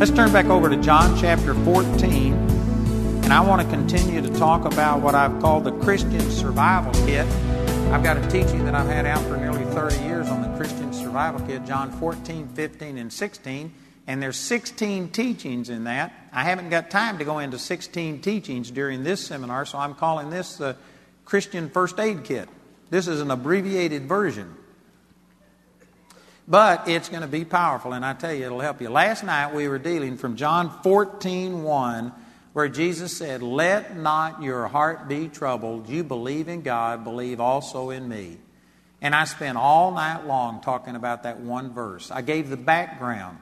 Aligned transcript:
Let's 0.00 0.12
turn 0.12 0.32
back 0.32 0.46
over 0.46 0.70
to 0.70 0.78
John 0.78 1.14
chapter 1.20 1.52
14, 1.52 2.32
and 2.32 3.34
I 3.34 3.40
want 3.42 3.60
to 3.60 3.68
continue 3.68 4.22
to 4.22 4.30
talk 4.38 4.64
about 4.64 5.02
what 5.02 5.14
I've 5.14 5.38
called 5.42 5.64
the 5.64 5.72
Christian 5.72 6.22
Survival 6.30 6.90
Kit. 7.04 7.26
I've 7.92 8.02
got 8.02 8.16
a 8.16 8.26
teaching 8.30 8.64
that 8.64 8.74
I've 8.74 8.86
had 8.86 9.04
out 9.04 9.22
for 9.24 9.36
nearly 9.36 9.62
30 9.74 10.02
years 10.04 10.28
on 10.30 10.40
the 10.40 10.56
Christian 10.56 10.94
Survival 10.94 11.46
Kit, 11.46 11.66
John 11.66 11.92
14, 11.92 12.48
15, 12.48 12.96
and 12.96 13.12
16. 13.12 13.74
And 14.06 14.22
there's 14.22 14.38
16 14.38 15.10
teachings 15.10 15.68
in 15.68 15.84
that. 15.84 16.14
I 16.32 16.44
haven't 16.44 16.70
got 16.70 16.90
time 16.90 17.18
to 17.18 17.24
go 17.26 17.38
into 17.38 17.58
16 17.58 18.22
teachings 18.22 18.70
during 18.70 19.04
this 19.04 19.22
seminar, 19.26 19.66
so 19.66 19.76
I'm 19.76 19.94
calling 19.94 20.30
this 20.30 20.56
the 20.56 20.76
Christian 21.26 21.68
First 21.68 22.00
Aid 22.00 22.24
Kit. 22.24 22.48
This 22.88 23.06
is 23.06 23.20
an 23.20 23.30
abbreviated 23.30 24.06
version. 24.06 24.56
But 26.50 26.88
it's 26.88 27.08
going 27.08 27.22
to 27.22 27.28
be 27.28 27.44
powerful, 27.44 27.92
and 27.92 28.04
I 28.04 28.12
tell 28.12 28.34
you, 28.34 28.44
it'll 28.44 28.58
help 28.58 28.80
you. 28.80 28.90
Last 28.90 29.22
night 29.22 29.54
we 29.54 29.68
were 29.68 29.78
dealing 29.78 30.16
from 30.16 30.34
John 30.34 30.82
14 30.82 31.62
1, 31.62 32.12
where 32.54 32.68
Jesus 32.68 33.16
said, 33.16 33.40
Let 33.40 33.96
not 33.96 34.42
your 34.42 34.66
heart 34.66 35.06
be 35.06 35.28
troubled. 35.28 35.88
You 35.88 36.02
believe 36.02 36.48
in 36.48 36.62
God, 36.62 37.04
believe 37.04 37.40
also 37.40 37.90
in 37.90 38.08
me. 38.08 38.38
And 39.00 39.14
I 39.14 39.26
spent 39.26 39.58
all 39.58 39.92
night 39.92 40.26
long 40.26 40.60
talking 40.60 40.96
about 40.96 41.22
that 41.22 41.38
one 41.38 41.72
verse. 41.72 42.10
I 42.10 42.20
gave 42.20 42.50
the 42.50 42.56
background. 42.56 43.38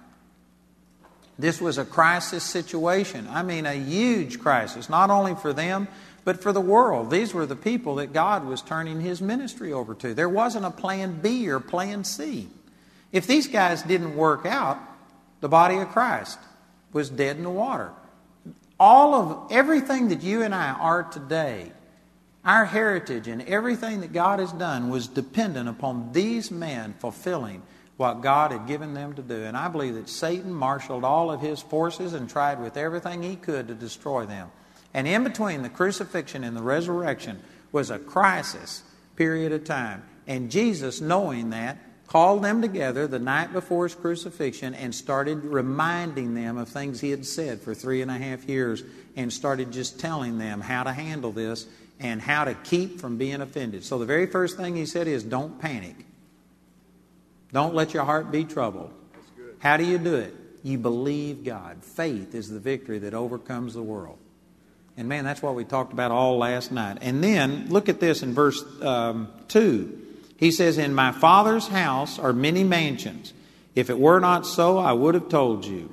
This 1.38 1.62
was 1.62 1.78
a 1.78 1.86
crisis 1.86 2.44
situation. 2.44 3.27
I 3.30 3.42
mean, 3.42 3.64
a 3.64 3.72
huge 3.72 4.38
crisis, 4.38 4.90
not 4.90 5.08
only 5.08 5.34
for 5.34 5.55
them, 5.55 5.88
but 6.27 6.42
for 6.42 6.52
the 6.52 6.61
world. 6.61 7.11
These 7.11 7.33
were 7.33 7.46
the 7.46 7.56
people 7.56 7.94
that 7.96 8.12
God 8.12 8.44
was 8.44 8.61
turning 8.61 9.00
his 9.00 9.22
ministry 9.22 9.72
over 9.72 9.94
to. 9.94 10.12
There 10.12 10.28
wasn't 10.28 10.66
a 10.66 10.70
plan 10.70 11.20
B 11.22 11.48
or 11.48 11.58
plan 11.58 12.05
C. 12.05 12.48
If 13.12 13.27
these 13.27 13.48
guys 13.48 13.83
didn't 13.83 14.17
work 14.17 14.45
out, 14.45 14.78
the 15.41 15.48
body 15.48 15.77
of 15.78 15.89
Christ 15.89 16.39
was 16.92 17.11
dead 17.11 17.37
in 17.37 17.45
the 17.45 17.51
water. 17.51 17.92
All 18.78 19.14
of 19.14 19.53
everything 19.53 20.09
that 20.09 20.23
you 20.23 20.42
and 20.42 20.55
I 20.55 20.70
are 20.70 21.03
today, 21.03 21.73
our 22.45 22.64
heritage 22.64 23.29
and 23.29 23.42
everything 23.42 24.01
that 24.01 24.12
God 24.12 24.39
has 24.39 24.53
done 24.53 24.89
was 24.89 25.09
dependent 25.09 25.69
upon 25.69 26.12
these 26.12 26.51
men 26.51 26.95
fulfilling 26.98 27.62
what 27.97 28.23
God 28.23 28.53
had 28.53 28.67
given 28.67 28.95
them 28.95 29.14
to 29.14 29.23
do. 29.23 29.42
And 29.42 29.56
I 29.56 29.69
believe 29.69 29.95
that 29.95 30.09
Satan 30.09 30.53
marshaled 30.53 31.05
all 31.05 31.31
of 31.31 31.41
his 31.41 31.61
forces 31.61 32.14
and 32.14 32.31
tried 32.31 32.61
with 32.61 32.77
everything 32.77 33.23
he 33.23 33.34
could 33.36 33.69
to 33.69 33.75
destroy 33.75 34.25
them. 34.25 34.51
And 34.95 35.06
in 35.06 35.25
between 35.25 35.62
the 35.62 35.69
crucifixion 35.69 36.45
and 36.45 36.56
the 36.56 36.62
resurrection 36.62 37.42
was 37.73 37.91
a 37.91 37.98
crisis 37.98 38.83
period 39.17 39.53
of 39.53 39.64
time. 39.64 40.05
And 40.27 40.51
Jesus, 40.51 41.01
knowing 41.01 41.51
that, 41.51 41.77
called 42.09 42.42
them 42.42 42.62
together 42.62 43.06
the 43.06 43.19
night 43.19 43.53
before 43.53 43.84
his 43.84 43.95
crucifixion 43.95 44.75
and 44.75 44.95
started 44.95 45.45
reminding 45.45 46.34
them 46.34 46.56
of 46.56 46.69
things 46.69 47.01
he 47.01 47.11
had 47.11 47.25
said 47.25 47.61
for 47.61 47.75
three 47.75 48.01
and 48.01 48.11
a 48.11 48.17
half 48.17 48.48
years 48.48 48.83
and 49.14 49.33
started 49.33 49.70
just 49.70 50.01
telling 50.01 50.39
them 50.39 50.61
how 50.61 50.83
to 50.83 50.92
handle 50.92 51.33
this 51.33 51.67
and 52.01 52.23
how 52.23 52.45
to 52.45 52.55
keep 52.55 52.98
from 52.98 53.19
being 53.19 53.42
offended. 53.42 53.84
So 53.84 53.98
the 53.98 54.06
very 54.06 54.27
first 54.27 54.56
thing 54.56 54.75
he 54.75 54.86
said 54.86 55.06
is 55.06 55.23
don't 55.23 55.61
panic. 55.61 55.97
Don't 57.53 57.75
let 57.75 57.92
your 57.92 58.05
heart 58.05 58.31
be 58.31 58.45
troubled. 58.45 58.92
How 59.59 59.77
do 59.77 59.84
you 59.84 59.98
do 59.98 60.14
it? 60.14 60.34
You 60.62 60.79
believe 60.79 61.45
God. 61.45 61.83
Faith 61.83 62.34
is 62.34 62.48
the 62.48 62.59
victory 62.59 62.98
that 63.01 63.14
overcomes 63.14 63.75
the 63.75 63.83
world. 63.83 64.19
And 64.97 65.09
man, 65.09 65.25
that's 65.25 65.42
what 65.42 65.55
we 65.55 65.64
talked 65.64 65.92
about 65.92 66.11
all 66.11 66.39
last 66.39 66.73
night. 66.73 66.98
And 67.03 67.23
then 67.23 67.68
look 67.68 67.89
at 67.89 68.01
this 68.01 68.23
in 68.23 68.35
verse 68.35 68.64
um, 68.83 69.29
2. 69.48 70.08
He 70.38 70.52
says, 70.52 70.78
In 70.78 70.94
my 70.94 71.12
Father's 71.12 71.68
house 71.68 72.18
are 72.18 72.32
many 72.32 72.64
mansions. 72.64 73.34
If 73.74 73.90
it 73.90 73.98
were 73.98 74.20
not 74.20 74.46
so, 74.46 74.78
I 74.78 74.92
would 74.92 75.14
have 75.14 75.28
told 75.28 75.66
you. 75.66 75.92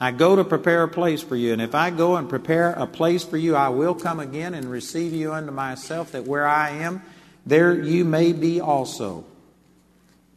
I 0.00 0.10
go 0.10 0.36
to 0.36 0.44
prepare 0.44 0.82
a 0.82 0.88
place 0.88 1.22
for 1.22 1.36
you, 1.36 1.52
and 1.52 1.62
if 1.62 1.74
I 1.74 1.90
go 1.90 2.16
and 2.16 2.28
prepare 2.28 2.70
a 2.70 2.86
place 2.86 3.24
for 3.24 3.36
you, 3.36 3.54
I 3.54 3.68
will 3.68 3.94
come 3.94 4.18
again 4.20 4.52
and 4.52 4.70
receive 4.70 5.12
you 5.12 5.32
unto 5.32 5.52
myself, 5.52 6.12
that 6.12 6.24
where 6.24 6.46
I 6.46 6.70
am, 6.70 7.02
there 7.46 7.78
you 7.78 8.04
may 8.04 8.32
be 8.32 8.60
also. 8.60 9.24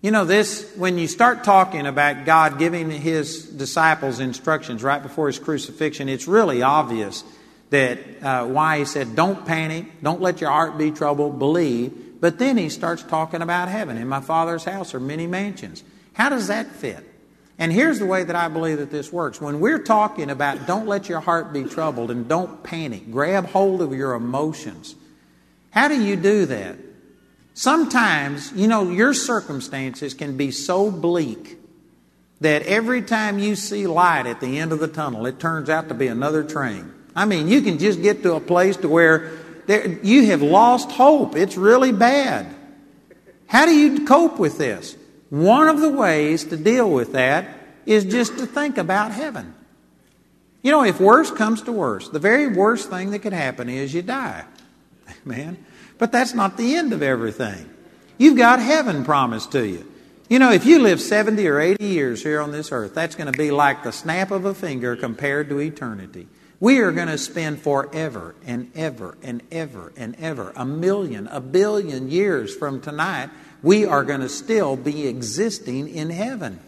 You 0.01 0.11
know, 0.11 0.25
this, 0.25 0.73
when 0.75 0.97
you 0.97 1.07
start 1.07 1.43
talking 1.43 1.87
about 1.87 2.25
God 2.25 2.59
giving 2.59 2.91
his 2.91 3.43
disciples 3.45 4.19
instructions 4.19 4.83
right 4.83 5.01
before 5.01 5.27
his 5.27 5.39
crucifixion, 5.39 6.07
it's 6.07 6.27
really 6.27 6.61
obvious 6.61 7.23
that 7.71 7.99
uh, 8.21 8.45
why 8.45 8.79
he 8.79 8.85
said, 8.85 9.15
Don't 9.15 9.45
panic, 9.45 9.85
don't 10.03 10.21
let 10.21 10.39
your 10.39 10.51
heart 10.51 10.77
be 10.77 10.91
troubled, 10.91 11.39
believe. 11.39 12.06
But 12.19 12.39
then 12.39 12.57
he 12.57 12.69
starts 12.69 13.03
talking 13.03 13.41
about 13.41 13.69
heaven. 13.69 13.97
In 13.97 14.07
my 14.07 14.21
Father's 14.21 14.63
house 14.63 14.93
are 14.93 14.99
many 14.99 15.27
mansions. 15.27 15.83
How 16.13 16.29
does 16.29 16.47
that 16.47 16.67
fit? 16.67 17.03
And 17.59 17.71
here's 17.71 17.99
the 17.99 18.05
way 18.05 18.23
that 18.23 18.35
I 18.35 18.47
believe 18.49 18.77
that 18.77 18.91
this 18.91 19.11
works. 19.11 19.41
When 19.41 19.59
we're 19.59 19.83
talking 19.83 20.29
about 20.29 20.67
don't 20.67 20.87
let 20.87 21.09
your 21.09 21.19
heart 21.19 21.53
be 21.53 21.63
troubled 21.63 22.11
and 22.11 22.27
don't 22.27 22.63
panic, 22.63 23.11
grab 23.11 23.47
hold 23.47 23.81
of 23.81 23.93
your 23.93 24.13
emotions. 24.13 24.95
How 25.71 25.87
do 25.87 26.01
you 26.01 26.15
do 26.15 26.45
that? 26.45 26.77
Sometimes, 27.53 28.51
you 28.53 28.67
know, 28.67 28.91
your 28.91 29.13
circumstances 29.13 30.13
can 30.13 30.37
be 30.37 30.51
so 30.51 30.91
bleak 30.91 31.57
that 32.41 32.61
every 32.63 33.01
time 33.01 33.39
you 33.39 33.55
see 33.55 33.87
light 33.87 34.27
at 34.27 34.39
the 34.39 34.59
end 34.59 34.71
of 34.71 34.79
the 34.79 34.87
tunnel, 34.87 35.25
it 35.25 35.39
turns 35.39 35.69
out 35.69 35.87
to 35.87 35.95
be 35.95 36.05
another 36.05 36.43
train. 36.43 36.93
I 37.15 37.25
mean, 37.25 37.47
you 37.47 37.61
can 37.61 37.79
just 37.79 38.03
get 38.03 38.21
to 38.21 38.35
a 38.35 38.39
place 38.39 38.77
to 38.77 38.89
where 38.89 39.31
there, 39.67 39.87
you 40.01 40.25
have 40.27 40.41
lost 40.41 40.91
hope. 40.91 41.35
It's 41.35 41.57
really 41.57 41.91
bad. 41.91 42.53
How 43.47 43.65
do 43.65 43.75
you 43.75 44.05
cope 44.05 44.39
with 44.39 44.57
this? 44.57 44.97
One 45.29 45.67
of 45.67 45.81
the 45.81 45.89
ways 45.89 46.45
to 46.45 46.57
deal 46.57 46.89
with 46.89 47.13
that 47.13 47.47
is 47.85 48.05
just 48.05 48.37
to 48.37 48.45
think 48.45 48.77
about 48.77 49.11
heaven. 49.11 49.53
You 50.61 50.71
know, 50.71 50.83
if 50.83 50.99
worse 50.99 51.31
comes 51.31 51.61
to 51.63 51.71
worse, 51.71 52.09
the 52.09 52.19
very 52.19 52.47
worst 52.47 52.89
thing 52.89 53.11
that 53.11 53.19
could 53.19 53.33
happen 53.33 53.69
is 53.69 53.93
you 53.93 54.01
die. 54.01 54.45
Man. 55.25 55.63
But 55.97 56.11
that's 56.11 56.33
not 56.33 56.57
the 56.57 56.75
end 56.75 56.93
of 56.93 57.01
everything. 57.01 57.69
You've 58.17 58.37
got 58.37 58.59
heaven 58.59 59.03
promised 59.03 59.51
to 59.51 59.65
you. 59.65 59.85
You 60.29 60.39
know, 60.39 60.51
if 60.51 60.65
you 60.65 60.79
live 60.79 60.99
70 60.99 61.47
or 61.47 61.59
80 61.59 61.85
years 61.85 62.23
here 62.23 62.41
on 62.41 62.51
this 62.51 62.71
earth, 62.71 62.93
that's 62.93 63.15
going 63.15 63.31
to 63.31 63.37
be 63.37 63.51
like 63.51 63.83
the 63.83 63.91
snap 63.91 64.31
of 64.31 64.43
a 64.43 64.53
finger 64.53 64.95
compared 64.95 65.47
to 65.49 65.59
eternity. 65.59 66.27
We 66.59 66.79
are 66.79 66.91
going 66.91 67.07
to 67.07 67.19
spend 67.19 67.61
forever 67.61 68.33
and 68.45 68.71
ever 68.73 69.17
and 69.21 69.43
ever 69.51 69.93
and 69.95 70.15
ever, 70.19 70.51
a 70.55 70.65
million, 70.65 71.27
a 71.27 71.39
billion 71.39 72.09
years 72.09 72.55
from 72.55 72.81
tonight, 72.81 73.29
we 73.61 73.85
are 73.85 74.03
going 74.03 74.21
to 74.21 74.29
still 74.29 74.75
be 74.75 75.07
existing 75.07 75.87
in 75.89 76.09
heaven. 76.09 76.59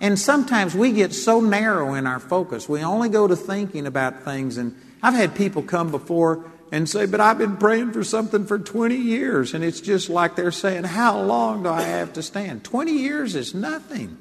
And 0.00 0.18
sometimes 0.18 0.74
we 0.74 0.92
get 0.92 1.14
so 1.14 1.40
narrow 1.40 1.94
in 1.94 2.06
our 2.06 2.20
focus. 2.20 2.68
We 2.68 2.82
only 2.82 3.08
go 3.08 3.26
to 3.26 3.34
thinking 3.34 3.86
about 3.86 4.22
things. 4.22 4.56
And 4.56 4.76
I've 5.02 5.14
had 5.14 5.34
people 5.34 5.62
come 5.62 5.90
before 5.90 6.44
and 6.70 6.88
say, 6.88 7.06
But 7.06 7.20
I've 7.20 7.38
been 7.38 7.56
praying 7.56 7.92
for 7.92 8.04
something 8.04 8.46
for 8.46 8.58
20 8.58 8.94
years. 8.94 9.54
And 9.54 9.64
it's 9.64 9.80
just 9.80 10.10
like 10.10 10.36
they're 10.36 10.52
saying, 10.52 10.84
How 10.84 11.20
long 11.20 11.62
do 11.62 11.70
I 11.70 11.82
have 11.82 12.12
to 12.14 12.22
stand? 12.22 12.64
20 12.64 12.92
years 12.92 13.34
is 13.34 13.54
nothing. 13.54 14.18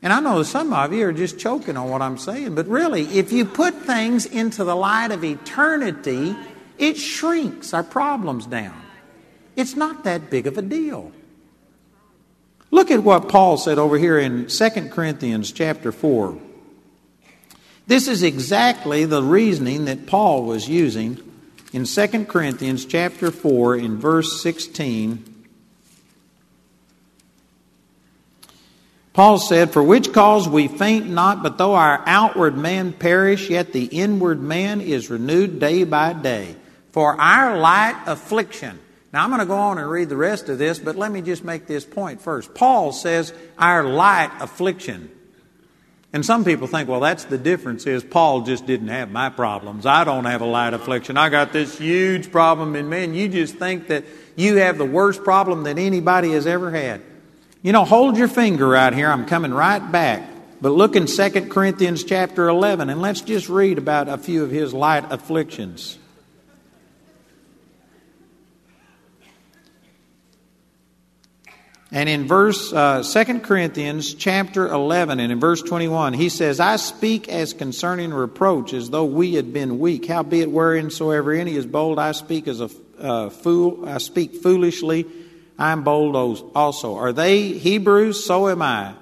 And 0.00 0.12
I 0.12 0.20
know 0.20 0.42
some 0.44 0.72
of 0.72 0.92
you 0.92 1.06
are 1.06 1.12
just 1.12 1.38
choking 1.38 1.76
on 1.76 1.90
what 1.90 2.02
I'm 2.02 2.18
saying, 2.18 2.54
but 2.54 2.68
really, 2.68 3.02
if 3.18 3.32
you 3.32 3.44
put 3.44 3.74
things 3.74 4.26
into 4.26 4.62
the 4.62 4.76
light 4.76 5.10
of 5.10 5.24
eternity, 5.24 6.36
it 6.78 6.96
shrinks 6.96 7.74
our 7.74 7.82
problems 7.82 8.46
down. 8.46 8.80
It's 9.56 9.74
not 9.74 10.04
that 10.04 10.30
big 10.30 10.46
of 10.46 10.56
a 10.56 10.62
deal. 10.62 11.10
Look 12.70 12.90
at 12.90 13.02
what 13.02 13.28
Paul 13.28 13.56
said 13.56 13.78
over 13.78 13.98
here 13.98 14.18
in 14.18 14.46
2 14.46 14.70
Corinthians 14.90 15.50
chapter 15.50 15.90
4. 15.90 16.38
This 17.88 18.06
is 18.06 18.22
exactly 18.22 19.04
the 19.04 19.22
reasoning 19.22 19.86
that 19.86 20.06
Paul 20.06 20.44
was 20.44 20.68
using 20.68 21.18
in 21.72 21.84
2 21.84 22.26
Corinthians 22.26 22.84
chapter 22.84 23.30
4 23.30 23.76
in 23.76 23.98
verse 23.98 24.42
16 24.42 25.27
Paul 29.18 29.38
said, 29.38 29.72
For 29.72 29.82
which 29.82 30.12
cause 30.12 30.48
we 30.48 30.68
faint 30.68 31.10
not, 31.10 31.42
but 31.42 31.58
though 31.58 31.74
our 31.74 32.04
outward 32.06 32.56
man 32.56 32.92
perish, 32.92 33.50
yet 33.50 33.72
the 33.72 33.86
inward 33.86 34.40
man 34.40 34.80
is 34.80 35.10
renewed 35.10 35.58
day 35.58 35.82
by 35.82 36.12
day. 36.12 36.54
For 36.92 37.20
our 37.20 37.58
light 37.58 38.00
affliction. 38.06 38.78
Now 39.12 39.24
I'm 39.24 39.30
going 39.30 39.40
to 39.40 39.46
go 39.46 39.56
on 39.56 39.78
and 39.78 39.90
read 39.90 40.08
the 40.08 40.16
rest 40.16 40.48
of 40.48 40.58
this, 40.58 40.78
but 40.78 40.94
let 40.94 41.10
me 41.10 41.20
just 41.20 41.42
make 41.42 41.66
this 41.66 41.84
point 41.84 42.20
first. 42.20 42.54
Paul 42.54 42.92
says, 42.92 43.34
Our 43.58 43.82
light 43.82 44.30
affliction. 44.38 45.10
And 46.12 46.24
some 46.24 46.44
people 46.44 46.68
think, 46.68 46.88
well, 46.88 47.00
that's 47.00 47.24
the 47.24 47.38
difference 47.38 47.88
is 47.88 48.04
Paul 48.04 48.42
just 48.42 48.66
didn't 48.66 48.86
have 48.86 49.10
my 49.10 49.30
problems. 49.30 49.84
I 49.84 50.04
don't 50.04 50.26
have 50.26 50.42
a 50.42 50.46
light 50.46 50.74
affliction. 50.74 51.16
I 51.16 51.28
got 51.28 51.52
this 51.52 51.76
huge 51.76 52.30
problem 52.30 52.76
in 52.76 52.88
me, 52.88 53.02
and 53.02 53.16
you 53.16 53.28
just 53.28 53.56
think 53.56 53.88
that 53.88 54.04
you 54.36 54.58
have 54.58 54.78
the 54.78 54.86
worst 54.86 55.24
problem 55.24 55.64
that 55.64 55.76
anybody 55.76 56.30
has 56.30 56.46
ever 56.46 56.70
had. 56.70 57.02
You 57.60 57.72
know, 57.72 57.84
hold 57.84 58.16
your 58.16 58.28
finger 58.28 58.68
right 58.68 58.92
here. 58.92 59.10
I'm 59.10 59.26
coming 59.26 59.52
right 59.52 59.80
back. 59.90 60.22
But 60.60 60.70
look 60.70 60.94
in 60.94 61.06
2 61.06 61.48
Corinthians 61.48 62.04
chapter 62.04 62.48
11 62.48 62.90
and 62.90 63.00
let's 63.00 63.20
just 63.20 63.48
read 63.48 63.78
about 63.78 64.08
a 64.08 64.18
few 64.18 64.42
of 64.42 64.50
his 64.50 64.74
light 64.74 65.04
afflictions. 65.10 65.98
And 71.90 72.08
in 72.08 72.28
verse 72.28 72.72
uh, 72.72 73.02
2 73.02 73.40
Corinthians 73.40 74.14
chapter 74.14 74.68
11 74.68 75.20
and 75.20 75.32
in 75.32 75.40
verse 75.40 75.62
21, 75.62 76.12
he 76.12 76.28
says, 76.28 76.60
I 76.60 76.76
speak 76.76 77.28
as 77.28 77.54
concerning 77.54 78.12
reproach 78.12 78.72
as 78.72 78.90
though 78.90 79.06
we 79.06 79.34
had 79.34 79.52
been 79.52 79.78
weak. 79.78 80.06
Howbeit 80.06 80.48
whereinsoever 80.48 81.36
any 81.38 81.54
is 81.54 81.66
bold, 81.66 81.98
I 81.98 82.12
speak 82.12 82.46
as 82.46 82.60
a 82.60 82.70
uh, 82.98 83.30
fool, 83.30 83.88
I 83.88 83.98
speak 83.98 84.42
foolishly, 84.42 85.06
I 85.58 85.72
am 85.72 85.82
bold 85.82 86.14
also. 86.54 86.96
Are 86.96 87.12
they 87.12 87.48
Hebrews? 87.48 88.24
So 88.24 88.48
am 88.48 88.62
I. 88.62 88.94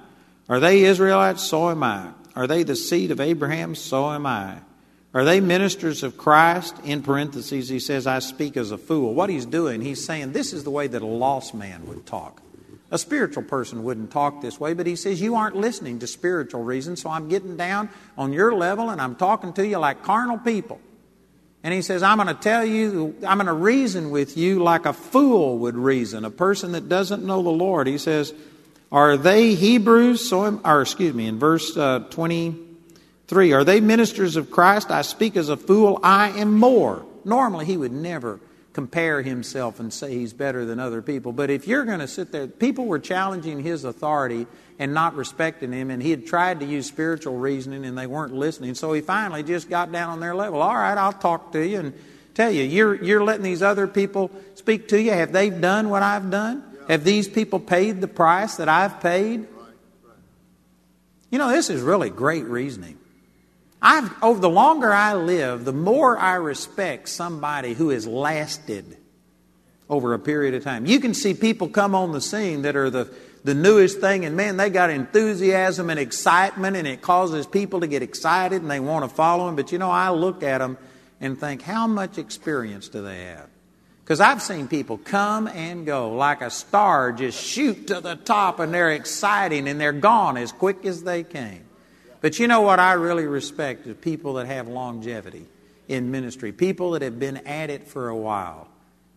Are 0.49 0.59
they 0.59 0.83
Israelites? 0.83 1.43
So 1.43 1.69
am 1.69 1.83
I. 1.83 2.11
Are 2.35 2.47
they 2.47 2.63
the 2.63 2.75
seed 2.75 3.11
of 3.11 3.19
Abraham? 3.19 3.75
So 3.75 4.09
am 4.11 4.25
I. 4.25 4.59
Are 5.13 5.25
they 5.25 5.39
ministers 5.39 6.03
of 6.03 6.17
Christ? 6.17 6.75
In 6.83 7.01
parentheses, 7.01 7.69
he 7.69 7.79
says, 7.79 8.07
I 8.07 8.19
speak 8.19 8.57
as 8.57 8.71
a 8.71 8.77
fool. 8.77 9.13
What 9.13 9.29
he's 9.29 9.45
doing, 9.45 9.81
he's 9.81 10.05
saying 10.05 10.31
this 10.31 10.53
is 10.53 10.63
the 10.63 10.69
way 10.69 10.87
that 10.87 11.01
a 11.01 11.05
lost 11.07 11.53
man 11.53 11.85
would 11.87 12.05
talk. 12.05 12.41
A 12.89 12.97
spiritual 12.97 13.43
person 13.43 13.83
wouldn't 13.83 14.11
talk 14.11 14.41
this 14.41 14.59
way, 14.59 14.73
but 14.73 14.87
he 14.87 14.95
says, 14.95 15.19
You 15.19 15.35
aren't 15.35 15.55
listening 15.55 15.99
to 15.99 16.07
spiritual 16.07 16.63
reasons, 16.63 17.01
so 17.01 17.09
I'm 17.09 17.27
getting 17.27 17.57
down 17.57 17.89
on 18.17 18.31
your 18.31 18.53
level 18.55 18.89
and 18.89 19.01
I'm 19.01 19.15
talking 19.15 19.53
to 19.53 19.67
you 19.67 19.77
like 19.77 20.03
carnal 20.03 20.37
people. 20.37 20.79
And 21.67 21.73
he 21.73 21.81
says, 21.81 22.01
I'm 22.01 22.15
going 22.15 22.29
to 22.29 22.33
tell 22.33 22.63
you, 22.63 23.13
I'm 23.27 23.39
going 23.39 23.47
to 23.47 23.51
reason 23.51 24.09
with 24.09 24.37
you 24.37 24.63
like 24.63 24.85
a 24.85 24.93
fool 24.93 25.57
would 25.57 25.75
reason, 25.75 26.23
a 26.23 26.31
person 26.31 26.71
that 26.71 26.87
doesn't 26.87 27.25
know 27.25 27.43
the 27.43 27.49
Lord. 27.49 27.87
He 27.87 27.97
says, 27.97 28.33
Are 28.89 29.17
they 29.17 29.53
Hebrews? 29.53 30.29
So, 30.29 30.61
or 30.63 30.81
excuse 30.81 31.13
me, 31.13 31.27
in 31.27 31.39
verse 31.39 31.75
uh, 31.75 32.05
23, 32.09 33.51
Are 33.51 33.65
they 33.65 33.81
ministers 33.81 34.37
of 34.37 34.49
Christ? 34.49 34.91
I 34.91 35.01
speak 35.01 35.35
as 35.35 35.49
a 35.49 35.57
fool, 35.57 35.99
I 36.01 36.29
am 36.39 36.53
more. 36.53 37.05
Normally, 37.25 37.65
he 37.65 37.75
would 37.75 37.91
never 37.91 38.39
compare 38.71 39.21
himself 39.21 39.81
and 39.81 39.91
say 39.91 40.13
he's 40.13 40.31
better 40.31 40.63
than 40.63 40.79
other 40.79 41.01
people. 41.01 41.33
But 41.33 41.49
if 41.49 41.67
you're 41.67 41.83
going 41.83 41.99
to 41.99 42.07
sit 42.07 42.31
there, 42.31 42.47
people 42.47 42.85
were 42.85 42.99
challenging 42.99 43.61
his 43.61 43.83
authority 43.83 44.47
and 44.79 44.93
not 44.93 45.15
respecting 45.15 45.71
him, 45.71 45.89
and 45.89 46.01
he 46.01 46.11
had 46.11 46.27
tried 46.27 46.59
to 46.59 46.65
use 46.65 46.85
spiritual 46.85 47.35
reasoning 47.35 47.83
and 47.85 47.97
they 47.97 48.05
weren't 48.05 48.33
listening. 48.33 48.75
So 48.75 48.93
he 48.93 49.01
finally 49.01 49.43
just 49.43 49.69
got 49.69 49.91
down 49.91 50.11
on 50.11 50.19
their 50.19 50.35
level. 50.35 50.61
All 50.61 50.75
right, 50.75 50.97
I'll 50.97 51.13
talk 51.13 51.51
to 51.53 51.65
you 51.65 51.79
and 51.79 51.93
tell 52.35 52.51
you, 52.51 52.63
you're, 52.63 53.03
you're 53.03 53.23
letting 53.23 53.43
these 53.43 53.63
other 53.63 53.87
people 53.87 54.29
speak 54.53 54.89
to 54.89 55.01
you. 55.01 55.11
Have 55.11 55.31
they 55.31 55.49
done 55.49 55.89
what 55.89 56.03
I've 56.03 56.29
done? 56.29 56.63
Have 56.87 57.03
these 57.03 57.27
people 57.27 57.59
paid 57.59 58.01
the 58.01 58.07
price 58.07 58.57
that 58.57 58.69
I've 58.69 59.01
paid? 59.01 59.47
You 61.31 61.39
know, 61.39 61.49
this 61.49 61.69
is 61.69 61.81
really 61.81 62.09
great 62.09 62.45
reasoning. 62.45 62.97
I've, 63.81 64.11
over 64.23 64.39
the 64.39 64.49
longer 64.49 64.93
I 64.93 65.13
live, 65.15 65.65
the 65.65 65.73
more 65.73 66.17
I 66.17 66.35
respect 66.35 67.09
somebody 67.09 67.73
who 67.73 67.89
has 67.89 68.07
lasted 68.07 68.97
over 69.89 70.13
a 70.13 70.19
period 70.19 70.53
of 70.53 70.63
time. 70.63 70.85
You 70.85 70.99
can 70.99 71.13
see 71.13 71.33
people 71.33 71.69
come 71.69 71.95
on 71.95 72.11
the 72.11 72.21
scene 72.21 72.63
that 72.63 72.75
are 72.75 72.89
the, 72.89 73.13
the 73.47 73.55
newest 73.55 74.01
thing, 74.01 74.25
and 74.25 74.35
man, 74.35 74.57
they 74.57 74.69
got 74.69 74.89
enthusiasm 74.89 75.89
and 75.89 75.97
excitement, 75.97 76.75
and 76.75 76.85
it 76.85 77.01
causes 77.01 77.47
people 77.47 77.79
to 77.79 77.87
get 77.87 78.03
excited 78.03 78.61
and 78.61 78.69
they 78.69 78.81
want 78.81 79.05
to 79.05 79.15
follow 79.15 79.45
them. 79.45 79.55
But 79.55 79.71
you 79.71 79.77
know, 79.77 79.89
I 79.89 80.09
look 80.09 80.43
at 80.43 80.57
them 80.57 80.77
and 81.21 81.39
think, 81.39 81.61
how 81.61 81.87
much 81.87 82.17
experience 82.17 82.89
do 82.89 83.01
they 83.01 83.23
have? 83.23 83.47
Because 84.03 84.19
I've 84.19 84.41
seen 84.41 84.67
people 84.67 84.97
come 84.97 85.47
and 85.47 85.85
go 85.85 86.11
like 86.11 86.41
a 86.41 86.49
star, 86.49 87.13
just 87.13 87.41
shoot 87.41 87.87
to 87.87 88.01
the 88.01 88.17
top, 88.17 88.59
and 88.59 88.73
they're 88.73 88.91
exciting 88.91 89.69
and 89.69 89.79
they're 89.79 89.93
gone 89.93 90.35
as 90.35 90.51
quick 90.51 90.85
as 90.85 91.03
they 91.03 91.23
came. 91.23 91.63
But 92.19 92.39
you 92.39 92.49
know 92.49 92.59
what 92.59 92.81
I 92.81 92.93
really 92.93 93.27
respect 93.27 93.87
is 93.87 93.95
people 93.95 94.33
that 94.33 94.47
have 94.47 94.67
longevity 94.67 95.45
in 95.87 96.11
ministry, 96.11 96.51
people 96.51 96.91
that 96.91 97.01
have 97.01 97.17
been 97.17 97.37
at 97.47 97.69
it 97.69 97.87
for 97.87 98.09
a 98.09 98.15
while. 98.15 98.67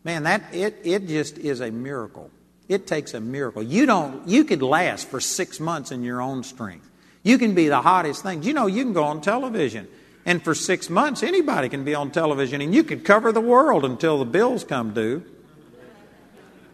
Man, 0.05 0.23
that 0.23 0.55
it, 0.55 0.79
it 0.85 1.09
just 1.09 1.37
is 1.37 1.61
a 1.61 1.73
miracle. 1.73 2.31
It 2.71 2.87
takes 2.87 3.15
a 3.15 3.21
miracle. 3.21 3.65
You 3.65 3.85
don't 3.85 4.29
you 4.29 4.45
could 4.45 4.63
last 4.63 5.09
for 5.09 5.19
six 5.19 5.59
months 5.59 5.91
in 5.91 6.05
your 6.05 6.23
own 6.23 6.45
strength. 6.45 6.89
You 7.25 7.37
can 7.37 7.53
be 7.57 7.67
the 7.67 7.83
hottest 7.83 8.23
thing. 8.23 8.45
You 8.45 8.53
know, 8.53 8.69
you 8.69 8.85
can 8.85 8.93
go 8.93 9.03
on 9.03 9.21
television. 9.21 9.89
And 10.25 10.41
for 10.41 10.55
six 10.55 10.89
months, 10.89 11.25
anybody 11.25 11.69
can 11.69 11.83
be 11.83 11.97
on 11.97 12.13
television 12.13 12.61
and 12.61 12.73
you 12.73 12.85
could 12.85 13.05
cover 13.05 13.33
the 13.33 13.41
world 13.41 13.85
until 13.85 14.21
the 14.21 14.25
bills 14.25 14.63
come 14.63 14.95
due. 14.95 15.25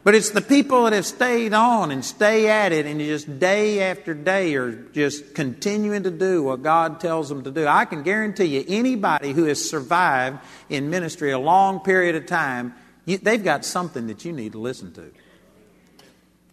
But 0.05 0.15
it's 0.15 0.31
the 0.31 0.43
people 0.43 0.85
that 0.85 0.93
have 0.93 1.07
stayed 1.07 1.55
on 1.55 1.91
and 1.91 2.05
stay 2.05 2.51
at 2.51 2.73
it 2.73 2.85
and 2.85 3.01
just 3.01 3.39
day 3.39 3.91
after 3.91 4.13
day 4.13 4.55
are 4.55 4.73
just 4.73 5.35
continuing 5.35 6.03
to 6.03 6.11
do 6.11 6.43
what 6.43 6.63
God 6.63 7.01
tells 7.01 7.31
them 7.31 7.43
to 7.45 7.51
do. 7.51 7.67
I 7.67 7.87
can 7.87 8.03
guarantee 8.03 8.59
you, 8.59 8.65
anybody 8.69 9.33
who 9.33 9.45
has 9.45 9.67
survived 9.69 10.41
in 10.69 10.91
ministry 10.91 11.31
a 11.31 11.39
long 11.39 11.81
period 11.81 12.17
of 12.17 12.27
time, 12.27 12.75
you, 13.07 13.17
they've 13.17 13.43
got 13.43 13.65
something 13.65 14.09
that 14.09 14.27
you 14.27 14.33
need 14.33 14.53
to 14.53 14.59
listen 14.59 14.93
to. 14.93 15.11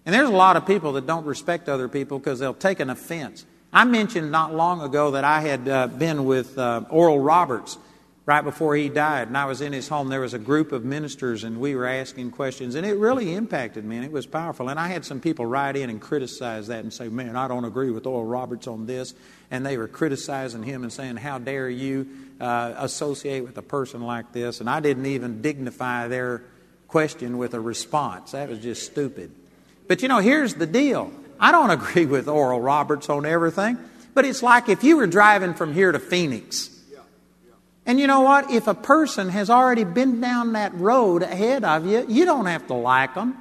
And 0.05 0.13
there's 0.13 0.29
a 0.29 0.33
lot 0.33 0.57
of 0.57 0.65
people 0.65 0.93
that 0.93 1.07
don't 1.07 1.25
respect 1.25 1.69
other 1.69 1.87
people 1.87 2.19
because 2.19 2.39
they'll 2.39 2.53
take 2.53 2.79
an 2.79 2.89
offense. 2.89 3.45
I 3.71 3.85
mentioned 3.85 4.31
not 4.31 4.53
long 4.53 4.81
ago 4.81 5.11
that 5.11 5.23
I 5.23 5.41
had 5.41 5.67
uh, 5.67 5.87
been 5.87 6.25
with 6.25 6.57
uh, 6.57 6.83
Oral 6.89 7.19
Roberts 7.19 7.77
right 8.25 8.41
before 8.41 8.75
he 8.75 8.87
died, 8.87 9.27
and 9.27 9.37
I 9.37 9.45
was 9.45 9.61
in 9.61 9.73
his 9.73 9.87
home. 9.87 10.09
There 10.09 10.21
was 10.21 10.33
a 10.33 10.39
group 10.39 10.71
of 10.71 10.85
ministers, 10.85 11.43
and 11.43 11.59
we 11.59 11.75
were 11.75 11.87
asking 11.87 12.31
questions, 12.31 12.75
and 12.75 12.85
it 12.85 12.97
really 12.97 13.33
impacted 13.33 13.83
me, 13.83 13.97
and 13.97 14.05
it 14.05 14.11
was 14.11 14.25
powerful. 14.25 14.69
And 14.69 14.79
I 14.79 14.87
had 14.87 15.03
some 15.03 15.19
people 15.19 15.45
write 15.45 15.75
in 15.75 15.89
and 15.89 15.99
criticize 15.99 16.67
that 16.67 16.83
and 16.83 16.93
say, 16.93 17.09
Man, 17.09 17.35
I 17.35 17.47
don't 17.47 17.65
agree 17.65 17.91
with 17.91 18.05
Oral 18.05 18.25
Roberts 18.25 18.67
on 18.67 18.85
this. 18.85 19.13
And 19.51 19.65
they 19.65 19.77
were 19.77 19.87
criticizing 19.87 20.63
him 20.63 20.83
and 20.83 20.91
saying, 20.91 21.17
How 21.17 21.37
dare 21.37 21.69
you 21.69 22.07
uh, 22.39 22.73
associate 22.77 23.41
with 23.41 23.57
a 23.57 23.61
person 23.61 24.01
like 24.01 24.31
this? 24.31 24.59
And 24.59 24.69
I 24.69 24.79
didn't 24.79 25.05
even 25.05 25.41
dignify 25.41 26.07
their 26.07 26.43
question 26.87 27.37
with 27.37 27.53
a 27.53 27.59
response. 27.59 28.31
That 28.31 28.49
was 28.49 28.59
just 28.59 28.85
stupid. 28.85 29.31
But 29.87 30.01
you 30.01 30.07
know, 30.07 30.19
here's 30.19 30.55
the 30.55 30.67
deal 30.67 31.11
I 31.39 31.51
don't 31.51 31.69
agree 31.77 32.05
with 32.05 32.27
Oral 32.27 32.61
Roberts 32.61 33.09
on 33.09 33.25
everything, 33.25 33.77
but 34.13 34.25
it's 34.25 34.43
like 34.43 34.69
if 34.69 34.83
you 34.83 34.97
were 34.97 35.07
driving 35.07 35.53
from 35.53 35.73
here 35.73 35.91
to 35.91 35.99
Phoenix 35.99 36.73
and 37.85 37.99
you 37.99 38.07
know 38.07 38.21
what? 38.21 38.49
If 38.49 38.67
a 38.67 38.73
person 38.73 39.29
has 39.29 39.49
already 39.49 39.83
been 39.83 40.21
down 40.21 40.53
that 40.53 40.73
road 40.75 41.21
ahead 41.21 41.63
of 41.63 41.85
you, 41.85 42.05
you 42.07 42.25
don't 42.25 42.45
have 42.45 42.67
to 42.67 42.73
like 42.73 43.13
them. 43.13 43.37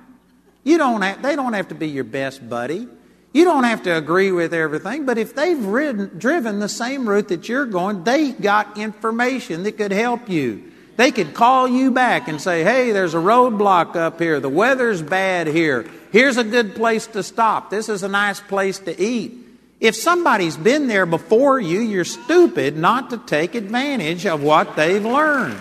You 0.64 0.78
don't 0.78 1.02
have, 1.02 1.22
they 1.22 1.36
don't 1.36 1.52
have 1.52 1.68
to 1.68 1.74
be 1.74 1.88
your 1.88 2.04
best 2.04 2.48
buddy. 2.48 2.88
You 3.32 3.44
don't 3.44 3.64
have 3.64 3.84
to 3.84 3.96
agree 3.96 4.30
with 4.30 4.52
everything, 4.52 5.06
but 5.06 5.16
if 5.16 5.34
they've 5.34 5.64
ridden, 5.64 6.18
driven 6.18 6.58
the 6.58 6.68
same 6.68 7.08
route 7.08 7.28
that 7.28 7.48
you're 7.48 7.64
going, 7.64 8.04
they 8.04 8.32
got 8.32 8.76
information 8.76 9.62
that 9.62 9.78
could 9.78 9.92
help 9.92 10.28
you. 10.28 10.70
They 10.96 11.10
could 11.12 11.32
call 11.32 11.66
you 11.66 11.90
back 11.90 12.28
and 12.28 12.40
say, 12.40 12.62
hey, 12.62 12.92
there's 12.92 13.14
a 13.14 13.18
roadblock 13.18 13.96
up 13.96 14.20
here. 14.20 14.38
The 14.38 14.50
weather's 14.50 15.00
bad 15.00 15.46
here. 15.46 15.86
Here's 16.12 16.36
a 16.36 16.44
good 16.44 16.74
place 16.74 17.06
to 17.08 17.22
stop. 17.22 17.70
This 17.70 17.88
is 17.88 18.02
a 18.02 18.08
nice 18.08 18.38
place 18.38 18.78
to 18.80 19.00
eat. 19.02 19.32
If 19.80 19.96
somebody's 19.96 20.56
been 20.56 20.86
there 20.86 21.06
before 21.06 21.58
you, 21.58 21.80
you're 21.80 22.04
stupid 22.04 22.76
not 22.76 23.10
to 23.10 23.18
take 23.18 23.54
advantage 23.54 24.26
of 24.26 24.42
what 24.42 24.76
they've 24.76 25.04
learned. 25.04 25.58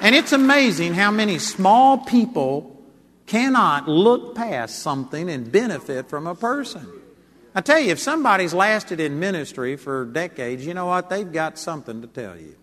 And 0.00 0.16
it's 0.16 0.32
amazing 0.32 0.94
how 0.94 1.10
many 1.10 1.38
small 1.38 1.98
people 1.98 2.82
cannot 3.26 3.86
look 3.86 4.34
past 4.34 4.80
something 4.80 5.30
and 5.30 5.52
benefit 5.52 6.08
from 6.08 6.26
a 6.26 6.34
person. 6.34 6.88
I 7.54 7.60
tell 7.60 7.78
you, 7.78 7.92
if 7.92 7.98
somebody's 7.98 8.54
lasted 8.54 8.98
in 8.98 9.20
ministry 9.20 9.76
for 9.76 10.06
decades, 10.06 10.66
you 10.66 10.72
know 10.74 10.86
what? 10.86 11.10
They've 11.10 11.30
got 11.30 11.58
something 11.58 12.00
to 12.00 12.08
tell 12.08 12.36
you. 12.36 12.56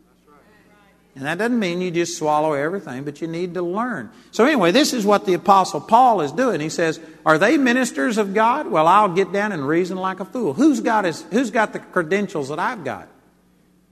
And 1.19 1.27
that 1.27 1.37
doesn't 1.37 1.59
mean 1.59 1.81
you 1.81 1.91
just 1.91 2.17
swallow 2.17 2.53
everything, 2.53 3.03
but 3.03 3.19
you 3.19 3.27
need 3.27 3.55
to 3.55 3.61
learn. 3.61 4.09
So, 4.31 4.45
anyway, 4.45 4.71
this 4.71 4.93
is 4.93 5.05
what 5.05 5.25
the 5.25 5.33
Apostle 5.33 5.81
Paul 5.81 6.21
is 6.21 6.31
doing. 6.31 6.61
He 6.61 6.69
says, 6.69 6.97
Are 7.25 7.37
they 7.37 7.57
ministers 7.57 8.17
of 8.17 8.33
God? 8.33 8.67
Well, 8.67 8.87
I'll 8.87 9.13
get 9.13 9.33
down 9.33 9.51
and 9.51 9.67
reason 9.67 9.97
like 9.97 10.21
a 10.21 10.25
fool. 10.25 10.53
Who's 10.53 10.79
got, 10.79 11.03
his, 11.03 11.23
who's 11.23 11.51
got 11.51 11.73
the 11.73 11.79
credentials 11.79 12.47
that 12.47 12.57
I've 12.57 12.85
got? 12.85 13.09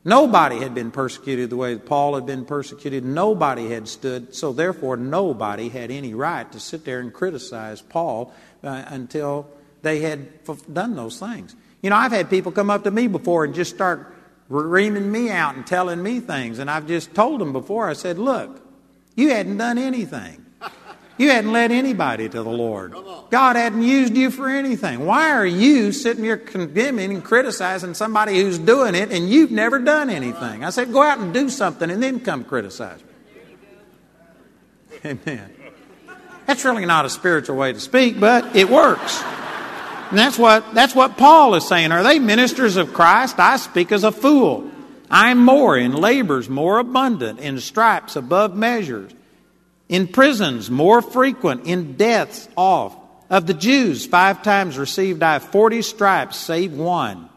Nobody 0.06 0.60
had 0.60 0.74
been 0.74 0.90
persecuted 0.90 1.50
the 1.50 1.58
way 1.58 1.76
Paul 1.76 2.16
had 2.16 2.26
been 2.26 2.46
persecuted. 2.46 3.04
Nobody 3.04 3.72
had 3.72 3.90
stood. 3.90 4.34
So, 4.34 4.54
therefore, 4.54 4.96
nobody 4.96 5.68
had 5.68 5.92
any 5.92 6.14
right 6.14 6.50
to 6.54 6.62
sit 6.62 6.86
there 6.86 7.02
and 7.02 7.12
criticize 7.12 7.82
Paul 7.82 8.34
uh, 8.64 8.86
until 8.88 9.50
they 9.82 10.00
had 10.00 10.30
done 10.74 10.96
those 10.96 11.20
things. 11.20 11.58
You 11.82 11.90
know, 11.90 11.98
I've 11.98 12.14
had 12.14 12.30
people 12.30 12.54
come 12.54 12.70
up 12.70 12.86
to 12.86 12.92
me 12.92 13.08
before 13.08 13.44
and 13.44 13.54
just 13.54 13.76
start 13.76 14.14
reaming 14.50 15.12
me 15.12 15.30
out 15.30 15.56
and 15.56 15.66
telling 15.66 16.02
me 16.02 16.20
things. 16.20 16.60
And 16.60 16.70
I've 16.70 16.88
just 16.88 17.14
told 17.14 17.42
them 17.42 17.54
before, 17.54 17.90
I 17.90 17.94
said, 17.94 18.18
Look, 18.18 18.62
you 19.16 19.30
hadn't 19.30 19.58
done 19.58 19.78
anything. 19.78 20.46
You 21.18 21.32
hadn't 21.32 21.52
led 21.52 21.72
anybody 21.72 22.30
to 22.30 22.44
the 22.44 22.50
Lord. 22.50 22.94
God 23.32 23.56
hadn't 23.56 23.82
used 23.82 24.16
you 24.16 24.30
for 24.30 24.50
anything. 24.50 25.06
Why 25.06 25.32
are 25.32 25.46
you 25.46 25.92
sitting 25.92 26.24
here 26.24 26.38
condemning 26.38 27.12
and 27.12 27.24
criticizing 27.24 27.96
somebody 27.96 28.40
who's 28.40 28.60
doing 28.60 28.94
it 28.94 29.12
and 29.12 29.28
you've 29.28 29.50
never 29.50 29.80
done 29.80 30.12
anything? 30.12 30.64
I 30.64 30.70
said, 30.70 30.94
Go 30.94 31.02
out 31.02 31.18
and 31.18 31.34
do 31.34 31.50
something 31.50 31.90
and 31.90 32.02
then 32.04 32.20
come 32.20 32.44
criticize 32.44 33.00
me. 33.00 33.10
Amen. 35.06 35.52
That's 36.46 36.64
really 36.64 36.86
not 36.86 37.06
a 37.06 37.10
spiritual 37.10 37.58
way 37.58 37.74
to 37.74 37.80
speak, 37.80 38.20
but 38.20 38.56
it 38.56 38.70
works. 38.70 39.24
And 40.10 40.18
that's 40.18 40.38
what, 40.38 40.74
that's 40.74 40.96
what 40.96 41.18
Paul 41.18 41.56
is 41.56 41.68
saying. 41.68 41.92
Are 41.92 42.04
they 42.04 42.20
ministers 42.20 42.78
of 42.78 42.94
Christ? 42.94 43.40
I 43.40 43.58
speak 43.58 43.92
as 43.92 44.04
a 44.04 44.12
fool. 44.12 44.70
I 45.10 45.32
am 45.32 45.44
more 45.44 45.78
in 45.78 45.94
labors 45.94 46.50
more 46.50 46.80
abundant, 46.80 47.40
in 47.40 47.60
stripes 47.60 48.16
above 48.16 48.56
measures, 48.56 49.12
in 49.88 50.08
prisons 50.08 50.70
more 50.70 51.02
frequent, 51.02 51.66
in 51.66 51.94
deaths 51.94 52.50
oft. 52.56 53.00
Of 53.30 53.46
the 53.46 53.54
Jews, 53.54 54.06
five 54.06 54.42
times 54.42 54.78
received 54.78 55.22
I 55.22 55.40
forty 55.40 55.82
stripes, 55.82 56.38
save 56.38 56.74
one. 56.74 57.30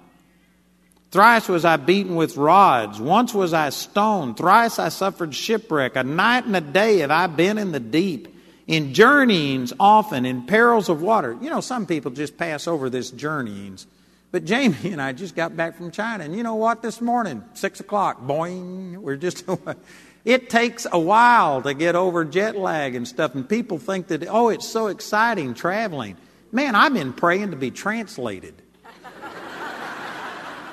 Thrice 1.11 1.49
was 1.49 1.65
I 1.65 1.77
beaten 1.77 2.15
with 2.15 2.37
rods. 2.37 3.01
Once 3.01 3.35
was 3.35 3.53
I 3.53 3.71
stoned. 3.71 4.37
Thrice 4.37 4.79
I 4.79 4.91
suffered 4.91 5.35
shipwreck. 5.35 5.97
A 5.97 6.05
night 6.05 6.47
and 6.47 6.55
a 6.55 6.61
day 6.61 6.99
have 6.99 7.11
I 7.11 7.27
been 7.27 7.59
in 7.59 7.73
the 7.73 7.81
deep. 7.81 8.37
In 8.67 8.95
journeyings 8.95 9.73
often, 9.81 10.25
in 10.25 10.47
perils 10.47 10.89
of 10.89 11.03
water. 11.03 11.37
You 11.41 11.51
know, 11.51 11.61
some 11.61 11.87
people 11.87 12.11
just 12.11 12.37
pass 12.37 12.69
over 12.69 12.89
this 12.89 13.11
journeyings. 13.11 13.87
But 14.33 14.45
Jamie 14.45 14.93
and 14.93 15.03
I 15.03 15.13
just 15.13 15.35
got 15.35 15.57
back 15.57 15.77
from 15.77 15.91
China. 15.91 16.25
And 16.25 16.37
you 16.37 16.43
know 16.43 16.55
what? 16.55 16.83
This 16.83 17.01
morning, 17.01 17.43
6 17.55 17.81
o'clock, 17.81 18.21
boing, 18.23 18.97
we're 18.97 19.17
just. 19.17 19.45
it 20.25 20.51
takes 20.51 20.87
a 20.91 20.99
while 20.99 21.63
to 21.63 21.75
get 21.75 21.97
over 21.97 22.25
jet 22.25 22.57
lag 22.57 22.95
and 22.95 23.07
stuff. 23.09 23.35
And 23.35 23.49
people 23.49 23.79
think 23.79 24.09
that, 24.09 24.27
oh, 24.29 24.49
it's 24.51 24.69
so 24.69 24.87
exciting 24.87 25.55
traveling. 25.55 26.17
Man, 26.53 26.75
I've 26.75 26.95
been 26.95 27.13
praying 27.13 27.51
to 27.51 27.57
be 27.57 27.71
translated. 27.71 28.55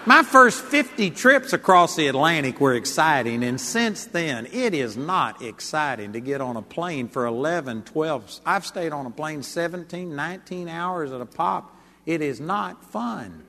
My 0.08 0.24
first 0.24 0.64
50 0.64 1.12
trips 1.12 1.52
across 1.52 1.98
the 1.98 2.08
Atlantic 2.08 2.62
were 2.62 2.74
exciting, 2.76 3.44
and 3.44 3.60
since 3.60 4.06
then, 4.06 4.48
it 4.54 4.74
is 4.74 4.96
not 4.96 5.42
exciting 5.42 6.14
to 6.14 6.22
get 6.22 6.40
on 6.40 6.56
a 6.56 6.62
plane 6.62 7.10
for 7.10 7.26
11, 7.26 7.82
12. 7.82 8.40
I've 8.46 8.66
stayed 8.66 8.94
on 8.94 9.06
a 9.06 9.10
plane 9.10 9.44
17, 9.44 10.16
19 10.16 10.70
hours 10.70 11.12
at 11.12 11.20
a 11.20 11.26
pop. 11.26 11.76
It 12.06 12.22
is 12.22 12.40
not 12.40 12.86
fun. 12.86 13.44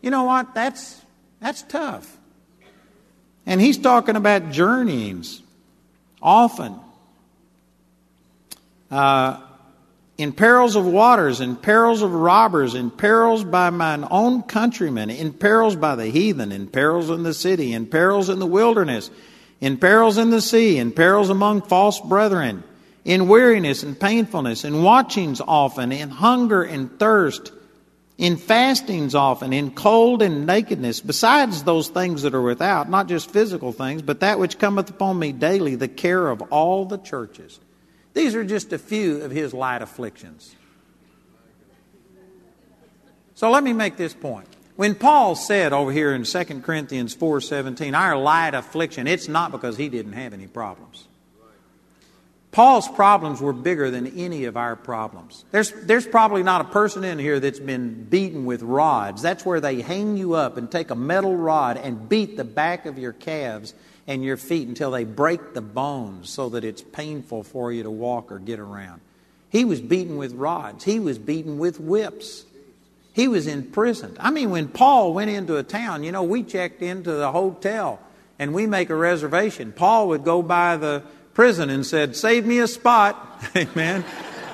You 0.00 0.10
know 0.10 0.24
what? 0.24 0.54
That's, 0.54 0.98
that's 1.40 1.60
tough. 1.60 2.16
And 3.44 3.60
he's 3.60 3.76
talking 3.76 4.16
about 4.16 4.50
journeyings 4.50 5.42
often. 6.22 6.74
Uh, 8.90 9.42
in 10.18 10.32
perils 10.32 10.76
of 10.76 10.86
waters, 10.86 11.40
in 11.40 11.56
perils 11.56 12.02
of 12.02 12.12
robbers, 12.12 12.74
in 12.74 12.90
perils 12.90 13.44
by 13.44 13.70
mine 13.70 14.06
own 14.10 14.42
countrymen, 14.42 15.10
in 15.10 15.32
perils 15.32 15.74
by 15.74 15.94
the 15.94 16.06
heathen, 16.06 16.52
in 16.52 16.66
perils 16.66 17.10
in 17.10 17.22
the 17.22 17.34
city, 17.34 17.72
in 17.72 17.86
perils 17.86 18.28
in 18.28 18.38
the 18.38 18.46
wilderness, 18.46 19.10
in 19.60 19.78
perils 19.78 20.18
in 20.18 20.30
the 20.30 20.40
sea, 20.40 20.78
in 20.78 20.92
perils 20.92 21.30
among 21.30 21.62
false 21.62 22.00
brethren, 22.00 22.62
in 23.04 23.26
weariness 23.26 23.82
and 23.82 23.98
painfulness, 23.98 24.64
in 24.64 24.82
watchings 24.82 25.40
often, 25.40 25.92
in 25.92 26.10
hunger 26.10 26.62
and 26.62 26.98
thirst, 26.98 27.50
in 28.18 28.36
fastings 28.36 29.14
often, 29.14 29.52
in 29.52 29.70
cold 29.70 30.20
and 30.20 30.46
nakedness, 30.46 31.00
besides 31.00 31.64
those 31.64 31.88
things 31.88 32.22
that 32.22 32.34
are 32.34 32.42
without, 32.42 32.88
not 32.90 33.08
just 33.08 33.30
physical 33.30 33.72
things, 33.72 34.02
but 34.02 34.20
that 34.20 34.38
which 34.38 34.58
cometh 34.58 34.90
upon 34.90 35.18
me 35.18 35.32
daily, 35.32 35.74
the 35.74 35.88
care 35.88 36.28
of 36.28 36.42
all 36.42 36.84
the 36.84 36.98
churches. 36.98 37.58
These 38.14 38.34
are 38.34 38.44
just 38.44 38.72
a 38.72 38.78
few 38.78 39.22
of 39.22 39.30
his 39.30 39.54
light 39.54 39.82
afflictions. 39.82 40.54
So 43.34 43.50
let 43.50 43.64
me 43.64 43.72
make 43.72 43.96
this 43.96 44.14
point. 44.14 44.46
When 44.76 44.94
Paul 44.94 45.34
said 45.34 45.72
over 45.72 45.92
here 45.92 46.14
in 46.14 46.24
2 46.24 46.62
Corinthians 46.62 47.14
4:17, 47.14 47.94
our 47.94 48.16
light 48.16 48.54
affliction, 48.54 49.06
it's 49.06 49.28
not 49.28 49.50
because 49.52 49.76
he 49.76 49.88
didn't 49.88 50.12
have 50.12 50.32
any 50.32 50.46
problems. 50.46 51.06
Paul's 52.52 52.86
problems 52.86 53.40
were 53.40 53.54
bigger 53.54 53.90
than 53.90 54.06
any 54.06 54.44
of 54.44 54.58
our 54.58 54.76
problems. 54.76 55.46
There's, 55.52 55.72
there's 55.72 56.06
probably 56.06 56.42
not 56.42 56.60
a 56.60 56.64
person 56.64 57.02
in 57.02 57.18
here 57.18 57.40
that's 57.40 57.58
been 57.58 58.04
beaten 58.04 58.44
with 58.44 58.60
rods. 58.62 59.22
That's 59.22 59.46
where 59.46 59.58
they 59.58 59.80
hang 59.80 60.18
you 60.18 60.34
up 60.34 60.58
and 60.58 60.70
take 60.70 60.90
a 60.90 60.94
metal 60.94 61.34
rod 61.34 61.78
and 61.78 62.10
beat 62.10 62.36
the 62.36 62.44
back 62.44 62.84
of 62.84 62.98
your 62.98 63.14
calves 63.14 63.72
and 64.06 64.24
your 64.24 64.36
feet 64.36 64.68
until 64.68 64.90
they 64.90 65.04
break 65.04 65.54
the 65.54 65.60
bones 65.60 66.30
so 66.30 66.48
that 66.50 66.64
it's 66.64 66.82
painful 66.82 67.42
for 67.42 67.72
you 67.72 67.82
to 67.82 67.90
walk 67.90 68.32
or 68.32 68.38
get 68.38 68.58
around. 68.58 69.00
He 69.48 69.64
was 69.64 69.80
beaten 69.80 70.16
with 70.16 70.32
rods, 70.32 70.84
he 70.84 70.98
was 70.98 71.18
beaten 71.18 71.58
with 71.58 71.78
whips. 71.78 72.44
He 73.14 73.28
was 73.28 73.46
imprisoned. 73.46 74.16
I 74.18 74.30
mean, 74.30 74.48
when 74.48 74.68
Paul 74.68 75.12
went 75.12 75.30
into 75.30 75.58
a 75.58 75.62
town, 75.62 76.02
you 76.02 76.12
know, 76.12 76.22
we 76.22 76.42
checked 76.42 76.80
into 76.80 77.12
the 77.12 77.30
hotel 77.30 78.00
and 78.38 78.54
we 78.54 78.66
make 78.66 78.88
a 78.88 78.94
reservation. 78.94 79.70
Paul 79.72 80.08
would 80.08 80.24
go 80.24 80.42
by 80.42 80.78
the 80.78 81.02
prison 81.34 81.68
and 81.68 81.84
said, 81.84 82.16
Save 82.16 82.46
me 82.46 82.58
a 82.60 82.66
spot. 82.66 83.44
Amen. 83.56 84.04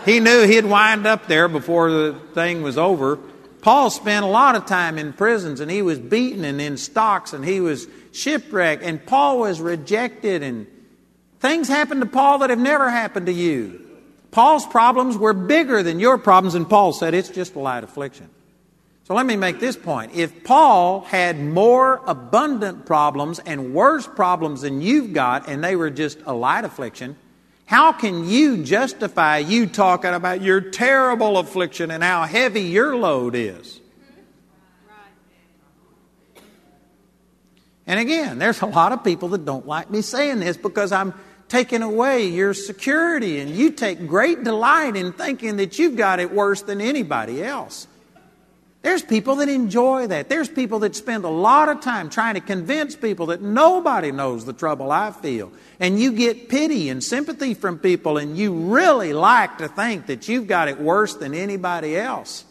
he 0.04 0.18
knew 0.18 0.44
he'd 0.44 0.64
wind 0.64 1.06
up 1.06 1.28
there 1.28 1.46
before 1.46 1.90
the 1.90 2.20
thing 2.34 2.62
was 2.62 2.76
over. 2.76 3.18
Paul 3.60 3.90
spent 3.90 4.24
a 4.24 4.28
lot 4.28 4.56
of 4.56 4.66
time 4.66 4.98
in 4.98 5.12
prisons 5.12 5.60
and 5.60 5.70
he 5.70 5.82
was 5.82 5.98
beaten 5.98 6.44
and 6.44 6.60
in 6.60 6.76
stocks 6.76 7.32
and 7.32 7.44
he 7.44 7.60
was 7.60 7.86
shipwrecked, 8.12 8.82
and 8.82 9.04
Paul 9.04 9.38
was 9.38 9.60
rejected, 9.60 10.42
and 10.42 10.66
things 11.40 11.68
happened 11.68 12.00
to 12.00 12.06
Paul 12.06 12.38
that 12.38 12.50
have 12.50 12.58
never 12.58 12.90
happened 12.90 13.26
to 13.26 13.32
you. 13.32 13.84
Paul's 14.30 14.66
problems 14.66 15.16
were 15.16 15.32
bigger 15.32 15.82
than 15.82 16.00
your 16.00 16.18
problems, 16.18 16.54
and 16.54 16.68
Paul 16.68 16.92
said 16.92 17.14
it's 17.14 17.30
just 17.30 17.54
a 17.54 17.58
light 17.58 17.84
affliction. 17.84 18.28
So 19.04 19.14
let 19.14 19.24
me 19.24 19.36
make 19.36 19.58
this 19.58 19.74
point. 19.74 20.14
If 20.14 20.44
Paul 20.44 21.00
had 21.00 21.40
more 21.40 22.02
abundant 22.06 22.84
problems 22.84 23.38
and 23.38 23.72
worse 23.72 24.06
problems 24.06 24.60
than 24.60 24.82
you've 24.82 25.14
got, 25.14 25.48
and 25.48 25.64
they 25.64 25.76
were 25.76 25.88
just 25.88 26.18
a 26.26 26.34
light 26.34 26.64
affliction, 26.64 27.16
how 27.64 27.92
can 27.92 28.28
you 28.28 28.64
justify 28.64 29.38
you 29.38 29.66
talking 29.66 30.12
about 30.12 30.42
your 30.42 30.60
terrible 30.60 31.38
affliction 31.38 31.90
and 31.90 32.02
how 32.02 32.24
heavy 32.24 32.62
your 32.62 32.96
load 32.96 33.34
is? 33.34 33.80
And 37.88 37.98
again, 37.98 38.38
there's 38.38 38.60
a 38.60 38.66
lot 38.66 38.92
of 38.92 39.02
people 39.02 39.30
that 39.30 39.46
don't 39.46 39.66
like 39.66 39.90
me 39.90 40.02
saying 40.02 40.40
this 40.40 40.58
because 40.58 40.92
I'm 40.92 41.14
taking 41.48 41.80
away 41.80 42.26
your 42.26 42.52
security, 42.52 43.40
and 43.40 43.48
you 43.48 43.70
take 43.70 44.06
great 44.06 44.44
delight 44.44 44.94
in 44.94 45.14
thinking 45.14 45.56
that 45.56 45.78
you've 45.78 45.96
got 45.96 46.20
it 46.20 46.30
worse 46.30 46.60
than 46.60 46.82
anybody 46.82 47.42
else. 47.42 47.88
There's 48.82 49.02
people 49.02 49.36
that 49.36 49.48
enjoy 49.48 50.08
that. 50.08 50.28
There's 50.28 50.50
people 50.50 50.80
that 50.80 50.94
spend 50.94 51.24
a 51.24 51.30
lot 51.30 51.70
of 51.70 51.80
time 51.80 52.10
trying 52.10 52.34
to 52.34 52.40
convince 52.40 52.94
people 52.94 53.26
that 53.26 53.40
nobody 53.40 54.12
knows 54.12 54.44
the 54.44 54.52
trouble 54.52 54.92
I 54.92 55.10
feel. 55.10 55.50
And 55.80 55.98
you 55.98 56.12
get 56.12 56.50
pity 56.50 56.90
and 56.90 57.02
sympathy 57.02 57.54
from 57.54 57.78
people, 57.78 58.18
and 58.18 58.36
you 58.36 58.52
really 58.52 59.14
like 59.14 59.56
to 59.58 59.68
think 59.68 60.06
that 60.06 60.28
you've 60.28 60.46
got 60.46 60.68
it 60.68 60.78
worse 60.78 61.14
than 61.14 61.32
anybody 61.32 61.96
else. 61.96 62.44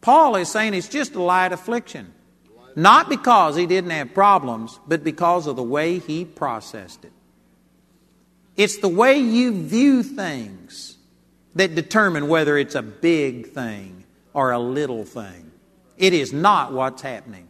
Paul 0.00 0.36
is 0.36 0.50
saying 0.50 0.72
it's 0.72 0.88
just 0.88 1.14
a 1.14 1.22
light 1.22 1.52
affliction. 1.52 2.14
Not 2.76 3.08
because 3.08 3.56
he 3.56 3.66
didn't 3.66 3.90
have 3.90 4.14
problems, 4.14 4.78
but 4.86 5.04
because 5.04 5.46
of 5.46 5.56
the 5.56 5.62
way 5.62 5.98
he 5.98 6.24
processed 6.24 7.04
it. 7.04 7.12
It's 8.56 8.78
the 8.78 8.88
way 8.88 9.18
you 9.18 9.64
view 9.64 10.02
things 10.02 10.96
that 11.54 11.74
determine 11.74 12.28
whether 12.28 12.56
it's 12.56 12.74
a 12.74 12.82
big 12.82 13.48
thing 13.48 14.04
or 14.32 14.50
a 14.52 14.58
little 14.58 15.04
thing. 15.04 15.50
It 15.96 16.12
is 16.12 16.32
not 16.32 16.72
what's 16.72 17.02
happening. 17.02 17.48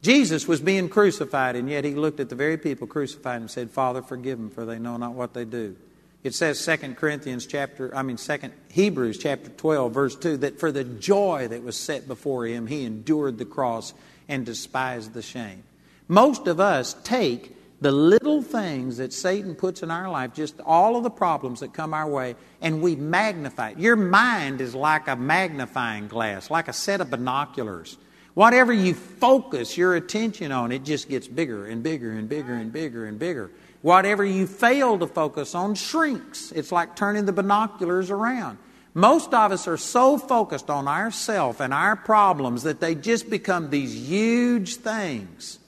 Jesus 0.00 0.46
was 0.46 0.60
being 0.60 0.88
crucified, 0.88 1.56
and 1.56 1.68
yet 1.68 1.84
he 1.84 1.94
looked 1.94 2.20
at 2.20 2.28
the 2.28 2.36
very 2.36 2.56
people 2.56 2.86
crucified 2.86 3.40
and 3.40 3.50
said, 3.50 3.70
Father, 3.70 4.00
forgive 4.00 4.38
them, 4.38 4.50
for 4.50 4.64
they 4.64 4.78
know 4.78 4.96
not 4.96 5.12
what 5.12 5.34
they 5.34 5.44
do. 5.44 5.76
It 6.24 6.34
says 6.34 6.64
2 6.64 6.94
Corinthians 6.94 7.46
chapter, 7.46 7.94
I 7.94 8.02
mean 8.02 8.16
2 8.16 8.38
Hebrews 8.70 9.18
chapter 9.18 9.50
12 9.50 9.92
verse 9.94 10.16
2 10.16 10.38
that 10.38 10.58
for 10.58 10.72
the 10.72 10.84
joy 10.84 11.48
that 11.48 11.62
was 11.62 11.76
set 11.76 12.08
before 12.08 12.46
him 12.46 12.66
he 12.66 12.84
endured 12.84 13.38
the 13.38 13.44
cross 13.44 13.94
and 14.28 14.44
despised 14.44 15.12
the 15.14 15.22
shame. 15.22 15.62
Most 16.08 16.46
of 16.46 16.58
us 16.58 16.94
take 17.04 17.54
the 17.80 17.92
little 17.92 18.42
things 18.42 18.96
that 18.96 19.12
Satan 19.12 19.54
puts 19.54 19.82
in 19.82 19.90
our 19.90 20.10
life, 20.10 20.34
just 20.34 20.60
all 20.60 20.96
of 20.96 21.04
the 21.04 21.10
problems 21.10 21.60
that 21.60 21.72
come 21.72 21.94
our 21.94 22.08
way, 22.08 22.34
and 22.60 22.82
we 22.82 22.96
magnify 22.96 23.70
it. 23.70 23.78
Your 23.78 23.94
mind 23.94 24.60
is 24.60 24.74
like 24.74 25.06
a 25.06 25.14
magnifying 25.14 26.08
glass, 26.08 26.50
like 26.50 26.66
a 26.66 26.72
set 26.72 27.00
of 27.00 27.10
binoculars. 27.10 27.96
Whatever 28.34 28.72
you 28.72 28.94
focus 28.94 29.76
your 29.76 29.94
attention 29.94 30.50
on, 30.50 30.72
it 30.72 30.84
just 30.84 31.08
gets 31.08 31.28
bigger 31.28 31.66
and 31.66 31.82
bigger 31.82 32.10
and 32.12 32.28
bigger 32.28 32.54
and 32.54 32.72
bigger 32.72 33.06
and 33.06 33.18
bigger. 33.18 33.50
Whatever 33.82 34.24
you 34.24 34.46
fail 34.46 34.98
to 34.98 35.06
focus 35.06 35.54
on 35.54 35.74
shrinks. 35.74 36.52
It's 36.52 36.72
like 36.72 36.96
turning 36.96 37.26
the 37.26 37.32
binoculars 37.32 38.10
around. 38.10 38.58
Most 38.94 39.32
of 39.32 39.52
us 39.52 39.68
are 39.68 39.76
so 39.76 40.18
focused 40.18 40.70
on 40.70 40.88
ourself 40.88 41.60
and 41.60 41.72
our 41.72 41.94
problems 41.94 42.64
that 42.64 42.80
they 42.80 42.94
just 42.94 43.30
become 43.30 43.70
these 43.70 43.94
huge 43.94 44.76
things. 44.76 45.58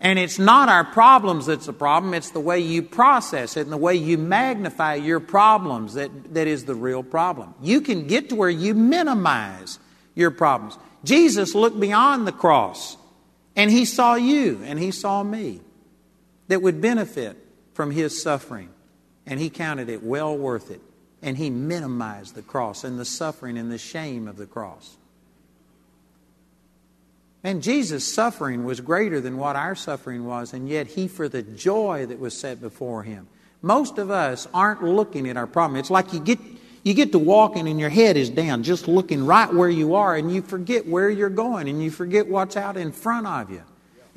And 0.00 0.18
it's 0.18 0.38
not 0.38 0.68
our 0.68 0.84
problems 0.84 1.46
that's 1.46 1.66
the 1.66 1.72
problem, 1.72 2.14
it's 2.14 2.30
the 2.30 2.40
way 2.40 2.60
you 2.60 2.82
process 2.82 3.56
it 3.56 3.62
and 3.62 3.72
the 3.72 3.76
way 3.76 3.96
you 3.96 4.16
magnify 4.16 4.94
your 4.94 5.18
problems 5.18 5.94
that, 5.94 6.34
that 6.34 6.46
is 6.46 6.64
the 6.64 6.74
real 6.74 7.02
problem. 7.02 7.52
You 7.60 7.80
can 7.80 8.06
get 8.06 8.28
to 8.28 8.36
where 8.36 8.48
you 8.48 8.74
minimize 8.74 9.80
your 10.14 10.30
problems. 10.30 10.78
Jesus 11.04 11.54
looked 11.54 11.80
beyond 11.80 12.26
the 12.26 12.32
cross 12.32 12.96
and 13.56 13.70
he 13.70 13.84
saw 13.84 14.14
you 14.14 14.62
and 14.64 14.78
he 14.78 14.92
saw 14.92 15.22
me 15.22 15.60
that 16.48 16.62
would 16.62 16.80
benefit 16.80 17.36
from 17.74 17.90
his 17.90 18.20
suffering. 18.22 18.70
And 19.26 19.38
he 19.38 19.50
counted 19.50 19.88
it 19.88 20.02
well 20.02 20.36
worth 20.36 20.70
it. 20.70 20.80
And 21.22 21.36
he 21.36 21.50
minimized 21.50 22.34
the 22.34 22.42
cross 22.42 22.84
and 22.84 22.98
the 22.98 23.04
suffering 23.04 23.56
and 23.58 23.70
the 23.70 23.78
shame 23.78 24.28
of 24.28 24.36
the 24.36 24.46
cross. 24.46 24.96
And 27.44 27.62
Jesus' 27.62 28.04
suffering 28.12 28.64
was 28.64 28.80
greater 28.80 29.20
than 29.20 29.36
what 29.36 29.54
our 29.54 29.74
suffering 29.74 30.24
was, 30.24 30.52
and 30.52 30.68
yet 30.68 30.88
he, 30.88 31.06
for 31.06 31.28
the 31.28 31.42
joy 31.42 32.04
that 32.06 32.18
was 32.18 32.38
set 32.38 32.60
before 32.60 33.04
him, 33.04 33.28
Most 33.62 33.98
of 33.98 34.10
us 34.10 34.46
aren't 34.54 34.84
looking 34.84 35.28
at 35.28 35.36
our 35.36 35.46
problem. 35.46 35.78
It's 35.78 35.90
like 35.90 36.12
you 36.12 36.20
get 36.20 36.38
you 36.84 36.94
get 36.94 37.12
to 37.12 37.18
walking 37.18 37.68
and 37.68 37.78
your 37.78 37.90
head 37.90 38.16
is 38.16 38.30
down, 38.30 38.62
just 38.62 38.86
looking 38.86 39.26
right 39.26 39.52
where 39.52 39.68
you 39.68 39.96
are, 39.96 40.14
and 40.14 40.32
you 40.32 40.42
forget 40.42 40.86
where 40.86 41.10
you're 41.10 41.28
going 41.28 41.68
and 41.68 41.82
you 41.82 41.90
forget 41.90 42.28
what's 42.28 42.56
out 42.56 42.76
in 42.76 42.92
front 42.92 43.26
of 43.26 43.50
you. 43.50 43.62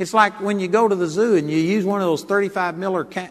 It's 0.02 0.16
like 0.16 0.42
when 0.42 0.60
you 0.60 0.68
go 0.68 0.88
to 0.88 0.96
the 0.96 1.06
zoo 1.06 1.36
and 1.36 1.48
you 1.50 1.58
use 1.58 1.86
one 1.86 2.02
of 2.02 2.08
those 2.08 2.24
35 2.24 2.76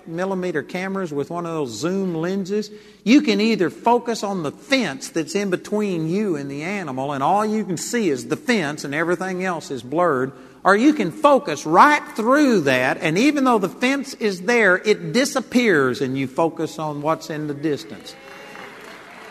millimeter 0.07 0.63
cameras 0.63 1.13
with 1.13 1.29
one 1.29 1.45
of 1.45 1.53
those 1.53 1.71
zoom 1.71 2.15
lenses. 2.15 2.71
You 3.03 3.23
can 3.23 3.41
either 3.41 3.71
focus 3.71 4.23
on 4.23 4.45
the 4.45 4.53
fence 4.53 5.09
that's 5.09 5.35
in 5.35 5.51
between 5.51 6.09
you 6.09 6.37
and 6.37 6.49
the 6.49 6.63
animal, 6.63 7.13
and 7.13 7.25
all 7.25 7.45
you 7.45 7.65
can 7.65 7.77
see 7.77 8.09
is 8.09 8.29
the 8.29 8.37
fence 8.37 8.85
and 8.85 8.95
everything 8.95 9.43
else 9.43 9.73
is 9.73 9.83
blurred, 9.83 10.31
or 10.63 10.77
you 10.77 10.93
can 10.93 11.11
focus 11.11 11.67
right 11.67 12.07
through 12.15 12.61
that, 12.61 12.99
and 12.99 13.19
even 13.19 13.43
though 13.43 13.59
the 13.59 13.69
fence 13.69 14.15
is 14.15 14.43
there, 14.43 14.77
it 14.77 15.13
disappears 15.13 16.01
and 16.01 16.17
you 16.17 16.29
focus 16.29 16.79
on 16.79 17.03
what's 17.03 17.31
in 17.31 17.49
the 17.49 17.55
distance. 17.55 18.15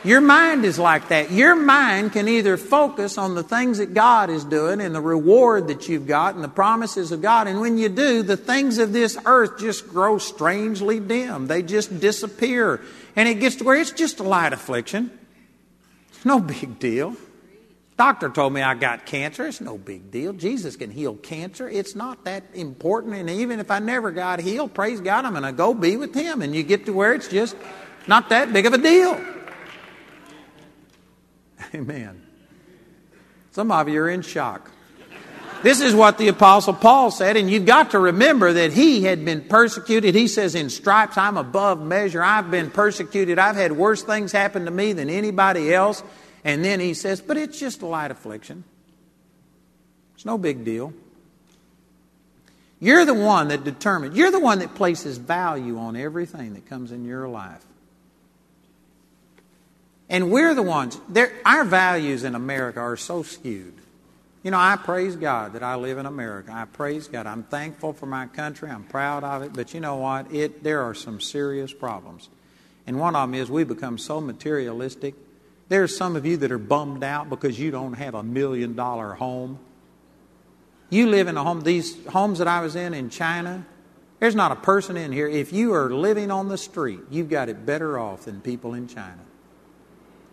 Your 0.03 0.21
mind 0.21 0.63
is 0.63 0.79
like 0.79 1.09
that. 1.09 1.29
Your 1.31 1.55
mind 1.55 2.13
can 2.13 2.29
either 2.29 2.55
focus 2.55 3.17
on 3.17 3.35
the 3.35 3.43
things 3.43 3.79
that 3.79 3.93
God 3.93 4.29
is 4.29 4.45
doing 4.45 4.79
and 4.79 4.95
the 4.95 5.01
reward 5.01 5.67
that 5.67 5.89
you've 5.89 6.07
got 6.07 6.35
and 6.35 6.43
the 6.43 6.47
promises 6.49 7.11
of 7.11 7.21
God. 7.21 7.47
And 7.47 7.59
when 7.59 7.77
you 7.77 7.89
do, 7.89 8.23
the 8.23 8.37
things 8.37 8.77
of 8.77 8.93
this 8.93 9.17
earth 9.25 9.59
just 9.59 9.89
grow 9.89 10.17
strangely 10.17 11.01
dim. 11.01 11.47
They 11.47 11.63
just 11.63 11.99
disappear. 11.99 12.79
And 13.17 13.27
it 13.27 13.35
gets 13.41 13.57
to 13.57 13.65
where 13.65 13.75
it's 13.75 13.91
just 13.91 14.21
a 14.21 14.23
light 14.23 14.53
affliction. 14.53 15.11
It's 16.13 16.23
no 16.23 16.39
big 16.39 16.79
deal. 16.79 17.17
Doctor 17.97 18.29
told 18.29 18.53
me 18.53 18.61
I 18.61 18.75
got 18.75 19.05
cancer. 19.05 19.45
It's 19.45 19.59
no 19.59 19.77
big 19.77 20.09
deal. 20.09 20.31
Jesus 20.31 20.77
can 20.77 20.91
heal 20.91 21.15
cancer. 21.15 21.67
It's 21.67 21.95
not 21.95 22.23
that 22.23 22.43
important. 22.53 23.15
And 23.15 23.29
even 23.29 23.59
if 23.59 23.69
I 23.69 23.79
never 23.79 24.11
got 24.11 24.39
healed, 24.39 24.73
praise 24.73 25.01
God, 25.01 25.25
I'm 25.25 25.33
going 25.33 25.43
to 25.43 25.51
go 25.51 25.73
be 25.73 25.97
with 25.97 26.15
Him. 26.15 26.41
And 26.41 26.55
you 26.55 26.63
get 26.63 26.85
to 26.85 26.93
where 26.93 27.13
it's 27.13 27.27
just 27.27 27.57
not 28.07 28.29
that 28.29 28.53
big 28.53 28.65
of 28.65 28.71
a 28.71 28.77
deal. 28.77 29.19
Amen. 31.75 32.21
Some 33.51 33.71
of 33.71 33.89
you 33.89 34.01
are 34.01 34.09
in 34.09 34.21
shock. 34.21 34.71
This 35.61 35.81
is 35.81 35.93
what 35.93 36.17
the 36.17 36.29
Apostle 36.29 36.73
Paul 36.73 37.11
said, 37.11 37.35
and 37.35 37.51
you've 37.51 37.65
got 37.65 37.91
to 37.91 37.99
remember 37.99 38.53
that 38.53 38.71
he 38.71 39.03
had 39.03 39.25
been 39.25 39.41
persecuted. 39.41 40.15
He 40.15 40.29
says, 40.29 40.55
In 40.55 40.69
stripes, 40.69 41.17
I'm 41.17 41.35
above 41.35 41.81
measure. 41.81 42.23
I've 42.23 42.49
been 42.49 42.71
persecuted. 42.71 43.37
I've 43.37 43.57
had 43.57 43.73
worse 43.73 44.01
things 44.01 44.31
happen 44.31 44.65
to 44.65 44.71
me 44.71 44.93
than 44.93 45.09
anybody 45.09 45.73
else. 45.73 46.01
And 46.45 46.63
then 46.63 46.79
he 46.79 46.93
says, 46.93 47.19
But 47.19 47.35
it's 47.35 47.59
just 47.59 47.81
a 47.81 47.85
light 47.85 48.09
affliction. 48.09 48.63
It's 50.15 50.25
no 50.25 50.37
big 50.37 50.63
deal. 50.63 50.93
You're 52.79 53.03
the 53.03 53.13
one 53.13 53.49
that 53.49 53.65
determines, 53.65 54.15
you're 54.15 54.31
the 54.31 54.39
one 54.39 54.59
that 54.59 54.75
places 54.75 55.17
value 55.17 55.77
on 55.77 55.97
everything 55.97 56.53
that 56.53 56.67
comes 56.67 56.93
in 56.93 57.03
your 57.03 57.27
life. 57.27 57.65
And 60.09 60.31
we're 60.31 60.55
the 60.55 60.63
ones, 60.63 60.99
our 61.45 61.63
values 61.63 62.23
in 62.23 62.33
America 62.33 62.79
are 62.79 62.97
so 62.97 63.21
skewed. 63.21 63.75
You 64.41 64.51
know, 64.51 64.57
I 64.57 64.77
praise 64.77 65.15
God 65.15 65.53
that 65.53 65.63
I 65.63 65.75
live 65.75 65.97
in 65.97 66.05
America. 66.05 66.51
I 66.53 66.65
praise 66.65 67.07
God. 67.07 67.27
I'm 67.27 67.43
thankful 67.43 67.93
for 67.93 68.05
my 68.05 68.25
country. 68.27 68.69
I'm 68.69 68.85
proud 68.85 69.23
of 69.23 69.43
it. 69.43 69.53
But 69.53 69.73
you 69.73 69.81
know 69.81 69.97
what? 69.97 70.33
It, 70.33 70.63
there 70.63 70.81
are 70.81 70.93
some 70.93 71.19
serious 71.19 71.73
problems. 71.73 72.29
And 72.87 72.99
one 72.99 73.15
of 73.15 73.29
them 73.29 73.39
is 73.39 73.51
we 73.51 73.65
become 73.65 73.97
so 73.97 74.21
materialistic. 74.21 75.13
There's 75.67 75.95
some 75.95 76.15
of 76.15 76.25
you 76.25 76.37
that 76.37 76.51
are 76.51 76.57
bummed 76.57 77.03
out 77.03 77.29
because 77.29 77.59
you 77.59 77.69
don't 77.69 77.93
have 77.93 78.15
a 78.15 78.23
million 78.23 78.75
dollar 78.75 79.13
home. 79.13 79.59
You 80.89 81.07
live 81.07 81.27
in 81.27 81.37
a 81.37 81.43
home, 81.43 81.61
these 81.61 82.03
homes 82.07 82.39
that 82.39 82.47
I 82.47 82.61
was 82.61 82.75
in 82.75 82.95
in 82.95 83.11
China, 83.11 83.63
there's 84.19 84.35
not 84.35 84.51
a 84.51 84.55
person 84.55 84.97
in 84.97 85.11
here. 85.11 85.27
If 85.27 85.53
you 85.53 85.73
are 85.73 85.93
living 85.93 86.31
on 86.31 86.47
the 86.47 86.57
street, 86.57 87.01
you've 87.11 87.29
got 87.29 87.47
it 87.47 87.65
better 87.65 87.99
off 87.99 88.25
than 88.25 88.41
people 88.41 88.73
in 88.73 88.87
China. 88.87 89.19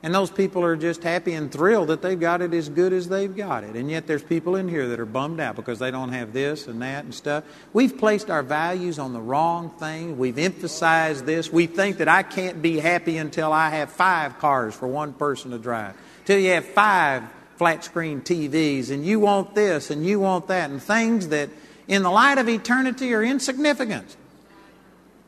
And 0.06 0.14
those 0.14 0.30
people 0.30 0.62
are 0.62 0.76
just 0.76 1.02
happy 1.02 1.32
and 1.32 1.50
thrilled 1.50 1.88
that 1.88 2.00
they've 2.00 2.20
got 2.20 2.40
it 2.40 2.54
as 2.54 2.68
good 2.68 2.92
as 2.92 3.08
they've 3.08 3.36
got 3.36 3.64
it. 3.64 3.74
And 3.74 3.90
yet 3.90 4.06
there's 4.06 4.22
people 4.22 4.54
in 4.54 4.68
here 4.68 4.86
that 4.90 5.00
are 5.00 5.04
bummed 5.04 5.40
out 5.40 5.56
because 5.56 5.80
they 5.80 5.90
don't 5.90 6.10
have 6.10 6.32
this 6.32 6.68
and 6.68 6.80
that 6.80 7.02
and 7.02 7.12
stuff. 7.12 7.42
We've 7.72 7.98
placed 7.98 8.30
our 8.30 8.44
values 8.44 9.00
on 9.00 9.12
the 9.12 9.20
wrong 9.20 9.70
thing. 9.80 10.16
We've 10.16 10.38
emphasized 10.38 11.26
this. 11.26 11.52
We 11.52 11.66
think 11.66 11.96
that 11.96 12.06
I 12.06 12.22
can't 12.22 12.62
be 12.62 12.78
happy 12.78 13.16
until 13.16 13.52
I 13.52 13.70
have 13.70 13.90
five 13.90 14.38
cars 14.38 14.76
for 14.76 14.86
one 14.86 15.12
person 15.12 15.50
to 15.50 15.58
drive. 15.58 15.96
Till 16.24 16.38
you 16.38 16.50
have 16.50 16.66
five 16.66 17.24
flat 17.56 17.82
screen 17.82 18.20
TVs 18.20 18.92
and 18.92 19.04
you 19.04 19.18
want 19.18 19.56
this 19.56 19.90
and 19.90 20.06
you 20.06 20.20
want 20.20 20.46
that 20.46 20.70
and 20.70 20.80
things 20.80 21.30
that 21.30 21.50
in 21.88 22.04
the 22.04 22.10
light 22.10 22.38
of 22.38 22.48
eternity 22.48 23.12
are 23.12 23.24
insignificant. 23.24 24.16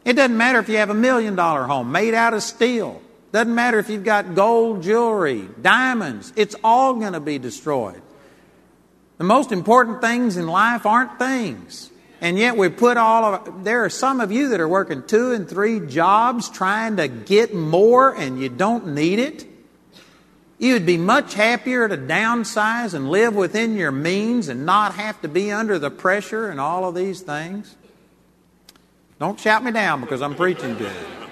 It 0.04 0.12
doesn't 0.12 0.36
matter 0.36 0.60
if 0.60 0.68
you 0.68 0.76
have 0.76 0.90
a 0.90 0.94
million 0.94 1.34
dollar 1.34 1.64
home 1.64 1.90
made 1.90 2.14
out 2.14 2.32
of 2.32 2.44
steel. 2.44 3.02
Doesn't 3.32 3.54
matter 3.54 3.78
if 3.78 3.90
you've 3.90 4.04
got 4.04 4.34
gold 4.34 4.82
jewelry, 4.82 5.48
diamonds, 5.60 6.32
it's 6.34 6.56
all 6.64 6.94
going 6.94 7.12
to 7.12 7.20
be 7.20 7.38
destroyed. 7.38 8.00
The 9.18 9.24
most 9.24 9.52
important 9.52 10.00
things 10.00 10.36
in 10.36 10.46
life 10.46 10.86
aren't 10.86 11.18
things. 11.18 11.90
And 12.20 12.38
yet 12.38 12.56
we 12.56 12.68
put 12.68 12.96
all 12.96 13.34
of 13.34 13.64
there 13.64 13.84
are 13.84 13.90
some 13.90 14.20
of 14.20 14.32
you 14.32 14.48
that 14.48 14.60
are 14.60 14.68
working 14.68 15.04
two 15.06 15.32
and 15.32 15.48
three 15.48 15.80
jobs 15.80 16.48
trying 16.50 16.96
to 16.96 17.06
get 17.06 17.54
more 17.54 18.14
and 18.14 18.40
you 18.40 18.48
don't 18.48 18.88
need 18.88 19.18
it. 19.18 19.46
You 20.58 20.72
would 20.72 20.86
be 20.86 20.96
much 20.96 21.34
happier 21.34 21.88
to 21.88 21.96
downsize 21.96 22.94
and 22.94 23.10
live 23.10 23.36
within 23.36 23.76
your 23.76 23.92
means 23.92 24.48
and 24.48 24.66
not 24.66 24.94
have 24.96 25.20
to 25.22 25.28
be 25.28 25.52
under 25.52 25.78
the 25.78 25.90
pressure 25.90 26.48
and 26.48 26.60
all 26.60 26.88
of 26.88 26.96
these 26.96 27.20
things. 27.20 27.76
Don't 29.20 29.38
shout 29.38 29.62
me 29.62 29.70
down 29.70 30.00
because 30.00 30.20
I'm 30.20 30.34
preaching 30.34 30.76
good. 30.76 31.27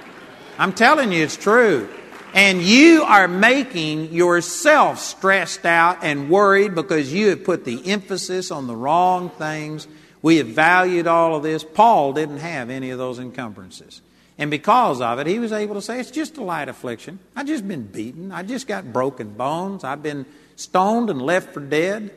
I'm 0.59 0.73
telling 0.73 1.13
you, 1.13 1.23
it's 1.23 1.37
true. 1.37 1.89
And 2.33 2.61
you 2.63 3.03
are 3.03 3.29
making 3.29 4.13
yourself 4.13 4.99
stressed 4.99 5.65
out 5.65 5.99
and 6.03 6.29
worried 6.29 6.75
because 6.75 7.13
you 7.13 7.29
have 7.29 7.45
put 7.45 7.65
the 7.65 7.91
emphasis 7.91 8.51
on 8.51 8.67
the 8.67 8.77
wrong 8.77 9.31
things. 9.31 9.87
We 10.23 10.37
have 10.37 10.49
valued 10.49 11.07
all 11.07 11.35
of 11.37 11.43
this. 11.43 11.65
Paul 11.65 12.13
didn't 12.13 12.39
have 12.39 12.69
any 12.69 12.91
of 12.91 12.99
those 12.99 13.19
encumbrances. 13.19 14.03
And 14.39 14.51
because 14.51 15.01
of 15.01 15.19
it, 15.19 15.27
he 15.27 15.39
was 15.39 15.53
able 15.53 15.77
to 15.77 15.83
say, 15.83 15.99
It's 15.99 16.11
just 16.11 16.37
a 16.37 16.43
light 16.45 16.69
affliction. 16.69 17.19
I've 17.35 17.47
just 17.47 17.67
been 17.67 17.87
beaten. 17.87 18.33
I 18.33 18.43
just 18.43 18.67
got 18.67 18.93
broken 18.93 19.31
bones. 19.31 19.83
I've 19.83 20.03
been 20.03 20.27
stoned 20.57 21.09
and 21.09 21.23
left 21.23 21.55
for 21.55 21.61
dead. 21.61 22.13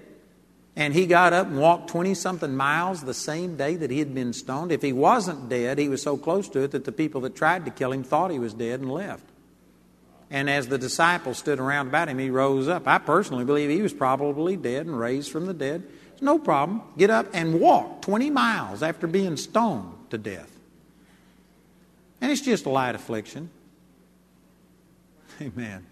And 0.75 0.93
he 0.93 1.05
got 1.07 1.33
up 1.33 1.47
and 1.47 1.59
walked 1.59 1.89
20 1.89 2.13
something 2.13 2.55
miles 2.55 3.03
the 3.03 3.13
same 3.13 3.57
day 3.57 3.75
that 3.75 3.91
he 3.91 3.99
had 3.99 4.13
been 4.13 4.33
stoned. 4.33 4.71
If 4.71 4.81
he 4.81 4.93
wasn't 4.93 5.49
dead, 5.49 5.77
he 5.77 5.89
was 5.89 6.01
so 6.01 6.15
close 6.15 6.47
to 6.49 6.61
it 6.61 6.71
that 6.71 6.85
the 6.85 6.91
people 6.91 7.21
that 7.21 7.35
tried 7.35 7.65
to 7.65 7.71
kill 7.71 7.91
him 7.91 8.03
thought 8.03 8.31
he 8.31 8.39
was 8.39 8.53
dead 8.53 8.79
and 8.79 8.91
left. 8.91 9.23
And 10.31 10.49
as 10.49 10.67
the 10.67 10.77
disciples 10.77 11.39
stood 11.39 11.59
around 11.59 11.87
about 11.87 12.07
him, 12.07 12.19
he 12.19 12.29
rose 12.29 12.67
up. 12.67 12.87
I 12.87 12.99
personally 12.99 13.45
believe 13.45 13.69
he 13.69 13.81
was 13.81 13.93
probably 13.93 14.55
dead 14.55 14.85
and 14.85 14.97
raised 14.97 15.31
from 15.31 15.47
the 15.47 15.53
dead. 15.53 15.83
It's 16.13 16.21
no 16.21 16.37
problem. 16.37 16.81
Get 16.97 17.09
up 17.09 17.27
and 17.33 17.59
walk 17.59 18.03
20 18.03 18.29
miles 18.29 18.83
after 18.83 19.07
being 19.07 19.37
stoned 19.37 19.91
to 20.11 20.17
death. 20.17 20.55
And 22.21 22.31
it's 22.31 22.41
just 22.41 22.65
a 22.65 22.69
light 22.69 22.95
affliction. 22.95 23.49
Amen. 25.41 25.85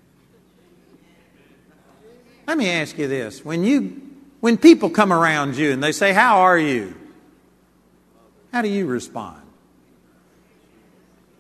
Let 2.46 2.58
me 2.58 2.70
ask 2.70 2.98
you 2.98 3.08
this. 3.08 3.44
When 3.44 3.64
you 3.64 4.07
when 4.40 4.58
people 4.58 4.90
come 4.90 5.12
around 5.12 5.58
you 5.58 5.72
and 5.72 5.84
they 5.84 5.92
say, 5.92 6.14
How 6.14 6.42
are 6.42 6.58
you? 6.58 6.96
How 8.52 8.62
do 8.62 8.70
you 8.70 8.86
respond? 8.86 9.42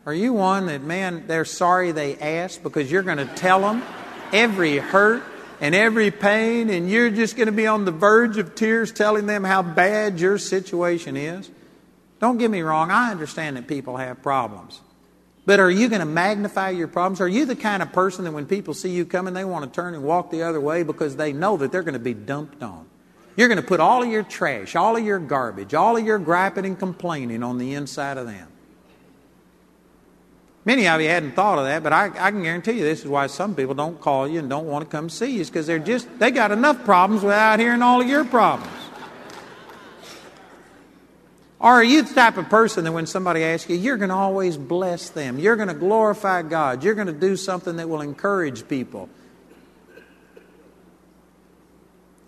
Are 0.05 0.13
you 0.13 0.33
one 0.33 0.67
that, 0.67 0.81
man, 0.83 1.27
they're 1.27 1.45
sorry 1.45 1.91
they 1.91 2.15
asked 2.17 2.63
because 2.63 2.89
you're 2.89 3.03
going 3.03 3.17
to 3.17 3.25
tell 3.25 3.59
them 3.61 3.83
every 4.31 4.77
hurt 4.77 5.23
and 5.59 5.73
every 5.73 6.11
pain, 6.11 6.69
and 6.69 6.89
you're 6.89 7.09
just 7.09 7.35
going 7.35 7.47
to 7.47 7.51
be 7.51 7.67
on 7.67 7.83
the 7.83 7.91
verge 7.91 8.37
of 8.37 8.55
tears 8.55 8.91
telling 8.91 9.25
them 9.25 9.43
how 9.43 9.63
bad 9.63 10.19
your 10.19 10.37
situation 10.37 11.17
is? 11.17 11.49
Don't 12.19 12.37
get 12.37 12.51
me 12.51 12.61
wrong, 12.61 12.91
I 12.91 13.11
understand 13.11 13.57
that 13.57 13.67
people 13.67 13.97
have 13.97 14.21
problems. 14.21 14.79
But 15.47 15.61
are 15.61 15.71
you 15.71 15.87
going 15.87 16.01
to 16.01 16.05
magnify 16.05 16.71
your 16.71 16.89
problems? 16.89 17.21
Are 17.21 17.27
you 17.27 17.45
the 17.45 17.55
kind 17.55 17.81
of 17.81 17.93
person 17.93 18.25
that 18.25 18.33
when 18.33 18.45
people 18.45 18.73
see 18.73 18.89
you 18.89 19.05
coming, 19.05 19.33
they 19.33 19.45
want 19.45 19.63
to 19.63 19.71
turn 19.73 19.93
and 19.93 20.03
walk 20.03 20.29
the 20.29 20.43
other 20.43 20.59
way 20.59 20.83
because 20.83 21.15
they 21.15 21.31
know 21.31 21.55
that 21.55 21.71
they're 21.71 21.83
going 21.83 21.93
to 21.93 21.99
be 21.99 22.13
dumped 22.13 22.61
on? 22.61 22.85
You're 23.37 23.47
going 23.47 23.61
to 23.61 23.65
put 23.65 23.79
all 23.79 24.03
of 24.03 24.09
your 24.11 24.23
trash, 24.23 24.75
all 24.75 24.97
of 24.97 25.05
your 25.05 25.19
garbage, 25.19 25.73
all 25.73 25.95
of 25.95 26.05
your 26.05 26.19
griping 26.19 26.65
and 26.65 26.77
complaining 26.77 27.43
on 27.43 27.59
the 27.59 27.75
inside 27.75 28.17
of 28.17 28.27
them. 28.27 28.49
Many 30.65 30.85
of 30.85 30.99
you 30.99 31.07
hadn't 31.07 31.31
thought 31.31 31.59
of 31.59 31.63
that, 31.63 31.81
but 31.81 31.93
I, 31.93 32.07
I, 32.07 32.31
can 32.31 32.43
guarantee 32.43 32.73
you 32.73 32.83
this 32.83 32.99
is 32.99 33.07
why 33.07 33.27
some 33.27 33.55
people 33.55 33.73
don't 33.73 34.01
call 34.01 34.27
you 34.27 34.39
and 34.39 34.49
don't 34.49 34.65
want 34.65 34.83
to 34.83 34.91
come 34.91 35.07
see 35.09 35.37
you, 35.37 35.45
because 35.45 35.65
they're 35.65 35.79
just, 35.79 36.09
they 36.19 36.29
got 36.29 36.51
enough 36.51 36.83
problems 36.83 37.23
without 37.23 37.57
hearing 37.61 37.81
all 37.81 38.01
of 38.01 38.07
your 38.09 38.25
problems. 38.25 38.76
Or 41.59 41.71
are 41.71 41.83
you 41.83 42.03
the 42.03 42.13
type 42.13 42.37
of 42.37 42.49
person 42.49 42.83
that 42.83 42.91
when 42.91 43.07
somebody 43.07 43.43
asks 43.43 43.69
you, 43.69 43.77
you're 43.77 43.97
going 43.97 44.09
to 44.09 44.15
always 44.15 44.57
bless 44.57 45.09
them? 45.09 45.39
You're 45.39 45.55
going 45.55 45.69
to 45.69 45.73
glorify 45.73 46.43
God. 46.43 46.83
You're 46.83 46.93
going 46.93 47.07
to 47.07 47.13
do 47.13 47.35
something 47.35 47.77
that 47.77 47.89
will 47.89 48.01
encourage 48.01 48.67
people. 48.67 49.09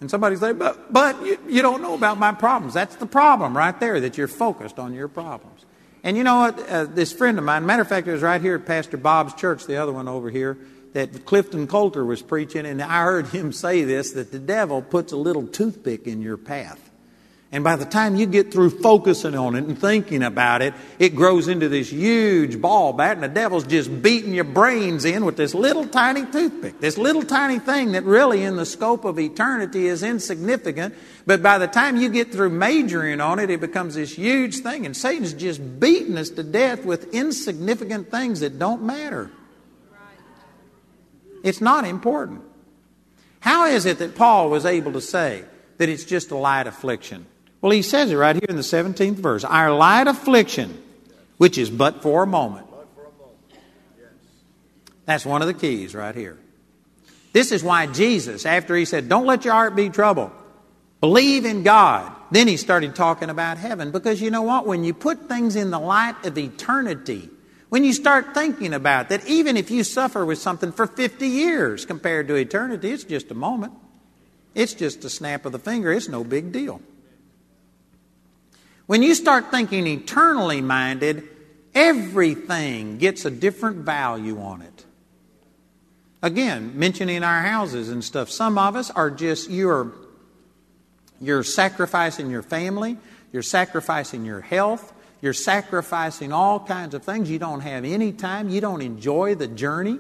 And 0.02 0.10
somebody's 0.10 0.42
like, 0.42 0.58
but, 0.58 0.92
but 0.92 1.24
you, 1.24 1.38
you 1.48 1.62
don't 1.62 1.82
know 1.82 1.94
about 1.94 2.18
my 2.18 2.32
problems. 2.32 2.74
That's 2.74 2.96
the 2.96 3.06
problem 3.06 3.56
right 3.56 3.78
there, 3.80 4.00
that 4.00 4.18
you're 4.18 4.30
focused 4.30 4.80
on 4.80 4.94
your 4.94 5.10
problems. 5.10 5.66
And 6.04 6.16
you 6.16 6.24
know 6.24 6.40
what? 6.40 6.70
Uh, 6.70 6.86
this 6.86 7.12
friend 7.12 7.38
of 7.38 7.44
mine, 7.44 7.66
matter 7.66 7.82
of 7.82 7.90
fact, 7.90 8.08
it 8.08 8.14
was 8.14 8.22
right 8.22 8.42
here 8.42 8.56
at 8.56 8.66
Pastor 8.66 8.98
Bob's 8.98 9.34
church, 9.34 9.66
the 9.66 9.76
other 9.76 9.92
one 9.92 10.08
over 10.08 10.30
here, 10.30 10.58
that 10.94 11.26
Clifton 11.26 11.68
Coulter 11.68 12.06
was 12.06 12.22
preaching, 12.22 12.66
and 12.66 12.82
I 12.82 13.04
heard 13.04 13.28
him 13.28 13.52
say 13.52 13.84
this 13.84 14.14
that 14.14 14.32
the 14.32 14.40
devil 14.40 14.82
puts 14.82 15.12
a 15.12 15.18
little 15.18 15.46
toothpick 15.46 16.08
in 16.08 16.22
your 16.22 16.38
path. 16.38 16.89
And 17.52 17.64
by 17.64 17.78
the 17.78 17.86
time 17.86 18.16
you 18.16 18.28
get 18.28 18.54
through 18.54 18.70
focusing 18.70 19.34
on 19.34 19.56
it 19.56 19.64
and 19.64 19.76
thinking 19.76 20.22
about 20.22 20.62
it, 20.62 20.76
it 21.00 21.16
grows 21.16 21.48
into 21.48 21.68
this 21.68 21.92
huge 21.92 22.62
ball 22.62 22.94
bat, 22.94 23.14
and 23.14 23.24
the 23.24 23.28
devil's 23.28 23.66
just 23.66 24.04
beating 24.04 24.36
your 24.36 24.44
brains 24.44 25.04
in 25.04 25.26
with 25.26 25.36
this 25.36 25.56
little 25.56 25.88
tiny 25.88 26.28
toothpick. 26.28 26.80
This 26.80 26.96
little 26.96 27.24
tiny 27.24 27.58
thing 27.58 27.94
that 27.94 28.04
really, 28.04 28.44
in 28.44 28.56
the 28.56 28.68
scope 28.68 29.04
of 29.04 29.18
eternity, 29.18 29.88
is 29.88 30.04
insignificant. 30.04 30.94
But 31.26 31.42
by 31.42 31.58
the 31.58 31.66
time 31.66 31.98
you 31.98 32.10
get 32.10 32.32
through 32.32 32.52
majoring 32.52 33.20
on 33.20 33.40
it, 33.40 33.50
it 33.50 33.62
becomes 33.62 33.96
this 33.96 34.14
huge 34.14 34.58
thing. 34.58 34.86
And 34.86 34.96
Satan's 34.96 35.34
just 35.34 35.80
beating 35.80 36.20
us 36.20 36.30
to 36.30 36.44
death 36.44 36.86
with 36.86 37.12
insignificant 37.16 38.12
things 38.12 38.42
that 38.42 38.60
don't 38.60 38.84
matter. 38.84 39.32
It's 41.44 41.62
not 41.62 41.84
important. 41.84 42.42
How 43.40 43.66
is 43.66 43.88
it 43.88 43.98
that 43.98 44.14
Paul 44.14 44.52
was 44.52 44.66
able 44.68 44.92
to 44.94 45.02
say 45.02 45.46
that 45.80 45.90
it's 45.90 46.04
just 46.04 46.30
a 46.30 46.38
light 46.38 46.68
affliction? 46.68 47.26
Well, 47.62 47.72
he 47.72 47.82
says 47.82 48.12
it 48.12 48.16
right 48.16 48.36
here 48.36 48.48
in 48.48 48.56
the 48.56 48.62
17th 48.62 49.16
verse. 49.16 49.44
Our 49.44 49.74
light 49.74 50.08
affliction, 50.08 50.82
which 51.38 51.58
is 51.58 51.70
but 51.70 52.02
for 52.02 52.24
a 52.24 52.28
moment. 52.28 52.68
That's 55.06 55.26
one 55.26 55.42
of 55.42 55.48
the 55.48 55.54
keys 55.54 55.96
right 55.96 56.16
here. 56.16 56.38
This 57.34 57.52
is 57.52 57.64
why 57.64 57.88
Jesus, 57.88 58.46
after 58.46 58.76
he 58.76 58.86
said, 58.86 59.10
Don't 59.10 59.26
let 59.26 59.44
your 59.44 59.54
heart 59.54 59.76
be 59.76 59.90
troubled, 59.90 60.32
believe 61.02 61.46
in 61.46 61.64
God, 61.64 62.12
then 62.32 62.48
he 62.48 62.58
started 62.58 62.96
talking 62.96 63.30
about 63.30 63.58
heaven. 63.58 63.92
Because 63.92 64.22
you 64.22 64.30
know 64.30 64.44
what? 64.44 64.68
When 64.68 64.84
you 64.84 64.94
put 64.94 65.28
things 65.28 65.56
in 65.56 65.72
the 65.72 65.80
light 65.80 66.26
of 66.26 66.38
eternity, 66.38 67.30
when 67.70 67.84
you 67.84 67.94
start 67.94 68.34
thinking 68.34 68.74
about 68.74 69.10
that, 69.10 69.28
even 69.28 69.58
if 69.58 69.70
you 69.70 69.84
suffer 69.84 70.26
with 70.26 70.40
something 70.40 70.72
for 70.72 70.88
50 70.88 71.28
years 71.28 71.86
compared 71.86 72.28
to 72.28 72.36
eternity, 72.36 72.92
it's 72.92 73.04
just 73.04 73.32
a 73.32 73.36
moment. 73.36 73.74
It's 74.56 74.74
just 74.74 75.06
a 75.06 75.10
snap 75.10 75.46
of 75.46 75.52
the 75.52 75.60
finger. 75.60 75.92
It's 75.92 76.08
no 76.08 76.24
big 76.24 76.52
deal. 76.52 76.82
When 78.90 79.04
you 79.04 79.14
start 79.14 79.52
thinking 79.52 79.86
eternally 79.86 80.62
minded, 80.62 81.30
everything 81.76 82.98
gets 82.98 83.24
a 83.24 83.30
different 83.30 83.86
value 83.86 84.42
on 84.42 84.64
it. 84.64 84.84
Again, 86.24 86.72
mentioning 86.74 87.24
our 87.24 87.44
houses 87.44 87.90
and 87.90 88.04
stuff, 88.04 88.32
some 88.32 88.58
of 88.58 88.76
us 88.76 88.90
are 88.90 89.12
just, 89.12 89.48
you're, 89.48 89.92
you're 91.22 91.44
sacrificing 91.44 92.32
your 92.32 92.42
family, 92.42 92.98
you're 93.32 93.44
sacrificing 93.44 94.26
your 94.26 94.42
health, 94.42 94.92
you're 95.22 95.34
sacrificing 95.34 96.34
all 96.34 96.60
kinds 96.60 96.96
of 96.96 97.04
things. 97.04 97.30
You 97.30 97.38
don't 97.38 97.62
have 97.62 97.86
any 97.86 98.12
time, 98.12 98.50
you 98.50 98.60
don't 98.60 98.82
enjoy 98.82 99.36
the 99.36 99.48
journey. 99.48 100.00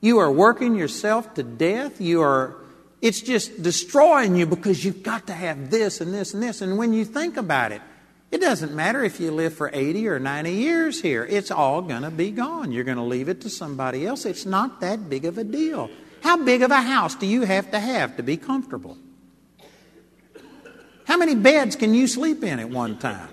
You 0.00 0.18
are 0.18 0.32
working 0.32 0.74
yourself 0.74 1.34
to 1.34 1.44
death. 1.44 2.00
You 2.00 2.22
are 2.22 2.56
it's 3.02 3.20
just 3.20 3.62
destroying 3.62 4.36
you 4.36 4.46
because 4.46 4.84
you've 4.84 5.02
got 5.02 5.26
to 5.26 5.32
have 5.32 5.70
this 5.70 6.00
and 6.00 6.14
this 6.14 6.32
and 6.32 6.42
this. 6.42 6.62
And 6.62 6.78
when 6.78 6.92
you 6.92 7.04
think 7.04 7.36
about 7.36 7.72
it, 7.72 7.82
it 8.30 8.40
doesn't 8.40 8.74
matter 8.74 9.04
if 9.04 9.18
you 9.20 9.32
live 9.32 9.52
for 9.52 9.70
80 9.72 10.08
or 10.08 10.18
90 10.20 10.52
years 10.52 11.02
here. 11.02 11.26
It's 11.28 11.50
all 11.50 11.82
going 11.82 12.02
to 12.02 12.10
be 12.12 12.30
gone. 12.30 12.70
You're 12.70 12.84
going 12.84 12.96
to 12.96 13.02
leave 13.02 13.28
it 13.28 13.40
to 13.42 13.50
somebody 13.50 14.06
else. 14.06 14.24
It's 14.24 14.46
not 14.46 14.80
that 14.80 15.10
big 15.10 15.24
of 15.24 15.36
a 15.36 15.44
deal. 15.44 15.90
How 16.22 16.42
big 16.42 16.62
of 16.62 16.70
a 16.70 16.80
house 16.80 17.16
do 17.16 17.26
you 17.26 17.42
have 17.42 17.72
to 17.72 17.80
have 17.80 18.16
to 18.16 18.22
be 18.22 18.36
comfortable? 18.36 18.96
How 21.04 21.16
many 21.16 21.34
beds 21.34 21.74
can 21.74 21.94
you 21.94 22.06
sleep 22.06 22.44
in 22.44 22.60
at 22.60 22.70
one 22.70 22.98
time? 22.98 23.28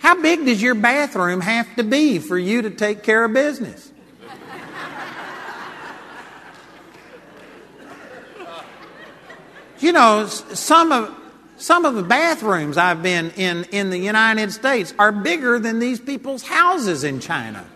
How 0.00 0.20
big 0.20 0.44
does 0.44 0.60
your 0.60 0.74
bathroom 0.74 1.40
have 1.40 1.74
to 1.76 1.84
be 1.84 2.18
for 2.18 2.36
you 2.36 2.62
to 2.62 2.70
take 2.70 3.02
care 3.02 3.24
of 3.24 3.32
business? 3.32 3.91
You 9.82 9.92
know, 9.92 10.26
some 10.26 10.92
of, 10.92 11.12
some 11.56 11.84
of 11.84 11.94
the 11.96 12.04
bathrooms 12.04 12.76
I've 12.76 13.02
been 13.02 13.32
in 13.32 13.64
in 13.64 13.90
the 13.90 13.98
United 13.98 14.52
States 14.52 14.94
are 14.96 15.10
bigger 15.10 15.58
than 15.58 15.80
these 15.80 15.98
people's 15.98 16.44
houses 16.44 17.02
in 17.02 17.18
China. 17.18 17.66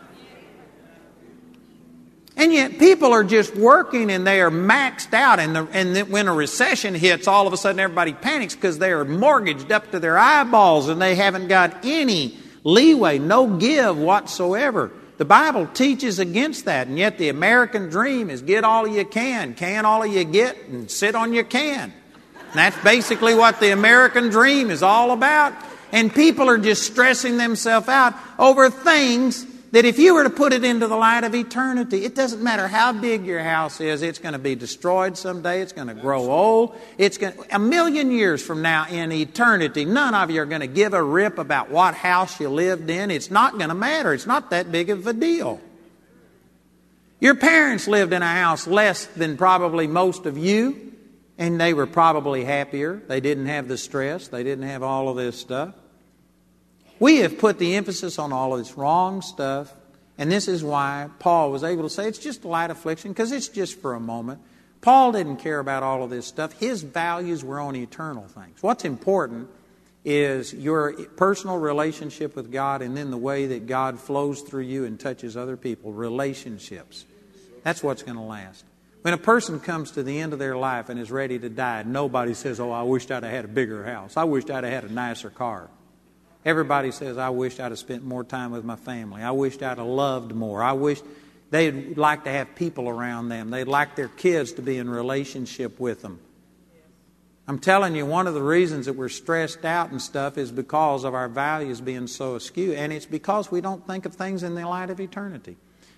And 2.37 2.53
yet 2.53 2.79
people 2.79 3.12
are 3.12 3.25
just 3.25 3.57
working 3.57 4.11
and 4.11 4.27
they 4.27 4.40
are 4.40 4.51
maxed 4.51 5.14
out. 5.14 5.40
And, 5.40 5.57
the, 5.57 5.69
and 5.73 6.11
when 6.11 6.29
a 6.29 6.35
recession 6.35 6.95
hits, 6.95 7.27
all 7.27 7.47
of 7.47 7.53
a 7.53 7.57
sudden 7.57 7.81
everybody 7.81 8.12
panics 8.12 8.55
because 8.55 8.79
they 8.79 8.92
are 8.92 9.05
mortgaged 9.05 9.73
up 9.73 9.90
to 9.90 9.99
their 9.99 10.19
eyeballs 10.19 10.88
and 10.88 11.01
they 11.01 11.14
haven't 11.14 11.49
got 11.49 11.85
any 11.85 12.38
leeway, 12.62 13.19
no 13.19 13.57
give 13.57 13.99
whatsoever. 13.99 14.92
The 15.18 15.24
Bible 15.24 15.66
teaches 15.66 16.18
against 16.18 16.66
that, 16.66 16.88
and 16.88 16.98
yet 16.98 17.16
the 17.16 17.31
American 17.31 17.88
dream 17.88 18.29
is 18.29 18.42
get 18.42 18.64
all 18.64 18.87
you 18.87 19.05
can, 19.05 19.55
can 19.55 19.87
all 19.87 20.05
you 20.05 20.24
get, 20.24 20.68
and 20.68 20.90
sit 20.90 21.14
on 21.14 21.33
your 21.33 21.44
can. 21.44 21.92
And 22.35 22.55
that's 22.55 22.76
basically 22.85 23.35
what 23.35 23.59
the 23.59 23.72
American 23.72 24.29
dream 24.29 24.70
is 24.70 24.83
all 24.83 25.12
about. 25.12 25.55
And 25.90 26.14
people 26.14 26.50
are 26.50 26.59
just 26.59 26.83
stressing 26.83 27.38
themselves 27.38 27.88
out 27.88 28.14
over 28.38 28.68
things 28.68 29.46
that 29.72 29.85
if 29.85 29.98
you 29.98 30.14
were 30.14 30.22
to 30.22 30.31
put 30.31 30.52
it 30.52 30.64
into 30.64 30.87
the 30.87 30.96
light 30.96 31.24
of 31.24 31.35
eternity, 31.35 32.05
it 32.05 32.14
doesn't 32.14 32.42
matter 32.42 32.68
how 32.68 32.92
big 32.92 33.26
your 33.26 33.42
house 33.42 33.81
is, 33.81 34.02
it's 34.02 34.18
going 34.18 34.33
to 34.33 34.38
be 34.38 34.55
destroyed 34.55 35.18
someday, 35.18 35.61
it's 35.61 35.72
going 35.72 35.88
to 35.88 35.94
grow 35.94 36.31
old. 36.31 36.79
It's 36.98 37.18
going 37.18 37.35
a 37.50 37.59
million 37.59 38.11
years 38.11 38.42
from 38.42 38.62
now 38.62 38.87
in 38.88 39.11
eternity, 39.12 39.85
none 39.85 40.14
of 40.14 40.31
you 40.31 40.40
are 40.42 40.46
going 40.46 40.61
to 40.61 40.66
give 40.66 40.94
a 40.94 41.02
rip 41.02 41.38
about 41.38 41.70
what 41.70 41.94
house 41.94 42.38
you 42.40 42.48
lived 42.48 42.88
in. 42.88 43.11
It's 43.11 43.31
not 43.31 43.59
going 43.59 43.68
to 43.68 43.74
matter. 43.74 44.12
It's 44.12 44.26
not 44.26 44.50
that 44.50 44.70
big 44.70 44.90
of 44.90 45.07
a 45.07 45.12
deal. 45.12 45.61
Your 47.20 47.35
parents 47.35 47.88
lived 47.88 48.12
in 48.12 48.22
a 48.22 48.26
house 48.26 48.66
less 48.66 49.07
than 49.07 49.37
probably 49.37 49.87
most 49.87 50.26
of 50.26 50.37
you, 50.37 50.92
and 51.38 51.61
they 51.61 51.74
were 51.74 51.87
probably 51.87 52.44
happier. 52.44 53.02
They 53.09 53.20
didn't 53.20 53.46
have 53.46 53.68
the 53.68 53.79
stress, 53.79 54.29
they 54.29 54.42
didn't 54.42 54.68
have 54.68 54.83
all 54.83 55.09
of 55.09 55.16
this 55.16 55.38
stuff. 55.38 55.74
We 56.99 57.19
have 57.19 57.39
put 57.39 57.59
the 57.59 57.75
emphasis 57.75 58.19
on 58.19 58.33
all 58.33 58.53
of 58.55 58.59
this 58.59 58.77
wrong 58.77 59.21
stuff, 59.21 59.75
and 60.17 60.33
this 60.33 60.49
is 60.49 60.65
why 60.65 61.11
Paul 61.19 61.51
was 61.51 61.63
able 61.63 61.83
to 61.83 61.91
say 61.91 62.09
it's 62.09 62.19
just 62.19 62.45
light 62.45 62.71
affliction 62.71 63.13
because 63.13 63.33
it's 63.33 63.49
just 63.49 63.81
for 63.81 63.95
a 63.95 64.01
moment. 64.01 64.41
Paul 64.81 65.13
didn't 65.13 65.39
care 65.39 65.59
about 65.59 65.83
all 65.83 66.03
of 66.03 66.11
this 66.11 66.27
stuff. 66.27 66.53
His 66.53 66.83
values 66.83 67.45
were 67.45 67.61
on 67.61 67.77
eternal 67.77 68.25
things. 68.29 68.63
What's 68.63 68.85
important 68.85 69.49
is 70.05 70.55
your 70.55 70.93
personal 71.17 71.59
relationship 71.59 72.37
with 72.37 72.53
God 72.53 72.81
and 72.81 72.97
then 72.97 73.11
the 73.11 73.17
way 73.17 73.47
that 73.47 73.67
God 73.67 73.99
flows 73.99 74.41
through 74.43 74.63
you 74.63 74.85
and 74.85 74.99
touches 74.99 75.37
other 75.37 75.57
people. 75.57 75.93
Relationships. 75.93 77.05
That's 77.65 77.83
what's 77.83 78.05
going 78.05 78.17
to 78.17 78.23
last. 78.23 78.65
When 79.03 79.13
a 79.13 79.19
person 79.19 79.61
comes 79.61 79.91
to 79.93 80.03
the 80.03 80.21
end 80.21 80.33
of 80.33 80.39
their 80.39 80.57
life 80.57 80.89
and 80.89 81.01
is 81.01 81.11
ready 81.11 81.39
to 81.41 81.49
die, 81.49 81.83
nobody 81.85 82.35
says, 82.35 82.61
Oh, 82.61 82.71
I 82.71 82.85
wished 82.85 83.11
I'd 83.11 83.25
have 83.25 83.33
had 83.33 83.45
a 83.45 83.49
bigger 83.49 83.85
house. 83.85 84.17
I 84.17 84.25
wished 84.25 84.51
I'd 84.51 84.65
have 84.65 84.73
had 84.73 84.91
a 84.91 84.93
nicer 84.93 85.31
car. 85.31 85.69
Everybody 86.47 86.93
says, 86.93 87.19
I 87.19 87.31
wished 87.31 87.59
I'd 87.59 87.73
have 87.73 87.79
spent 87.79 88.05
more 88.05 88.23
time 88.23 88.53
with 88.53 88.65
my 88.65 88.77
family. 88.77 89.21
I 89.21 89.33
wished 89.33 89.65
I'd 89.65 89.79
have 89.79 89.87
loved 89.87 90.33
more. 90.33 90.63
I 90.63 90.75
wish 90.75 91.03
they'd 91.51 91.99
like 91.99 92.23
to 92.23 92.31
have 92.31 92.55
people 92.55 92.89
around 92.89 93.31
them. 93.31 93.51
They'd 93.51 93.67
like 93.67 93.97
their 93.97 94.07
kids 94.07 94.53
to 94.53 94.63
be 94.63 94.79
in 94.79 94.89
relationship 94.89 95.81
with 95.81 96.03
them. 96.03 96.21
I'm 97.49 97.59
telling 97.59 97.97
you, 97.97 98.07
one 98.07 98.29
of 98.29 98.35
the 98.35 98.43
reasons 98.43 98.87
that 98.87 98.93
we're 98.93 99.09
stressed 99.09 99.65
out 99.65 99.91
and 99.91 100.01
stuff 100.01 100.39
is 100.39 100.53
because 100.53 101.03
of 101.03 101.15
our 101.15 101.29
values 101.29 101.81
being 101.81 102.07
so 102.07 102.37
askew, 102.37 102.75
and 102.75 102.93
it's 102.93 103.07
because 103.07 103.51
we 103.51 103.61
don't 103.61 103.85
think 103.85 104.07
of 104.07 104.15
things 104.15 104.45
in 104.45 104.55
the 104.55 104.69
light 104.69 104.91
of 104.91 105.01
eternity. 105.01 105.57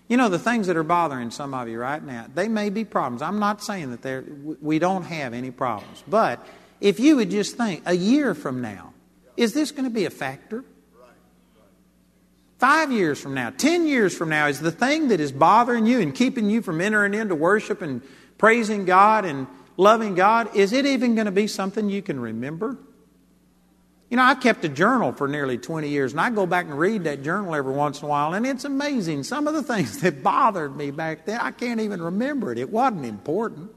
You 0.09 0.17
know, 0.17 0.31
the 0.31 0.39
things 0.39 0.67
that 0.69 0.79
are 0.79 0.83
bothering 0.83 1.31
some 1.31 1.53
of 1.53 1.69
you 1.69 1.79
right 1.79 2.03
now, 2.03 2.27
they 2.35 2.49
may 2.49 2.71
be 2.71 2.87
problems. 2.87 3.21
I'm 3.21 3.39
not 3.39 3.63
saying 3.63 3.95
that 3.97 4.59
we 4.63 4.79
don't 4.79 5.03
have 5.03 5.35
any 5.35 5.51
problems. 5.51 6.03
But 6.09 6.47
if 6.81 6.99
you 7.01 7.17
would 7.17 7.31
just 7.31 7.59
think, 7.59 7.83
a 7.85 7.95
year 7.95 8.35
from 8.35 8.63
now, 8.63 8.95
is 9.39 9.55
this 9.55 9.71
going 9.71 9.85
to 9.85 9.91
be 9.91 10.05
a 10.05 10.11
factor? 10.11 10.65
Five 12.59 12.91
years 12.91 13.21
from 13.21 13.35
now, 13.35 13.51
ten 13.51 13.87
years 13.87 14.17
from 14.17 14.31
now, 14.31 14.49
is 14.49 14.59
the 14.59 14.73
thing 14.73 15.09
that 15.09 15.21
is 15.21 15.31
bothering 15.31 15.87
you 15.87 16.01
and 16.01 16.13
keeping 16.13 16.51
you 16.51 16.61
from 16.61 16.81
entering 16.81 17.15
into 17.15 17.37
worship 17.37 17.81
and 17.81 18.03
praising 18.37 18.85
God 18.85 19.25
and 19.25 19.47
loving 19.77 20.17
God, 20.17 20.57
is 20.57 20.73
it 20.73 20.85
even 20.85 21.15
going 21.15 21.27
to 21.27 21.33
be 21.33 21.47
something 21.47 21.89
you 21.89 22.03
can 22.03 22.19
remember? 22.19 22.77
You 24.11 24.17
know, 24.17 24.25
I've 24.25 24.41
kept 24.41 24.65
a 24.65 24.69
journal 24.69 25.13
for 25.13 25.29
nearly 25.29 25.57
20 25.57 25.89
years, 25.89 26.11
and 26.11 26.21
I 26.21 26.31
go 26.31 26.47
back 26.47 26.67
and 26.67 26.77
read 26.77 27.05
that 27.05 27.23
journal 27.23 27.55
every 27.55 27.75
once 27.75 28.01
in 28.01 28.07
a 28.07 28.09
while, 28.09 28.35
and 28.35 28.45
it's 28.45 28.65
amazing. 28.65 29.23
Some 29.23 29.47
of 29.47 29.55
the 29.55 29.63
things 29.63 29.99
that 30.03 30.25
bothered 30.25 30.77
me 30.77 30.91
back 30.91 31.27
then, 31.27 31.41
I 31.41 31.53
can't 31.53 31.79
even 31.79 32.03
remember 32.03 32.51
it. 32.51 32.59
It 32.59 32.71
wasn't 32.71 33.05
important. 33.05 33.71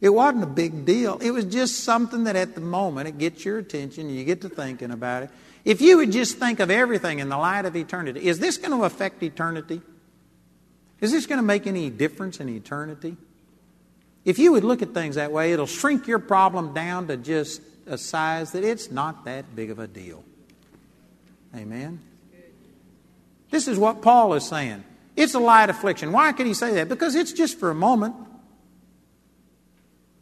It 0.00 0.10
wasn't 0.10 0.44
a 0.44 0.48
big 0.48 0.84
deal. 0.84 1.18
It 1.18 1.32
was 1.32 1.44
just 1.44 1.82
something 1.82 2.24
that 2.24 2.36
at 2.36 2.54
the 2.54 2.60
moment 2.60 3.08
it 3.08 3.18
gets 3.18 3.44
your 3.44 3.58
attention, 3.58 4.10
you 4.10 4.24
get 4.24 4.40
to 4.42 4.48
thinking 4.48 4.90
about 4.90 5.24
it. 5.24 5.30
If 5.64 5.80
you 5.80 5.96
would 5.98 6.12
just 6.12 6.38
think 6.38 6.60
of 6.60 6.70
everything 6.70 7.18
in 7.18 7.28
the 7.28 7.36
light 7.36 7.64
of 7.64 7.74
eternity, 7.74 8.26
is 8.26 8.38
this 8.38 8.58
going 8.58 8.70
to 8.70 8.84
affect 8.84 9.22
eternity? 9.22 9.82
Is 11.00 11.12
this 11.12 11.26
going 11.26 11.38
to 11.38 11.44
make 11.44 11.66
any 11.66 11.90
difference 11.90 12.40
in 12.40 12.48
eternity? 12.48 13.16
If 14.24 14.38
you 14.38 14.52
would 14.52 14.64
look 14.64 14.82
at 14.82 14.94
things 14.94 15.16
that 15.16 15.32
way, 15.32 15.52
it'll 15.52 15.66
shrink 15.66 16.06
your 16.06 16.18
problem 16.18 16.74
down 16.74 17.08
to 17.08 17.16
just 17.16 17.60
a 17.86 17.98
size 17.98 18.52
that 18.52 18.62
it's 18.62 18.90
not 18.90 19.24
that 19.24 19.56
big 19.56 19.70
of 19.70 19.78
a 19.78 19.86
deal. 19.86 20.22
Amen. 21.56 22.00
This 23.50 23.66
is 23.66 23.78
what 23.78 24.02
Paul 24.02 24.34
is 24.34 24.46
saying. 24.46 24.84
It's 25.16 25.34
a 25.34 25.38
light 25.38 25.70
affliction. 25.70 26.12
Why 26.12 26.32
can 26.32 26.46
he 26.46 26.54
say 26.54 26.74
that? 26.74 26.88
Because 26.88 27.14
it's 27.14 27.32
just 27.32 27.58
for 27.58 27.70
a 27.70 27.74
moment. 27.74 28.14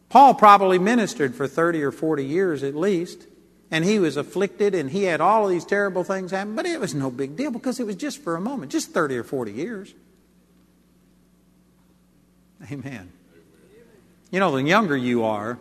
Paul 0.09 0.33
probably 0.35 0.79
ministered 0.79 1.35
for 1.35 1.47
30 1.47 1.83
or 1.83 1.91
40 1.91 2.25
years 2.25 2.63
at 2.63 2.75
least, 2.75 3.27
and 3.69 3.83
he 3.83 3.99
was 3.99 4.15
afflicted 4.15 4.73
and 4.73 4.89
he 4.89 5.03
had 5.03 5.19
all 5.19 5.45
of 5.45 5.49
these 5.49 5.65
terrible 5.65 6.03
things 6.03 6.31
happen, 6.31 6.55
but 6.55 6.65
it 6.65 6.79
was 6.79 6.95
no 6.95 7.11
big 7.11 7.35
deal 7.35 7.51
because 7.51 7.79
it 7.79 7.85
was 7.85 7.95
just 7.95 8.23
for 8.23 8.35
a 8.35 8.41
moment, 8.41 8.71
just 8.71 8.91
30 8.91 9.17
or 9.17 9.23
40 9.23 9.51
years. 9.51 9.93
Amen. 12.71 13.11
You 14.31 14.39
know, 14.39 14.55
the 14.55 14.63
younger 14.63 14.97
you 14.97 15.23
are, 15.23 15.57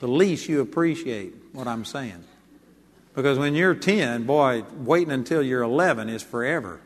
the 0.00 0.08
least 0.08 0.48
you 0.48 0.60
appreciate 0.60 1.34
what 1.52 1.66
I'm 1.66 1.84
saying. 1.84 2.24
Because 3.14 3.38
when 3.38 3.54
you're 3.54 3.74
10, 3.74 4.24
boy, 4.24 4.64
waiting 4.76 5.12
until 5.12 5.42
you're 5.42 5.62
11 5.62 6.08
is 6.08 6.22
forever. 6.22 6.80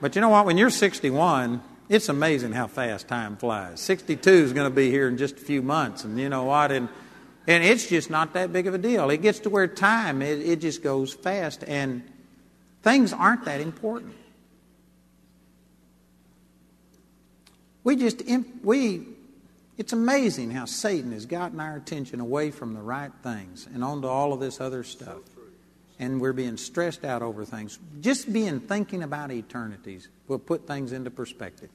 But 0.00 0.14
you 0.14 0.22
know 0.22 0.30
what? 0.30 0.46
When 0.46 0.56
you're 0.56 0.70
61, 0.70 1.60
it's 1.88 2.08
amazing 2.08 2.52
how 2.52 2.66
fast 2.66 3.08
time 3.08 3.36
flies. 3.36 3.80
62 3.80 4.30
is 4.30 4.52
going 4.52 4.68
to 4.68 4.74
be 4.74 4.90
here 4.90 5.08
in 5.08 5.16
just 5.16 5.36
a 5.36 5.40
few 5.40 5.62
months, 5.62 6.04
and 6.04 6.18
you 6.18 6.28
know 6.28 6.44
what? 6.44 6.70
And, 6.70 6.88
and 7.46 7.64
it's 7.64 7.86
just 7.88 8.10
not 8.10 8.34
that 8.34 8.52
big 8.52 8.66
of 8.66 8.74
a 8.74 8.78
deal. 8.78 9.10
It 9.10 9.22
gets 9.22 9.40
to 9.40 9.50
where 9.50 9.66
time, 9.66 10.22
it, 10.22 10.40
it 10.40 10.60
just 10.60 10.82
goes 10.82 11.14
fast, 11.14 11.64
and 11.66 12.02
things 12.82 13.12
aren't 13.12 13.44
that 13.46 13.60
important. 13.60 14.14
We 17.84 17.96
just, 17.96 18.22
we 18.62 19.06
it's 19.78 19.92
amazing 19.92 20.50
how 20.50 20.64
Satan 20.64 21.12
has 21.12 21.24
gotten 21.24 21.60
our 21.60 21.76
attention 21.76 22.18
away 22.18 22.50
from 22.50 22.74
the 22.74 22.82
right 22.82 23.12
things 23.22 23.68
and 23.72 23.84
onto 23.84 24.08
all 24.08 24.32
of 24.32 24.40
this 24.40 24.60
other 24.60 24.82
stuff. 24.82 25.20
And 26.00 26.20
we're 26.20 26.32
being 26.32 26.56
stressed 26.56 27.04
out 27.04 27.22
over 27.22 27.44
things. 27.44 27.78
Just 28.00 28.32
being 28.32 28.58
thinking 28.58 29.04
about 29.04 29.30
eternities 29.30 30.08
will 30.26 30.40
put 30.40 30.66
things 30.66 30.92
into 30.92 31.10
perspective. 31.10 31.70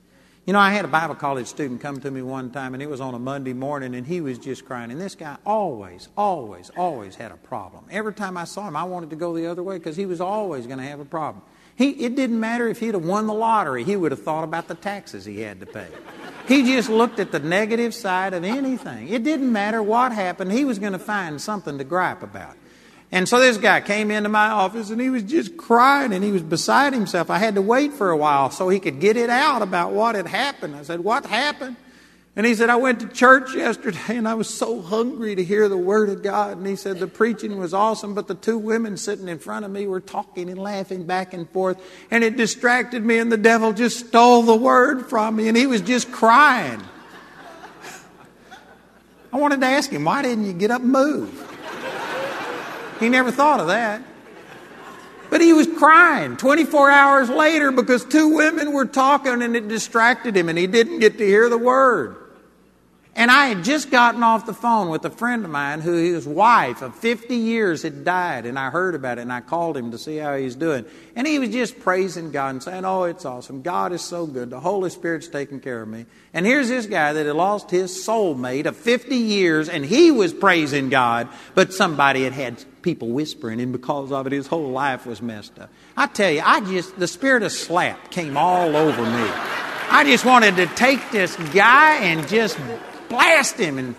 You 0.46 0.52
know, 0.52 0.60
I 0.60 0.72
had 0.72 0.84
a 0.84 0.90
Bible 0.90 1.16
college 1.16 1.48
student 1.48 1.80
come 1.80 2.02
to 2.02 2.12
me 2.12 2.22
one 2.22 2.52
time, 2.52 2.74
and 2.74 2.84
it 2.84 2.90
was 2.90 3.00
on 3.00 3.14
a 3.14 3.20
Monday 3.20 3.54
morning, 3.54 3.96
and 3.96 4.06
he 4.06 4.20
was 4.20 4.38
just 4.38 4.66
crying. 4.66 4.92
And 4.92 5.00
this 5.00 5.16
guy 5.16 5.38
always, 5.46 6.10
always, 6.18 6.70
always 6.76 7.16
had 7.16 7.32
a 7.32 7.38
problem. 7.38 7.86
Every 7.90 8.14
time 8.14 8.36
I 8.36 8.44
saw 8.44 8.68
him, 8.68 8.76
I 8.76 8.84
wanted 8.84 9.10
to 9.12 9.16
go 9.16 9.34
the 9.34 9.48
other 9.48 9.64
way 9.64 9.78
because 9.78 9.96
he 9.96 10.06
was 10.06 10.20
always 10.20 10.68
going 10.68 10.80
to 10.80 10.86
have 10.86 11.00
a 11.00 11.06
problem. 11.06 11.46
He, 11.78 11.92
it 11.92 12.16
didn't 12.16 12.42
matter 12.42 12.68
if 12.68 12.82
he'd 12.82 12.94
have 12.94 13.06
won 13.06 13.26
the 13.26 13.34
lottery, 13.34 13.86
he 13.86 13.96
would 13.96 14.12
have 14.12 14.22
thought 14.22 14.44
about 14.44 14.68
the 14.68 14.76
taxes 14.76 15.24
he 15.24 15.40
had 15.40 15.62
to 15.62 15.66
pay. 15.66 15.88
He 16.46 16.64
just 16.64 16.90
looked 16.90 17.20
at 17.20 17.32
the 17.32 17.40
negative 17.40 17.94
side 17.94 18.34
of 18.34 18.44
anything. 18.44 19.08
It 19.08 19.24
didn't 19.24 19.52
matter 19.52 19.82
what 19.82 20.12
happened, 20.12 20.52
he 20.52 20.66
was 20.66 20.78
going 20.78 20.94
to 20.94 21.00
find 21.00 21.42
something 21.42 21.78
to 21.78 21.86
gripe 21.86 22.22
about. 22.22 22.58
And 23.14 23.30
so 23.30 23.40
this 23.40 23.58
guy 23.58 23.80
came 23.80 24.10
into 24.10 24.28
my 24.28 24.48
office 24.48 24.90
and 24.90 25.00
he 25.00 25.12
was 25.12 25.22
just 25.22 25.56
crying 25.56 26.14
and 26.14 26.24
he 26.24 26.32
was 26.32 26.42
beside 26.42 26.94
himself. 26.94 27.30
I 27.30 27.38
had 27.38 27.54
to 27.54 27.62
wait 27.62 27.94
for 27.94 28.10
a 28.10 28.18
while 28.18 28.50
so 28.50 28.70
he 28.70 28.80
could 28.80 29.00
get 29.00 29.18
it 29.18 29.30
out 29.30 29.62
about 29.62 29.92
what 29.92 30.16
had 30.16 30.26
happened. 30.26 30.76
I 30.76 30.82
said, 30.82 31.00
What 31.00 31.28
happened? 31.28 31.76
And 32.36 32.44
he 32.44 32.56
said, 32.56 32.72
I 32.72 32.78
went 32.78 33.02
to 33.02 33.08
church 33.08 33.54
yesterday 33.54 34.18
and 34.18 34.28
I 34.28 34.34
was 34.34 34.50
so 34.50 34.82
hungry 34.82 35.36
to 35.36 35.44
hear 35.44 35.70
the 35.70 35.78
Word 35.78 36.10
of 36.10 36.24
God. 36.24 36.58
And 36.58 36.66
he 36.66 36.76
said, 36.76 36.98
the 36.98 37.06
preaching 37.06 37.60
was 37.60 37.76
awesome, 37.76 38.16
but 38.16 38.28
the 38.28 38.34
two 38.34 38.58
women 38.58 38.98
sitting 38.98 39.28
in 39.28 39.38
front 39.38 39.64
of 39.66 39.70
me 39.70 39.86
were 39.86 40.00
talking 40.00 40.50
and 40.50 40.58
laughing 40.58 41.04
back 41.04 41.36
and 41.36 41.48
forth. 41.52 41.80
And 42.10 42.24
it 42.24 42.36
distracted 42.36 43.06
me 43.06 43.20
and 43.20 43.32
the 43.32 43.38
devil 43.38 43.72
just 43.72 44.08
stole 44.08 44.42
the 44.42 44.56
Word 44.56 45.06
from 45.06 45.36
me 45.36 45.48
and 45.48 45.56
he 45.56 45.68
was 45.68 45.82
just 45.82 46.12
crying. 46.12 46.82
I 49.32 49.38
wanted 49.38 49.62
to 49.62 49.68
ask 49.68 49.92
him, 49.92 50.04
why 50.04 50.24
didn't 50.24 50.46
you 50.46 50.54
get 50.54 50.72
up 50.72 50.82
and 50.82 50.92
move? 50.92 51.53
He 53.04 53.10
never 53.10 53.32
thought 53.32 53.60
of 53.60 53.68
that. 53.68 54.02
But 55.30 55.42
he 55.42 55.52
was 55.52 55.68
crying 55.68 56.38
24 56.38 56.90
hours 56.90 57.30
later 57.30 57.72
because 57.72 58.06
two 58.06 58.30
women 58.30 58.72
were 58.72 58.86
talking 58.86 59.42
and 59.42 59.56
it 59.58 59.68
distracted 59.68 60.38
him 60.38 60.48
and 60.48 60.58
he 60.58 60.68
didn't 60.68 61.00
get 61.00 61.18
to 61.18 61.26
hear 61.26 61.50
the 61.50 61.58
word. 61.58 62.16
And 63.16 63.30
I 63.30 63.46
had 63.46 63.64
just 63.64 63.92
gotten 63.92 64.24
off 64.24 64.48
the 64.48 64.56
phone 64.56 64.90
with 64.90 65.06
a 65.06 65.10
friend 65.12 65.46
of 65.46 65.52
mine 65.52 65.82
who 65.82 65.94
his 65.94 66.28
wife 66.28 66.82
of 66.82 66.96
50 66.96 67.36
years 67.36 67.84
had 67.84 68.04
died, 68.04 68.48
and 68.48 68.58
I 68.58 68.72
heard 68.72 68.96
about 68.96 69.20
it, 69.20 69.22
and 69.22 69.32
I 69.32 69.40
called 69.40 69.78
him 69.78 69.92
to 69.92 70.00
see 70.00 70.18
how 70.18 70.36
he's 70.36 70.56
doing. 70.56 70.84
And 71.16 71.28
he 71.28 71.38
was 71.38 71.50
just 71.50 71.80
praising 71.80 72.32
God 72.32 72.50
and 72.50 72.64
saying, 72.64 72.86
Oh, 72.86 73.04
it's 73.04 73.24
awesome. 73.24 73.62
God 73.62 73.94
is 73.94 74.02
so 74.02 74.26
good. 74.26 74.50
The 74.50 74.60
Holy 74.60 74.90
Spirit's 74.90 75.28
taking 75.28 75.60
care 75.60 75.84
of 75.84 75.88
me. 75.88 76.08
And 76.34 76.44
here's 76.44 76.70
this 76.70 76.88
guy 76.88 77.14
that 77.14 77.28
had 77.28 77.36
lost 77.36 77.70
his 77.70 77.92
soulmate 77.92 78.66
of 78.66 78.76
50 78.76 79.16
years, 79.16 79.70
and 79.70 79.86
he 79.86 80.10
was 80.10 80.34
praising 80.34 80.90
God, 80.90 81.28
but 81.54 81.72
somebody 81.72 82.24
had 82.24 82.34
had 82.34 82.66
people 82.82 83.10
whispering, 83.10 83.62
and 83.62 83.72
because 83.72 84.12
of 84.12 84.26
it, 84.26 84.34
his 84.34 84.48
whole 84.48 84.72
life 84.72 85.06
was 85.06 85.22
messed 85.22 85.60
up. 85.60 85.70
I 85.96 86.08
tell 86.08 86.32
you, 86.32 86.42
I 86.44 86.62
just, 86.62 86.98
the 86.98 87.08
spirit 87.08 87.44
of 87.44 87.52
slap 87.52 88.10
came 88.10 88.38
all 88.38 88.76
over 88.76 89.04
me. 89.04 89.30
I 89.92 90.04
just 90.04 90.26
wanted 90.26 90.56
to 90.56 90.66
take 90.66 91.12
this 91.12 91.36
guy 91.54 91.98
and 91.98 92.28
just 92.28 92.58
blast 93.14 93.58
him 93.58 93.78
and 93.78 93.96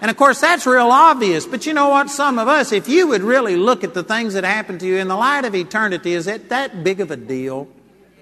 and 0.00 0.10
of 0.10 0.16
course, 0.16 0.40
that's 0.40 0.64
real 0.64 0.90
obvious. 0.90 1.44
But 1.44 1.66
you 1.66 1.72
know 1.72 1.88
what? 1.88 2.08
Some 2.08 2.38
of 2.38 2.46
us, 2.46 2.70
if 2.70 2.88
you 2.88 3.08
would 3.08 3.22
really 3.22 3.56
look 3.56 3.82
at 3.82 3.94
the 3.94 4.04
things 4.04 4.34
that 4.34 4.44
happen 4.44 4.78
to 4.78 4.86
you 4.86 4.96
in 4.96 5.08
the 5.08 5.16
light 5.16 5.44
of 5.44 5.54
eternity, 5.54 6.12
is 6.12 6.28
it 6.28 6.50
that 6.50 6.84
big 6.84 7.00
of 7.00 7.10
a 7.10 7.16
deal? 7.16 7.68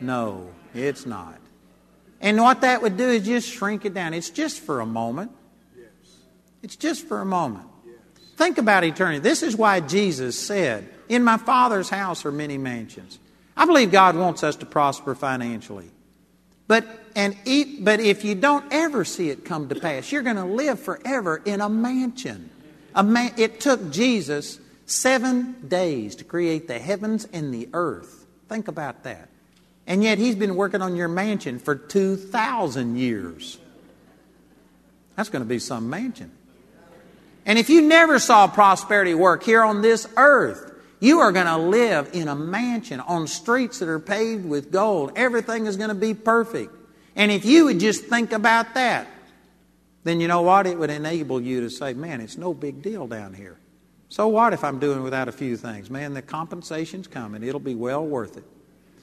No, 0.01 0.49
it's 0.75 1.05
not. 1.05 1.37
And 2.21 2.41
what 2.41 2.63
that 2.63 2.81
would 2.81 2.97
do 2.97 3.09
is 3.09 3.27
just 3.27 3.51
shrink 3.51 3.85
it 3.85 3.93
down. 3.93 4.15
It's 4.15 4.31
just 4.31 4.61
for 4.61 4.81
a 4.81 4.87
moment. 4.87 5.33
It's 6.63 6.77
just 6.77 7.07
for 7.07 7.21
a 7.21 7.27
moment. 7.27 7.67
Think 8.37 8.57
about 8.59 8.83
eternity. 8.83 9.19
This 9.21 9.43
is 9.43 9.55
why 9.55 9.81
Jesus 9.81 10.39
said, 10.39 10.89
In 11.11 11.23
my 11.25 11.37
Father's 11.37 11.91
house 11.91 12.25
are 12.25 12.33
many 12.33 12.57
mansions. 12.57 13.19
I 13.55 13.67
believe 13.67 13.93
God 13.93 14.17
wants 14.17 14.43
us 14.43 14.57
to 14.57 14.67
prosper 14.67 15.15
financially. 15.15 15.91
But, 16.69 16.87
and 17.15 17.37
eat, 17.45 17.85
but 17.85 18.01
if 18.01 18.25
you 18.25 18.35
don't 18.35 18.65
ever 18.73 19.05
see 19.05 19.31
it 19.31 19.45
come 19.45 19.69
to 19.69 19.75
pass, 19.75 20.11
you're 20.11 20.23
going 20.23 20.37
to 20.37 20.45
live 20.45 20.81
forever 20.81 21.41
in 21.45 21.61
a 21.61 21.69
mansion. 21.69 22.51
A 22.95 23.05
man, 23.05 23.33
it 23.37 23.61
took 23.61 23.91
Jesus 23.93 24.59
seven 24.87 25.69
days 25.69 26.17
to 26.17 26.25
create 26.25 26.67
the 26.67 26.79
heavens 26.79 27.27
and 27.33 27.53
the 27.53 27.69
earth. 27.73 28.27
Think 28.49 28.69
about 28.69 29.05
that. 29.05 29.29
And 29.87 30.03
yet 30.03 30.19
he's 30.19 30.35
been 30.35 30.57
working 30.57 30.83
on 30.83 30.97
your 30.97 31.09
mansion 31.09 31.59
for 31.59 31.77
2,000 31.77 32.97
years. 32.97 33.59
That's 35.15 35.29
going 35.29 35.43
to 35.43 35.49
be 35.49 35.59
some 35.59 35.89
mansion. 35.89 36.33
And 37.45 37.59
if 37.59 37.71
you 37.71 37.81
never 37.81 38.19
saw 38.19 38.49
prosperity 38.49 39.15
work 39.15 39.45
here 39.45 39.63
on 39.63 39.81
this 39.81 40.09
earth, 40.17 40.66
you 41.01 41.21
are 41.21 41.33
going 41.33 41.47
to 41.47 41.59
live 41.59 42.11
in 42.13 42.29
a 42.29 42.35
mansion 42.35 43.01
on 43.01 43.27
streets 43.27 43.81
that 43.81 43.89
are 43.89 44.01
paved 44.01 44.45
with 44.45 44.73
gold. 44.73 45.13
Everything 45.17 45.67
is 45.67 45.77
going 45.77 45.91
to 45.91 45.95
be 45.95 46.15
perfect. 46.15 46.75
And 47.15 47.31
if 47.31 47.45
you 47.45 47.67
would 47.67 47.81
just 47.81 48.05
think 48.05 48.33
about 48.33 48.75
that, 48.75 49.09
then 50.05 50.21
you 50.21 50.29
know 50.29 50.43
what? 50.43 50.67
It 50.67 50.79
would 50.79 50.91
enable 50.91 51.41
you 51.41 51.63
to 51.63 51.71
say, 51.71 51.93
man, 51.93 52.21
it's 52.21 52.37
no 52.37 52.55
big 52.55 52.83
deal 52.83 53.07
down 53.07 53.35
here. 53.35 53.59
So 54.09 54.29
what 54.29 54.53
if 54.53 54.63
I'm 54.63 54.79
doing 54.79 55.03
without 55.03 55.29
a 55.29 55.33
few 55.33 55.57
things? 55.57 55.91
Man, 55.91 56.15
the 56.15 56.23
compensation's 56.23 57.09
coming. 57.09 57.43
It'll 57.43 57.59
be 57.59 57.75
well 57.75 58.07
worth 58.07 58.37
it. 58.37 58.45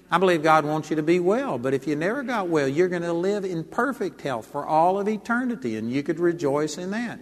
I 0.10 0.18
believe 0.18 0.44
God 0.44 0.64
wants 0.64 0.90
you 0.90 0.96
to 0.96 1.04
be 1.04 1.20
well, 1.20 1.58
but 1.58 1.74
if 1.74 1.88
you 1.88 1.96
never 1.96 2.24
got 2.24 2.48
well, 2.48 2.68
you're 2.68 2.88
going 2.88 3.02
to 3.02 3.14
live 3.14 3.44
in 3.46 3.64
perfect 3.64 4.22
health 4.22 4.46
for 4.46 4.66
all 4.66 5.00
of 5.00 5.08
eternity, 5.08 5.76
and 5.76 5.92
you 5.92 6.04
could 6.04 6.20
rejoice 6.20 6.78
in 6.78 6.92
that. 6.92 7.20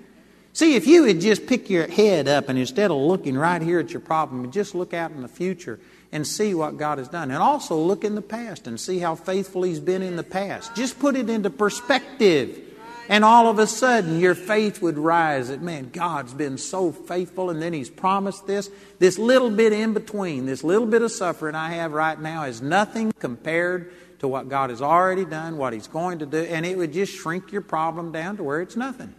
See, 0.54 0.76
if 0.76 0.86
you 0.86 1.04
would 1.04 1.22
just 1.22 1.48
pick 1.48 1.70
your 1.70 1.88
head 1.88 2.28
up 2.28 2.50
and 2.50 2.60
instead 2.60 2.92
of 2.92 2.98
looking 2.98 3.38
right 3.38 3.62
here 3.62 3.80
at 3.80 3.92
your 3.92 4.02
problem, 4.02 4.52
just 4.52 4.76
look 4.76 4.94
out 4.94 5.12
in 5.12 5.22
the 5.22 5.30
future 5.30 5.80
and 6.12 6.28
see 6.28 6.54
what 6.54 6.78
God 6.78 6.98
has 6.98 7.08
done. 7.08 7.32
And 7.32 7.42
also 7.42 7.78
look 7.78 8.04
in 8.04 8.16
the 8.16 8.22
past 8.22 8.68
and 8.68 8.80
see 8.80 9.00
how 9.00 9.16
faithful 9.16 9.64
He's 9.64 9.80
been 9.80 10.02
in 10.02 10.18
the 10.18 10.24
past. 10.24 10.76
Just 10.76 11.00
put 11.00 11.16
it 11.16 11.30
into 11.30 11.50
perspective. 11.50 12.60
And 13.08 13.26
all 13.26 13.48
of 13.48 13.60
a 13.60 13.68
sudden, 13.68 14.20
your 14.20 14.36
faith 14.36 14.82
would 14.82 14.98
rise 14.98 15.50
that, 15.50 15.62
man, 15.62 15.90
God's 15.92 16.34
been 16.34 16.58
so 16.58 16.92
faithful, 16.92 17.50
and 17.50 17.62
then 17.62 17.74
He's 17.74 17.90
promised 17.90 18.46
this. 18.46 18.70
This 19.00 19.18
little 19.18 19.50
bit 19.50 19.74
in 19.74 19.94
between, 19.94 20.46
this 20.46 20.64
little 20.64 20.86
bit 20.86 21.02
of 21.02 21.12
suffering 21.12 21.56
I 21.56 21.72
have 21.72 21.94
right 21.94 22.20
now 22.20 22.44
is 22.44 22.62
nothing 22.62 23.12
compared 23.20 23.92
to 24.20 24.28
what 24.28 24.50
God 24.50 24.70
has 24.70 24.82
already 24.82 25.26
done, 25.26 25.58
what 25.58 25.74
He's 25.74 25.88
going 25.88 26.20
to 26.20 26.26
do, 26.26 26.38
and 26.38 26.66
it 26.66 26.78
would 26.78 26.94
just 26.94 27.14
shrink 27.14 27.52
your 27.52 27.62
problem 27.62 28.12
down 28.12 28.38
to 28.38 28.44
where 28.44 28.62
it's 28.62 28.76
nothing. 28.76 29.14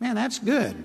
Man, 0.00 0.14
that's 0.14 0.38
good. 0.38 0.84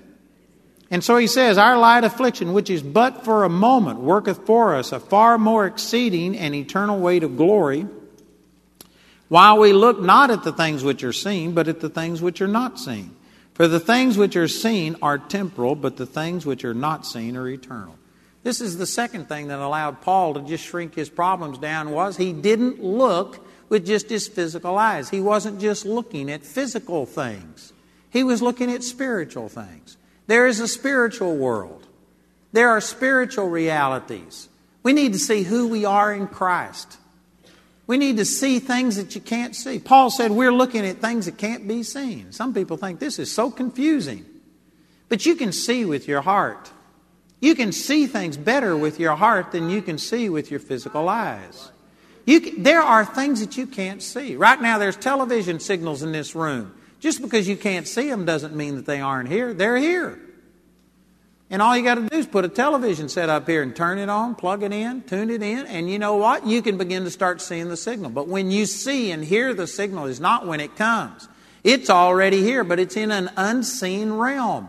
And 0.90 1.02
so 1.02 1.16
he 1.16 1.26
says, 1.26 1.58
Our 1.58 1.78
light 1.78 2.04
affliction, 2.04 2.52
which 2.52 2.70
is 2.70 2.82
but 2.82 3.24
for 3.24 3.44
a 3.44 3.48
moment, 3.48 4.00
worketh 4.00 4.46
for 4.46 4.74
us 4.74 4.92
a 4.92 5.00
far 5.00 5.38
more 5.38 5.66
exceeding 5.66 6.36
and 6.36 6.54
eternal 6.54 7.00
weight 7.00 7.24
of 7.24 7.36
glory, 7.36 7.86
while 9.28 9.58
we 9.58 9.72
look 9.72 10.00
not 10.00 10.30
at 10.30 10.44
the 10.44 10.52
things 10.52 10.84
which 10.84 11.02
are 11.02 11.12
seen, 11.12 11.52
but 11.52 11.68
at 11.68 11.80
the 11.80 11.88
things 11.88 12.22
which 12.22 12.40
are 12.40 12.48
not 12.48 12.78
seen. 12.78 13.16
For 13.54 13.68
the 13.68 13.80
things 13.80 14.18
which 14.18 14.36
are 14.36 14.48
seen 14.48 14.96
are 15.00 15.18
temporal, 15.18 15.76
but 15.76 15.96
the 15.96 16.06
things 16.06 16.44
which 16.46 16.64
are 16.64 16.74
not 16.74 17.06
seen 17.06 17.36
are 17.36 17.48
eternal. 17.48 17.96
This 18.42 18.60
is 18.60 18.78
the 18.78 18.86
second 18.86 19.28
thing 19.28 19.48
that 19.48 19.58
allowed 19.60 20.00
Paul 20.00 20.34
to 20.34 20.40
just 20.42 20.64
shrink 20.64 20.94
his 20.94 21.08
problems 21.08 21.58
down 21.58 21.90
was 21.90 22.16
he 22.16 22.32
didn't 22.32 22.82
look 22.82 23.44
with 23.68 23.86
just 23.86 24.10
his 24.10 24.28
physical 24.28 24.78
eyes. 24.78 25.08
He 25.08 25.20
wasn't 25.20 25.60
just 25.60 25.86
looking 25.86 26.30
at 26.30 26.44
physical 26.44 27.06
things. 27.06 27.72
He 28.14 28.22
was 28.22 28.40
looking 28.40 28.70
at 28.70 28.84
spiritual 28.84 29.48
things. 29.48 29.96
There 30.28 30.46
is 30.46 30.60
a 30.60 30.68
spiritual 30.68 31.36
world. 31.36 31.84
There 32.52 32.70
are 32.70 32.80
spiritual 32.80 33.48
realities. 33.50 34.48
We 34.84 34.92
need 34.92 35.14
to 35.14 35.18
see 35.18 35.42
who 35.42 35.66
we 35.66 35.84
are 35.84 36.14
in 36.14 36.28
Christ. 36.28 36.96
We 37.88 37.98
need 37.98 38.18
to 38.18 38.24
see 38.24 38.60
things 38.60 38.94
that 38.96 39.16
you 39.16 39.20
can't 39.20 39.56
see. 39.56 39.80
Paul 39.80 40.10
said 40.10 40.30
we're 40.30 40.52
looking 40.52 40.86
at 40.86 40.98
things 40.98 41.26
that 41.26 41.38
can't 41.38 41.66
be 41.66 41.82
seen. 41.82 42.30
Some 42.30 42.54
people 42.54 42.76
think 42.76 43.00
this 43.00 43.18
is 43.18 43.32
so 43.32 43.50
confusing. 43.50 44.24
But 45.08 45.26
you 45.26 45.34
can 45.34 45.50
see 45.50 45.84
with 45.84 46.06
your 46.06 46.22
heart. 46.22 46.70
You 47.40 47.56
can 47.56 47.72
see 47.72 48.06
things 48.06 48.36
better 48.36 48.76
with 48.76 49.00
your 49.00 49.16
heart 49.16 49.50
than 49.50 49.70
you 49.70 49.82
can 49.82 49.98
see 49.98 50.28
with 50.28 50.52
your 50.52 50.60
physical 50.60 51.08
eyes. 51.08 51.72
Can, 52.26 52.62
there 52.62 52.80
are 52.80 53.04
things 53.04 53.40
that 53.40 53.56
you 53.56 53.66
can't 53.66 54.00
see. 54.00 54.36
Right 54.36 54.62
now, 54.62 54.78
there's 54.78 54.96
television 54.96 55.58
signals 55.58 56.04
in 56.04 56.12
this 56.12 56.36
room. 56.36 56.72
Just 57.04 57.20
because 57.20 57.46
you 57.46 57.58
can't 57.58 57.86
see 57.86 58.08
them 58.08 58.24
doesn't 58.24 58.56
mean 58.56 58.76
that 58.76 58.86
they 58.86 59.02
aren't 59.02 59.28
here. 59.28 59.52
They're 59.52 59.76
here. 59.76 60.18
And 61.50 61.60
all 61.60 61.76
you 61.76 61.84
got 61.84 61.96
to 61.96 62.08
do 62.08 62.16
is 62.16 62.26
put 62.26 62.46
a 62.46 62.48
television 62.48 63.10
set 63.10 63.28
up 63.28 63.46
here 63.46 63.62
and 63.62 63.76
turn 63.76 63.98
it 63.98 64.08
on, 64.08 64.34
plug 64.34 64.62
it 64.62 64.72
in, 64.72 65.02
tune 65.02 65.28
it 65.28 65.42
in, 65.42 65.66
and 65.66 65.90
you 65.90 65.98
know 65.98 66.16
what? 66.16 66.46
You 66.46 66.62
can 66.62 66.78
begin 66.78 67.04
to 67.04 67.10
start 67.10 67.42
seeing 67.42 67.68
the 67.68 67.76
signal. 67.76 68.08
But 68.08 68.26
when 68.26 68.50
you 68.50 68.64
see 68.64 69.10
and 69.10 69.22
hear 69.22 69.52
the 69.52 69.66
signal 69.66 70.06
is 70.06 70.18
not 70.18 70.46
when 70.46 70.60
it 70.60 70.76
comes. 70.76 71.28
It's 71.62 71.90
already 71.90 72.40
here, 72.40 72.64
but 72.64 72.80
it's 72.80 72.96
in 72.96 73.10
an 73.10 73.28
unseen 73.36 74.14
realm. 74.14 74.68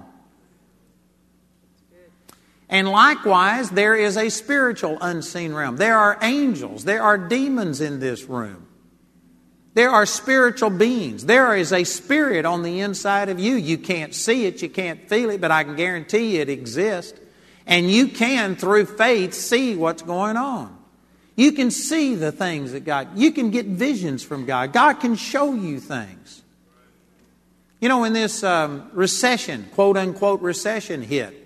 And 2.67 2.89
likewise, 2.89 3.69
there 3.69 3.95
is 3.95 4.17
a 4.17 4.27
spiritual 4.27 4.97
unseen 4.99 5.53
realm. 5.53 5.77
There 5.77 5.97
are 5.97 6.19
angels, 6.21 6.83
there 6.83 7.01
are 7.01 7.17
demons 7.17 7.79
in 7.79 8.01
this 8.01 8.25
room. 8.25 8.64
There 9.75 9.89
are 9.89 10.05
spiritual 10.05 10.69
beings. 10.69 11.25
There 11.25 11.53
is 11.53 11.73
a 11.73 11.83
spirit 11.83 12.45
on 12.45 12.63
the 12.63 12.79
inside 12.79 13.27
of 13.27 13.41
you. 13.41 13.55
You 13.55 13.77
can't 13.77 14.15
see 14.15 14.45
it, 14.45 14.61
you 14.61 14.69
can't 14.69 15.07
feel 15.09 15.29
it, 15.29 15.41
but 15.41 15.51
I 15.51 15.65
can 15.65 15.75
guarantee 15.75 16.37
it 16.37 16.49
exists. 16.49 17.19
And 17.67 17.91
you 17.91 18.07
can, 18.07 18.55
through 18.55 18.85
faith, 18.85 19.33
see 19.33 19.75
what's 19.75 20.01
going 20.01 20.37
on. 20.37 20.75
You 21.35 21.51
can 21.51 21.71
see 21.71 22.15
the 22.15 22.31
things 22.31 22.71
that 22.71 22.85
God, 22.85 23.17
you 23.17 23.33
can 23.33 23.51
get 23.51 23.65
visions 23.65 24.23
from 24.23 24.45
God. 24.45 24.71
God 24.71 25.01
can 25.01 25.15
show 25.15 25.53
you 25.53 25.81
things. 25.81 26.41
You 27.81 27.89
know, 27.89 27.99
when 27.99 28.13
this 28.13 28.43
um, 28.45 28.89
recession, 28.93 29.67
quote 29.73 29.97
unquote 29.97 30.41
recession 30.41 31.01
hit, 31.01 31.44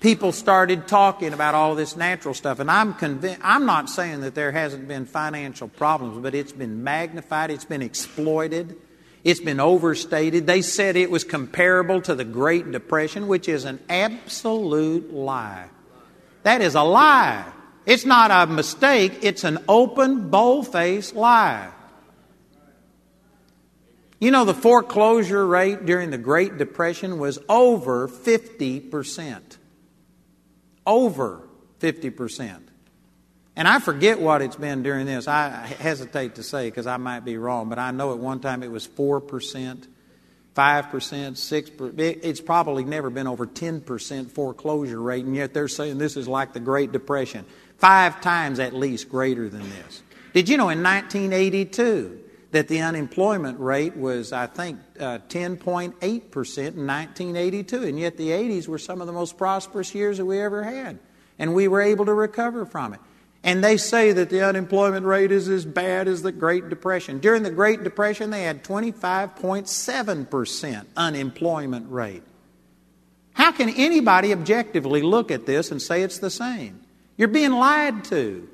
people 0.00 0.32
started 0.32 0.88
talking 0.88 1.32
about 1.32 1.54
all 1.54 1.74
this 1.74 1.94
natural 1.94 2.34
stuff. 2.34 2.58
And 2.58 2.70
I'm 2.70 2.94
convinced, 2.94 3.40
I'm 3.44 3.66
not 3.66 3.88
saying 3.88 4.22
that 4.22 4.34
there 4.34 4.50
hasn't 4.50 4.88
been 4.88 5.04
financial 5.04 5.68
problems, 5.68 6.22
but 6.22 6.34
it's 6.34 6.52
been 6.52 6.82
magnified, 6.82 7.50
it's 7.50 7.66
been 7.66 7.82
exploited, 7.82 8.76
it's 9.22 9.40
been 9.40 9.60
overstated. 9.60 10.46
They 10.46 10.62
said 10.62 10.96
it 10.96 11.10
was 11.10 11.22
comparable 11.22 12.00
to 12.02 12.14
the 12.14 12.24
Great 12.24 12.70
Depression, 12.72 13.28
which 13.28 13.48
is 13.48 13.66
an 13.66 13.78
absolute 13.88 15.12
lie. 15.12 15.68
That 16.42 16.62
is 16.62 16.74
a 16.74 16.82
lie. 16.82 17.44
It's 17.84 18.06
not 18.06 18.30
a 18.30 18.50
mistake, 18.50 19.18
it's 19.22 19.44
an 19.44 19.58
open, 19.68 20.30
bold 20.30 20.72
faced 20.72 21.14
lie. 21.14 21.70
You 24.18 24.30
know, 24.30 24.44
the 24.44 24.54
foreclosure 24.54 25.46
rate 25.46 25.86
during 25.86 26.10
the 26.10 26.18
Great 26.18 26.58
Depression 26.58 27.18
was 27.18 27.38
over 27.48 28.06
50% 28.06 29.49
over 30.90 31.48
50%. 31.78 32.60
And 33.54 33.68
I 33.68 33.78
forget 33.78 34.20
what 34.20 34.42
it's 34.42 34.56
been 34.56 34.82
during 34.82 35.06
this. 35.06 35.28
I 35.28 35.48
hesitate 35.66 36.34
to 36.34 36.42
say 36.42 36.68
because 36.68 36.86
I 36.86 36.96
might 36.96 37.20
be 37.20 37.36
wrong, 37.36 37.68
but 37.68 37.78
I 37.78 37.92
know 37.92 38.12
at 38.12 38.18
one 38.18 38.40
time 38.40 38.62
it 38.62 38.70
was 38.70 38.88
4%, 38.88 39.22
5%, 39.22 39.86
6%. 40.56 41.98
It's 41.98 42.40
probably 42.40 42.84
never 42.84 43.08
been 43.08 43.28
over 43.28 43.46
10% 43.46 44.30
foreclosure 44.32 45.00
rate, 45.00 45.24
and 45.24 45.36
yet 45.36 45.54
they're 45.54 45.68
saying 45.68 45.98
this 45.98 46.16
is 46.16 46.26
like 46.26 46.52
the 46.52 46.60
Great 46.60 46.90
Depression. 46.90 47.44
Five 47.78 48.20
times 48.20 48.58
at 48.58 48.74
least 48.74 49.08
greater 49.08 49.48
than 49.48 49.68
this. 49.70 50.02
Did 50.34 50.48
you 50.48 50.56
know 50.56 50.70
in 50.70 50.82
1982 50.82 52.18
that 52.50 52.68
the 52.68 52.80
unemployment 52.80 53.60
rate 53.60 53.96
was, 53.96 54.32
I 54.32 54.46
think, 54.46 54.80
uh, 54.98 55.18
10.8% 55.28 55.98
in 55.98 56.86
1982, 56.86 57.84
and 57.84 57.98
yet 57.98 58.16
the 58.16 58.30
80s 58.30 58.66
were 58.66 58.78
some 58.78 59.00
of 59.00 59.06
the 59.06 59.12
most 59.12 59.38
prosperous 59.38 59.94
years 59.94 60.18
that 60.18 60.26
we 60.26 60.40
ever 60.40 60.64
had, 60.64 60.98
and 61.38 61.54
we 61.54 61.68
were 61.68 61.80
able 61.80 62.04
to 62.06 62.14
recover 62.14 62.66
from 62.66 62.94
it. 62.94 63.00
And 63.42 63.64
they 63.64 63.78
say 63.78 64.12
that 64.12 64.28
the 64.28 64.46
unemployment 64.46 65.06
rate 65.06 65.32
is 65.32 65.48
as 65.48 65.64
bad 65.64 66.06
as 66.08 66.20
the 66.22 66.32
Great 66.32 66.68
Depression. 66.68 67.20
During 67.20 67.42
the 67.42 67.50
Great 67.50 67.82
Depression, 67.84 68.28
they 68.30 68.42
had 68.42 68.62
25.7% 68.62 70.84
unemployment 70.96 71.90
rate. 71.90 72.22
How 73.32 73.52
can 73.52 73.70
anybody 73.70 74.32
objectively 74.32 75.00
look 75.00 75.30
at 75.30 75.46
this 75.46 75.70
and 75.70 75.80
say 75.80 76.02
it's 76.02 76.18
the 76.18 76.28
same? 76.28 76.80
You're 77.16 77.28
being 77.28 77.52
lied 77.52 78.04
to. 78.06 78.48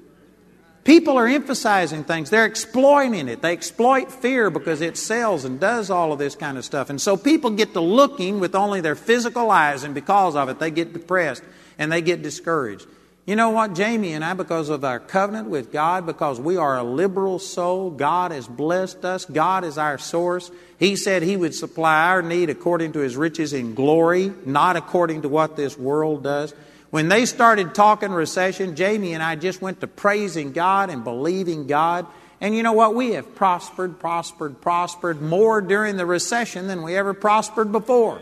People 0.86 1.18
are 1.18 1.26
emphasizing 1.26 2.04
things. 2.04 2.30
They're 2.30 2.46
exploiting 2.46 3.26
it. 3.26 3.42
They 3.42 3.52
exploit 3.52 4.12
fear 4.12 4.50
because 4.50 4.80
it 4.80 4.96
sells 4.96 5.44
and 5.44 5.58
does 5.58 5.90
all 5.90 6.12
of 6.12 6.20
this 6.20 6.36
kind 6.36 6.56
of 6.56 6.64
stuff. 6.64 6.90
And 6.90 7.00
so 7.00 7.16
people 7.16 7.50
get 7.50 7.72
to 7.72 7.80
looking 7.80 8.38
with 8.38 8.54
only 8.54 8.80
their 8.80 8.94
physical 8.94 9.50
eyes, 9.50 9.82
and 9.82 9.96
because 9.96 10.36
of 10.36 10.48
it, 10.48 10.60
they 10.60 10.70
get 10.70 10.92
depressed 10.92 11.42
and 11.76 11.90
they 11.90 12.02
get 12.02 12.22
discouraged. 12.22 12.86
You 13.24 13.34
know 13.34 13.50
what, 13.50 13.74
Jamie 13.74 14.12
and 14.12 14.24
I, 14.24 14.34
because 14.34 14.68
of 14.68 14.84
our 14.84 15.00
covenant 15.00 15.48
with 15.48 15.72
God, 15.72 16.06
because 16.06 16.38
we 16.38 16.56
are 16.56 16.78
a 16.78 16.84
liberal 16.84 17.40
soul, 17.40 17.90
God 17.90 18.30
has 18.30 18.46
blessed 18.46 19.04
us, 19.04 19.24
God 19.24 19.64
is 19.64 19.78
our 19.78 19.98
source. 19.98 20.52
He 20.78 20.94
said 20.94 21.24
He 21.24 21.36
would 21.36 21.56
supply 21.56 22.04
our 22.10 22.22
need 22.22 22.48
according 22.48 22.92
to 22.92 23.00
His 23.00 23.16
riches 23.16 23.52
in 23.52 23.74
glory, 23.74 24.32
not 24.44 24.76
according 24.76 25.22
to 25.22 25.28
what 25.28 25.56
this 25.56 25.76
world 25.76 26.22
does. 26.22 26.54
When 26.90 27.08
they 27.08 27.26
started 27.26 27.74
talking 27.74 28.12
recession, 28.12 28.76
Jamie 28.76 29.12
and 29.12 29.22
I 29.22 29.36
just 29.36 29.60
went 29.60 29.80
to 29.80 29.86
praising 29.86 30.52
God 30.52 30.90
and 30.90 31.02
believing 31.02 31.66
God. 31.66 32.06
And 32.40 32.54
you 32.54 32.62
know 32.62 32.72
what? 32.72 32.94
We 32.94 33.12
have 33.12 33.34
prospered, 33.34 33.98
prospered, 33.98 34.60
prospered 34.60 35.20
more 35.20 35.60
during 35.60 35.96
the 35.96 36.06
recession 36.06 36.68
than 36.68 36.82
we 36.82 36.96
ever 36.96 37.14
prospered 37.14 37.72
before. 37.72 38.20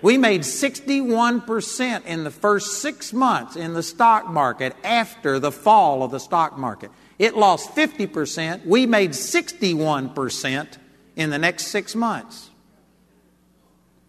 We 0.00 0.16
made 0.16 0.42
61% 0.42 2.06
in 2.06 2.24
the 2.24 2.30
first 2.30 2.80
six 2.80 3.12
months 3.12 3.56
in 3.56 3.74
the 3.74 3.82
stock 3.82 4.28
market 4.28 4.76
after 4.84 5.40
the 5.40 5.50
fall 5.50 6.04
of 6.04 6.12
the 6.12 6.20
stock 6.20 6.56
market. 6.56 6.92
It 7.18 7.36
lost 7.36 7.74
50%. 7.74 8.64
We 8.64 8.86
made 8.86 9.10
61% 9.10 10.78
in 11.16 11.30
the 11.30 11.38
next 11.38 11.66
six 11.66 11.96
months. 11.96 12.50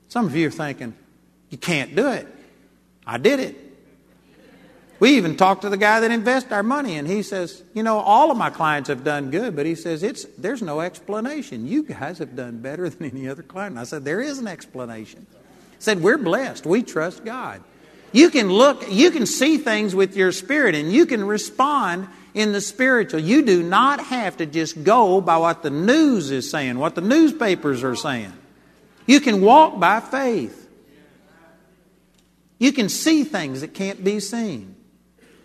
Some 0.09 0.27
of 0.27 0.35
you 0.35 0.47
are 0.47 0.51
thinking, 0.51 0.93
you 1.49 1.57
can't 1.57 1.95
do 1.95 2.07
it. 2.09 2.27
I 3.05 3.17
did 3.17 3.39
it. 3.39 3.68
We 4.99 5.15
even 5.15 5.37
talked 5.37 5.61
to 5.61 5.69
the 5.69 5.77
guy 5.77 6.01
that 6.01 6.11
invests 6.11 6.51
our 6.51 6.63
money, 6.63 6.97
and 6.97 7.07
he 7.07 7.23
says, 7.23 7.63
You 7.73 7.83
know, 7.83 7.99
all 7.99 8.31
of 8.31 8.37
my 8.37 8.49
clients 8.49 8.89
have 8.89 9.03
done 9.03 9.31
good, 9.31 9.55
but 9.55 9.65
he 9.65 9.75
says, 9.75 10.03
it's, 10.03 10.25
There's 10.37 10.61
no 10.61 10.81
explanation. 10.81 11.67
You 11.67 11.83
guys 11.83 12.17
have 12.17 12.35
done 12.35 12.59
better 12.59 12.89
than 12.89 13.09
any 13.09 13.27
other 13.27 13.43
client. 13.43 13.71
And 13.71 13.79
I 13.79 13.83
said, 13.85 14.03
There 14.03 14.19
is 14.19 14.39
an 14.39 14.47
explanation. 14.47 15.25
I 15.31 15.35
said, 15.79 16.01
We're 16.01 16.17
blessed. 16.17 16.65
We 16.65 16.83
trust 16.83 17.23
God. 17.23 17.63
You 18.11 18.29
can 18.29 18.49
look, 18.49 18.91
you 18.91 19.11
can 19.11 19.25
see 19.25 19.57
things 19.57 19.95
with 19.95 20.17
your 20.17 20.31
spirit, 20.31 20.75
and 20.75 20.91
you 20.91 21.05
can 21.05 21.23
respond 21.23 22.07
in 22.33 22.51
the 22.51 22.61
spiritual. 22.61 23.19
You 23.19 23.45
do 23.45 23.63
not 23.63 23.99
have 24.01 24.37
to 24.37 24.45
just 24.45 24.83
go 24.83 25.21
by 25.21 25.37
what 25.37 25.63
the 25.63 25.69
news 25.69 26.31
is 26.31 26.49
saying, 26.49 26.77
what 26.77 26.95
the 26.95 27.01
newspapers 27.01 27.83
are 27.83 27.95
saying. 27.95 28.33
You 29.05 29.21
can 29.21 29.41
walk 29.41 29.79
by 29.79 30.01
faith. 30.01 30.67
You 32.57 32.73
can 32.73 32.89
see 32.89 33.23
things 33.23 33.61
that 33.61 33.73
can't 33.73 34.03
be 34.03 34.19
seen. 34.19 34.75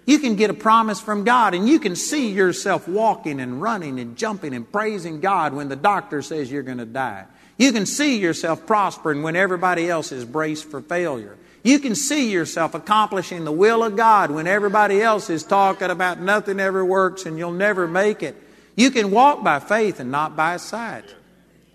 You 0.07 0.19
can 0.19 0.37
get 0.37 0.51
a 0.51 0.55
promise 0.55 1.01
from 1.01 1.25
God 1.25 1.55
and 1.55 1.69
you 1.69 1.79
can 1.79 1.97
see 1.97 2.31
yourself 2.31 2.87
walking 2.87 3.41
and 3.41 3.63
running 3.63 3.99
and 3.99 4.17
jumping 4.17 4.55
and 4.55 4.71
praising 4.71 5.21
God 5.21 5.55
when 5.55 5.69
the 5.69 5.77
doctor 5.77 6.21
says 6.21 6.51
you're 6.53 6.63
going 6.63 6.79
to 6.79 6.85
die. 6.85 7.25
You 7.57 7.73
can 7.73 7.87
see 7.87 8.19
yourself 8.19 8.67
prospering 8.67 9.23
when 9.23 9.37
everybody 9.37 9.89
else 9.89 10.13
is 10.13 10.25
braced 10.25 10.71
for 10.71 10.81
failure. 10.81 11.37
You 11.63 11.79
can 11.79 11.95
see 11.95 12.31
yourself 12.31 12.75
accomplishing 12.75 13.45
the 13.45 13.53
will 13.53 13.83
of 13.83 13.97
God 13.97 14.31
when 14.31 14.47
everybody 14.47 15.01
else 15.01 15.31
is 15.31 15.45
talking 15.45 15.89
about 15.89 16.21
nothing 16.21 16.61
ever 16.61 16.85
works 16.85 17.25
and 17.25 17.39
you'll 17.39 17.53
never 17.53 17.89
make 17.89 18.23
it. 18.23 18.37
You 18.77 18.91
can 18.91 19.11
walk 19.11 19.43
by 19.43 19.61
faith 19.61 20.01
and 20.01 20.11
not 20.11 20.37
by 20.37 20.59
sight. 20.59 21.15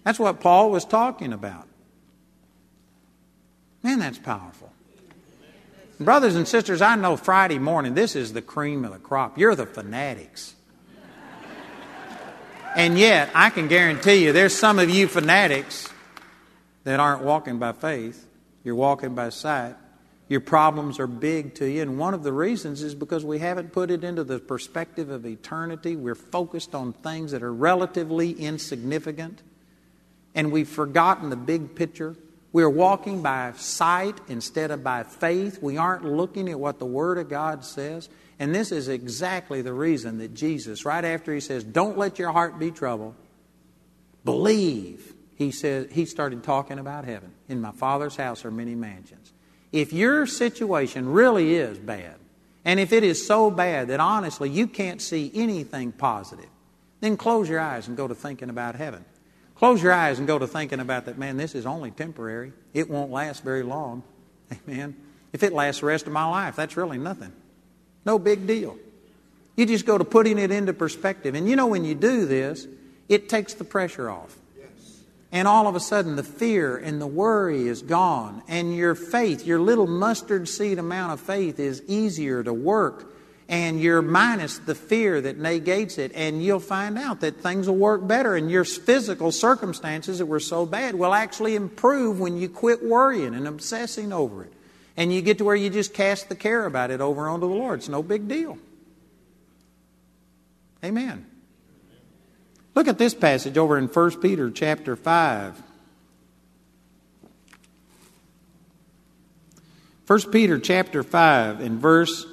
That's 0.04 0.20
what 0.20 0.42
Paul 0.42 0.70
was 0.70 0.86
talking 0.86 1.34
about. 1.34 1.68
Man, 3.82 4.00
that's 4.00 4.20
powerful. 4.20 4.59
Brothers 6.00 6.38
and 6.38 6.48
sisters, 6.48 6.82
I 6.82 6.96
know 6.96 7.18
Friday 7.18 7.60
morning, 7.60 7.94
this 7.94 8.16
is 8.16 8.32
the 8.32 8.42
cream 8.42 8.86
of 8.86 8.94
the 8.94 9.00
crop. 9.00 9.38
You're 9.38 9.56
the 9.56 9.66
fanatics. 9.66 10.56
And 12.76 12.98
yet, 12.98 13.30
I 13.34 13.50
can 13.50 13.68
guarantee 13.68 14.24
you, 14.24 14.32
there's 14.32 14.56
some 14.56 14.80
of 14.80 14.90
you 14.90 15.08
fanatics 15.08 15.90
that 16.86 17.02
aren't 17.02 17.24
walking 17.24 17.60
by 17.60 17.74
faith. 17.74 18.26
You're 18.64 18.76
walking 18.76 19.14
by 19.14 19.30
sight. 19.30 19.76
Your 20.30 20.40
problems 20.40 21.00
are 21.00 21.08
big 21.08 21.56
to 21.56 21.66
you. 21.66 21.82
And 21.82 21.98
one 21.98 22.14
of 22.14 22.24
the 22.24 22.32
reasons 22.32 22.82
is 22.82 22.96
because 22.96 23.26
we 23.26 23.40
haven't 23.40 23.74
put 23.74 23.92
it 23.92 24.04
into 24.04 24.24
the 24.24 24.40
perspective 24.40 25.10
of 25.10 25.26
eternity. 25.26 25.98
We're 25.98 26.16
focused 26.16 26.76
on 26.76 26.94
things 26.94 27.32
that 27.32 27.44
are 27.44 27.54
relatively 27.54 28.32
insignificant. 28.32 29.42
And 30.36 30.52
we've 30.52 30.70
forgotten 30.70 31.30
the 31.30 31.36
big 31.36 31.76
picture 31.76 32.16
We're 32.52 32.70
walking 32.70 33.22
by 33.22 33.54
sight 33.56 34.20
instead 34.28 34.72
of 34.72 34.84
by 34.84 35.04
faith. 35.04 35.62
We 35.62 35.78
aren't 35.78 36.04
looking 36.04 36.50
at 36.50 36.60
what 36.60 36.80
the 36.80 36.86
Word 36.86 37.18
of 37.18 37.30
God 37.30 37.64
says. 37.64 38.10
And 38.40 38.56
this 38.56 38.72
is 38.72 38.88
exactly 38.88 39.62
the 39.62 39.74
reason 39.74 40.18
that 40.20 40.34
Jesus, 40.34 40.86
right 40.86 41.04
after 41.04 41.34
he 41.34 41.42
says, 41.42 41.64
Don't 41.64 41.98
let 41.98 42.18
your 42.18 42.32
heart 42.32 42.58
be 42.58 42.72
troubled, 42.72 43.16
believe, 44.24 45.14
he 45.36 45.52
said 45.52 45.92
he 45.92 46.06
started 46.06 46.44
talking 46.44 46.80
about 46.80 47.06
heaven. 47.06 47.32
In 47.48 47.62
my 47.62 47.72
Father's 47.72 48.16
house 48.16 48.44
are 48.46 48.52
many 48.52 48.76
mansions. 48.76 49.32
If 49.72 49.94
your 49.94 50.26
situation 50.26 51.08
really 51.10 51.56
is 51.56 51.78
bad, 51.78 52.16
and 52.66 52.80
if 52.80 52.92
it 52.92 53.04
is 53.04 53.26
so 53.26 53.52
bad 53.52 53.88
that 53.90 54.00
honestly 54.00 54.50
you 54.50 54.68
can't 54.68 55.02
see 55.02 55.32
anything 55.34 55.92
positive, 55.92 56.50
then 57.00 57.16
close 57.16 57.48
your 57.48 57.60
eyes 57.60 57.88
and 57.88 57.96
go 57.96 58.08
to 58.08 58.16
thinking 58.16 58.50
about 58.50 58.76
heaven. 58.76 59.06
Close 59.60 59.84
your 59.84 59.92
eyes 59.92 60.20
and 60.20 60.28
go 60.28 60.40
to 60.40 60.48
thinking 60.48 60.80
about 60.80 61.06
that, 61.06 61.18
man, 61.18 61.36
this 61.36 61.54
is 61.54 61.66
only 61.66 61.92
temporary. 61.92 62.54
It 62.74 62.90
won't 62.90 63.12
last 63.12 63.44
very 63.44 63.62
long. 63.62 64.04
Amen. 64.70 64.96
If 65.34 65.44
it 65.44 65.52
lasts 65.52 65.82
the 65.82 65.88
rest 65.88 66.08
of 66.08 66.14
my 66.14 66.26
life, 66.26 66.56
that's 66.56 66.78
really 66.78 66.98
nothing. 66.98 67.34
No 68.06 68.18
big 68.18 68.48
deal. 68.48 68.78
You 69.58 69.66
just 69.66 69.86
go 69.86 69.98
to 69.98 70.06
putting 70.06 70.40
it 70.40 70.50
into 70.52 70.72
perspective. 70.72 71.36
And 71.36 71.50
you 71.50 71.58
know, 71.58 71.68
when 71.68 71.84
you 71.84 71.94
do 71.94 72.26
this, 72.26 72.68
it 73.10 73.28
takes 73.28 73.54
the 73.54 73.66
pressure 73.66 74.10
off. 74.10 74.34
And 75.34 75.46
all 75.46 75.68
of 75.68 75.76
a 75.76 75.82
sudden, 75.82 76.16
the 76.16 76.24
fear 76.24 76.78
and 76.78 77.02
the 77.02 77.06
worry 77.06 77.68
is 77.68 77.82
gone. 77.82 78.42
And 78.48 78.74
your 78.74 78.96
faith, 78.96 79.46
your 79.46 79.60
little 79.60 79.88
mustard 79.88 80.48
seed 80.48 80.80
amount 80.80 81.12
of 81.12 81.20
faith, 81.20 81.60
is 81.60 81.84
easier 81.86 82.42
to 82.44 82.54
work 82.54 83.14
and 83.50 83.82
you're 83.82 84.04
minus 84.04 84.60
the 84.60 84.76
fear 84.76 85.20
that 85.20 85.40
negates 85.40 85.98
it, 85.98 86.12
and 86.14 86.44
you'll 86.44 86.60
find 86.60 87.00
out 87.00 87.22
that 87.22 87.42
things 87.42 87.68
will 87.68 87.76
work 87.76 88.08
better, 88.08 88.36
and 88.36 88.52
your 88.52 88.64
physical 88.64 89.32
circumstances 89.32 90.20
that 90.20 90.28
were 90.28 90.40
so 90.40 90.68
bad 90.68 90.94
will 90.94 91.16
actually 91.16 91.56
improve 91.56 92.20
when 92.20 92.38
you 92.38 92.48
quit 92.48 92.84
worrying 92.84 93.34
and 93.34 93.48
obsessing 93.48 94.14
over 94.14 94.44
it. 94.44 94.54
And 94.96 95.12
you 95.12 95.24
get 95.24 95.40
to 95.40 95.46
where 95.46 95.56
you 95.56 95.72
just 95.72 95.96
cast 95.96 96.30
the 96.30 96.36
care 96.36 96.66
about 96.66 96.92
it 96.92 97.02
over 97.02 97.28
onto 97.28 97.48
the 97.48 97.56
Lord. 97.56 97.80
It's 97.80 97.90
no 97.90 98.04
big 98.04 98.28
deal. 98.28 98.60
Amen. 100.84 101.26
Look 102.76 102.88
at 102.88 103.00
this 103.00 103.16
passage 103.16 103.58
over 103.58 103.80
in 103.80 103.88
1 103.88 104.22
Peter 104.22 104.52
chapter 104.52 104.96
5. 104.96 105.64
1 110.06 110.32
Peter 110.32 110.60
chapter 110.60 111.02
5 111.02 111.62
in 111.62 111.80
verse 111.80 112.26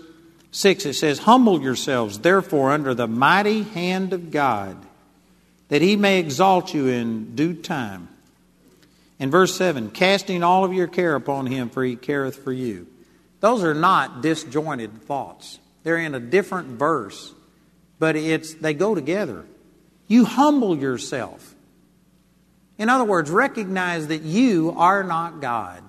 6, 0.51 0.87
it 0.87 0.95
says, 0.95 1.21
Humble 1.21 1.63
yourselves, 1.63 2.21
therefore, 2.21 2.73
under 2.73 2.95
the 2.95 3.07
mighty 3.07 3.63
hand 3.63 4.13
of 4.13 4.31
God, 4.31 4.77
that 5.69 5.83
he 5.83 5.97
may 5.97 6.19
exalt 6.19 6.73
you 6.73 6.87
in 6.89 7.35
due 7.35 7.55
time. 7.55 8.09
In 9.19 9.31
verse 9.31 9.55
7, 9.57 9.91
casting 9.91 10.43
all 10.43 10.65
of 10.65 10.73
your 10.73 10.87
care 10.87 11.15
upon 11.15 11.47
him, 11.47 11.71
for 11.71 11.83
he 11.85 11.97
careth 11.97 12.37
for 12.37 12.53
you. 12.53 12.87
Those 13.41 13.65
are 13.65 13.75
not 13.75 14.23
disjointed 14.23 15.03
thoughts. 15.03 15.59
They're 15.83 15.99
in 15.99 16.15
a 16.15 16.21
different 16.21 16.79
verse, 16.79 17.33
but 17.99 18.17
it's 18.17 18.55
they 18.55 18.75
go 18.75 18.95
together. 18.95 19.45
You 20.09 20.25
humble 20.25 20.77
yourself. 20.77 21.55
In 22.79 22.89
other 22.89 23.05
words, 23.05 23.31
recognize 23.31 24.09
that 24.09 24.23
you 24.23 24.75
are 24.77 25.03
not 25.03 25.41
God. 25.41 25.83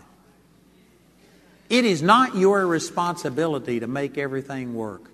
It 1.70 1.86
is 1.86 2.01
not 2.01 2.36
your 2.36 2.65
responsibility 2.65 3.80
to 3.82 3.88
make 3.88 4.18
everything 4.18 4.74
work. 4.74 5.11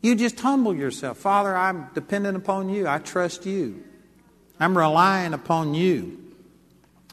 You 0.00 0.14
just 0.14 0.40
humble 0.40 0.74
yourself. 0.74 1.18
Father, 1.18 1.54
I'm 1.54 1.88
dependent 1.94 2.36
upon 2.36 2.68
you. 2.70 2.88
I 2.88 2.98
trust 2.98 3.46
you. 3.46 3.84
I'm 4.58 4.76
relying 4.76 5.32
upon 5.34 5.74
you. 5.74 6.18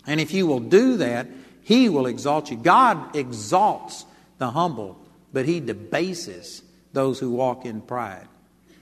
And 0.07 0.19
if 0.19 0.33
you 0.33 0.47
will 0.47 0.59
do 0.59 0.97
that, 0.97 1.27
He 1.61 1.89
will 1.89 2.07
exalt 2.07 2.49
you. 2.49 2.57
God 2.57 3.15
exalts 3.15 4.05
the 4.37 4.49
humble, 4.49 4.97
but 5.33 5.45
He 5.45 5.59
debases 5.59 6.63
those 6.93 7.19
who 7.19 7.31
walk 7.31 7.65
in 7.65 7.81
pride. 7.81 8.27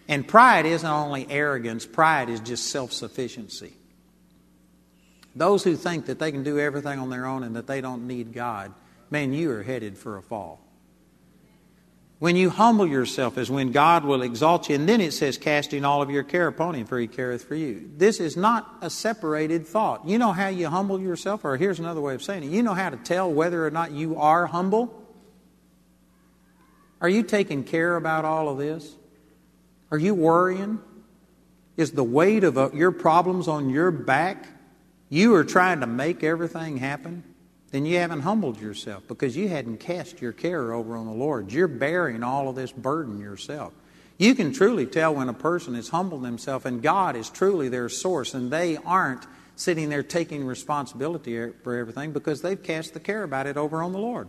And 0.07 0.25
pride 0.25 0.65
isn't 0.65 0.89
only 0.89 1.29
arrogance, 1.29 1.85
pride 1.85 2.29
is 2.29 2.39
just 2.39 2.67
self 2.67 2.93
sufficiency. 2.93 3.73
Those 5.35 5.63
who 5.63 5.75
think 5.75 6.05
that 6.05 6.17
they 6.17 6.31
can 6.31 6.43
do 6.43 6.59
everything 6.59 6.97
on 6.99 7.09
their 7.09 7.25
own 7.25 7.43
and 7.43 7.55
that 7.57 7.67
they 7.67 7.81
don't 7.81 8.07
need 8.07 8.33
God 8.33 8.73
man, 9.09 9.33
you 9.33 9.51
are 9.51 9.63
headed 9.63 9.97
for 9.97 10.17
a 10.17 10.21
fall. 10.21 10.61
When 12.19 12.35
you 12.35 12.49
humble 12.49 12.87
yourself 12.87 13.37
is 13.37 13.51
when 13.51 13.71
God 13.71 14.03
will 14.03 14.23
exalt 14.23 14.69
you. 14.69 14.75
And 14.75 14.89
then 14.89 15.01
it 15.01 15.13
says, 15.13 15.37
casting 15.37 15.85
all 15.85 16.01
of 16.01 16.09
your 16.09 16.23
care 16.23 16.47
upon 16.47 16.73
him, 16.73 16.87
for 16.87 16.99
he 16.99 17.07
careth 17.07 17.43
for 17.43 17.53
you. 17.53 17.91
This 17.95 18.19
is 18.19 18.35
not 18.35 18.75
a 18.81 18.89
separated 18.89 19.67
thought. 19.67 20.07
You 20.07 20.17
know 20.17 20.31
how 20.31 20.47
you 20.47 20.67
humble 20.67 20.99
yourself? 20.99 21.45
Or 21.45 21.57
here's 21.57 21.79
another 21.79 22.01
way 22.01 22.15
of 22.15 22.23
saying 22.23 22.43
it. 22.43 22.49
You 22.49 22.63
know 22.63 22.73
how 22.73 22.89
to 22.89 22.97
tell 22.97 23.31
whether 23.31 23.65
or 23.65 23.69
not 23.69 23.91
you 23.91 24.17
are 24.17 24.47
humble? 24.47 25.03
Are 27.01 27.09
you 27.09 27.21
taking 27.21 27.63
care 27.63 27.95
about 27.95 28.25
all 28.25 28.49
of 28.49 28.57
this? 28.57 28.95
Are 29.91 29.99
you 29.99 30.15
worrying? 30.15 30.79
Is 31.77 31.91
the 31.91 32.03
weight 32.03 32.43
of 32.43 32.57
uh, 32.57 32.71
your 32.73 32.91
problems 32.91 33.47
on 33.47 33.69
your 33.69 33.91
back? 33.91 34.47
You 35.09 35.35
are 35.35 35.43
trying 35.43 35.81
to 35.81 35.87
make 35.87 36.23
everything 36.23 36.77
happen? 36.77 37.23
Then 37.71 37.85
you 37.85 37.97
haven't 37.97 38.21
humbled 38.21 38.59
yourself 38.61 39.03
because 39.07 39.35
you 39.35 39.49
hadn't 39.49 39.79
cast 39.79 40.21
your 40.21 40.31
care 40.31 40.73
over 40.73 40.95
on 40.95 41.05
the 41.05 41.11
Lord. 41.11 41.51
You're 41.51 41.67
bearing 41.67 42.23
all 42.23 42.47
of 42.47 42.55
this 42.55 42.71
burden 42.71 43.19
yourself. 43.19 43.73
You 44.17 44.33
can 44.35 44.53
truly 44.53 44.85
tell 44.85 45.13
when 45.13 45.29
a 45.29 45.33
person 45.33 45.75
has 45.75 45.89
humbled 45.89 46.23
themselves 46.23 46.65
and 46.65 46.81
God 46.81 47.15
is 47.15 47.29
truly 47.29 47.69
their 47.69 47.89
source 47.89 48.33
and 48.33 48.49
they 48.49 48.77
aren't 48.77 49.25
sitting 49.55 49.89
there 49.89 50.03
taking 50.03 50.45
responsibility 50.45 51.51
for 51.63 51.75
everything 51.75 52.13
because 52.13 52.41
they've 52.41 52.61
cast 52.61 52.93
the 52.93 52.99
care 52.99 53.23
about 53.23 53.47
it 53.47 53.57
over 53.57 53.83
on 53.83 53.91
the 53.91 53.99
Lord. 53.99 54.27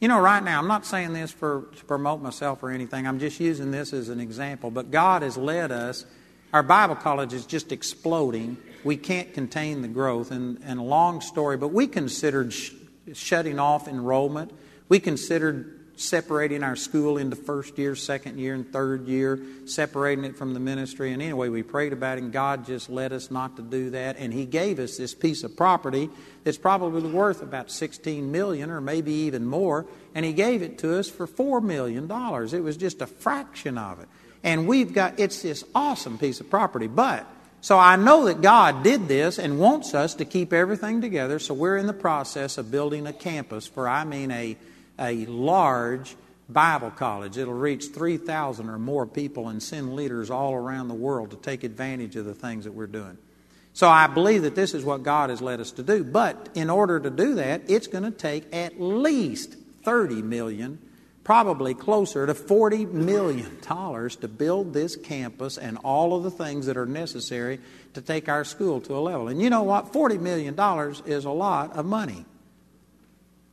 You 0.00 0.08
know, 0.08 0.20
right 0.20 0.42
now, 0.42 0.58
I'm 0.58 0.68
not 0.68 0.86
saying 0.86 1.12
this 1.12 1.30
for, 1.30 1.68
to 1.76 1.84
promote 1.84 2.22
myself 2.22 2.62
or 2.62 2.70
anything. 2.70 3.06
I'm 3.06 3.18
just 3.18 3.40
using 3.40 3.70
this 3.70 3.92
as 3.92 4.08
an 4.08 4.20
example. 4.20 4.70
But 4.70 4.90
God 4.90 5.22
has 5.22 5.36
led 5.36 5.72
us. 5.72 6.04
Our 6.52 6.62
Bible 6.62 6.94
college 6.94 7.32
is 7.32 7.46
just 7.46 7.72
exploding 7.72 8.56
we 8.84 8.96
can't 8.96 9.32
contain 9.34 9.82
the 9.82 9.88
growth. 9.88 10.30
And, 10.30 10.60
and 10.64 10.78
a 10.78 10.82
long 10.82 11.20
story, 11.20 11.56
but 11.56 11.68
we 11.68 11.86
considered 11.86 12.52
sh- 12.52 12.72
shutting 13.12 13.58
off 13.58 13.88
enrollment. 13.88 14.52
We 14.88 15.00
considered 15.00 15.78
separating 15.98 16.62
our 16.62 16.76
school 16.76 17.18
into 17.18 17.34
first 17.34 17.76
year, 17.76 17.96
second 17.96 18.38
year, 18.38 18.54
and 18.54 18.72
third 18.72 19.06
year, 19.08 19.40
separating 19.66 20.24
it 20.24 20.36
from 20.36 20.54
the 20.54 20.60
ministry. 20.60 21.12
And 21.12 21.20
anyway, 21.20 21.48
we 21.48 21.64
prayed 21.64 21.92
about 21.92 22.18
it, 22.18 22.24
and 22.24 22.32
God 22.32 22.64
just 22.66 22.88
led 22.88 23.12
us 23.12 23.30
not 23.30 23.56
to 23.56 23.62
do 23.62 23.90
that. 23.90 24.16
And 24.16 24.32
He 24.32 24.46
gave 24.46 24.78
us 24.78 24.96
this 24.96 25.12
piece 25.12 25.42
of 25.42 25.56
property 25.56 26.08
that's 26.44 26.56
probably 26.56 27.10
worth 27.10 27.42
about 27.42 27.70
16 27.70 28.30
million 28.30 28.70
or 28.70 28.80
maybe 28.80 29.12
even 29.12 29.44
more. 29.44 29.86
And 30.14 30.24
He 30.24 30.32
gave 30.32 30.62
it 30.62 30.78
to 30.78 30.98
us 30.98 31.10
for 31.10 31.26
$4 31.26 31.62
million. 31.62 32.04
It 32.04 32.62
was 32.62 32.76
just 32.76 33.02
a 33.02 33.06
fraction 33.06 33.76
of 33.76 34.00
it. 34.00 34.08
And 34.44 34.68
we've 34.68 34.92
got, 34.92 35.18
it's 35.18 35.42
this 35.42 35.64
awesome 35.74 36.16
piece 36.16 36.40
of 36.40 36.48
property. 36.48 36.86
But 36.86 37.26
so 37.60 37.78
I 37.78 37.96
know 37.96 38.26
that 38.26 38.40
God 38.40 38.84
did 38.84 39.08
this 39.08 39.38
and 39.38 39.58
wants 39.58 39.94
us 39.94 40.14
to 40.14 40.24
keep 40.24 40.52
everything 40.52 41.00
together. 41.00 41.38
So 41.38 41.54
we're 41.54 41.76
in 41.76 41.86
the 41.86 41.92
process 41.92 42.56
of 42.56 42.70
building 42.70 43.06
a 43.06 43.12
campus 43.12 43.66
for, 43.66 43.88
I 43.88 44.04
mean, 44.04 44.30
a, 44.30 44.56
a 44.98 45.26
large 45.26 46.14
Bible 46.48 46.90
college. 46.90 47.36
It'll 47.36 47.52
reach 47.52 47.86
3,000 47.86 48.68
or 48.68 48.78
more 48.78 49.06
people 49.06 49.48
and 49.48 49.62
send 49.62 49.94
leaders 49.94 50.30
all 50.30 50.54
around 50.54 50.88
the 50.88 50.94
world 50.94 51.30
to 51.30 51.36
take 51.36 51.64
advantage 51.64 52.16
of 52.16 52.24
the 52.24 52.34
things 52.34 52.64
that 52.64 52.72
we're 52.72 52.86
doing. 52.86 53.18
So 53.74 53.88
I 53.88 54.06
believe 54.06 54.42
that 54.42 54.54
this 54.54 54.74
is 54.74 54.84
what 54.84 55.02
God 55.02 55.30
has 55.30 55.42
led 55.42 55.60
us 55.60 55.72
to 55.72 55.82
do. 55.82 56.02
But 56.02 56.48
in 56.54 56.70
order 56.70 56.98
to 56.98 57.10
do 57.10 57.34
that, 57.36 57.62
it's 57.68 57.86
going 57.86 58.04
to 58.04 58.10
take 58.10 58.52
at 58.52 58.80
least 58.80 59.56
30 59.84 60.22
million 60.22 60.78
probably 61.28 61.74
closer 61.74 62.26
to 62.26 62.32
$40 62.32 62.90
million 62.90 63.60
to 63.60 64.28
build 64.28 64.72
this 64.72 64.96
campus 64.96 65.58
and 65.58 65.76
all 65.84 66.16
of 66.16 66.22
the 66.22 66.30
things 66.30 66.64
that 66.64 66.78
are 66.78 66.86
necessary 66.86 67.60
to 67.92 68.00
take 68.00 68.30
our 68.30 68.44
school 68.44 68.80
to 68.80 68.96
a 68.96 68.98
level. 68.98 69.28
And 69.28 69.38
you 69.42 69.50
know 69.50 69.62
what? 69.62 69.92
$40 69.92 70.18
million 70.18 70.58
is 71.04 71.26
a 71.26 71.30
lot 71.30 71.76
of 71.76 71.84
money. 71.84 72.24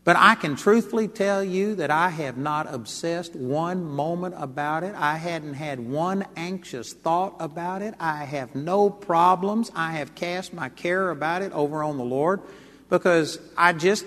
But 0.06 0.16
I 0.16 0.36
can 0.36 0.56
truthfully 0.56 1.10
tell 1.10 1.44
you 1.44 1.76
that 1.76 1.92
I 1.92 2.12
have 2.12 2.38
not 2.38 2.74
obsessed 2.74 3.36
one 3.36 3.84
moment 3.84 4.36
about 4.38 4.86
it. 4.86 4.96
I 4.96 5.18
hadn't 5.18 5.56
had 5.56 5.82
one 5.82 6.26
anxious 6.38 6.94
thought 6.94 7.36
about 7.42 7.82
it. 7.82 7.94
I 8.00 8.24
have 8.24 8.56
no 8.56 8.90
problems. 8.90 9.70
I 9.76 9.92
have 9.98 10.16
cast 10.16 10.54
my 10.54 10.70
care 10.70 11.10
about 11.10 11.42
it 11.42 11.52
over 11.52 11.84
on 11.84 11.98
the 11.98 12.06
Lord 12.06 12.40
because 12.90 13.38
I 13.58 13.74
just 13.74 14.06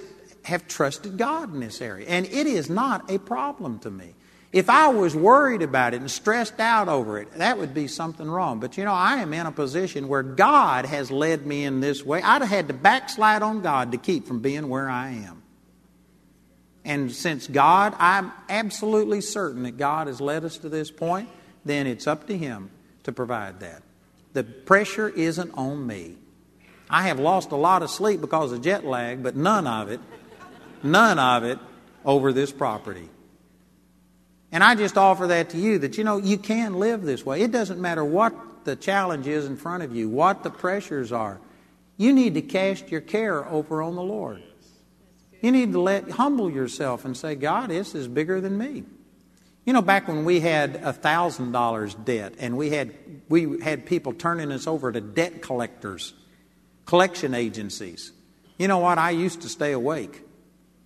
have 0.48 0.66
trusted 0.66 1.16
God 1.16 1.52
in 1.52 1.60
this 1.60 1.80
area. 1.80 2.06
And 2.08 2.26
it 2.26 2.46
is 2.46 2.68
not 2.68 3.10
a 3.10 3.18
problem 3.18 3.78
to 3.80 3.90
me. 3.90 4.14
If 4.50 4.70
I 4.70 4.88
was 4.88 5.14
worried 5.14 5.60
about 5.60 5.92
it 5.92 6.00
and 6.00 6.10
stressed 6.10 6.58
out 6.58 6.88
over 6.88 7.18
it, 7.18 7.30
that 7.34 7.58
would 7.58 7.74
be 7.74 7.86
something 7.86 8.28
wrong. 8.28 8.60
But 8.60 8.78
you 8.78 8.84
know, 8.84 8.94
I 8.94 9.16
am 9.16 9.34
in 9.34 9.46
a 9.46 9.52
position 9.52 10.08
where 10.08 10.22
God 10.22 10.86
has 10.86 11.10
led 11.10 11.46
me 11.46 11.64
in 11.64 11.80
this 11.80 12.04
way. 12.04 12.22
I'd 12.22 12.40
have 12.40 12.50
had 12.50 12.68
to 12.68 12.74
backslide 12.74 13.42
on 13.42 13.60
God 13.60 13.92
to 13.92 13.98
keep 13.98 14.26
from 14.26 14.40
being 14.40 14.70
where 14.70 14.88
I 14.88 15.10
am. 15.10 15.42
And 16.82 17.12
since 17.12 17.46
God, 17.46 17.94
I'm 17.98 18.32
absolutely 18.48 19.20
certain 19.20 19.64
that 19.64 19.76
God 19.76 20.06
has 20.06 20.18
led 20.18 20.44
us 20.44 20.56
to 20.58 20.70
this 20.70 20.90
point, 20.90 21.28
then 21.66 21.86
it's 21.86 22.06
up 22.06 22.26
to 22.28 22.38
Him 22.38 22.70
to 23.02 23.12
provide 23.12 23.60
that. 23.60 23.82
The 24.32 24.44
pressure 24.44 25.10
isn't 25.10 25.50
on 25.52 25.86
me. 25.86 26.16
I 26.88 27.02
have 27.02 27.20
lost 27.20 27.50
a 27.50 27.56
lot 27.56 27.82
of 27.82 27.90
sleep 27.90 28.22
because 28.22 28.52
of 28.52 28.62
jet 28.62 28.86
lag, 28.86 29.22
but 29.22 29.36
none 29.36 29.66
of 29.66 29.90
it, 29.90 30.00
none 30.84 31.18
of 31.18 31.44
it 31.44 31.58
over 32.04 32.32
this 32.32 32.52
property. 32.52 33.08
And 34.50 34.64
I 34.64 34.74
just 34.74 34.96
offer 34.96 35.26
that 35.28 35.50
to 35.50 35.58
you 35.58 35.78
that, 35.80 35.98
you 35.98 36.04
know, 36.04 36.16
you 36.16 36.38
can 36.38 36.78
live 36.78 37.02
this 37.02 37.24
way. 37.24 37.42
It 37.42 37.50
doesn't 37.50 37.80
matter 37.80 38.04
what 38.04 38.64
the 38.64 38.76
challenge 38.76 39.26
is 39.26 39.46
in 39.46 39.56
front 39.56 39.82
of 39.82 39.94
you, 39.94 40.08
what 40.08 40.42
the 40.42 40.50
pressures 40.50 41.12
are. 41.12 41.38
You 41.96 42.12
need 42.12 42.34
to 42.34 42.42
cast 42.42 42.90
your 42.90 43.00
care 43.00 43.46
over 43.46 43.82
on 43.82 43.94
the 43.96 44.02
Lord. 44.02 44.42
You 45.40 45.52
need 45.52 45.72
to 45.72 45.80
let 45.80 46.10
humble 46.10 46.50
yourself 46.50 47.04
and 47.04 47.16
say, 47.16 47.34
God, 47.34 47.70
this 47.70 47.94
is 47.94 48.08
bigger 48.08 48.40
than 48.40 48.56
me. 48.56 48.84
You 49.64 49.72
know, 49.72 49.82
back 49.82 50.08
when 50.08 50.24
we 50.24 50.40
had 50.40 50.82
thousand 51.02 51.52
dollars 51.52 51.94
debt 51.94 52.34
and 52.38 52.56
we 52.56 52.70
had 52.70 52.94
we 53.28 53.60
had 53.60 53.84
people 53.84 54.14
turning 54.14 54.50
us 54.50 54.66
over 54.66 54.90
to 54.90 55.00
debt 55.00 55.42
collectors, 55.42 56.14
collection 56.86 57.34
agencies. 57.34 58.12
You 58.58 58.66
know 58.66 58.78
what? 58.78 58.96
I 58.96 59.10
used 59.10 59.42
to 59.42 59.48
stay 59.48 59.72
awake, 59.72 60.22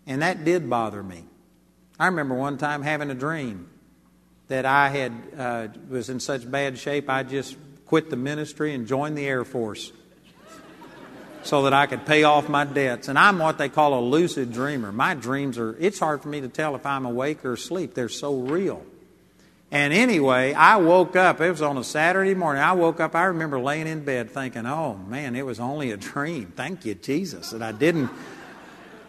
and 0.06 0.22
that 0.22 0.44
did 0.44 0.68
bother 0.68 1.02
me. 1.02 1.24
I 1.98 2.06
remember 2.06 2.34
one 2.34 2.58
time 2.58 2.82
having 2.82 3.10
a 3.10 3.14
dream 3.14 3.68
that 4.48 4.66
I 4.66 4.88
had 4.88 5.12
uh, 5.36 5.68
was 5.88 6.10
in 6.10 6.20
such 6.20 6.50
bad 6.50 6.78
shape 6.78 7.08
I 7.08 7.22
just 7.22 7.56
quit 7.86 8.10
the 8.10 8.16
ministry 8.16 8.74
and 8.74 8.86
joined 8.86 9.16
the 9.16 9.26
Air 9.26 9.44
Force 9.44 9.92
so 11.42 11.62
that 11.62 11.72
I 11.72 11.86
could 11.86 12.06
pay 12.06 12.22
off 12.22 12.48
my 12.48 12.64
debts. 12.64 13.08
And 13.08 13.18
I'm 13.18 13.38
what 13.38 13.58
they 13.58 13.68
call 13.68 13.98
a 13.98 14.02
lucid 14.02 14.52
dreamer. 14.52 14.92
My 14.92 15.14
dreams 15.14 15.58
are, 15.58 15.76
it's 15.78 15.98
hard 15.98 16.22
for 16.22 16.28
me 16.28 16.40
to 16.40 16.48
tell 16.48 16.74
if 16.76 16.86
I'm 16.86 17.04
awake 17.04 17.44
or 17.44 17.54
asleep. 17.54 17.94
They're 17.94 18.08
so 18.08 18.40
real. 18.40 18.84
And 19.70 19.92
anyway, 19.92 20.52
I 20.52 20.76
woke 20.76 21.16
up, 21.16 21.40
it 21.40 21.50
was 21.50 21.62
on 21.62 21.78
a 21.78 21.84
Saturday 21.84 22.34
morning. 22.34 22.62
I 22.62 22.72
woke 22.72 23.00
up, 23.00 23.14
I 23.14 23.24
remember 23.24 23.58
laying 23.58 23.86
in 23.86 24.04
bed 24.04 24.30
thinking, 24.30 24.66
oh 24.66 24.94
man, 24.94 25.34
it 25.34 25.46
was 25.46 25.58
only 25.58 25.92
a 25.92 25.96
dream. 25.96 26.52
Thank 26.54 26.84
you, 26.84 26.94
Jesus, 26.94 27.50
that 27.50 27.62
I 27.62 27.72
didn't, 27.72 28.10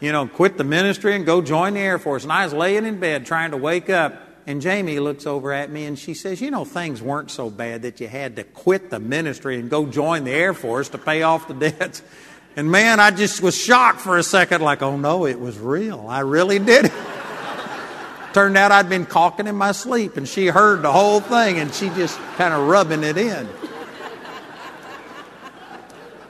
you 0.03 0.11
know, 0.11 0.27
quit 0.27 0.57
the 0.57 0.65
ministry 0.65 1.15
and 1.15 1.25
go 1.25 1.41
join 1.41 1.75
the 1.75 1.79
Air 1.79 1.97
Force. 1.97 2.23
And 2.23 2.31
I 2.33 2.43
was 2.43 2.53
laying 2.53 2.85
in 2.85 2.99
bed 2.99 3.25
trying 3.25 3.51
to 3.51 3.57
wake 3.57 3.89
up. 3.89 4.21
And 4.45 4.61
Jamie 4.61 4.99
looks 4.99 5.25
over 5.25 5.53
at 5.53 5.71
me 5.71 5.85
and 5.85 5.97
she 5.97 6.13
says, 6.13 6.41
You 6.41 6.51
know, 6.51 6.65
things 6.65 7.01
weren't 7.01 7.31
so 7.31 7.49
bad 7.49 7.83
that 7.83 8.01
you 8.01 8.09
had 8.09 8.35
to 8.35 8.43
quit 8.43 8.89
the 8.89 8.99
ministry 8.99 9.57
and 9.57 9.69
go 9.69 9.85
join 9.85 10.25
the 10.25 10.31
Air 10.31 10.53
Force 10.53 10.89
to 10.89 10.97
pay 10.97 11.23
off 11.23 11.47
the 11.47 11.53
debts. 11.53 12.01
And 12.57 12.69
man, 12.69 12.99
I 12.99 13.11
just 13.11 13.41
was 13.41 13.55
shocked 13.55 14.01
for 14.01 14.17
a 14.17 14.23
second, 14.23 14.61
like, 14.61 14.81
oh 14.81 14.97
no, 14.97 15.25
it 15.25 15.39
was 15.39 15.57
real. 15.57 16.05
I 16.09 16.19
really 16.19 16.59
did 16.59 16.85
it. 16.85 16.91
Turned 18.33 18.57
out 18.57 18.73
I'd 18.73 18.89
been 18.89 19.05
caulking 19.05 19.47
in 19.47 19.55
my 19.55 19.71
sleep, 19.71 20.17
and 20.17 20.27
she 20.27 20.47
heard 20.47 20.81
the 20.81 20.91
whole 20.91 21.21
thing, 21.21 21.59
and 21.59 21.73
she 21.73 21.87
just 21.89 22.19
kind 22.35 22.53
of 22.53 22.67
rubbing 22.67 23.03
it 23.03 23.17
in. 23.17 23.47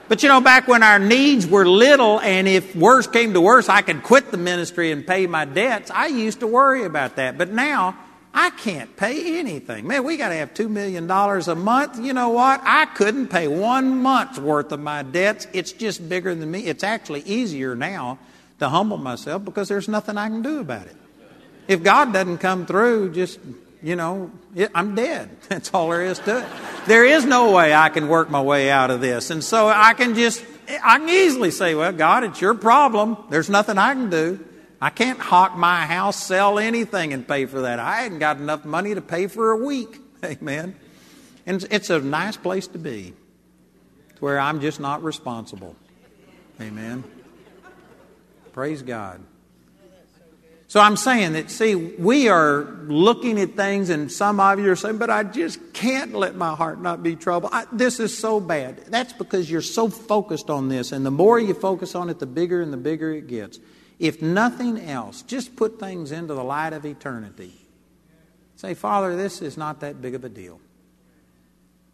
But 0.08 0.22
you 0.22 0.28
know, 0.28 0.40
back 0.40 0.68
when 0.68 0.82
our 0.82 0.98
needs 0.98 1.46
were 1.46 1.66
little, 1.66 2.20
and 2.20 2.46
if 2.46 2.76
worse 2.76 3.06
came 3.06 3.32
to 3.32 3.40
worse, 3.40 3.68
I 3.68 3.80
could 3.82 4.02
quit 4.02 4.30
the 4.30 4.36
ministry 4.36 4.92
and 4.92 5.06
pay 5.06 5.26
my 5.26 5.44
debts, 5.44 5.90
I 5.90 6.06
used 6.06 6.40
to 6.40 6.46
worry 6.46 6.84
about 6.84 7.16
that. 7.16 7.38
But 7.38 7.50
now, 7.50 7.96
I 8.34 8.50
can't 8.50 8.94
pay 8.96 9.38
anything. 9.38 9.86
Man, 9.86 10.02
we 10.02 10.16
got 10.16 10.30
to 10.30 10.34
have 10.34 10.52
$2 10.54 10.68
million 10.68 11.08
a 11.08 11.54
month. 11.54 12.04
You 12.04 12.12
know 12.12 12.30
what? 12.30 12.60
I 12.64 12.86
couldn't 12.86 13.28
pay 13.28 13.46
one 13.46 14.02
month's 14.02 14.40
worth 14.40 14.72
of 14.72 14.80
my 14.80 15.04
debts. 15.04 15.46
It's 15.52 15.70
just 15.70 16.06
bigger 16.08 16.34
than 16.34 16.50
me. 16.50 16.66
It's 16.66 16.82
actually 16.82 17.20
easier 17.20 17.76
now 17.76 18.18
to 18.58 18.68
humble 18.68 18.96
myself 18.96 19.44
because 19.44 19.68
there's 19.68 19.88
nothing 19.88 20.18
I 20.18 20.28
can 20.28 20.42
do 20.42 20.58
about 20.58 20.86
it. 20.86 20.96
If 21.68 21.84
God 21.84 22.12
doesn't 22.12 22.38
come 22.38 22.66
through, 22.66 23.12
just, 23.12 23.38
you 23.84 23.96
know, 23.96 24.30
I'm 24.74 24.94
dead. 24.94 25.36
That's 25.48 25.72
all 25.74 25.90
there 25.90 26.02
is 26.02 26.18
to 26.20 26.38
it. 26.38 26.46
There 26.86 27.04
is 27.04 27.26
no 27.26 27.52
way 27.52 27.74
I 27.74 27.90
can 27.90 28.08
work 28.08 28.30
my 28.30 28.40
way 28.40 28.70
out 28.70 28.90
of 28.90 29.02
this. 29.02 29.28
And 29.28 29.44
so 29.44 29.68
I 29.68 29.92
can 29.92 30.14
just, 30.14 30.42
I 30.82 30.98
can 30.98 31.08
easily 31.10 31.50
say, 31.50 31.74
well, 31.74 31.92
God, 31.92 32.24
it's 32.24 32.40
your 32.40 32.54
problem. 32.54 33.18
There's 33.28 33.50
nothing 33.50 33.76
I 33.76 33.92
can 33.92 34.08
do. 34.08 34.42
I 34.80 34.88
can't 34.88 35.18
hawk 35.18 35.56
my 35.56 35.84
house, 35.84 36.16
sell 36.16 36.58
anything, 36.58 37.12
and 37.12 37.28
pay 37.28 37.44
for 37.44 37.62
that. 37.62 37.78
I 37.78 38.02
hadn't 38.02 38.20
got 38.20 38.38
enough 38.38 38.64
money 38.64 38.94
to 38.94 39.02
pay 39.02 39.26
for 39.26 39.50
a 39.50 39.56
week. 39.56 39.98
Amen. 40.24 40.74
And 41.44 41.66
it's 41.70 41.90
a 41.90 41.98
nice 41.98 42.38
place 42.38 42.66
to 42.68 42.78
be, 42.78 43.12
to 44.16 44.20
where 44.20 44.40
I'm 44.40 44.62
just 44.62 44.80
not 44.80 45.02
responsible. 45.02 45.76
Amen. 46.58 47.04
Praise 48.54 48.80
God. 48.80 49.20
So 50.74 50.80
I'm 50.80 50.96
saying 50.96 51.34
that, 51.34 51.52
see, 51.52 51.76
we 51.76 52.28
are 52.28 52.64
looking 52.88 53.38
at 53.38 53.54
things, 53.54 53.90
and 53.90 54.10
some 54.10 54.40
of 54.40 54.58
you 54.58 54.72
are 54.72 54.74
saying, 54.74 54.98
but 54.98 55.08
I 55.08 55.22
just 55.22 55.72
can't 55.72 56.12
let 56.14 56.34
my 56.34 56.56
heart 56.56 56.80
not 56.80 57.00
be 57.00 57.14
troubled. 57.14 57.52
I, 57.54 57.64
this 57.70 58.00
is 58.00 58.18
so 58.18 58.40
bad. 58.40 58.78
That's 58.88 59.12
because 59.12 59.48
you're 59.48 59.62
so 59.62 59.88
focused 59.88 60.50
on 60.50 60.68
this, 60.68 60.90
and 60.90 61.06
the 61.06 61.12
more 61.12 61.38
you 61.38 61.54
focus 61.54 61.94
on 61.94 62.10
it, 62.10 62.18
the 62.18 62.26
bigger 62.26 62.60
and 62.60 62.72
the 62.72 62.76
bigger 62.76 63.12
it 63.12 63.28
gets. 63.28 63.60
If 64.00 64.20
nothing 64.20 64.80
else, 64.80 65.22
just 65.22 65.54
put 65.54 65.78
things 65.78 66.10
into 66.10 66.34
the 66.34 66.42
light 66.42 66.72
of 66.72 66.84
eternity. 66.84 67.52
Say, 68.56 68.74
Father, 68.74 69.16
this 69.16 69.42
is 69.42 69.56
not 69.56 69.78
that 69.78 70.02
big 70.02 70.16
of 70.16 70.24
a 70.24 70.28
deal. 70.28 70.60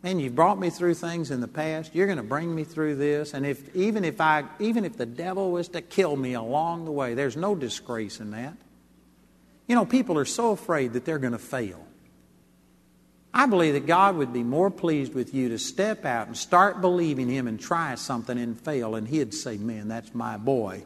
Man, 0.03 0.19
you've 0.19 0.35
brought 0.35 0.59
me 0.59 0.71
through 0.71 0.95
things 0.95 1.31
in 1.31 1.43
the 1.43 1.49
past. 1.49 1.95
You're 1.95 2.07
going 2.07 2.17
to 2.17 2.23
bring 2.23 2.55
me 2.55 2.65
through 2.65 2.97
this. 2.97 3.35
And 3.35 3.45
if 3.45 3.77
even 3.77 4.07
if 4.07 4.23
I 4.23 4.45
even 4.59 4.87
if 4.87 4.97
the 4.97 5.05
devil 5.05 5.51
was 5.51 5.69
to 5.69 5.83
kill 5.83 6.17
me 6.17 6.33
along 6.33 6.87
the 6.87 6.93
way, 6.93 7.13
there's 7.13 7.37
no 7.37 7.55
disgrace 7.55 8.21
in 8.21 8.31
that. 8.31 8.57
You 9.71 9.77
know, 9.77 9.85
people 9.85 10.19
are 10.19 10.25
so 10.25 10.51
afraid 10.51 10.95
that 10.95 11.05
they're 11.05 11.21
going 11.21 11.31
to 11.33 11.39
fail. 11.39 11.87
I 13.33 13.47
believe 13.47 13.75
that 13.75 13.87
God 13.87 14.17
would 14.17 14.33
be 14.33 14.43
more 14.43 14.69
pleased 14.69 15.15
with 15.15 15.33
you 15.33 15.51
to 15.51 15.61
step 15.61 16.05
out 16.05 16.27
and 16.27 16.37
start 16.37 16.81
believing 16.81 17.29
Him 17.29 17.47
and 17.47 17.61
try 17.61 17.95
something 17.95 18.37
and 18.37 18.61
fail, 18.61 18.97
and 18.97 19.07
He'd 19.07 19.33
say, 19.33 19.59
Man, 19.59 19.87
that's 19.87 20.13
my 20.13 20.37
boy. 20.39 20.83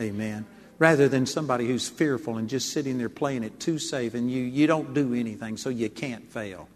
Amen. 0.00 0.44
Rather 0.80 1.08
than 1.08 1.24
somebody 1.24 1.68
who's 1.68 1.88
fearful 1.88 2.36
and 2.36 2.48
just 2.48 2.72
sitting 2.72 2.98
there 2.98 3.08
playing 3.08 3.44
it 3.44 3.60
too 3.60 3.78
safe 3.78 4.14
and 4.14 4.28
you, 4.28 4.42
you 4.42 4.66
don't 4.66 4.92
do 4.92 5.14
anything 5.14 5.56
so 5.56 5.70
you 5.70 5.88
can't 5.88 6.32
fail. 6.32 6.68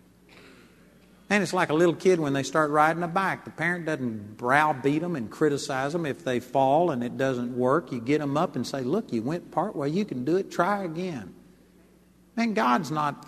And 1.30 1.42
it's 1.42 1.54
like 1.54 1.70
a 1.70 1.74
little 1.74 1.94
kid 1.94 2.20
when 2.20 2.34
they 2.34 2.42
start 2.42 2.70
riding 2.70 3.02
a 3.02 3.08
bike. 3.08 3.44
The 3.44 3.50
parent 3.50 3.86
doesn't 3.86 4.36
browbeat 4.36 5.00
them 5.00 5.16
and 5.16 5.30
criticize 5.30 5.92
them 5.92 6.04
if 6.04 6.22
they 6.22 6.38
fall 6.38 6.90
and 6.90 7.02
it 7.02 7.16
doesn't 7.16 7.56
work. 7.56 7.92
You 7.92 8.00
get 8.00 8.18
them 8.18 8.36
up 8.36 8.56
and 8.56 8.66
say, 8.66 8.82
Look, 8.82 9.12
you 9.12 9.22
went 9.22 9.50
part 9.50 9.74
way, 9.74 9.88
you 9.88 10.04
can 10.04 10.24
do 10.24 10.36
it, 10.36 10.50
try 10.50 10.84
again. 10.84 11.34
Man, 12.36 12.52
God's 12.52 12.90
not 12.90 13.26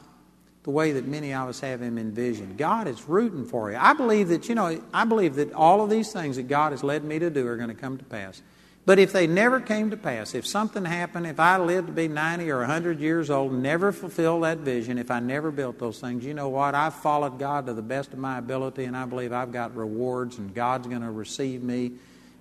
the 0.65 0.71
way 0.71 0.93
that 0.93 1.07
many 1.07 1.33
of 1.33 1.49
us 1.49 1.61
have 1.61 1.81
Him 1.81 1.97
envisioned. 1.97 2.59
God 2.59 2.89
is 2.89 3.09
rooting 3.09 3.47
for 3.47 3.71
you. 3.71 3.79
I 3.81 3.95
believe 3.95 4.29
that, 4.29 4.49
you 4.49 4.57
know, 4.57 4.83
I 4.93 5.05
believe 5.05 5.37
that 5.37 5.53
all 5.53 5.83
of 5.83 5.89
these 5.89 6.13
things 6.13 6.37
that 6.37 6.49
God 6.49 6.73
has 6.73 6.83
led 6.83 7.05
me 7.05 7.19
to 7.21 7.31
do 7.31 7.47
are 7.47 7.57
going 7.57 7.69
to 7.69 7.75
come 7.75 7.97
to 7.99 8.05
pass. 8.05 8.43
But 8.87 9.01
if 9.01 9.13
they 9.13 9.27
never 9.27 9.59
came 9.59 9.91
to 9.91 9.97
pass, 9.97 10.33
if 10.33 10.47
something 10.47 10.85
happened, 10.85 11.27
if 11.27 11.41
I 11.41 11.59
lived 11.59 11.89
to 11.89 11.93
be 11.93 12.07
90 12.07 12.49
or 12.53 12.59
100 12.59 13.01
years 13.01 13.31
old, 13.31 13.53
never 13.53 13.91
fulfilled 13.91 14.45
that 14.45 14.59
vision, 14.59 14.97
if 14.97 15.11
I 15.11 15.19
never 15.19 15.51
built 15.51 15.81
those 15.81 15.99
things, 15.99 16.25
you 16.25 16.35
know 16.35 16.49
what? 16.49 16.77
I've 16.77 16.95
followed 16.95 17.37
God 17.37 17.67
to 17.67 17.75
the 17.75 17.83
best 17.83 18.13
of 18.13 18.21
my 18.21 18.39
ability, 18.39 18.85
and 18.85 18.97
I 18.97 19.05
believe 19.05 19.33
I've 19.33 19.51
got 19.51 19.75
rewards, 19.75 20.39
and 20.39 20.55
God's 20.55 20.87
going 20.87 21.03
to 21.03 21.11
receive 21.11 21.65
me, 21.65 21.95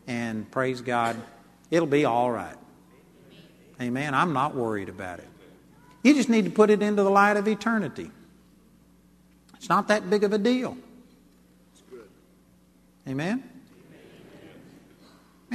and 0.06 0.50
praise 0.52 0.82
God, 0.82 1.18
it'll 1.72 1.88
be 1.88 2.06
all 2.06 2.30
right. 2.30 2.56
Amen. 3.82 4.14
I'm 4.14 4.32
not 4.32 4.54
worried 4.54 4.88
about 4.88 5.18
it. 5.18 5.28
You 6.04 6.14
just 6.14 6.30
need 6.30 6.46
to 6.46 6.52
put 6.52 6.70
it 6.70 6.84
into 6.84 7.02
the 7.02 7.10
light 7.10 7.38
of 7.38 7.48
eternity. 7.48 8.12
It's 9.56 9.68
not 9.68 9.88
that 9.88 10.12
big 10.12 10.24
of 10.24 10.32
a 10.32 10.38
deal. 10.38 10.78
Amen. 13.08 13.44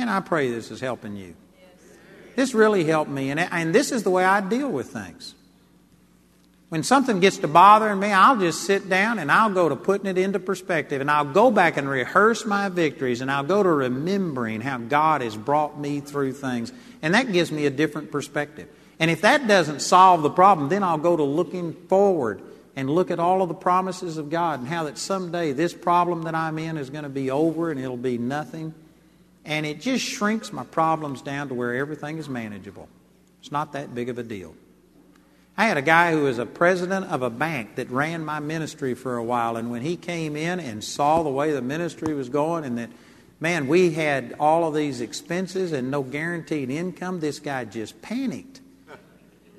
And 0.01 0.09
I 0.09 0.21
pray 0.21 0.51
this 0.51 0.71
is 0.71 0.81
helping 0.81 1.15
you. 1.15 1.35
This 2.35 2.55
really 2.55 2.85
helped 2.85 3.11
me, 3.11 3.31
and, 3.31 3.39
and 3.39 3.75
this 3.75 3.93
is 3.93 4.03
the 4.03 4.11
way 4.11 4.25
I 4.25 4.41
deal 4.41 4.71
with 4.71 4.89
things. 4.89 5.35
When 6.71 6.83
something 6.85 7.21
gets 7.21 7.37
to 7.39 7.49
bothering 7.49 7.99
me, 7.99 8.13
I'll 8.13 8.39
just 8.39 8.63
sit 8.63 8.89
down 8.89 9.19
and 9.19 9.31
I'll 9.31 9.53
go 9.53 9.69
to 9.69 9.77
putting 9.77 10.07
it 10.07 10.17
into 10.17 10.39
perspective, 10.39 11.03
and 11.03 11.11
I'll 11.11 11.27
go 11.27 11.51
back 11.51 11.77
and 11.77 11.87
rehearse 11.87 12.47
my 12.47 12.71
victories, 12.71 13.21
and 13.21 13.31
I'll 13.31 13.45
go 13.45 13.63
to 13.63 13.69
remembering 13.69 14.63
how 14.63 14.79
God 14.79 15.21
has 15.21 15.37
brought 15.37 15.79
me 15.79 16.01
through 16.01 16.33
things, 16.33 16.73
and 17.03 17.13
that 17.13 17.31
gives 17.31 17.53
me 17.53 17.67
a 17.67 17.71
different 17.71 18.11
perspective. 18.11 18.69
And 18.99 19.11
if 19.11 19.21
that 19.21 19.47
doesn't 19.47 19.81
solve 19.81 20.23
the 20.23 20.31
problem, 20.31 20.71
then 20.71 20.83
I'll 20.83 20.97
go 20.97 21.17
to 21.17 21.25
looking 21.25 21.75
forward 21.89 22.41
and 22.75 22.89
look 22.89 23.11
at 23.11 23.19
all 23.19 23.43
of 23.43 23.49
the 23.49 23.55
promises 23.55 24.17
of 24.17 24.31
God 24.31 24.61
and 24.61 24.69
how 24.69 24.85
that 24.85 24.97
someday 24.97 25.53
this 25.53 25.75
problem 25.75 26.23
that 26.23 26.35
I'm 26.35 26.59
in 26.59 26.79
is 26.79 26.89
going 26.89 27.05
to 27.05 27.11
be 27.11 27.31
over 27.31 27.71
and 27.71 27.79
it'll 27.79 27.97
be 27.97 28.17
nothing 28.17 28.73
and 29.51 29.67
it 29.67 29.81
just 29.81 30.05
shrinks 30.05 30.53
my 30.53 30.63
problems 30.63 31.23
down 31.23 31.49
to 31.49 31.55
where 31.55 31.75
everything 31.75 32.19
is 32.19 32.29
manageable. 32.29 32.89
It's 33.41 33.51
not 33.51 33.73
that 33.73 33.93
big 33.97 34.09
of 34.09 34.17
a 34.17 34.23
deal. 34.23 34.55
I 35.59 35.65
had 35.65 35.77
a 35.77 35.83
guy 35.83 36.13
who 36.13 36.23
was 36.23 36.39
a 36.39 36.47
president 36.47 37.07
of 37.07 37.23
a 37.23 37.31
bank 37.31 37.75
that 37.75 37.91
ran 37.91 38.25
my 38.25 38.39
ministry 38.39 38.95
for 38.95 39.17
a 39.17 39.25
while, 39.25 39.57
and 39.57 39.69
when 39.69 39.83
he 39.83 39.97
came 39.97 40.37
in 40.37 40.61
and 40.61 40.85
saw 40.85 41.25
the 41.25 41.31
way 41.31 41.51
the 41.51 41.63
ministry 41.63 42.15
was 42.15 42.29
going, 42.29 42.65
and 42.65 42.79
that, 42.79 42.91
man, 43.41 43.67
we 43.67 43.91
had 43.91 44.37
all 44.39 44.69
of 44.69 44.73
these 44.73 45.01
expenses 45.01 45.73
and 45.73 45.91
no 45.91 46.05
guaranteed 46.05 46.71
income, 46.71 47.19
this 47.19 47.41
guy 47.41 47.65
just 47.65 48.01
panicked. 48.01 48.61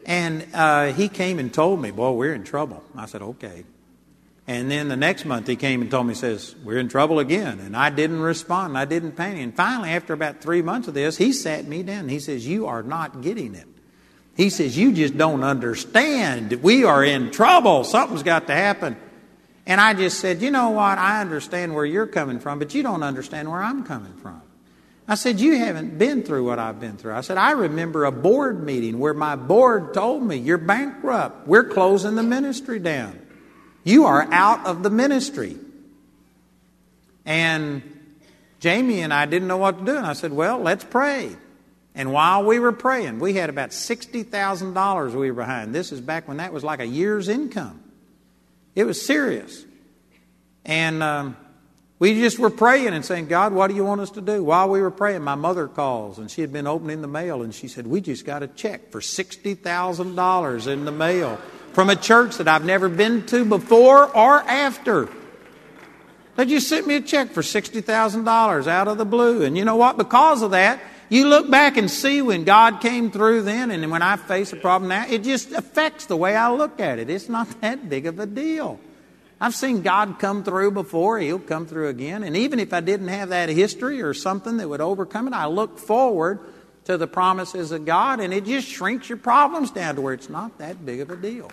And 0.06 0.48
uh, 0.54 0.94
he 0.94 1.10
came 1.10 1.38
and 1.38 1.54
told 1.54 1.82
me, 1.82 1.92
Boy, 1.92 2.12
we're 2.14 2.34
in 2.34 2.46
trouble. 2.46 2.82
I 2.96 3.08
said, 3.08 3.22
Okay. 3.22 3.66
And 4.48 4.72
then 4.72 4.88
the 4.88 4.98
next 4.98 5.24
month 5.24 5.48
he 5.48 5.56
came 5.56 5.82
and 5.82 5.92
told 5.92 6.08
me, 6.08 6.14
says, 6.14 6.56
We're 6.64 6.80
in 6.80 6.90
trouble 6.90 7.20
again. 7.20 7.60
And 7.60 7.76
I 7.76 7.90
didn't 7.90 8.22
respond. 8.22 8.78
I 8.78 8.86
didn't 8.86 9.14
panic. 9.14 9.42
And 9.42 9.56
finally, 9.56 9.90
after 9.90 10.14
about 10.14 10.42
three 10.42 10.62
months 10.62 10.88
of 10.88 10.94
this, 10.94 11.18
he 11.18 11.32
sat 11.32 11.66
me 11.68 11.84
down. 11.84 12.10
He 12.10 12.20
says, 12.20 12.46
You 12.48 12.68
are 12.68 12.84
not 12.84 13.22
getting 13.22 13.56
it. 13.56 13.68
He 14.36 14.50
says, 14.50 14.78
You 14.78 14.94
just 14.94 15.18
don't 15.18 15.44
understand. 15.44 16.52
We 16.64 16.84
are 16.84 17.04
in 17.04 17.32
trouble. 17.32 17.84
Something's 17.84 18.24
got 18.24 18.48
to 18.48 18.54
happen. 18.54 18.98
And 19.66 19.80
I 19.80 19.94
just 19.94 20.20
said, 20.20 20.42
You 20.42 20.52
know 20.52 20.72
what? 20.72 20.98
I 20.98 21.22
understand 21.22 21.76
where 21.76 21.86
you're 21.86 22.08
coming 22.08 22.40
from, 22.40 22.58
but 22.60 22.74
you 22.74 22.82
don't 22.82 23.04
understand 23.04 23.50
where 23.50 23.62
I'm 23.62 23.84
coming 23.84 24.14
from. 24.16 24.42
I 25.08 25.16
said, 25.16 25.40
You 25.40 25.58
haven't 25.60 25.98
been 25.98 26.24
through 26.24 26.46
what 26.46 26.58
I've 26.58 26.80
been 26.80 26.98
through. 26.98 27.14
I 27.14 27.22
said, 27.22 27.38
I 27.38 27.52
remember 27.52 28.06
a 28.06 28.12
board 28.12 28.64
meeting 28.64 28.98
where 28.98 29.14
my 29.14 29.36
board 29.36 29.94
told 29.94 30.24
me, 30.24 30.38
You're 30.38 30.58
bankrupt. 30.58 31.48
We're 31.48 31.66
closing 31.66 32.16
the 32.16 32.24
ministry 32.24 32.80
down. 32.80 33.21
You 33.84 34.06
are 34.06 34.28
out 34.32 34.66
of 34.66 34.84
the 34.84 34.90
ministry. 34.90 35.58
And 37.26 37.82
Jamie 38.60 39.02
and 39.02 39.14
I 39.14 39.26
didn't 39.26 39.48
know 39.48 39.58
what 39.58 39.80
to 39.80 39.86
do. 39.86 39.98
And 39.98 40.06
I 40.06 40.14
said, 40.14 40.32
Well, 40.32 40.60
let's 40.60 40.84
pray. 40.84 41.36
And 41.94 42.14
while 42.14 42.46
we 42.46 42.60
were 42.60 42.72
praying, 42.72 43.20
we 43.20 43.34
had 43.34 43.50
about 43.50 43.72
$60,000 43.72 45.12
we 45.12 45.30
were 45.30 45.42
behind. 45.42 45.76
This 45.76 45.92
is 45.92 46.00
back 46.00 46.28
when 46.28 46.38
that 46.38 46.54
was 46.54 46.64
like 46.64 46.80
a 46.80 46.86
year's 46.86 47.28
income. 47.28 47.84
It 48.76 48.86
was 48.86 49.06
serious. 49.06 49.66
And 50.64 51.04
um, 51.04 51.36
we 52.00 52.14
just 52.14 52.40
were 52.40 52.50
praying 52.50 52.90
and 52.90 53.04
saying, 53.04 53.28
God, 53.28 53.52
what 53.52 53.68
do 53.68 53.76
you 53.76 53.84
want 53.84 54.00
us 54.00 54.12
to 54.12 54.22
do? 54.22 54.42
While 54.42 54.70
we 54.70 54.82
were 54.82 54.92
praying, 54.92 55.22
my 55.22 55.36
mother 55.36 55.68
calls 55.68 56.18
and 56.18 56.32
she 56.32 56.40
had 56.40 56.54
been 56.54 56.66
opening 56.66 57.02
the 57.02 57.08
mail 57.08 57.42
and 57.42 57.54
she 57.54 57.68
said, 57.68 57.86
We 57.86 58.00
just 58.00 58.26
got 58.26 58.42
a 58.42 58.48
check 58.48 58.92
for 58.92 59.02
$60,000 59.02 60.68
in 60.68 60.86
the 60.86 60.92
mail 60.92 61.40
from 61.74 61.90
a 61.90 61.96
church 61.96 62.38
that 62.38 62.48
I've 62.48 62.66
never 62.66 62.90
been 62.90 63.26
to 63.28 63.46
before 63.46 64.16
or 64.16 64.42
after. 64.42 65.10
They 66.36 66.46
just 66.46 66.68
sent 66.68 66.88
me 66.88 66.96
a 66.96 67.02
check 67.02 67.32
for 67.32 67.42
$60,000 67.42 68.68
out 68.68 68.88
of 68.88 68.98
the 68.98 69.06
blue. 69.06 69.44
And 69.44 69.58
you 69.58 69.66
know 69.66 69.76
what? 69.76 69.98
Because 69.98 70.42
of 70.42 70.52
that, 70.52 70.82
you 71.10 71.28
look 71.28 71.52
back 71.52 71.76
and 71.78 71.92
see 71.92 72.22
when 72.22 72.46
God 72.46 72.80
came 72.80 73.12
through 73.12 73.44
then 73.44 73.70
and 73.70 73.92
when 73.92 74.02
I 74.02 74.16
face 74.16 74.54
a 74.54 74.56
problem 74.56 74.90
now, 74.90 75.06
it 75.08 75.24
just 75.24 75.52
affects 75.52 76.06
the 76.06 76.16
way 76.16 76.36
I 76.36 76.52
look 76.52 76.80
at 76.80 77.00
it. 77.00 77.10
It's 77.10 77.28
not 77.28 77.50
that 77.62 77.90
big 77.90 78.06
of 78.06 78.20
a 78.20 78.26
deal. 78.26 78.80
I've 79.40 79.56
seen 79.56 79.82
God 79.82 80.20
come 80.20 80.44
through 80.44 80.72
before, 80.72 81.18
He'll 81.20 81.40
come 81.40 81.66
through 81.66 81.90
again. 81.90 82.24
And 82.24 82.38
even 82.38 82.60
if 82.60 82.74
I 82.74 82.80
didn't 82.80 83.08
have 83.08 83.30
that 83.30 83.50
history 83.50 84.02
or 84.02 84.14
something 84.14 84.58
that 84.58 84.70
would 84.70 84.82
overcome 84.82 85.28
it, 85.28 85.34
I 85.34 85.48
look 85.48 85.80
forward 85.80 86.40
to 86.86 86.98
the 86.98 87.08
promises 87.08 87.72
of 87.72 87.86
God, 87.86 88.20
and 88.20 88.34
it 88.34 88.46
just 88.46 88.68
shrinks 88.68 89.08
your 89.10 89.18
problems 89.18 89.72
down 89.72 89.96
to 89.96 90.02
where 90.02 90.14
it's 90.14 90.30
not 90.30 90.58
that 90.58 90.86
big 90.86 91.00
of 91.00 91.10
a 91.10 91.16
deal. 91.16 91.52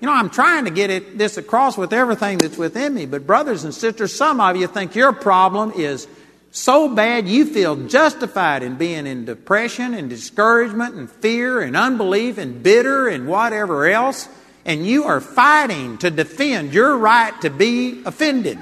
You 0.00 0.06
know, 0.06 0.14
I'm 0.14 0.30
trying 0.30 0.64
to 0.64 0.70
get 0.72 0.90
it, 0.90 1.16
this 1.16 1.36
across 1.36 1.78
with 1.78 1.92
everything 1.92 2.38
that's 2.38 2.58
within 2.58 2.92
me, 2.92 3.06
but 3.06 3.24
brothers 3.26 3.62
and 3.62 3.72
sisters, 3.72 4.14
some 4.14 4.40
of 4.40 4.56
you 4.56 4.66
think 4.66 4.96
your 4.96 5.12
problem 5.12 5.72
is 5.76 6.08
so 6.50 6.92
bad 6.92 7.28
you 7.28 7.46
feel 7.46 7.76
justified 7.86 8.62
in 8.62 8.76
being 8.76 9.06
in 9.06 9.24
depression 9.24 9.94
and 9.94 10.10
discouragement 10.10 10.96
and 10.96 11.08
fear 11.08 11.60
and 11.60 11.76
unbelief 11.76 12.36
and 12.36 12.62
bitter 12.62 13.08
and 13.08 13.28
whatever 13.28 13.86
else, 13.86 14.28
and 14.64 14.84
you 14.86 15.04
are 15.04 15.20
fighting 15.20 15.98
to 15.98 16.10
defend 16.10 16.74
your 16.74 16.96
right 16.98 17.40
to 17.40 17.48
be 17.48 18.02
offended. 18.04 18.58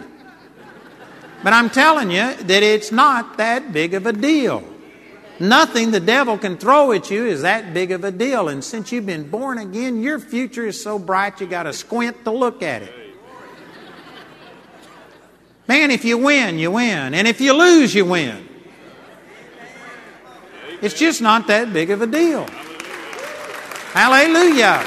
But 1.43 1.55
I'm 1.55 1.71
telling 1.71 2.11
you 2.11 2.35
that 2.35 2.63
it's 2.63 2.93
not 2.93 3.39
that 3.39 3.73
big 3.73 3.95
of 3.95 4.07
a 4.07 4.13
deal. 4.13 4.63
Nothing 5.41 5.91
the 5.91 6.01
devil 6.01 6.37
can 6.37 6.59
throw 6.59 6.93
at 6.93 7.11
you 7.11 7.25
is 7.25 7.41
that 7.43 7.73
big 7.73 7.93
of 7.93 8.05
a 8.05 8.11
deal. 8.11 8.49
And 8.49 8.63
since 8.63 8.93
you've 8.93 9.07
been 9.07 9.31
born 9.31 9.57
again, 9.57 10.03
your 10.03 10.19
future 10.19 10.67
is 10.67 10.81
so 10.81 10.99
bright 10.99 11.41
you 11.41 11.47
got 11.47 11.63
to 11.63 11.73
squint 11.73 12.25
to 12.25 12.31
look 12.31 12.63
at 12.63 12.83
it. 12.83 12.93
Man, 15.67 15.91
if 15.91 16.05
you 16.05 16.19
win, 16.19 16.59
you 16.59 16.73
win. 16.73 17.15
And 17.15 17.27
if 17.27 17.41
you 17.41 17.55
lose, 17.55 17.95
you 17.95 18.05
win. 18.05 18.47
It's 20.83 20.99
just 20.99 21.23
not 21.23 21.47
that 21.47 21.73
big 21.73 21.91
of 21.91 22.03
a 22.03 22.07
deal. 22.07 22.47
Hallelujah. 23.93 24.85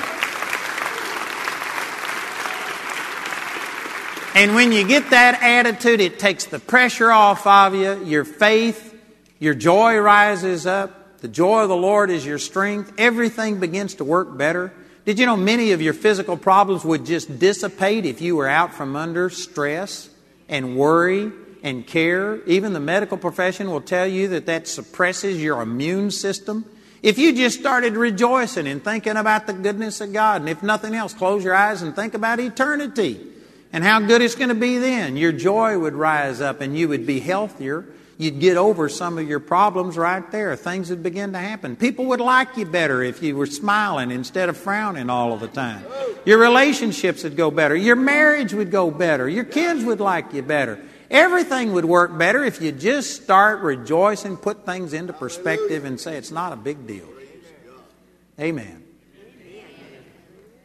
And 4.36 4.54
when 4.54 4.72
you 4.72 4.88
get 4.88 5.10
that 5.10 5.41
attitude, 5.41 5.99
it 5.99 6.20
takes 6.20 6.45
the 6.45 6.60
pressure 6.60 7.12
off 7.12 7.47
of 7.47 7.74
you. 7.74 8.04
Your 8.06 8.24
faith 8.24 8.93
your 9.44 9.54
joy 9.54 9.98
rises 9.98 10.66
up. 10.66 11.20
The 11.20 11.28
joy 11.28 11.64
of 11.64 11.70
the 11.70 11.76
Lord 11.76 12.10
is 12.10 12.26
your 12.26 12.39
strength. 12.39 12.94
Everything 12.98 13.60
begins 13.60 13.96
to 13.96 14.06
work 14.06 14.38
better. 14.38 14.72
Did 15.04 15.20
you 15.20 15.26
know 15.26 15.36
many 15.36 15.74
of 15.74 15.82
your 15.82 15.94
physical 15.94 16.38
problems 16.38 16.86
would 16.86 17.06
just 17.06 17.39
dissipate 17.39 18.06
if 18.06 18.22
you 18.22 18.38
were 18.38 18.48
out 18.48 18.74
from 18.74 18.96
under 18.96 19.30
stress 19.30 20.10
and 20.48 20.78
worry 20.78 21.30
and 21.62 21.86
care? 21.86 22.41
Even 22.46 22.72
the 22.72 22.80
medical 22.80 23.18
profession 23.18 23.70
will 23.70 23.82
tell 23.82 24.08
you 24.08 24.30
that 24.30 24.46
that 24.46 24.66
suppresses 24.66 25.44
your 25.44 25.62
immune 25.62 26.10
system. 26.10 26.64
If 27.02 27.18
you 27.18 27.34
just 27.34 27.60
started 27.60 27.98
rejoicing 27.98 28.66
and 28.66 28.82
thinking 28.82 29.18
about 29.18 29.46
the 29.46 29.52
goodness 29.52 30.00
of 30.00 30.14
God, 30.14 30.39
and 30.39 30.50
if 30.50 30.64
nothing 30.64 30.96
else, 30.96 31.14
close 31.14 31.44
your 31.44 31.54
eyes 31.54 31.82
and 31.82 31.94
think 31.94 32.14
about 32.14 32.39
eternity 32.39 33.20
and 33.74 33.84
how 33.84 34.00
good 34.00 34.22
it's 34.22 34.36
going 34.36 34.50
to 34.50 34.56
be 34.56 34.78
then, 34.78 35.18
your 35.18 35.34
joy 35.34 35.78
would 35.78 35.96
rise 35.96 36.39
up 36.39 36.62
and 36.62 36.78
you 36.78 36.88
would 36.88 37.06
be 37.06 37.20
healthier 37.20 37.86
you'd 38.18 38.39
get 38.39 38.57
over 38.57 38.89
some 38.89 39.18
of 39.18 39.28
your 39.28 39.39
problems 39.39 39.97
right 39.97 40.30
there. 40.32 40.55
Things 40.55 40.89
would 40.89 41.03
begin 41.03 41.34
to 41.34 41.39
happen. 41.39 41.76
People 41.76 42.05
would 42.05 42.22
like 42.22 42.55
you 42.57 42.66
better 42.66 43.01
if 43.01 43.22
you 43.24 43.36
were 43.36 43.45
smiling 43.45 44.11
instead 44.11 44.49
of 44.49 44.57
frowning 44.57 45.09
all 45.09 45.34
of 45.34 45.39
the 45.39 45.47
time. 45.47 45.86
Your 46.26 46.38
relationships 46.38 47.24
would 47.24 47.36
go 47.36 47.51
better. 47.51 47.76
Your 47.76 47.95
marriage 47.95 48.53
would 48.53 48.72
go 48.72 48.91
better. 48.91 49.28
Your 49.28 49.43
kids 49.43 49.84
would 49.84 49.99
like 49.99 50.34
you 50.34 50.41
better. 50.41 50.80
Everything 51.09 51.74
would 51.74 51.86
work 51.86 52.18
better 52.18 52.43
if 52.43 52.61
you 52.61 52.72
just 52.72 53.22
start 53.22 53.61
rejoicing, 53.61 54.38
put 54.38 54.66
things 54.66 54.93
into 54.93 55.14
perspective, 55.14 55.86
and 55.86 55.99
say 55.99 56.18
it's 56.18 56.32
not 56.32 56.53
a 56.53 56.55
big 56.55 56.88
deal. 56.88 57.07
Amen. 58.39 58.84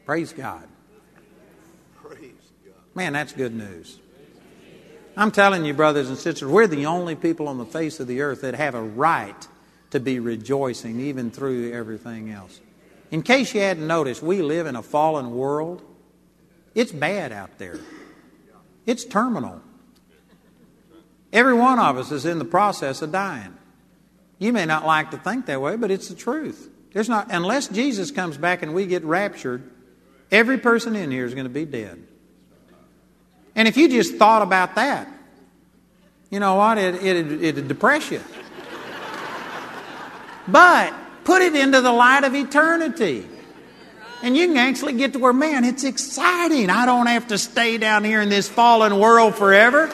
Praise 0.06 0.32
God. 0.32 0.66
Man, 2.94 3.12
that's 3.12 3.32
good 3.32 3.54
news. 3.54 3.98
I'm 5.18 5.32
telling 5.32 5.64
you, 5.64 5.74
brothers 5.74 6.08
and 6.08 6.16
sisters, 6.16 6.48
we're 6.48 6.68
the 6.68 6.86
only 6.86 7.16
people 7.16 7.48
on 7.48 7.58
the 7.58 7.64
face 7.64 7.98
of 7.98 8.06
the 8.06 8.20
earth 8.20 8.42
that 8.42 8.54
have 8.54 8.76
a 8.76 8.80
right 8.80 9.48
to 9.90 9.98
be 9.98 10.20
rejoicing 10.20 11.00
even 11.00 11.32
through 11.32 11.72
everything 11.72 12.30
else. 12.30 12.60
In 13.10 13.22
case 13.22 13.52
you 13.52 13.60
hadn't 13.60 13.84
noticed, 13.84 14.22
we 14.22 14.42
live 14.42 14.68
in 14.68 14.76
a 14.76 14.82
fallen 14.82 15.32
world. 15.32 15.82
It's 16.72 16.92
bad 16.92 17.32
out 17.32 17.58
there, 17.58 17.80
it's 18.86 19.04
terminal. 19.04 19.60
Every 21.32 21.52
one 21.52 21.80
of 21.80 21.98
us 21.98 22.12
is 22.12 22.24
in 22.24 22.38
the 22.38 22.44
process 22.44 23.02
of 23.02 23.10
dying. 23.10 23.54
You 24.38 24.52
may 24.52 24.66
not 24.66 24.86
like 24.86 25.10
to 25.10 25.18
think 25.18 25.46
that 25.46 25.60
way, 25.60 25.74
but 25.76 25.90
it's 25.90 26.08
the 26.08 26.14
truth. 26.14 26.70
There's 26.92 27.08
not, 27.08 27.26
unless 27.32 27.66
Jesus 27.66 28.12
comes 28.12 28.38
back 28.38 28.62
and 28.62 28.72
we 28.72 28.86
get 28.86 29.02
raptured, 29.02 29.68
every 30.30 30.58
person 30.58 30.94
in 30.94 31.10
here 31.10 31.26
is 31.26 31.34
going 31.34 31.44
to 31.44 31.50
be 31.50 31.66
dead. 31.66 32.02
And 33.58 33.66
if 33.66 33.76
you 33.76 33.88
just 33.88 34.14
thought 34.14 34.42
about 34.42 34.76
that, 34.76 35.08
you 36.30 36.38
know 36.38 36.54
what? 36.54 36.78
It, 36.78 36.94
it, 36.94 37.42
it'd 37.42 37.66
depress 37.66 38.08
you. 38.08 38.20
But 40.46 40.94
put 41.24 41.42
it 41.42 41.56
into 41.56 41.80
the 41.80 41.90
light 41.90 42.22
of 42.22 42.36
eternity. 42.36 43.26
And 44.22 44.36
you 44.36 44.46
can 44.46 44.58
actually 44.58 44.92
get 44.92 45.12
to 45.14 45.18
where, 45.18 45.32
man, 45.32 45.64
it's 45.64 45.82
exciting. 45.82 46.70
I 46.70 46.86
don't 46.86 47.06
have 47.06 47.26
to 47.28 47.38
stay 47.38 47.78
down 47.78 48.04
here 48.04 48.20
in 48.20 48.28
this 48.28 48.48
fallen 48.48 49.00
world 49.00 49.34
forever. 49.34 49.86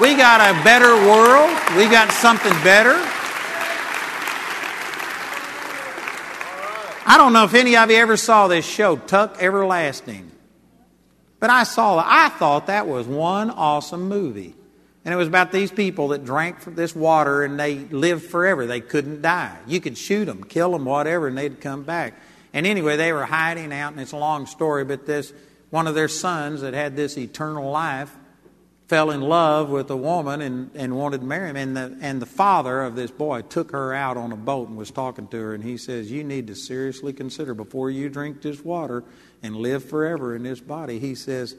We 0.00 0.16
got 0.16 0.40
a 0.40 0.64
better 0.64 0.92
world. 1.08 1.56
We 1.76 1.88
got 1.88 2.10
something 2.10 2.52
better. 2.64 2.94
I 7.06 7.14
don't 7.16 7.32
know 7.32 7.44
if 7.44 7.54
any 7.54 7.76
of 7.76 7.88
you 7.88 7.98
ever 7.98 8.16
saw 8.16 8.48
this 8.48 8.66
show, 8.66 8.96
Tuck 8.96 9.36
Everlasting. 9.40 10.25
But 11.38 11.50
I 11.50 11.64
saw. 11.64 12.02
I 12.04 12.30
thought 12.30 12.66
that 12.66 12.86
was 12.86 13.06
one 13.06 13.50
awesome 13.50 14.08
movie. 14.08 14.54
And 15.04 15.14
it 15.14 15.16
was 15.16 15.28
about 15.28 15.52
these 15.52 15.70
people 15.70 16.08
that 16.08 16.24
drank 16.24 16.64
this 16.64 16.94
water 16.96 17.44
and 17.44 17.60
they 17.60 17.76
lived 17.76 18.24
forever. 18.24 18.66
They 18.66 18.80
couldn't 18.80 19.22
die. 19.22 19.56
You 19.66 19.80
could 19.80 19.96
shoot 19.96 20.24
them, 20.24 20.42
kill 20.42 20.72
them, 20.72 20.84
whatever, 20.84 21.28
and 21.28 21.38
they'd 21.38 21.60
come 21.60 21.84
back. 21.84 22.14
And 22.52 22.66
anyway, 22.66 22.96
they 22.96 23.12
were 23.12 23.24
hiding 23.24 23.72
out, 23.72 23.92
and 23.92 24.00
it's 24.00 24.12
a 24.12 24.16
long 24.16 24.46
story, 24.46 24.84
but 24.84 25.06
this 25.06 25.32
one 25.70 25.86
of 25.86 25.94
their 25.94 26.08
sons 26.08 26.62
that 26.62 26.74
had 26.74 26.96
this 26.96 27.18
eternal 27.18 27.70
life 27.70 28.14
fell 28.86 29.10
in 29.10 29.20
love 29.20 29.68
with 29.68 29.90
a 29.90 29.96
woman 29.96 30.40
and, 30.40 30.70
and 30.74 30.96
wanted 30.96 31.20
to 31.20 31.26
marry 31.26 31.50
him. 31.50 31.56
And 31.56 31.76
the, 31.76 31.98
and 32.00 32.22
the 32.22 32.26
father 32.26 32.82
of 32.82 32.94
this 32.94 33.10
boy 33.10 33.42
took 33.42 33.72
her 33.72 33.92
out 33.92 34.16
on 34.16 34.32
a 34.32 34.36
boat 34.36 34.68
and 34.68 34.76
was 34.76 34.90
talking 34.90 35.26
to 35.28 35.36
her. 35.36 35.54
And 35.54 35.64
he 35.64 35.76
says, 35.76 36.10
You 36.10 36.22
need 36.22 36.46
to 36.46 36.54
seriously 36.54 37.12
consider 37.12 37.54
before 37.54 37.90
you 37.90 38.08
drink 38.08 38.42
this 38.42 38.64
water 38.64 39.04
and 39.42 39.56
live 39.56 39.84
forever 39.84 40.36
in 40.36 40.44
this 40.44 40.60
body. 40.60 41.00
He 41.00 41.16
says, 41.16 41.56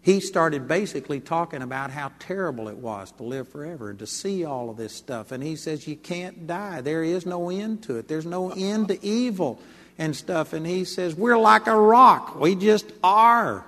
He 0.00 0.20
started 0.20 0.66
basically 0.66 1.20
talking 1.20 1.60
about 1.60 1.90
how 1.90 2.10
terrible 2.18 2.68
it 2.68 2.78
was 2.78 3.12
to 3.12 3.22
live 3.22 3.48
forever 3.48 3.90
and 3.90 3.98
to 3.98 4.06
see 4.06 4.44
all 4.44 4.70
of 4.70 4.78
this 4.78 4.94
stuff. 4.94 5.30
And 5.30 5.42
he 5.42 5.56
says, 5.56 5.86
You 5.86 5.96
can't 5.96 6.46
die. 6.46 6.80
There 6.80 7.04
is 7.04 7.26
no 7.26 7.50
end 7.50 7.82
to 7.84 7.96
it, 7.96 8.08
there's 8.08 8.26
no 8.26 8.50
end 8.50 8.88
to 8.88 9.04
evil 9.04 9.60
and 9.98 10.16
stuff. 10.16 10.54
And 10.54 10.66
he 10.66 10.84
says, 10.84 11.14
We're 11.14 11.38
like 11.38 11.66
a 11.66 11.76
rock, 11.76 12.40
we 12.40 12.54
just 12.54 12.90
are. 13.04 13.66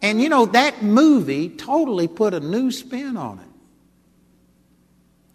And 0.00 0.20
you 0.20 0.28
know, 0.28 0.46
that 0.46 0.82
movie 0.82 1.48
totally 1.48 2.08
put 2.08 2.34
a 2.34 2.40
new 2.40 2.70
spin 2.70 3.16
on 3.16 3.38
it. 3.40 3.44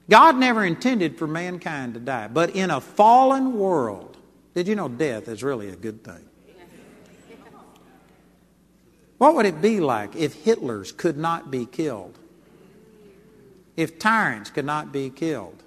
God 0.09 0.37
never 0.37 0.63
intended 0.63 1.17
for 1.17 1.27
mankind 1.27 1.93
to 1.95 1.99
die, 1.99 2.27
but 2.27 2.51
in 2.51 2.69
a 2.69 2.81
fallen 2.81 3.57
world, 3.57 4.17
did 4.53 4.67
you 4.67 4.75
know 4.75 4.89
death 4.89 5.27
is 5.27 5.43
really 5.43 5.69
a 5.69 5.75
good 5.75 6.03
thing? 6.03 6.29
What 9.17 9.35
would 9.35 9.45
it 9.45 9.61
be 9.61 9.79
like 9.79 10.15
if 10.15 10.43
Hitlers 10.43 10.95
could 10.95 11.17
not 11.17 11.49
be 11.49 11.65
killed? 11.65 12.19
If 13.77 13.97
tyrants 13.97 14.49
could 14.49 14.65
not 14.65 14.91
be 14.91 15.09
killed? 15.09 15.63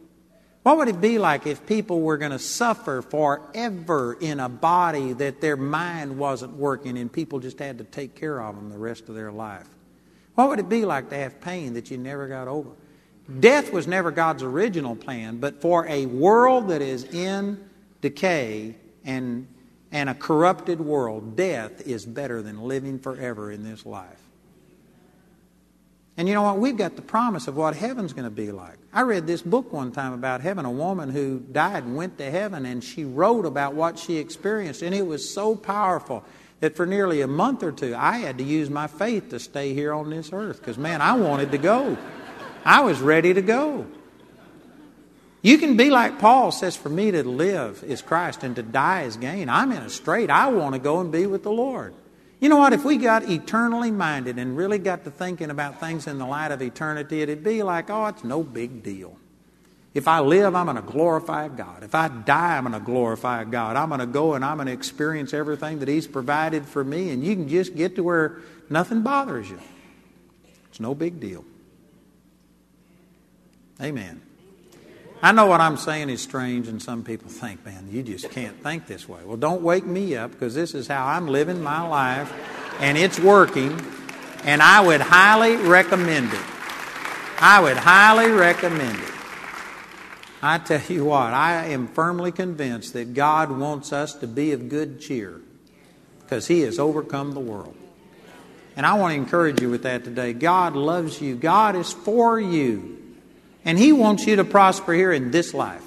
What 0.66 0.78
would 0.78 0.88
it 0.88 1.00
be 1.00 1.20
like 1.20 1.46
if 1.46 1.64
people 1.64 2.00
were 2.00 2.16
going 2.16 2.32
to 2.32 2.40
suffer 2.40 3.00
forever 3.00 4.14
in 4.20 4.40
a 4.40 4.48
body 4.48 5.12
that 5.12 5.40
their 5.40 5.56
mind 5.56 6.18
wasn't 6.18 6.54
working 6.54 6.98
and 6.98 7.12
people 7.12 7.38
just 7.38 7.60
had 7.60 7.78
to 7.78 7.84
take 7.84 8.16
care 8.16 8.42
of 8.42 8.56
them 8.56 8.70
the 8.70 8.76
rest 8.76 9.08
of 9.08 9.14
their 9.14 9.30
life? 9.30 9.68
What 10.34 10.48
would 10.48 10.58
it 10.58 10.68
be 10.68 10.84
like 10.84 11.10
to 11.10 11.16
have 11.16 11.40
pain 11.40 11.74
that 11.74 11.92
you 11.92 11.98
never 11.98 12.26
got 12.26 12.48
over? 12.48 12.70
Death 13.38 13.72
was 13.72 13.86
never 13.86 14.10
God's 14.10 14.42
original 14.42 14.96
plan, 14.96 15.36
but 15.36 15.62
for 15.62 15.86
a 15.86 16.06
world 16.06 16.70
that 16.70 16.82
is 16.82 17.04
in 17.04 17.64
decay 18.00 18.74
and, 19.04 19.46
and 19.92 20.10
a 20.10 20.14
corrupted 20.14 20.80
world, 20.80 21.36
death 21.36 21.86
is 21.86 22.04
better 22.04 22.42
than 22.42 22.62
living 22.62 22.98
forever 22.98 23.52
in 23.52 23.62
this 23.62 23.86
life. 23.86 24.20
And 26.16 26.26
you 26.26 26.34
know 26.34 26.42
what? 26.42 26.58
We've 26.58 26.76
got 26.76 26.96
the 26.96 27.02
promise 27.02 27.46
of 27.46 27.56
what 27.56 27.76
heaven's 27.76 28.12
going 28.12 28.24
to 28.24 28.30
be 28.30 28.50
like. 28.50 28.78
I 28.96 29.02
read 29.02 29.26
this 29.26 29.42
book 29.42 29.74
one 29.74 29.92
time 29.92 30.14
about 30.14 30.40
heaven, 30.40 30.64
a 30.64 30.70
woman 30.70 31.10
who 31.10 31.40
died 31.52 31.84
and 31.84 31.96
went 31.96 32.16
to 32.16 32.30
heaven, 32.30 32.64
and 32.64 32.82
she 32.82 33.04
wrote 33.04 33.44
about 33.44 33.74
what 33.74 33.98
she 33.98 34.16
experienced, 34.16 34.80
and 34.80 34.94
it 34.94 35.06
was 35.06 35.28
so 35.28 35.54
powerful 35.54 36.24
that 36.60 36.76
for 36.76 36.86
nearly 36.86 37.20
a 37.20 37.26
month 37.26 37.62
or 37.62 37.72
two, 37.72 37.94
I 37.94 38.16
had 38.16 38.38
to 38.38 38.44
use 38.44 38.70
my 38.70 38.86
faith 38.86 39.28
to 39.28 39.38
stay 39.38 39.74
here 39.74 39.92
on 39.92 40.08
this 40.08 40.30
earth 40.32 40.60
because, 40.60 40.78
man, 40.78 41.02
I 41.02 41.12
wanted 41.12 41.52
to 41.52 41.58
go. 41.58 41.98
I 42.64 42.80
was 42.84 42.98
ready 43.02 43.34
to 43.34 43.42
go. 43.42 43.86
You 45.42 45.58
can 45.58 45.76
be 45.76 45.90
like 45.90 46.18
Paul 46.18 46.50
says, 46.50 46.74
For 46.74 46.88
me 46.88 47.10
to 47.10 47.22
live 47.22 47.84
is 47.84 48.00
Christ 48.00 48.44
and 48.44 48.56
to 48.56 48.62
die 48.62 49.02
is 49.02 49.18
gain. 49.18 49.50
I'm 49.50 49.72
in 49.72 49.82
a 49.82 49.90
strait. 49.90 50.30
I 50.30 50.46
want 50.46 50.72
to 50.74 50.78
go 50.78 51.00
and 51.00 51.12
be 51.12 51.26
with 51.26 51.42
the 51.42 51.52
Lord. 51.52 51.92
You 52.38 52.48
know 52.50 52.58
what? 52.58 52.72
If 52.72 52.84
we 52.84 52.98
got 52.98 53.28
eternally 53.28 53.90
minded 53.90 54.38
and 54.38 54.56
really 54.56 54.78
got 54.78 55.04
to 55.04 55.10
thinking 55.10 55.50
about 55.50 55.80
things 55.80 56.06
in 56.06 56.18
the 56.18 56.26
light 56.26 56.50
of 56.50 56.60
eternity, 56.60 57.22
it'd 57.22 57.42
be 57.42 57.62
like, 57.62 57.88
oh, 57.88 58.06
it's 58.06 58.24
no 58.24 58.42
big 58.42 58.82
deal. 58.82 59.16
If 59.94 60.06
I 60.08 60.20
live, 60.20 60.54
I'm 60.54 60.66
going 60.66 60.76
to 60.76 60.82
glorify 60.82 61.48
God. 61.48 61.82
If 61.82 61.94
I 61.94 62.08
die, 62.08 62.58
I'm 62.58 62.64
going 62.64 62.78
to 62.78 62.84
glorify 62.84 63.44
God. 63.44 63.76
I'm 63.76 63.88
going 63.88 64.00
to 64.00 64.06
go 64.06 64.34
and 64.34 64.44
I'm 64.44 64.58
going 64.58 64.66
to 64.66 64.72
experience 64.72 65.32
everything 65.32 65.78
that 65.78 65.88
He's 65.88 66.06
provided 66.06 66.66
for 66.66 66.84
me, 66.84 67.10
and 67.10 67.24
you 67.24 67.34
can 67.34 67.48
just 67.48 67.74
get 67.74 67.96
to 67.96 68.02
where 68.02 68.40
nothing 68.68 69.00
bothers 69.00 69.48
you. 69.48 69.58
It's 70.68 70.80
no 70.80 70.94
big 70.94 71.18
deal. 71.18 71.46
Amen. 73.80 74.20
I 75.22 75.32
know 75.32 75.46
what 75.46 75.60
I'm 75.60 75.78
saying 75.78 76.10
is 76.10 76.20
strange, 76.20 76.68
and 76.68 76.80
some 76.80 77.02
people 77.02 77.30
think, 77.30 77.64
man, 77.64 77.88
you 77.90 78.02
just 78.02 78.30
can't 78.30 78.62
think 78.62 78.86
this 78.86 79.08
way. 79.08 79.20
Well, 79.24 79.38
don't 79.38 79.62
wake 79.62 79.86
me 79.86 80.14
up 80.14 80.32
because 80.32 80.54
this 80.54 80.74
is 80.74 80.86
how 80.86 81.06
I'm 81.06 81.26
living 81.26 81.62
my 81.62 81.80
life, 81.80 82.32
and 82.80 82.98
it's 82.98 83.18
working, 83.18 83.80
and 84.44 84.60
I 84.60 84.80
would 84.80 85.00
highly 85.00 85.56
recommend 85.56 86.32
it. 86.32 86.44
I 87.40 87.60
would 87.62 87.78
highly 87.78 88.30
recommend 88.30 88.98
it. 88.98 89.12
I 90.42 90.58
tell 90.58 90.82
you 90.82 91.06
what, 91.06 91.32
I 91.32 91.66
am 91.68 91.88
firmly 91.88 92.30
convinced 92.30 92.92
that 92.92 93.14
God 93.14 93.50
wants 93.50 93.92
us 93.92 94.14
to 94.16 94.26
be 94.26 94.52
of 94.52 94.68
good 94.68 95.00
cheer 95.00 95.40
because 96.20 96.46
He 96.46 96.60
has 96.60 96.78
overcome 96.78 97.32
the 97.32 97.40
world. 97.40 97.74
And 98.76 98.84
I 98.84 98.94
want 98.94 99.12
to 99.12 99.16
encourage 99.16 99.62
you 99.62 99.70
with 99.70 99.84
that 99.84 100.04
today. 100.04 100.34
God 100.34 100.76
loves 100.76 101.22
you, 101.22 101.36
God 101.36 101.74
is 101.74 101.94
for 101.94 102.38
you. 102.38 103.05
And 103.66 103.76
He 103.78 103.92
wants 103.92 104.26
you 104.26 104.36
to 104.36 104.44
prosper 104.44 104.94
here 104.94 105.12
in 105.12 105.32
this 105.32 105.52
life. 105.52 105.82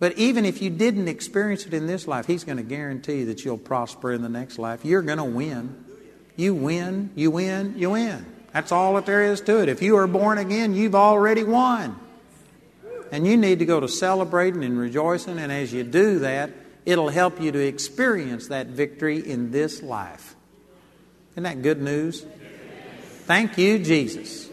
But 0.00 0.18
even 0.18 0.44
if 0.44 0.60
you 0.60 0.70
didn't 0.70 1.06
experience 1.06 1.64
it 1.66 1.74
in 1.74 1.86
this 1.86 2.08
life, 2.08 2.26
He's 2.26 2.42
going 2.42 2.56
to 2.56 2.64
guarantee 2.64 3.24
that 3.24 3.44
you'll 3.44 3.58
prosper 3.58 4.10
in 4.12 4.22
the 4.22 4.28
next 4.28 4.58
life. 4.58 4.84
You're 4.84 5.02
going 5.02 5.18
to 5.18 5.24
win. 5.24 5.84
You 6.34 6.54
win, 6.54 7.10
you 7.14 7.30
win, 7.30 7.74
you 7.76 7.90
win. 7.90 8.26
That's 8.52 8.72
all 8.72 8.94
that 8.94 9.06
there 9.06 9.22
is 9.22 9.40
to 9.42 9.62
it. 9.62 9.68
If 9.68 9.82
you 9.82 9.96
are 9.96 10.06
born 10.06 10.38
again, 10.38 10.74
you've 10.74 10.94
already 10.94 11.44
won. 11.44 12.00
And 13.12 13.26
you 13.26 13.36
need 13.36 13.58
to 13.58 13.66
go 13.66 13.78
to 13.78 13.88
celebrating 13.88 14.64
and 14.64 14.78
rejoicing, 14.78 15.38
and 15.38 15.52
as 15.52 15.72
you 15.72 15.84
do 15.84 16.20
that, 16.20 16.50
it'll 16.86 17.10
help 17.10 17.40
you 17.40 17.52
to 17.52 17.58
experience 17.58 18.48
that 18.48 18.68
victory 18.68 19.18
in 19.18 19.50
this 19.50 19.82
life. 19.82 20.34
Isn't 21.32 21.42
that 21.44 21.60
good 21.62 21.82
news? 21.82 22.24
Thank 23.26 23.58
you, 23.58 23.78
Jesus. 23.78 24.51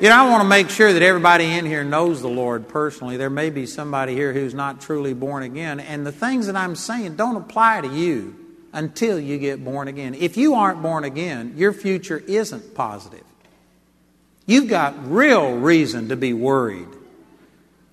You 0.00 0.08
know, 0.08 0.16
I 0.16 0.28
want 0.28 0.42
to 0.42 0.48
make 0.48 0.68
sure 0.68 0.92
that 0.92 1.02
everybody 1.02 1.44
in 1.44 1.64
here 1.64 1.84
knows 1.84 2.22
the 2.22 2.28
Lord 2.28 2.68
personally. 2.68 3.16
There 3.16 3.30
may 3.30 3.50
be 3.50 3.66
somebody 3.66 4.14
here 4.14 4.32
who's 4.32 4.52
not 4.52 4.80
truly 4.80 5.14
born 5.14 5.44
again, 5.44 5.78
and 5.78 6.04
the 6.04 6.10
things 6.10 6.46
that 6.46 6.56
I'm 6.56 6.74
saying 6.74 7.14
don't 7.16 7.36
apply 7.36 7.82
to 7.82 7.88
you 7.88 8.34
until 8.72 9.20
you 9.20 9.38
get 9.38 9.64
born 9.64 9.86
again. 9.86 10.14
If 10.14 10.36
you 10.36 10.54
aren't 10.54 10.82
born 10.82 11.04
again, 11.04 11.54
your 11.56 11.72
future 11.72 12.18
isn't 12.18 12.74
positive. 12.74 13.22
You've 14.46 14.68
got 14.68 15.10
real 15.10 15.54
reason 15.56 16.08
to 16.08 16.16
be 16.16 16.32
worried 16.32 16.88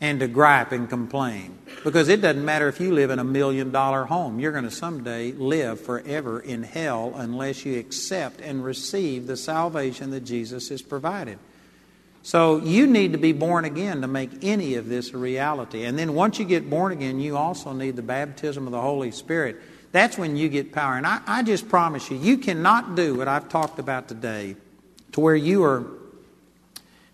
and 0.02 0.20
to 0.22 0.28
gripe 0.28 0.72
and 0.72 0.90
complain 0.90 1.60
because 1.84 2.08
it 2.10 2.22
doesn't 2.22 2.44
matter 2.44 2.68
if 2.68 2.80
you 2.80 2.92
live 2.92 3.12
in 3.12 3.20
a 3.20 3.24
million 3.24 3.72
dollar 3.72 4.06
home. 4.06 4.40
You're 4.40 4.52
going 4.52 4.64
to 4.64 4.72
someday 4.72 5.32
live 5.34 5.80
forever 5.80 6.40
in 6.40 6.64
hell 6.64 7.14
unless 7.16 7.66
you 7.66 7.78
accept 7.78 8.42
and 8.42 8.64
receive 8.64 9.28
the 9.28 9.38
salvation 9.38 10.10
that 10.12 10.22
Jesus 10.22 10.70
has 10.70 10.82
provided. 10.82 11.38
So 12.30 12.58
you 12.58 12.86
need 12.86 13.14
to 13.14 13.18
be 13.18 13.32
born 13.32 13.66
again 13.66 14.02
to 14.02 14.08
make 14.08 14.30
any 14.44 14.76
of 14.76 14.88
this 14.88 15.16
a 15.16 15.18
reality. 15.18 15.86
And 15.86 15.98
then 15.98 16.14
once 16.14 16.38
you 16.38 16.46
get 16.46 16.70
born 16.70 16.92
again, 16.92 17.20
you 17.20 17.36
also 17.36 17.74
need 17.74 17.96
the 17.96 18.04
baptism 18.04 18.68
of 18.68 18.72
the 18.72 18.80
Holy 18.80 19.10
Spirit. 19.10 19.60
That's 19.94 20.16
when 20.16 20.38
you 20.38 20.48
get 20.48 20.72
power. 20.72 20.96
And 20.96 21.08
I, 21.08 21.22
I 21.26 21.42
just 21.42 21.68
promise 21.70 22.12
you, 22.12 22.18
you 22.18 22.38
cannot 22.38 22.94
do 22.94 23.16
what 23.16 23.28
I've 23.28 23.50
talked 23.50 23.80
about 23.80 24.08
today 24.08 24.58
to 25.14 25.20
where 25.20 25.36
you 25.36 25.64
are 25.64 25.88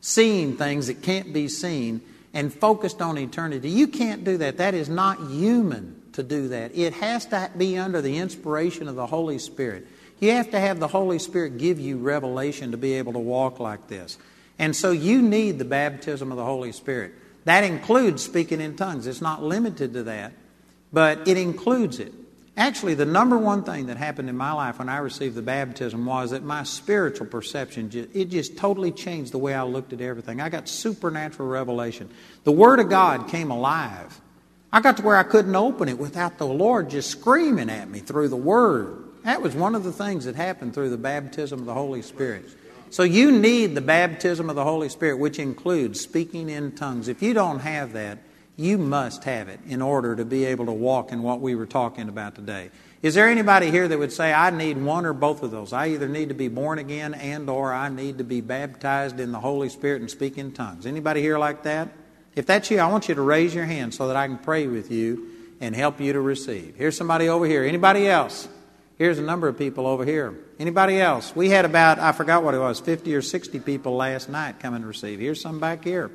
seeing 0.01 0.57
things 0.57 0.87
that 0.87 1.01
can't 1.01 1.31
be 1.31 1.47
seen 1.47 2.01
and 2.33 2.53
focused 2.53 3.01
on 3.01 3.17
eternity. 3.17 3.69
You 3.69 3.87
can't 3.87 4.25
do 4.25 4.35
that. 4.39 4.57
That 4.57 4.73
is 4.73 4.89
not 4.89 5.29
human 5.29 5.95
to 6.11 6.23
do 6.23 6.49
that. 6.49 6.75
It 6.75 6.91
has 6.91 7.25
to 7.27 7.49
be 7.57 7.77
under 7.77 8.01
the 8.01 8.17
inspiration 8.17 8.89
of 8.89 8.95
the 8.95 9.07
Holy 9.07 9.39
Spirit. 9.39 9.87
You 10.19 10.31
have 10.31 10.51
to 10.51 10.59
have 10.59 10.81
the 10.81 10.89
Holy 10.89 11.19
Spirit 11.19 11.57
give 11.57 11.79
you 11.79 11.99
revelation 11.99 12.71
to 12.71 12.77
be 12.77 12.95
able 12.95 13.13
to 13.13 13.19
walk 13.19 13.61
like 13.61 13.87
this. 13.87 14.17
And 14.57 14.75
so 14.75 14.91
you 14.91 15.21
need 15.21 15.59
the 15.59 15.65
baptism 15.65 16.31
of 16.31 16.37
the 16.37 16.45
Holy 16.45 16.71
Spirit. 16.71 17.13
That 17.43 17.63
includes 17.63 18.23
speaking 18.23 18.61
in 18.61 18.75
tongues. 18.75 19.07
It's 19.07 19.21
not 19.21 19.43
limited 19.43 19.93
to 19.93 20.03
that, 20.03 20.33
but 20.91 21.27
it 21.27 21.37
includes 21.37 21.99
it. 21.99 22.13
Actually, 22.57 22.93
the 22.93 23.05
number 23.05 23.37
one 23.37 23.63
thing 23.63 23.87
that 23.87 23.97
happened 23.97 24.29
in 24.29 24.37
my 24.37 24.53
life 24.53 24.79
when 24.79 24.87
I 24.87 24.97
received 24.97 25.35
the 25.35 25.41
baptism 25.41 26.05
was 26.05 26.31
that 26.31 26.41
my 26.41 26.63
spiritual 26.63 27.27
perception, 27.27 27.91
it 28.13 28.25
just 28.29 28.57
totally 28.57 28.91
changed 28.91 29.33
the 29.33 29.37
way 29.37 29.53
I 29.53 29.63
looked 29.63 29.91
at 29.91 29.99
everything. 29.99 30.39
I 30.39 30.47
got 30.47 30.69
supernatural 30.69 31.49
revelation. 31.49 32.09
The 32.45 32.53
Word 32.53 32.79
of 32.79 32.89
God 32.89 33.27
came 33.27 33.51
alive. 33.51 34.21
I 34.71 34.79
got 34.79 34.97
to 34.97 35.03
where 35.03 35.17
I 35.17 35.23
couldn't 35.23 35.55
open 35.55 35.89
it 35.89 35.99
without 35.99 36.37
the 36.37 36.47
Lord 36.47 36.89
just 36.89 37.09
screaming 37.09 37.69
at 37.69 37.89
me 37.89 37.99
through 37.99 38.29
the 38.29 38.37
Word. 38.37 39.03
That 39.23 39.41
was 39.41 39.53
one 39.53 39.75
of 39.75 39.83
the 39.83 39.91
things 39.91 40.23
that 40.25 40.35
happened 40.35 40.73
through 40.73 40.91
the 40.91 40.97
baptism 40.97 41.59
of 41.59 41.65
the 41.65 41.73
Holy 41.73 42.01
Spirit. 42.01 42.45
So 42.89 43.03
you 43.03 43.31
need 43.31 43.75
the 43.75 43.81
baptism 43.81 44.49
of 44.49 44.55
the 44.55 44.63
Holy 44.63 44.89
Spirit, 44.89 45.17
which 45.17 45.39
includes 45.39 45.99
speaking 45.99 46.49
in 46.49 46.73
tongues. 46.73 47.07
If 47.07 47.21
you 47.21 47.33
don't 47.33 47.59
have 47.59 47.93
that, 47.93 48.19
you 48.57 48.77
must 48.77 49.25
have 49.25 49.49
it 49.49 49.59
in 49.67 49.81
order 49.81 50.15
to 50.15 50.23
be 50.23 50.45
able 50.45 50.65
to 50.67 50.71
walk 50.71 51.11
in 51.11 51.21
what 51.21 51.41
we 51.41 51.55
were 51.55 51.65
talking 51.65 52.07
about 52.07 52.35
today. 52.35 52.69
Is 53.01 53.13
there 53.13 53.27
anybody 53.27 53.69
here 53.69 53.87
that 53.87 53.99
would 53.99 54.13
say 54.13 54.33
I 54.33 54.49
need 54.49 54.77
one 54.77 55.05
or 55.05 55.13
both 55.13 55.43
of 55.43 55.51
those? 55.51 55.73
I 55.73 55.89
either 55.89 56.07
need 56.07 56.29
to 56.29 56.35
be 56.35 56.47
born 56.47 56.79
again 56.79 57.13
and 57.13 57.49
or 57.49 57.73
I 57.73 57.89
need 57.89 58.17
to 58.19 58.23
be 58.23 58.41
baptized 58.41 59.19
in 59.19 59.31
the 59.31 59.39
Holy 59.39 59.69
Spirit 59.69 60.01
and 60.01 60.09
speak 60.09 60.37
in 60.37 60.53
tongues. 60.53 60.85
Anybody 60.85 61.21
here 61.21 61.37
like 61.37 61.63
that? 61.63 61.89
If 62.35 62.45
that's 62.45 62.71
you, 62.71 62.79
I 62.79 62.87
want 62.87 63.07
you 63.09 63.15
to 63.15 63.21
raise 63.21 63.53
your 63.53 63.65
hand 63.65 63.93
so 63.93 64.07
that 64.07 64.15
I 64.15 64.27
can 64.27 64.37
pray 64.37 64.67
with 64.67 64.91
you 64.91 65.27
and 65.61 65.75
help 65.75 66.01
you 66.01 66.13
to 66.13 66.21
receive. 66.21 66.75
Here's 66.75 66.97
somebody 66.97 67.29
over 67.29 67.45
here. 67.45 67.63
Anybody 67.63 68.07
else? 68.07 68.47
Here's 68.97 69.19
a 69.19 69.21
number 69.21 69.47
of 69.47 69.57
people 69.57 69.87
over 69.87 70.05
here. 70.05 70.33
Anybody 70.57 71.01
else? 71.01 71.35
We 71.35 71.49
had 71.49 71.65
about, 71.65 71.99
I 71.99 72.13
forgot 72.13 72.43
what 72.43 72.53
it 72.53 72.59
was, 72.59 72.79
50 72.79 73.13
or 73.13 73.21
60 73.21 73.59
people 73.59 73.95
last 73.95 74.29
night 74.29 74.59
come 74.59 74.73
and 74.73 74.85
receive. 74.85 75.19
Here's 75.19 75.41
some 75.41 75.59
back 75.59 75.83
here. 75.83 76.09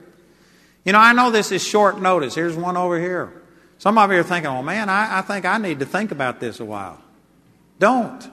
You 0.85 0.93
know, 0.93 0.99
I 0.99 1.12
know 1.12 1.31
this 1.31 1.53
is 1.53 1.62
short 1.62 2.01
notice. 2.01 2.35
Here's 2.35 2.57
one 2.57 2.78
over 2.78 2.99
here. 2.99 3.43
Some 3.78 3.99
of 3.99 4.11
you 4.11 4.18
are 4.18 4.22
thinking, 4.22 4.51
oh 4.51 4.62
man, 4.62 4.89
I, 4.89 5.18
I 5.18 5.22
think 5.22 5.45
I 5.45 5.59
need 5.59 5.81
to 5.81 5.87
think 5.87 6.11
about 6.11 6.41
this 6.41 6.61
a 6.61 6.64
while. 6.64 6.99
Don't. 7.78 8.31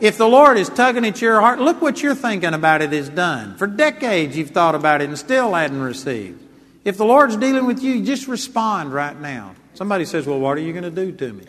If 0.00 0.16
the 0.16 0.26
Lord 0.26 0.56
is 0.56 0.70
tugging 0.70 1.04
at 1.04 1.20
your 1.20 1.40
heart, 1.40 1.58
look 1.58 1.82
what 1.82 2.02
you're 2.02 2.14
thinking 2.14 2.54
about 2.54 2.80
it 2.80 2.94
is 2.94 3.10
done. 3.10 3.56
For 3.58 3.66
decades 3.66 4.34
you've 4.34 4.50
thought 4.50 4.74
about 4.74 5.02
it 5.02 5.08
and 5.10 5.18
still 5.18 5.52
hadn't 5.52 5.80
received. 5.80 6.42
If 6.86 6.96
the 6.96 7.04
Lord's 7.04 7.36
dealing 7.36 7.66
with 7.66 7.82
you, 7.82 8.02
just 8.02 8.26
respond 8.26 8.94
right 8.94 9.18
now. 9.18 9.54
Somebody 9.80 10.04
says, 10.04 10.26
Well, 10.26 10.38
what 10.38 10.58
are 10.58 10.60
you 10.60 10.74
going 10.74 10.84
to 10.84 10.90
do 10.90 11.10
to 11.10 11.32
me? 11.32 11.44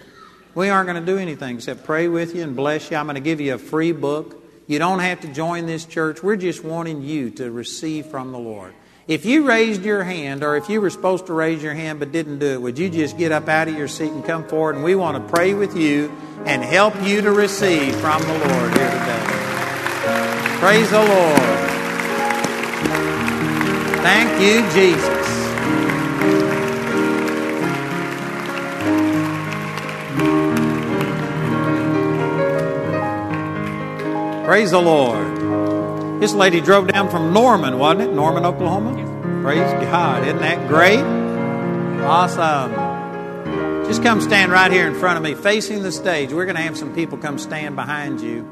We 0.55 0.69
aren't 0.69 0.87
going 0.87 1.05
to 1.05 1.05
do 1.05 1.17
anything 1.17 1.57
except 1.57 1.83
pray 1.83 2.07
with 2.07 2.33
you 2.33 2.43
and 2.43 2.55
bless 2.55 2.89
you. 2.89 2.95
I'm 2.95 3.05
going 3.05 3.15
to 3.15 3.19
give 3.19 3.41
you 3.41 3.55
a 3.55 3.57
free 3.57 3.91
book. 3.91 4.41
You 4.67 4.79
don't 4.79 4.99
have 4.99 5.19
to 5.21 5.27
join 5.27 5.65
this 5.65 5.83
church. 5.83 6.23
We're 6.23 6.37
just 6.37 6.63
wanting 6.63 7.01
you 7.01 7.31
to 7.31 7.51
receive 7.51 8.05
from 8.05 8.31
the 8.31 8.39
Lord. 8.39 8.73
If 9.05 9.25
you 9.25 9.45
raised 9.45 9.83
your 9.83 10.05
hand, 10.05 10.45
or 10.45 10.55
if 10.55 10.69
you 10.69 10.79
were 10.79 10.89
supposed 10.89 11.25
to 11.25 11.33
raise 11.33 11.61
your 11.61 11.73
hand 11.73 11.99
but 11.99 12.13
didn't 12.13 12.39
do 12.39 12.53
it, 12.53 12.61
would 12.61 12.79
you 12.79 12.89
just 12.89 13.17
get 13.17 13.33
up 13.33 13.49
out 13.49 13.67
of 13.67 13.77
your 13.77 13.89
seat 13.89 14.13
and 14.13 14.23
come 14.23 14.47
forward? 14.47 14.75
And 14.75 14.83
we 14.85 14.95
want 14.95 15.21
to 15.21 15.33
pray 15.33 15.53
with 15.53 15.75
you 15.75 16.09
and 16.45 16.63
help 16.63 16.95
you 17.03 17.19
to 17.19 17.33
receive 17.33 17.93
from 17.97 18.21
the 18.21 18.29
Lord 18.29 18.77
here 18.77 18.91
today. 18.91 19.25
Praise 20.61 20.89
the 20.89 21.03
Lord. 21.03 21.41
Thank 23.99 24.41
you, 24.41 24.71
Jesus. 24.71 25.20
Praise 34.51 34.71
the 34.71 34.81
Lord. 34.81 36.19
This 36.21 36.33
lady 36.33 36.59
drove 36.59 36.89
down 36.89 37.09
from 37.09 37.31
Norman, 37.31 37.79
wasn't 37.79 38.01
it? 38.01 38.13
Norman, 38.13 38.45
Oklahoma? 38.45 38.91
Praise 39.41 39.71
God. 39.85 40.27
Isn't 40.27 40.41
that 40.41 40.67
great? 40.67 40.99
Awesome. 42.03 43.85
Just 43.85 44.03
come 44.03 44.19
stand 44.19 44.51
right 44.51 44.69
here 44.69 44.87
in 44.87 44.93
front 44.93 45.15
of 45.15 45.23
me, 45.23 45.35
facing 45.35 45.83
the 45.83 45.91
stage. 45.93 46.33
We're 46.33 46.43
going 46.43 46.57
to 46.57 46.63
have 46.63 46.77
some 46.77 46.93
people 46.93 47.17
come 47.17 47.39
stand 47.39 47.77
behind 47.77 48.19
you. 48.19 48.45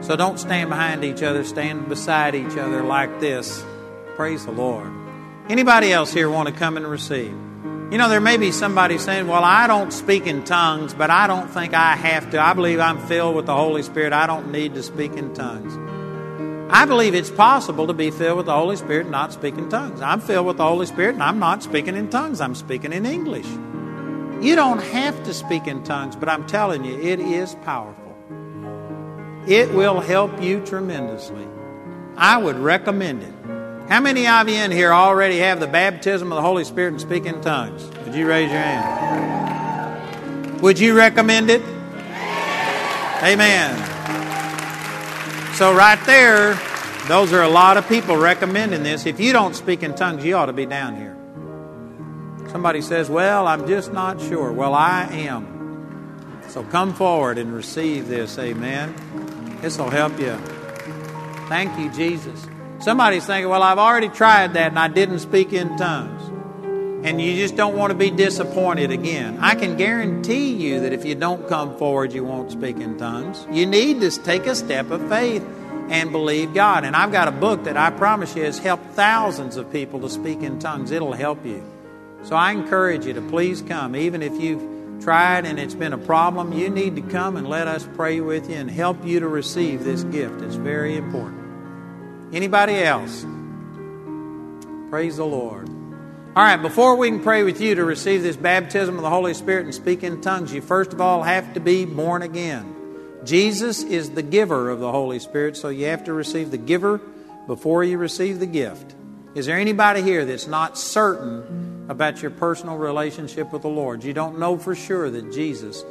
So 0.00 0.16
don't 0.16 0.40
stand 0.40 0.68
behind 0.68 1.04
each 1.04 1.22
other, 1.22 1.44
stand 1.44 1.88
beside 1.88 2.34
each 2.34 2.56
other 2.56 2.82
like 2.82 3.20
this. 3.20 3.64
Praise 4.16 4.46
the 4.46 4.50
Lord. 4.50 4.90
Anybody 5.48 5.92
else 5.92 6.12
here 6.12 6.28
want 6.28 6.48
to 6.48 6.52
come 6.52 6.76
and 6.76 6.88
receive? 6.88 7.38
You 7.94 7.98
know, 7.98 8.08
there 8.08 8.20
may 8.20 8.38
be 8.38 8.50
somebody 8.50 8.98
saying, 8.98 9.28
Well, 9.28 9.44
I 9.44 9.68
don't 9.68 9.92
speak 9.92 10.26
in 10.26 10.42
tongues, 10.42 10.92
but 10.92 11.10
I 11.10 11.28
don't 11.28 11.46
think 11.46 11.74
I 11.74 11.94
have 11.94 12.28
to. 12.32 12.40
I 12.40 12.52
believe 12.52 12.80
I'm 12.80 12.98
filled 12.98 13.36
with 13.36 13.46
the 13.46 13.54
Holy 13.54 13.84
Spirit. 13.84 14.12
I 14.12 14.26
don't 14.26 14.50
need 14.50 14.74
to 14.74 14.82
speak 14.82 15.12
in 15.12 15.32
tongues. 15.32 15.78
I 16.72 16.86
believe 16.86 17.14
it's 17.14 17.30
possible 17.30 17.86
to 17.86 17.92
be 17.92 18.10
filled 18.10 18.38
with 18.38 18.46
the 18.46 18.52
Holy 18.52 18.74
Spirit 18.74 19.02
and 19.02 19.12
not 19.12 19.32
speak 19.32 19.56
in 19.56 19.68
tongues. 19.68 20.00
I'm 20.00 20.20
filled 20.20 20.44
with 20.44 20.56
the 20.56 20.64
Holy 20.64 20.86
Spirit 20.86 21.14
and 21.14 21.22
I'm 21.22 21.38
not 21.38 21.62
speaking 21.62 21.94
in 21.94 22.10
tongues. 22.10 22.40
I'm 22.40 22.56
speaking 22.56 22.92
in 22.92 23.06
English. 23.06 23.46
You 24.44 24.56
don't 24.56 24.82
have 24.82 25.22
to 25.26 25.32
speak 25.32 25.68
in 25.68 25.84
tongues, 25.84 26.16
but 26.16 26.28
I'm 26.28 26.48
telling 26.48 26.84
you, 26.84 27.00
it 27.00 27.20
is 27.20 27.54
powerful. 27.62 28.12
It 29.46 29.72
will 29.72 30.00
help 30.00 30.42
you 30.42 30.66
tremendously. 30.66 31.46
I 32.16 32.38
would 32.38 32.56
recommend 32.56 33.22
it. 33.22 33.53
How 33.88 34.00
many 34.00 34.26
of 34.26 34.48
you 34.48 34.54
in 34.54 34.70
here 34.70 34.92
already 34.92 35.38
have 35.38 35.60
the 35.60 35.66
baptism 35.66 36.32
of 36.32 36.36
the 36.36 36.42
Holy 36.42 36.64
Spirit 36.64 36.92
and 36.92 37.00
speak 37.00 37.26
in 37.26 37.40
tongues? 37.42 37.84
Would 38.04 38.14
you 38.14 38.26
raise 38.26 38.50
your 38.50 38.60
hand? 38.60 40.60
Would 40.62 40.78
you 40.78 40.96
recommend 40.96 41.50
it? 41.50 41.60
Amen. 43.22 43.76
So, 45.54 45.74
right 45.74 45.98
there, 46.06 46.58
those 47.08 47.32
are 47.34 47.42
a 47.42 47.48
lot 47.48 47.76
of 47.76 47.86
people 47.86 48.16
recommending 48.16 48.82
this. 48.82 49.04
If 49.04 49.20
you 49.20 49.34
don't 49.34 49.54
speak 49.54 49.82
in 49.82 49.94
tongues, 49.94 50.24
you 50.24 50.34
ought 50.34 50.46
to 50.46 50.54
be 50.54 50.64
down 50.64 50.96
here. 50.96 51.14
Somebody 52.50 52.80
says, 52.80 53.10
Well, 53.10 53.46
I'm 53.46 53.66
just 53.66 53.92
not 53.92 54.20
sure. 54.20 54.50
Well, 54.50 54.72
I 54.72 55.04
am. 55.12 56.40
So 56.48 56.64
come 56.64 56.94
forward 56.94 57.36
and 57.36 57.52
receive 57.52 58.08
this. 58.08 58.38
Amen. 58.38 58.94
This 59.60 59.76
will 59.76 59.90
help 59.90 60.18
you. 60.18 60.36
Thank 61.48 61.78
you, 61.78 61.92
Jesus. 61.92 62.46
Somebody's 62.84 63.24
thinking, 63.24 63.48
well, 63.48 63.62
I've 63.62 63.78
already 63.78 64.10
tried 64.10 64.52
that 64.54 64.68
and 64.68 64.78
I 64.78 64.88
didn't 64.88 65.20
speak 65.20 65.54
in 65.54 65.74
tongues. 65.78 66.22
And 67.06 67.18
you 67.18 67.34
just 67.34 67.56
don't 67.56 67.74
want 67.78 67.92
to 67.92 67.96
be 67.96 68.10
disappointed 68.10 68.90
again. 68.90 69.38
I 69.40 69.54
can 69.54 69.78
guarantee 69.78 70.52
you 70.52 70.80
that 70.80 70.92
if 70.92 71.02
you 71.02 71.14
don't 71.14 71.48
come 71.48 71.78
forward, 71.78 72.12
you 72.12 72.24
won't 72.24 72.52
speak 72.52 72.76
in 72.76 72.98
tongues. 72.98 73.46
You 73.50 73.64
need 73.64 74.02
to 74.02 74.10
take 74.10 74.44
a 74.44 74.54
step 74.54 74.90
of 74.90 75.08
faith 75.08 75.42
and 75.88 76.12
believe 76.12 76.52
God. 76.52 76.84
And 76.84 76.94
I've 76.94 77.10
got 77.10 77.26
a 77.26 77.32
book 77.32 77.64
that 77.64 77.78
I 77.78 77.88
promise 77.88 78.36
you 78.36 78.44
has 78.44 78.58
helped 78.58 78.90
thousands 78.90 79.56
of 79.56 79.72
people 79.72 80.00
to 80.00 80.10
speak 80.10 80.42
in 80.42 80.58
tongues. 80.58 80.90
It'll 80.90 81.14
help 81.14 81.42
you. 81.46 81.64
So 82.24 82.36
I 82.36 82.52
encourage 82.52 83.06
you 83.06 83.14
to 83.14 83.22
please 83.22 83.62
come. 83.62 83.96
Even 83.96 84.20
if 84.20 84.38
you've 84.38 85.02
tried 85.02 85.46
and 85.46 85.58
it's 85.58 85.74
been 85.74 85.94
a 85.94 85.98
problem, 85.98 86.52
you 86.52 86.68
need 86.68 86.96
to 86.96 87.02
come 87.02 87.38
and 87.38 87.48
let 87.48 87.66
us 87.66 87.88
pray 87.94 88.20
with 88.20 88.50
you 88.50 88.56
and 88.56 88.70
help 88.70 89.06
you 89.06 89.20
to 89.20 89.28
receive 89.28 89.84
this 89.84 90.04
gift. 90.04 90.42
It's 90.42 90.56
very 90.56 90.98
important. 90.98 91.43
Anybody 92.34 92.82
else? 92.82 93.24
Praise 94.90 95.18
the 95.18 95.24
Lord. 95.24 95.68
All 96.34 96.42
right, 96.42 96.60
before 96.60 96.96
we 96.96 97.08
can 97.08 97.20
pray 97.20 97.44
with 97.44 97.60
you 97.60 97.76
to 97.76 97.84
receive 97.84 98.24
this 98.24 98.36
baptism 98.36 98.96
of 98.96 99.02
the 99.02 99.08
Holy 99.08 99.34
Spirit 99.34 99.66
and 99.66 99.74
speak 99.74 100.02
in 100.02 100.20
tongues, 100.20 100.52
you 100.52 100.60
first 100.60 100.92
of 100.92 101.00
all 101.00 101.22
have 101.22 101.54
to 101.54 101.60
be 101.60 101.84
born 101.84 102.22
again. 102.22 102.74
Jesus 103.24 103.84
is 103.84 104.10
the 104.10 104.22
giver 104.22 104.68
of 104.68 104.80
the 104.80 104.90
Holy 104.90 105.20
Spirit, 105.20 105.56
so 105.56 105.68
you 105.68 105.86
have 105.86 106.02
to 106.04 106.12
receive 106.12 106.50
the 106.50 106.58
giver 106.58 106.98
before 107.46 107.84
you 107.84 107.98
receive 107.98 108.40
the 108.40 108.46
gift. 108.46 108.96
Is 109.36 109.46
there 109.46 109.58
anybody 109.58 110.02
here 110.02 110.24
that's 110.24 110.48
not 110.48 110.76
certain 110.76 111.86
about 111.88 112.20
your 112.20 112.32
personal 112.32 112.78
relationship 112.78 113.52
with 113.52 113.62
the 113.62 113.68
Lord? 113.68 114.02
You 114.02 114.12
don't 114.12 114.40
know 114.40 114.58
for 114.58 114.74
sure 114.74 115.08
that 115.08 115.32
Jesus 115.32 115.84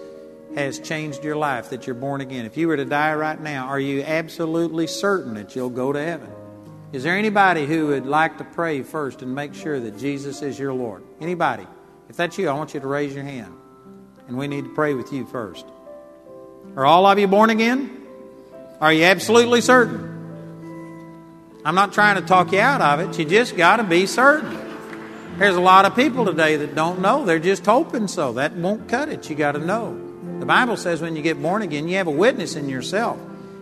has 0.55 0.79
changed 0.79 1.23
your 1.23 1.35
life, 1.35 1.69
that 1.69 1.87
you're 1.87 1.95
born 1.95 2.21
again. 2.21 2.45
If 2.45 2.57
you 2.57 2.67
were 2.67 2.77
to 2.77 2.85
die 2.85 3.13
right 3.15 3.39
now, 3.39 3.67
are 3.67 3.79
you 3.79 4.03
absolutely 4.03 4.87
certain 4.87 5.33
that 5.35 5.55
you'll 5.55 5.69
go 5.69 5.91
to 5.91 6.03
heaven? 6.03 6.29
Is 6.91 7.03
there 7.03 7.17
anybody 7.17 7.65
who 7.65 7.87
would 7.87 8.05
like 8.05 8.37
to 8.37 8.43
pray 8.43 8.83
first 8.83 9.23
and 9.23 9.33
make 9.33 9.55
sure 9.55 9.79
that 9.79 9.97
Jesus 9.97 10.43
is 10.43 10.59
your 10.59 10.73
Lord? 10.73 11.03
Anybody? 11.19 11.65
If 12.07 12.17
that's 12.17 12.37
you, 12.37 12.49
I 12.49 12.53
want 12.53 12.75
you 12.75 12.79
to 12.79 12.87
raise 12.87 13.15
your 13.15 13.23
hand. 13.23 13.53
And 14.27 14.37
we 14.37 14.47
need 14.47 14.65
to 14.65 14.73
pray 14.73 14.93
with 14.93 15.11
you 15.11 15.25
first. 15.25 15.65
Are 16.75 16.85
all 16.85 17.05
of 17.05 17.17
you 17.17 17.27
born 17.27 17.49
again? 17.49 18.05
Are 18.79 18.93
you 18.93 19.05
absolutely 19.05 19.61
certain? 19.61 20.11
I'm 21.65 21.75
not 21.75 21.93
trying 21.93 22.21
to 22.21 22.21
talk 22.21 22.51
you 22.51 22.59
out 22.59 22.81
of 22.81 22.99
it. 22.99 23.17
You 23.17 23.25
just 23.25 23.57
got 23.57 23.77
to 23.77 23.83
be 23.83 24.05
certain. 24.05 24.59
There's 25.37 25.55
a 25.55 25.61
lot 25.61 25.85
of 25.85 25.95
people 25.95 26.25
today 26.25 26.57
that 26.57 26.75
don't 26.75 26.99
know. 26.99 27.25
They're 27.25 27.39
just 27.39 27.65
hoping 27.65 28.07
so. 28.07 28.33
That 28.33 28.53
won't 28.53 28.87
cut 28.87 29.09
it. 29.09 29.29
You 29.29 29.35
got 29.35 29.53
to 29.53 29.59
know. 29.59 30.02
The 30.43 30.47
Bible 30.47 30.75
says 30.75 31.01
when 31.01 31.15
you 31.15 31.21
get 31.21 31.41
born 31.41 31.61
again, 31.61 31.87
you 31.87 31.95
have 31.95 32.07
a 32.07 32.11
witness 32.11 32.57
in 32.57 32.67
yourself, 32.67 33.17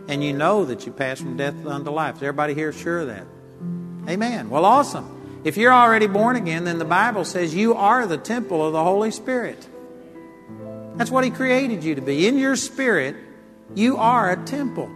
and 0.08 0.24
you 0.24 0.34
know 0.34 0.66
that 0.66 0.88
you 0.88 0.92
pass 0.92 1.20
from 1.22 1.38
death 1.38 1.64
unto 1.64 1.92
life. 1.92 2.16
Is 2.16 2.24
everybody 2.24 2.56
here 2.56 2.74
sure 2.74 3.02
of 3.02 3.08
that? 3.10 3.28
Amen. 4.10 4.50
Well, 4.50 4.66
awesome. 4.66 5.42
If 5.44 5.58
you're 5.58 5.72
already 5.72 6.08
born 6.08 6.38
again, 6.38 6.64
then 6.64 6.80
the 6.80 6.86
Bible 6.86 7.24
says 7.24 7.54
you 7.54 7.76
are 7.76 8.08
the 8.08 8.18
temple 8.18 8.66
of 8.66 8.74
the 8.74 8.84
Holy 8.84 9.12
Spirit. 9.12 9.64
That's 10.96 11.12
what 11.12 11.24
He 11.24 11.30
created 11.30 11.84
you 11.84 11.94
to 11.94 12.02
be. 12.02 12.26
In 12.26 12.40
your 12.40 12.56
spirit, 12.56 13.16
you 13.76 13.98
are 13.98 14.32
a 14.32 14.44
temple. 14.44 14.90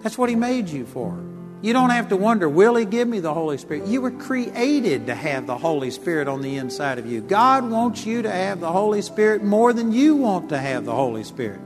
That's 0.00 0.16
what 0.16 0.30
He 0.30 0.34
made 0.34 0.70
you 0.70 0.86
for. 0.86 1.12
You 1.60 1.72
don't 1.72 1.90
have 1.90 2.10
to 2.10 2.16
wonder, 2.16 2.48
will 2.48 2.76
He 2.76 2.84
give 2.84 3.08
me 3.08 3.18
the 3.18 3.34
Holy 3.34 3.58
Spirit? 3.58 3.86
You 3.86 4.00
were 4.00 4.12
created 4.12 5.06
to 5.06 5.14
have 5.14 5.46
the 5.46 5.58
Holy 5.58 5.90
Spirit 5.90 6.28
on 6.28 6.40
the 6.40 6.56
inside 6.56 6.98
of 6.98 7.06
you. 7.06 7.20
God 7.20 7.68
wants 7.68 8.06
you 8.06 8.22
to 8.22 8.30
have 8.30 8.60
the 8.60 8.70
Holy 8.70 9.02
Spirit 9.02 9.42
more 9.42 9.72
than 9.72 9.92
you 9.92 10.14
want 10.14 10.50
to 10.50 10.58
have 10.58 10.84
the 10.84 10.94
Holy 10.94 11.24
Spirit. 11.24 11.60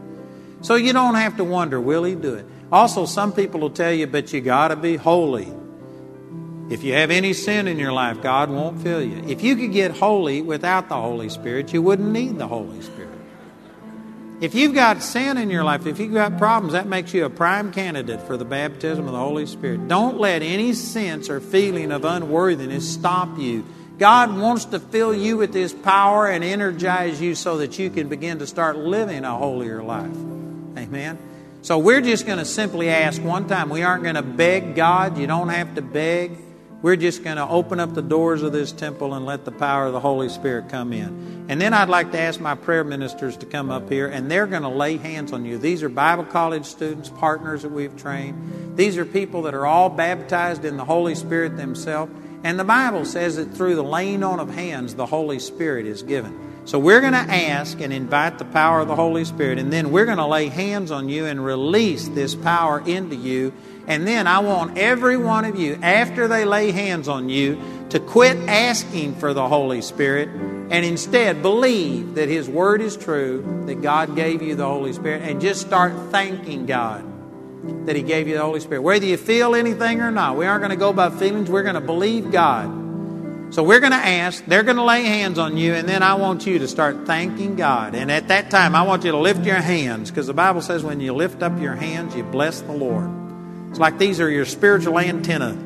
So 0.62 0.76
you 0.76 0.92
don't 0.92 1.16
have 1.16 1.36
to 1.36 1.44
wonder, 1.44 1.80
will 1.80 2.04
He 2.04 2.14
do 2.14 2.34
it? 2.34 2.46
Also, 2.70 3.04
some 3.04 3.32
people 3.32 3.60
will 3.60 3.70
tell 3.70 3.92
you, 3.92 4.06
but 4.06 4.32
you 4.32 4.40
got 4.40 4.68
to 4.68 4.76
be 4.76 4.96
holy. 4.96 5.52
If 6.70 6.82
you 6.82 6.94
have 6.94 7.10
any 7.10 7.34
sin 7.34 7.68
in 7.68 7.78
your 7.78 7.92
life, 7.92 8.22
God 8.22 8.48
won't 8.48 8.80
fill 8.80 9.02
you. 9.02 9.22
If 9.28 9.42
you 9.42 9.56
could 9.56 9.72
get 9.72 9.90
holy 9.90 10.40
without 10.40 10.88
the 10.88 10.94
Holy 10.94 11.28
Spirit, 11.28 11.74
you 11.74 11.82
wouldn't 11.82 12.10
need 12.10 12.38
the 12.38 12.48
Holy 12.48 12.80
Spirit. 12.80 13.11
If 14.42 14.56
you've 14.56 14.74
got 14.74 15.04
sin 15.04 15.38
in 15.38 15.50
your 15.50 15.62
life, 15.62 15.86
if 15.86 16.00
you've 16.00 16.12
got 16.12 16.36
problems, 16.36 16.72
that 16.72 16.88
makes 16.88 17.14
you 17.14 17.24
a 17.24 17.30
prime 17.30 17.72
candidate 17.72 18.22
for 18.22 18.36
the 18.36 18.44
baptism 18.44 19.06
of 19.06 19.12
the 19.12 19.18
Holy 19.18 19.46
Spirit. 19.46 19.86
Don't 19.86 20.18
let 20.18 20.42
any 20.42 20.72
sense 20.72 21.30
or 21.30 21.40
feeling 21.40 21.92
of 21.92 22.04
unworthiness 22.04 22.92
stop 22.92 23.38
you. 23.38 23.64
God 23.98 24.36
wants 24.36 24.64
to 24.64 24.80
fill 24.80 25.14
you 25.14 25.36
with 25.36 25.54
His 25.54 25.72
power 25.72 26.26
and 26.26 26.42
energize 26.42 27.20
you 27.20 27.36
so 27.36 27.58
that 27.58 27.78
you 27.78 27.88
can 27.88 28.08
begin 28.08 28.40
to 28.40 28.46
start 28.48 28.76
living 28.76 29.24
a 29.24 29.30
holier 29.30 29.80
life. 29.80 30.10
Amen. 30.76 31.20
So 31.62 31.78
we're 31.78 32.00
just 32.00 32.26
going 32.26 32.38
to 32.38 32.44
simply 32.44 32.90
ask 32.90 33.22
one 33.22 33.46
time. 33.46 33.70
We 33.70 33.84
aren't 33.84 34.02
going 34.02 34.16
to 34.16 34.22
beg 34.22 34.74
God. 34.74 35.18
You 35.18 35.28
don't 35.28 35.50
have 35.50 35.76
to 35.76 35.82
beg. 35.82 36.32
We're 36.82 36.96
just 36.96 37.22
going 37.22 37.36
to 37.36 37.46
open 37.46 37.78
up 37.78 37.94
the 37.94 38.02
doors 38.02 38.42
of 38.42 38.52
this 38.52 38.72
temple 38.72 39.14
and 39.14 39.24
let 39.24 39.44
the 39.44 39.52
power 39.52 39.86
of 39.86 39.92
the 39.92 40.00
Holy 40.00 40.28
Spirit 40.28 40.68
come 40.68 40.92
in. 40.92 41.46
And 41.48 41.60
then 41.60 41.72
I'd 41.72 41.88
like 41.88 42.10
to 42.10 42.18
ask 42.18 42.40
my 42.40 42.56
prayer 42.56 42.82
ministers 42.82 43.36
to 43.36 43.46
come 43.46 43.70
up 43.70 43.88
here, 43.88 44.08
and 44.08 44.28
they're 44.28 44.48
going 44.48 44.62
to 44.62 44.68
lay 44.68 44.96
hands 44.96 45.32
on 45.32 45.44
you. 45.44 45.58
These 45.58 45.84
are 45.84 45.88
Bible 45.88 46.24
college 46.24 46.66
students, 46.66 47.08
partners 47.08 47.62
that 47.62 47.70
we've 47.70 47.96
trained. 47.96 48.76
These 48.76 48.98
are 48.98 49.04
people 49.04 49.42
that 49.42 49.54
are 49.54 49.64
all 49.64 49.90
baptized 49.90 50.64
in 50.64 50.76
the 50.76 50.84
Holy 50.84 51.14
Spirit 51.14 51.56
themselves. 51.56 52.12
And 52.42 52.58
the 52.58 52.64
Bible 52.64 53.04
says 53.04 53.36
that 53.36 53.54
through 53.54 53.76
the 53.76 53.84
laying 53.84 54.24
on 54.24 54.40
of 54.40 54.50
hands, 54.50 54.96
the 54.96 55.06
Holy 55.06 55.38
Spirit 55.38 55.86
is 55.86 56.02
given. 56.02 56.36
So 56.64 56.80
we're 56.80 57.00
going 57.00 57.12
to 57.12 57.18
ask 57.18 57.80
and 57.80 57.92
invite 57.92 58.38
the 58.38 58.44
power 58.44 58.80
of 58.80 58.88
the 58.88 58.96
Holy 58.96 59.24
Spirit, 59.24 59.58
and 59.58 59.72
then 59.72 59.92
we're 59.92 60.04
going 60.04 60.18
to 60.18 60.26
lay 60.26 60.46
hands 60.46 60.90
on 60.90 61.08
you 61.08 61.26
and 61.26 61.44
release 61.44 62.08
this 62.08 62.34
power 62.34 62.82
into 62.86 63.14
you 63.16 63.52
and 63.86 64.06
then 64.06 64.26
I 64.26 64.38
want 64.40 64.78
every 64.78 65.16
one 65.16 65.44
of 65.44 65.58
you, 65.58 65.78
after 65.82 66.28
they 66.28 66.44
lay 66.44 66.70
hands 66.70 67.08
on 67.08 67.28
you, 67.28 67.60
to 67.90 68.00
quit 68.00 68.36
asking 68.48 69.16
for 69.16 69.34
the 69.34 69.46
Holy 69.46 69.82
Spirit 69.82 70.28
and 70.28 70.84
instead 70.84 71.42
believe 71.42 72.14
that 72.14 72.28
His 72.28 72.48
Word 72.48 72.80
is 72.80 72.96
true, 72.96 73.64
that 73.66 73.82
God 73.82 74.16
gave 74.16 74.40
you 74.40 74.54
the 74.54 74.64
Holy 74.64 74.92
Spirit, 74.92 75.22
and 75.22 75.40
just 75.40 75.60
start 75.60 75.92
thanking 76.10 76.64
God 76.66 77.04
that 77.86 77.94
He 77.94 78.02
gave 78.02 78.28
you 78.28 78.34
the 78.34 78.42
Holy 78.42 78.60
Spirit. 78.60 78.82
Whether 78.82 79.06
you 79.06 79.16
feel 79.16 79.54
anything 79.54 80.00
or 80.00 80.10
not, 80.10 80.36
we 80.36 80.46
aren't 80.46 80.62
going 80.62 80.70
to 80.70 80.76
go 80.76 80.92
by 80.92 81.10
feelings, 81.10 81.50
we're 81.50 81.62
going 81.62 81.74
to 81.74 81.80
believe 81.80 82.32
God. 82.32 82.80
So 83.52 83.62
we're 83.62 83.80
going 83.80 83.92
to 83.92 83.98
ask, 83.98 84.42
they're 84.46 84.62
going 84.62 84.78
to 84.78 84.82
lay 84.82 85.02
hands 85.02 85.38
on 85.38 85.58
you, 85.58 85.74
and 85.74 85.86
then 85.86 86.02
I 86.02 86.14
want 86.14 86.46
you 86.46 86.60
to 86.60 86.68
start 86.68 87.04
thanking 87.04 87.56
God. 87.56 87.94
And 87.94 88.10
at 88.10 88.28
that 88.28 88.50
time, 88.50 88.74
I 88.74 88.82
want 88.82 89.04
you 89.04 89.10
to 89.10 89.18
lift 89.18 89.44
your 89.44 89.56
hands, 89.56 90.10
because 90.10 90.26
the 90.26 90.32
Bible 90.32 90.62
says 90.62 90.82
when 90.82 91.00
you 91.00 91.12
lift 91.12 91.42
up 91.42 91.60
your 91.60 91.74
hands, 91.74 92.16
you 92.16 92.22
bless 92.22 92.62
the 92.62 92.72
Lord. 92.72 93.21
It's 93.72 93.80
like 93.80 93.98
these 93.98 94.20
are 94.20 94.30
your 94.30 94.44
spiritual 94.44 94.98
antenna 94.98 95.58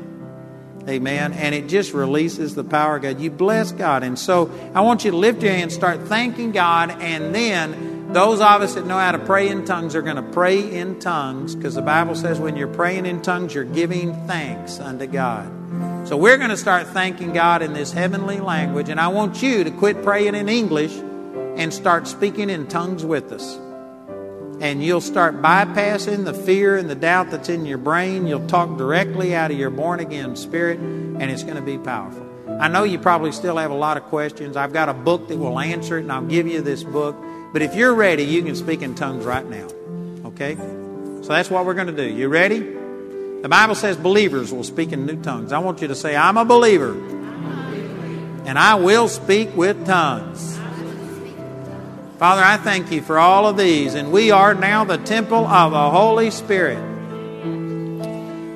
Amen. 0.89 1.33
And 1.33 1.55
it 1.55 1.69
just 1.69 1.93
releases 1.93 2.55
the 2.55 2.63
power 2.63 2.97
of 2.97 3.03
God. 3.03 3.21
You 3.21 3.31
bless 3.31 3.73
God. 3.73 4.05
And 4.05 4.17
so 4.17 4.51
I 4.73 4.83
want 4.83 5.05
you 5.05 5.11
to 5.11 5.17
lift 5.17 5.43
your 5.43 5.53
hands, 5.53 5.75
start 5.75 6.03
thanking 6.03 6.53
God, 6.53 6.91
and 7.03 7.35
then 7.35 8.13
those 8.13 8.41
of 8.41 8.63
us 8.63 8.75
that 8.75 8.87
know 8.87 8.97
how 8.97 9.11
to 9.11 9.19
pray 9.19 9.49
in 9.49 9.65
tongues 9.65 9.97
are 9.97 10.03
going 10.03 10.17
to 10.17 10.23
pray 10.23 10.79
in 10.79 11.01
tongues 11.01 11.57
because 11.57 11.75
the 11.75 11.83
Bible 11.83 12.15
says 12.15 12.39
when 12.39 12.57
you're 12.57 12.69
praying 12.69 13.05
in 13.05 13.21
tongues, 13.21 13.53
you're 13.53 13.65
giving 13.65 14.15
thanks 14.29 14.79
unto 14.79 15.07
God. 15.07 15.51
So 16.07 16.17
we're 16.17 16.37
going 16.37 16.51
to 16.51 16.57
start 16.57 16.87
thanking 16.87 17.33
God 17.33 17.63
in 17.63 17.73
this 17.73 17.93
heavenly 17.93 18.39
language. 18.39 18.89
And 18.89 19.01
I 19.01 19.09
want 19.09 19.43
you 19.43 19.65
to 19.65 19.73
quit 19.73 20.05
praying 20.05 20.37
in 20.37 20.49
English 20.49 20.95
and 21.57 21.75
start 21.75 22.07
speaking 22.07 22.49
in 22.49 22.69
tongues 22.69 23.05
with 23.05 23.33
us 23.33 23.59
and 24.61 24.83
you'll 24.83 25.01
start 25.01 25.43
bypassing 25.43 26.25
the 26.25 26.33
fear 26.33 26.77
and 26.77 26.89
the 26.89 26.95
doubt 26.95 27.31
that's 27.31 27.49
in 27.49 27.67
your 27.67 27.79
brain. 27.79 28.27
You'll 28.27 28.47
talk 28.47 28.79
directly 28.79 29.35
out 29.35 29.51
of 29.51 29.59
your 29.59 29.71
born 29.71 30.01
again 30.01 30.37
spirit, 30.37 30.79
and 30.79 31.23
it's 31.23 31.43
going 31.43 31.57
to 31.57 31.63
be 31.63 31.79
powerful. 31.79 32.25
I 32.61 32.69
know 32.69 32.85
you 32.85 32.99
probably 32.99 33.33
still 33.33 33.59
have 33.59 33.71
a 33.71 33.75
lot 33.75 33.97
of 33.97 34.05
questions. 34.05 34.57
I've 34.57 34.73
got 34.73 34.89
a 34.89 34.95
book 34.95 35.29
that 35.29 35.37
will 35.37 35.59
answer 35.59 35.99
it, 35.99 36.03
and 36.03 36.13
I'll 36.13 36.25
give 36.25 36.47
you 36.47 36.63
this 36.63 36.85
book. 36.85 37.17
But 37.53 37.61
if 37.63 37.75
you're 37.75 37.95
ready, 37.95 38.23
you 38.23 38.43
can 38.43 38.57
speak 38.57 38.83
in 38.83 38.95
tongues 38.95 39.25
right 39.25 39.45
now. 39.47 39.69
Okay? 40.27 40.55
So 40.55 41.29
that's 41.29 41.51
what 41.51 41.67
we're 41.67 41.75
going 41.75 41.89
to 41.89 41.97
do. 41.97 42.09
You 42.09 42.29
ready? 42.29 42.61
The 42.61 43.49
Bible 43.49 43.75
says 43.75 43.97
believers 43.97 44.53
will 44.53 44.65
speak 44.65 44.93
in 44.93 45.05
new 45.05 45.21
tongues. 45.21 45.53
I 45.53 45.59
want 45.59 45.83
you 45.83 45.89
to 45.89 45.95
say, 45.95 46.17
I'm 46.17 46.39
a 46.39 46.45
believer, 46.45 46.93
and 48.47 48.59
I 48.59 48.77
will 48.77 49.09
speak 49.09 49.55
with 49.55 49.85
tongues. 49.87 50.56
Father, 52.19 52.43
I 52.43 52.57
thank 52.57 52.91
you 52.91 53.03
for 53.03 53.19
all 53.19 53.47
of 53.47 53.59
these, 53.59 53.95
and 53.95 54.11
we 54.11 54.31
are 54.31 54.55
now 54.55 54.85
the 54.85 54.97
temple 54.97 55.47
of 55.47 55.73
the 55.73 55.91
Holy 55.91 56.31
Spirit. 56.31 56.79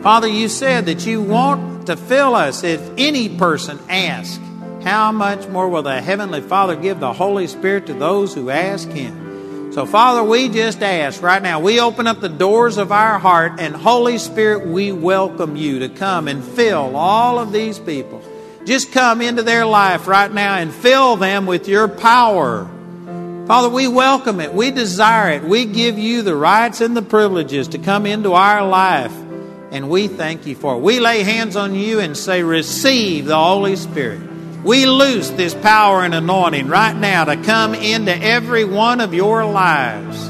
Father, 0.02 0.28
you 0.28 0.48
said 0.48 0.86
that 0.86 1.04
you 1.04 1.20
want 1.20 1.86
to 1.86 1.98
fill 1.98 2.34
us 2.34 2.64
if 2.64 2.80
any 2.96 3.28
person 3.28 3.78
asks. 3.90 4.40
How 4.82 5.12
much 5.12 5.46
more 5.48 5.68
will 5.68 5.82
the 5.82 6.00
Heavenly 6.00 6.40
Father 6.40 6.74
give 6.74 7.00
the 7.00 7.12
Holy 7.12 7.46
Spirit 7.46 7.84
to 7.88 7.92
those 7.92 8.32
who 8.32 8.48
ask 8.48 8.88
Him? 8.88 9.74
So, 9.74 9.84
Father, 9.84 10.24
we 10.24 10.48
just 10.48 10.82
ask 10.82 11.20
right 11.22 11.42
now, 11.42 11.60
we 11.60 11.80
open 11.80 12.06
up 12.06 12.22
the 12.22 12.30
doors 12.30 12.78
of 12.78 12.90
our 12.90 13.18
heart, 13.18 13.60
and 13.60 13.76
Holy 13.76 14.16
Spirit, 14.16 14.68
we 14.68 14.90
welcome 14.90 15.56
you 15.56 15.80
to 15.80 15.90
come 15.90 16.28
and 16.28 16.42
fill 16.42 16.96
all 16.96 17.38
of 17.38 17.52
these 17.52 17.78
people. 17.78 18.22
Just 18.64 18.90
come 18.90 19.20
into 19.20 19.42
their 19.42 19.66
life 19.66 20.06
right 20.06 20.32
now 20.32 20.54
and 20.54 20.72
fill 20.72 21.16
them 21.16 21.44
with 21.44 21.68
your 21.68 21.88
power. 21.88 22.66
Father, 23.50 23.68
we 23.68 23.88
welcome 23.88 24.38
it. 24.38 24.54
We 24.54 24.70
desire 24.70 25.32
it. 25.32 25.42
We 25.42 25.64
give 25.64 25.98
you 25.98 26.22
the 26.22 26.36
rights 26.36 26.80
and 26.80 26.96
the 26.96 27.02
privileges 27.02 27.66
to 27.66 27.78
come 27.78 28.06
into 28.06 28.34
our 28.34 28.64
life. 28.64 29.12
And 29.72 29.90
we 29.90 30.06
thank 30.06 30.46
you 30.46 30.54
for 30.54 30.76
it. 30.76 30.78
We 30.78 31.00
lay 31.00 31.24
hands 31.24 31.56
on 31.56 31.74
you 31.74 31.98
and 31.98 32.16
say, 32.16 32.44
Receive 32.44 33.24
the 33.24 33.36
Holy 33.36 33.74
Spirit. 33.74 34.20
We 34.62 34.86
loose 34.86 35.30
this 35.30 35.52
power 35.52 36.04
and 36.04 36.14
anointing 36.14 36.68
right 36.68 36.94
now 36.94 37.24
to 37.24 37.36
come 37.38 37.74
into 37.74 38.16
every 38.16 38.64
one 38.64 39.00
of 39.00 39.14
your 39.14 39.44
lives. 39.44 40.28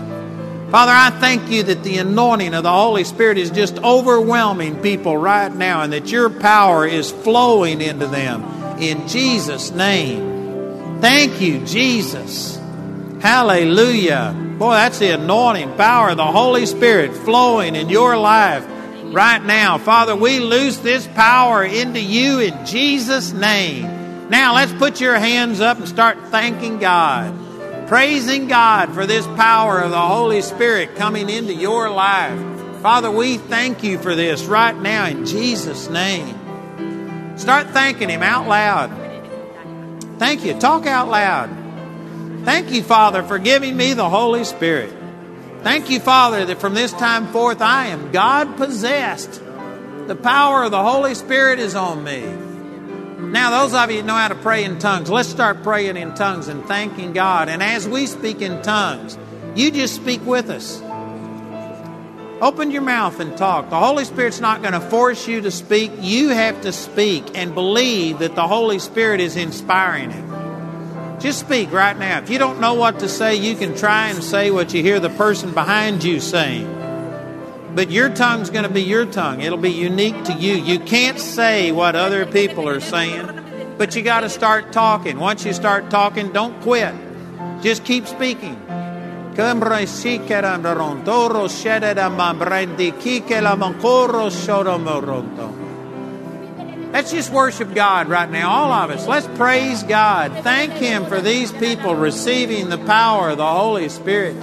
Father, 0.70 0.92
I 0.92 1.10
thank 1.20 1.50
you 1.50 1.62
that 1.64 1.84
the 1.84 1.98
anointing 1.98 2.54
of 2.54 2.62
the 2.62 2.72
Holy 2.72 3.04
Spirit 3.04 3.36
is 3.36 3.50
just 3.50 3.76
overwhelming 3.80 4.80
people 4.80 5.14
right 5.14 5.54
now 5.54 5.82
and 5.82 5.92
that 5.92 6.10
your 6.10 6.30
power 6.30 6.86
is 6.86 7.10
flowing 7.10 7.82
into 7.82 8.06
them 8.06 8.42
in 8.80 9.06
Jesus' 9.08 9.72
name. 9.72 11.02
Thank 11.02 11.42
you, 11.42 11.62
Jesus. 11.66 12.59
Hallelujah. 13.20 14.34
Boy, 14.58 14.72
that's 14.72 14.98
the 14.98 15.10
anointing 15.10 15.76
power 15.76 16.10
of 16.10 16.16
the 16.16 16.24
Holy 16.24 16.64
Spirit 16.64 17.14
flowing 17.14 17.76
in 17.76 17.90
your 17.90 18.16
life 18.16 18.66
right 19.12 19.42
now. 19.42 19.76
Father, 19.76 20.16
we 20.16 20.40
loose 20.40 20.78
this 20.78 21.06
power 21.08 21.62
into 21.62 22.00
you 22.00 22.38
in 22.38 22.64
Jesus' 22.64 23.32
name. 23.32 24.28
Now, 24.30 24.54
let's 24.54 24.72
put 24.72 25.00
your 25.00 25.16
hands 25.16 25.60
up 25.60 25.78
and 25.78 25.88
start 25.88 26.16
thanking 26.28 26.78
God, 26.78 27.88
praising 27.88 28.48
God 28.48 28.94
for 28.94 29.04
this 29.04 29.26
power 29.26 29.80
of 29.80 29.90
the 29.90 30.00
Holy 30.00 30.40
Spirit 30.40 30.96
coming 30.96 31.28
into 31.28 31.52
your 31.52 31.90
life. 31.90 32.38
Father, 32.80 33.10
we 33.10 33.36
thank 33.36 33.82
you 33.82 33.98
for 33.98 34.14
this 34.14 34.44
right 34.44 34.76
now 34.76 35.06
in 35.06 35.26
Jesus' 35.26 35.90
name. 35.90 37.36
Start 37.36 37.68
thanking 37.70 38.08
Him 38.08 38.22
out 38.22 38.48
loud. 38.48 38.90
Thank 40.18 40.44
you. 40.44 40.58
Talk 40.58 40.86
out 40.86 41.08
loud. 41.08 41.59
Thank 42.44 42.70
you, 42.70 42.82
Father, 42.82 43.22
for 43.22 43.38
giving 43.38 43.76
me 43.76 43.92
the 43.92 44.08
Holy 44.08 44.44
Spirit. 44.44 44.92
Thank 45.62 45.90
you, 45.90 46.00
Father, 46.00 46.46
that 46.46 46.58
from 46.58 46.74
this 46.74 46.92
time 46.92 47.28
forth 47.28 47.60
I 47.60 47.88
am 47.88 48.12
God 48.12 48.56
possessed. 48.56 49.42
The 50.06 50.16
power 50.16 50.64
of 50.64 50.70
the 50.70 50.82
Holy 50.82 51.14
Spirit 51.14 51.58
is 51.58 51.74
on 51.74 52.02
me. 52.02 52.22
Now, 53.30 53.50
those 53.50 53.74
of 53.74 53.90
you 53.90 53.98
that 53.98 54.06
know 54.06 54.14
how 54.14 54.28
to 54.28 54.34
pray 54.34 54.64
in 54.64 54.78
tongues, 54.78 55.10
let's 55.10 55.28
start 55.28 55.62
praying 55.62 55.98
in 55.98 56.14
tongues 56.14 56.48
and 56.48 56.64
thanking 56.64 57.12
God. 57.12 57.50
And 57.50 57.62
as 57.62 57.86
we 57.86 58.06
speak 58.06 58.40
in 58.40 58.62
tongues, 58.62 59.18
you 59.54 59.70
just 59.70 59.94
speak 59.94 60.24
with 60.24 60.48
us. 60.48 60.80
Open 62.40 62.70
your 62.70 62.82
mouth 62.82 63.20
and 63.20 63.36
talk. 63.36 63.68
The 63.68 63.78
Holy 63.78 64.06
Spirit's 64.06 64.40
not 64.40 64.62
going 64.62 64.72
to 64.72 64.80
force 64.80 65.28
you 65.28 65.42
to 65.42 65.50
speak. 65.50 65.92
You 66.00 66.30
have 66.30 66.62
to 66.62 66.72
speak 66.72 67.36
and 67.36 67.54
believe 67.54 68.20
that 68.20 68.34
the 68.34 68.48
Holy 68.48 68.78
Spirit 68.78 69.20
is 69.20 69.36
inspiring 69.36 70.10
it. 70.10 70.49
Just 71.20 71.40
speak 71.40 71.70
right 71.70 71.96
now. 71.98 72.18
If 72.18 72.30
you 72.30 72.38
don't 72.38 72.60
know 72.60 72.72
what 72.72 73.00
to 73.00 73.08
say, 73.08 73.34
you 73.34 73.54
can 73.54 73.76
try 73.76 74.08
and 74.08 74.24
say 74.24 74.50
what 74.50 74.72
you 74.72 74.82
hear 74.82 74.98
the 74.98 75.10
person 75.10 75.52
behind 75.52 76.02
you 76.02 76.18
saying. 76.18 76.66
But 77.74 77.90
your 77.90 78.08
tongue's 78.08 78.48
going 78.48 78.64
to 78.64 78.70
be 78.70 78.82
your 78.82 79.04
tongue. 79.04 79.42
It'll 79.42 79.58
be 79.58 79.70
unique 79.70 80.24
to 80.24 80.32
you. 80.32 80.54
You 80.54 80.80
can't 80.80 81.18
say 81.18 81.72
what 81.72 81.94
other 81.94 82.24
people 82.24 82.66
are 82.68 82.80
saying, 82.80 83.76
but 83.76 83.94
you 83.94 84.02
got 84.02 84.20
to 84.20 84.30
start 84.30 84.72
talking. 84.72 85.18
Once 85.18 85.44
you 85.44 85.52
start 85.52 85.90
talking, 85.90 86.32
don't 86.32 86.58
quit. 86.62 86.94
Just 87.60 87.84
keep 87.84 88.06
speaking. 88.06 88.56
Let's 96.92 97.12
just 97.12 97.30
worship 97.30 97.72
God 97.72 98.08
right 98.08 98.28
now, 98.28 98.50
all 98.50 98.72
of 98.72 98.90
us. 98.90 99.06
Let's 99.06 99.26
praise 99.38 99.84
God. 99.84 100.42
Thank 100.42 100.72
Him 100.72 101.06
for 101.06 101.20
these 101.20 101.52
people 101.52 101.94
receiving 101.94 102.68
the 102.68 102.78
power 102.78 103.30
of 103.30 103.38
the 103.38 103.46
Holy 103.46 103.88
Spirit. 103.88 104.36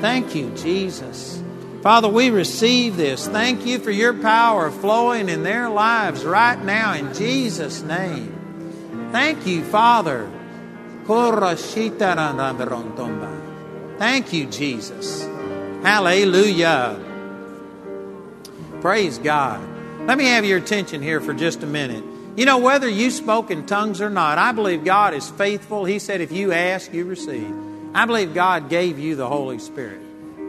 Thank 0.00 0.34
you, 0.34 0.50
Jesus. 0.56 1.40
Father, 1.82 2.08
we 2.08 2.30
receive 2.30 2.96
this. 2.96 3.28
Thank 3.28 3.64
you 3.64 3.78
for 3.78 3.92
your 3.92 4.14
power 4.14 4.72
flowing 4.72 5.28
in 5.28 5.44
their 5.44 5.68
lives 5.68 6.24
right 6.24 6.60
now 6.60 6.94
in 6.94 7.14
Jesus' 7.14 7.82
name. 7.82 9.10
Thank 9.12 9.46
you, 9.46 9.62
Father. 9.62 10.28
Thank 13.98 14.32
you, 14.32 14.46
Jesus. 14.46 15.22
Hallelujah. 15.82 16.98
Praise 18.80 19.18
God. 19.18 19.60
Let 20.06 20.18
me 20.18 20.24
have 20.26 20.44
your 20.44 20.58
attention 20.58 21.02
here 21.02 21.20
for 21.20 21.34
just 21.34 21.62
a 21.62 21.66
minute. 21.66 22.04
You 22.36 22.46
know, 22.46 22.58
whether 22.58 22.88
you 22.88 23.10
spoke 23.10 23.50
in 23.50 23.66
tongues 23.66 24.00
or 24.00 24.10
not, 24.10 24.38
I 24.38 24.52
believe 24.52 24.84
God 24.84 25.12
is 25.14 25.28
faithful. 25.30 25.84
He 25.84 25.98
said, 25.98 26.20
if 26.20 26.32
you 26.32 26.52
ask, 26.52 26.92
you 26.92 27.04
receive. 27.04 27.52
I 27.94 28.06
believe 28.06 28.32
God 28.32 28.70
gave 28.70 28.98
you 28.98 29.16
the 29.16 29.28
Holy 29.28 29.58
Spirit. 29.58 30.00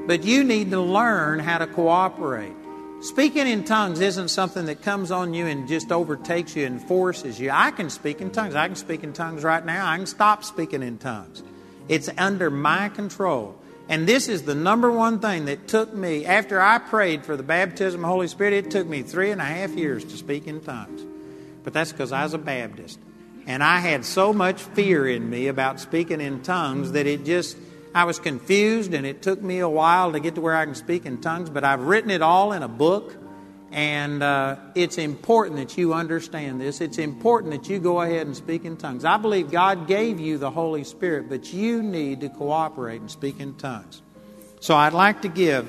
But 0.07 0.23
you 0.23 0.43
need 0.43 0.71
to 0.71 0.79
learn 0.79 1.39
how 1.39 1.57
to 1.57 1.67
cooperate. 1.67 2.55
Speaking 3.03 3.47
in 3.47 3.65
tongues 3.65 3.99
isn't 3.99 4.29
something 4.29 4.65
that 4.67 4.81
comes 4.81 5.11
on 5.11 5.33
you 5.33 5.45
and 5.45 5.67
just 5.67 5.91
overtakes 5.91 6.55
you 6.55 6.65
and 6.65 6.81
forces 6.81 7.37
you. 7.37 7.49
I 7.51 7.71
can 7.71 7.89
speak 7.89 8.21
in 8.21 8.31
tongues. 8.31 8.55
I 8.55 8.65
can 8.67 8.77
speak 8.77 9.03
in 9.03 9.11
tongues 9.11 9.43
right 9.43 9.65
now. 9.65 9.85
I 9.85 9.97
can 9.97 10.05
stop 10.05 10.45
speaking 10.45 10.81
in 10.81 10.97
tongues. 10.99 11.43
It's 11.89 12.09
under 12.17 12.49
my 12.49 12.87
control. 12.87 13.59
And 13.89 14.07
this 14.07 14.29
is 14.29 14.43
the 14.43 14.55
number 14.55 14.89
one 14.89 15.19
thing 15.19 15.43
that 15.45 15.67
took 15.67 15.93
me, 15.93 16.25
after 16.25 16.61
I 16.61 16.77
prayed 16.77 17.25
for 17.25 17.35
the 17.35 17.43
baptism 17.43 17.99
of 17.99 18.03
the 18.03 18.07
Holy 18.07 18.27
Spirit, 18.29 18.53
it 18.53 18.71
took 18.71 18.87
me 18.87 19.01
three 19.01 19.31
and 19.31 19.41
a 19.41 19.43
half 19.43 19.71
years 19.71 20.05
to 20.05 20.15
speak 20.15 20.47
in 20.47 20.61
tongues. 20.61 21.03
But 21.65 21.73
that's 21.73 21.91
because 21.91 22.13
I 22.13 22.23
was 22.23 22.33
a 22.33 22.37
Baptist. 22.37 22.99
And 23.45 23.61
I 23.61 23.79
had 23.79 24.05
so 24.05 24.31
much 24.31 24.61
fear 24.61 25.05
in 25.05 25.29
me 25.29 25.47
about 25.49 25.81
speaking 25.81 26.21
in 26.21 26.41
tongues 26.41 26.93
that 26.93 27.05
it 27.05 27.25
just, 27.25 27.57
I 27.95 28.05
was 28.05 28.17
confused, 28.19 28.93
and 28.93 29.05
it 29.05 29.21
took 29.21 29.41
me 29.41 29.59
a 29.59 29.69
while 29.69 30.11
to 30.13 30.19
get 30.19 30.35
to 30.35 30.41
where 30.41 30.55
I 30.55 30.65
can 30.65 30.73
speak 30.73 31.05
in 31.05 31.21
tongues, 31.21 31.49
but 31.49 31.63
I've 31.63 31.81
written 31.81 32.09
it 32.09 32.21
all 32.21 32.53
in 32.53 32.63
a 32.63 32.67
book. 32.67 33.15
And 33.71 34.21
uh, 34.21 34.57
it's 34.75 34.99
important 34.99 35.57
that 35.57 35.77
you 35.79 35.93
understand 35.93 36.61
this. 36.61 36.79
It's 36.79 36.99
important 36.99 37.53
that 37.53 37.69
you 37.69 37.79
go 37.79 38.01
ahead 38.01 38.27
and 38.27 38.35
speak 38.35 38.65
in 38.65 38.77
tongues. 38.77 39.03
I 39.03 39.17
believe 39.17 39.49
God 39.49 39.87
gave 39.87 40.19
you 40.19 40.37
the 40.37 40.51
Holy 40.51 40.83
Spirit, 40.83 41.27
but 41.27 41.51
you 41.51 41.81
need 41.81 42.21
to 42.21 42.29
cooperate 42.29 43.01
and 43.01 43.09
speak 43.09 43.39
in 43.39 43.55
tongues. 43.55 44.03
So 44.59 44.75
I'd 44.75 44.93
like 44.93 45.23
to 45.23 45.27
give 45.27 45.67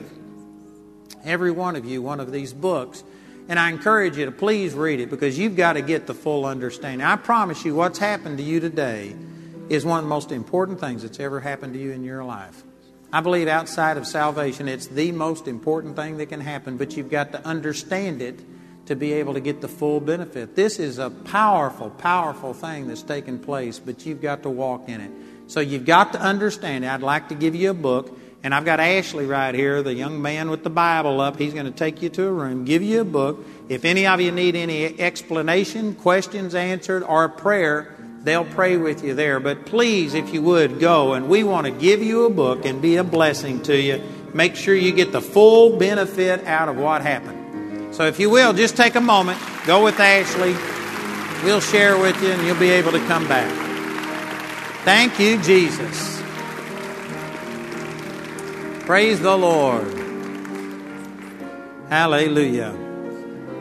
every 1.24 1.50
one 1.50 1.76
of 1.76 1.86
you 1.86 2.02
one 2.02 2.20
of 2.20 2.30
these 2.30 2.52
books. 2.52 3.02
And 3.48 3.58
I 3.58 3.70
encourage 3.70 4.16
you 4.16 4.26
to 4.26 4.32
please 4.32 4.74
read 4.74 5.00
it 5.00 5.10
because 5.10 5.38
you've 5.38 5.56
got 5.56 5.74
to 5.74 5.82
get 5.82 6.06
the 6.06 6.14
full 6.14 6.44
understanding. 6.44 7.06
I 7.06 7.16
promise 7.16 7.64
you, 7.64 7.74
what's 7.74 7.98
happened 7.98 8.38
to 8.38 8.44
you 8.44 8.60
today 8.60 9.14
is 9.68 9.84
one 9.84 9.98
of 9.98 10.04
the 10.04 10.08
most 10.08 10.32
important 10.32 10.80
things 10.80 11.02
that's 11.02 11.20
ever 11.20 11.40
happened 11.40 11.74
to 11.74 11.80
you 11.80 11.92
in 11.92 12.04
your 12.04 12.24
life. 12.24 12.62
I 13.12 13.20
believe 13.20 13.46
outside 13.46 13.96
of 13.96 14.06
salvation, 14.06 14.66
it's 14.68 14.88
the 14.88 15.12
most 15.12 15.46
important 15.46 15.94
thing 15.94 16.16
that 16.16 16.26
can 16.26 16.40
happen, 16.40 16.76
but 16.76 16.96
you've 16.96 17.10
got 17.10 17.32
to 17.32 17.46
understand 17.46 18.20
it 18.20 18.40
to 18.86 18.96
be 18.96 19.12
able 19.14 19.34
to 19.34 19.40
get 19.40 19.60
the 19.60 19.68
full 19.68 20.00
benefit. 20.00 20.56
This 20.56 20.78
is 20.78 20.98
a 20.98 21.10
powerful, 21.10 21.90
powerful 21.90 22.52
thing 22.52 22.88
that's 22.88 23.02
taken 23.02 23.38
place, 23.38 23.78
but 23.78 24.04
you've 24.04 24.20
got 24.20 24.42
to 24.42 24.50
walk 24.50 24.88
in 24.88 25.00
it. 25.00 25.10
So 25.46 25.60
you've 25.60 25.86
got 25.86 26.12
to 26.14 26.20
understand 26.20 26.84
it. 26.84 26.88
I'd 26.88 27.02
like 27.02 27.28
to 27.28 27.34
give 27.34 27.54
you 27.54 27.70
a 27.70 27.74
book, 27.74 28.18
and 28.42 28.54
I've 28.54 28.64
got 28.64 28.80
Ashley 28.80 29.26
right 29.26 29.54
here, 29.54 29.82
the 29.82 29.94
young 29.94 30.20
man 30.20 30.50
with 30.50 30.64
the 30.64 30.70
Bible 30.70 31.20
up. 31.20 31.38
He's 31.38 31.54
going 31.54 31.66
to 31.66 31.72
take 31.72 32.02
you 32.02 32.08
to 32.10 32.26
a 32.26 32.32
room, 32.32 32.64
give 32.64 32.82
you 32.82 33.00
a 33.00 33.04
book. 33.04 33.46
If 33.68 33.84
any 33.84 34.06
of 34.06 34.20
you 34.20 34.32
need 34.32 34.56
any 34.56 35.00
explanation, 35.00 35.94
questions 35.94 36.54
answered, 36.54 37.02
or 37.04 37.28
prayer, 37.28 37.93
They'll 38.24 38.46
pray 38.46 38.78
with 38.78 39.04
you 39.04 39.14
there. 39.14 39.38
But 39.38 39.66
please, 39.66 40.14
if 40.14 40.32
you 40.32 40.40
would, 40.42 40.80
go. 40.80 41.12
And 41.12 41.28
we 41.28 41.44
want 41.44 41.66
to 41.66 41.70
give 41.70 42.02
you 42.02 42.24
a 42.24 42.30
book 42.30 42.64
and 42.64 42.80
be 42.80 42.96
a 42.96 43.04
blessing 43.04 43.62
to 43.64 43.78
you. 43.78 44.02
Make 44.32 44.56
sure 44.56 44.74
you 44.74 44.92
get 44.92 45.12
the 45.12 45.20
full 45.20 45.78
benefit 45.78 46.44
out 46.46 46.70
of 46.70 46.76
what 46.76 47.02
happened. 47.02 47.94
So 47.94 48.06
if 48.06 48.18
you 48.18 48.30
will, 48.30 48.54
just 48.54 48.76
take 48.76 48.94
a 48.94 49.00
moment, 49.00 49.38
go 49.66 49.84
with 49.84 50.00
Ashley. 50.00 50.54
We'll 51.44 51.60
share 51.60 51.98
with 51.98 52.20
you 52.22 52.30
and 52.30 52.46
you'll 52.46 52.58
be 52.58 52.70
able 52.70 52.92
to 52.92 53.06
come 53.06 53.28
back. 53.28 53.52
Thank 54.84 55.20
you, 55.20 55.40
Jesus. 55.42 56.22
Praise 58.86 59.20
the 59.20 59.36
Lord. 59.36 59.86
Hallelujah. 61.90 62.83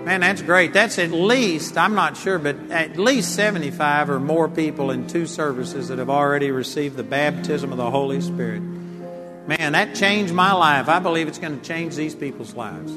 Man, 0.06 0.20
that's 0.20 0.42
great. 0.42 0.74
That's 0.74 1.00
at 1.00 1.12
least, 1.12 1.78
I'm 1.78 1.96
not 1.96 2.18
sure, 2.18 2.38
but 2.38 2.58
at 2.72 2.98
least 2.98 3.36
75 3.36 4.10
or 4.10 4.20
more 4.20 4.50
people 4.50 4.92
in 4.92 5.08
two 5.08 5.26
services 5.26 5.88
that 5.88 5.98
have 5.98 6.10
already 6.10 6.52
received 6.52 6.98
the 6.98 7.04
baptism 7.04 7.72
of 7.72 7.78
the 7.78 7.90
Holy 7.90 8.20
Spirit. 8.20 8.60
Man, 8.60 9.72
that 9.72 9.96
changed 9.96 10.34
my 10.34 10.52
life. 10.52 10.90
I 10.90 11.00
believe 11.00 11.30
it's 11.30 11.40
going 11.40 11.58
to 11.58 11.66
change 11.66 11.96
these 11.96 12.16
people's 12.16 12.54
lives. 12.54 12.92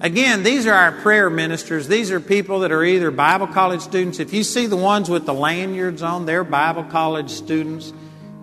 Again, 0.00 0.44
these 0.44 0.68
are 0.68 0.74
our 0.74 0.92
prayer 0.92 1.28
ministers. 1.28 1.88
These 1.88 2.12
are 2.12 2.20
people 2.20 2.60
that 2.60 2.70
are 2.70 2.84
either 2.84 3.10
Bible 3.10 3.48
college 3.48 3.80
students. 3.80 4.20
If 4.20 4.32
you 4.32 4.44
see 4.44 4.66
the 4.66 4.76
ones 4.76 5.10
with 5.10 5.26
the 5.26 5.34
lanyards 5.34 6.02
on, 6.02 6.26
they're 6.26 6.44
Bible 6.44 6.84
college 6.84 7.30
students. 7.30 7.92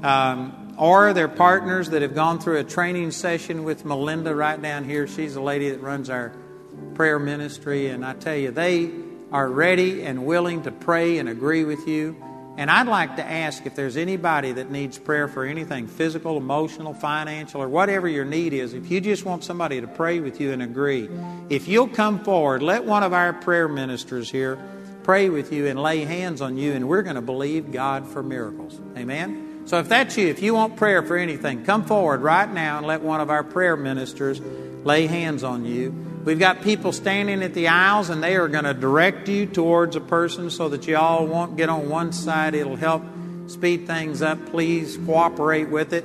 Um, 0.03 0.75
or 0.77 1.13
they're 1.13 1.29
partners 1.29 1.91
that 1.91 2.01
have 2.01 2.15
gone 2.15 2.39
through 2.39 2.57
a 2.57 2.65
training 2.65 3.11
session 3.11 3.63
with 3.63 3.85
Melinda 3.85 4.35
right 4.35 4.61
down 4.61 4.83
here. 4.83 5.07
She's 5.07 5.35
the 5.35 5.41
lady 5.41 5.69
that 5.69 5.81
runs 5.81 6.09
our 6.09 6.33
prayer 6.95 7.19
ministry, 7.19 7.87
and 7.87 8.05
I 8.05 8.13
tell 8.13 8.35
you, 8.35 8.51
they 8.51 8.91
are 9.31 9.49
ready 9.49 10.03
and 10.03 10.25
willing 10.25 10.63
to 10.63 10.71
pray 10.71 11.17
and 11.17 11.27
agree 11.27 11.63
with 11.65 11.87
you. 11.87 12.15
And 12.57 12.71
I'd 12.71 12.87
like 12.87 13.17
to 13.17 13.23
ask 13.23 13.65
if 13.65 13.75
there's 13.75 13.97
anybody 13.97 14.53
that 14.53 14.71
needs 14.71 14.97
prayer 14.97 15.27
for 15.27 15.43
anything 15.43 15.87
physical, 15.87 16.37
emotional, 16.37 16.93
financial, 16.93 17.61
or 17.61 17.67
whatever 17.67 18.07
your 18.07 18.23
need 18.23 18.53
is, 18.53 18.73
if 18.73 18.89
you 18.89 19.01
just 19.01 19.25
want 19.25 19.43
somebody 19.43 19.81
to 19.81 19.87
pray 19.87 20.21
with 20.21 20.39
you 20.39 20.53
and 20.53 20.61
agree, 20.61 21.09
if 21.49 21.67
you'll 21.67 21.89
come 21.89 22.23
forward, 22.23 22.63
let 22.63 22.85
one 22.85 23.03
of 23.03 23.11
our 23.11 23.33
prayer 23.33 23.67
ministers 23.67 24.31
here 24.31 24.57
pray 25.03 25.29
with 25.29 25.51
you 25.51 25.67
and 25.67 25.81
lay 25.81 26.05
hands 26.05 26.41
on 26.41 26.57
you, 26.57 26.71
and 26.71 26.87
we're 26.87 27.03
going 27.03 27.17
to 27.17 27.21
believe 27.21 27.73
God 27.73 28.07
for 28.07 28.23
miracles. 28.23 28.79
Amen? 28.97 29.63
So 29.65 29.79
if 29.79 29.89
that's 29.89 30.17
you, 30.17 30.27
if 30.27 30.41
you 30.41 30.53
want 30.53 30.77
prayer 30.77 31.03
for 31.03 31.17
anything, 31.17 31.65
come 31.65 31.85
forward 31.85 32.21
right 32.21 32.51
now 32.51 32.77
and 32.77 32.87
let 32.87 33.01
one 33.01 33.19
of 33.19 33.29
our 33.29 33.43
prayer 33.43 33.75
ministers 33.75 34.39
lay 34.85 35.07
hands 35.07 35.43
on 35.43 35.65
you. 35.65 36.14
We've 36.25 36.39
got 36.39 36.63
people 36.63 36.91
standing 36.91 37.43
at 37.43 37.53
the 37.53 37.67
aisles 37.67 38.09
and 38.09 38.23
they 38.23 38.35
are 38.35 38.47
going 38.47 38.63
to 38.63 38.73
direct 38.73 39.29
you 39.29 39.45
towards 39.45 39.95
a 39.95 40.01
person 40.01 40.49
so 40.49 40.69
that 40.69 40.87
you 40.87 40.97
all 40.97 41.27
won't 41.27 41.55
get 41.55 41.69
on 41.69 41.87
one 41.87 42.13
side. 42.13 42.55
It'll 42.55 42.75
help 42.75 43.03
speed 43.45 43.85
things 43.85 44.23
up. 44.23 44.47
Please 44.47 44.97
cooperate 44.97 45.69
with 45.69 45.93
it. 45.93 46.03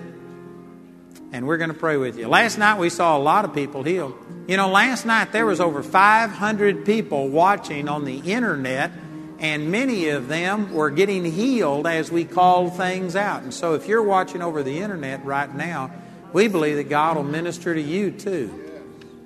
And 1.33 1.47
we're 1.47 1.57
going 1.57 1.73
to 1.73 1.79
pray 1.79 1.97
with 1.97 2.19
you. 2.19 2.29
Last 2.29 2.59
night 2.59 2.79
we 2.79 2.91
saw 2.91 3.17
a 3.17 3.19
lot 3.19 3.47
of 3.47 3.55
people 3.55 3.83
healed. 3.83 4.15
You 4.47 4.59
know, 4.59 4.69
last 4.69 5.07
night 5.07 5.33
there 5.33 5.47
was 5.47 5.59
over 5.59 5.83
500 5.83 6.85
people 6.85 7.31
watching 7.31 7.89
on 7.89 8.05
the 8.05 8.19
internet 8.19 8.91
and 9.39 9.71
many 9.71 10.11
of 10.11 10.29
them 10.29 10.75
were 10.75 10.91
getting 10.91 11.25
healed 11.25 11.87
as 11.87 12.13
we 12.13 12.27
called 12.27 12.77
things 12.77 13.17
out. 13.17 13.43
And 13.43 13.55
so 13.55 13.73
if 13.73 13.89
you're 13.89 14.03
watching 14.03 14.43
over 14.43 14.63
the 14.63 14.81
internet 14.81 15.25
right 15.25 15.55
now, 15.55 15.91
we 16.35 16.47
believe 16.47 16.77
that 16.77 16.91
God 16.91 17.17
will 17.17 17.25
minister 17.25 17.75
to 17.75 17.81
you 17.81 18.11
too. 18.11 18.70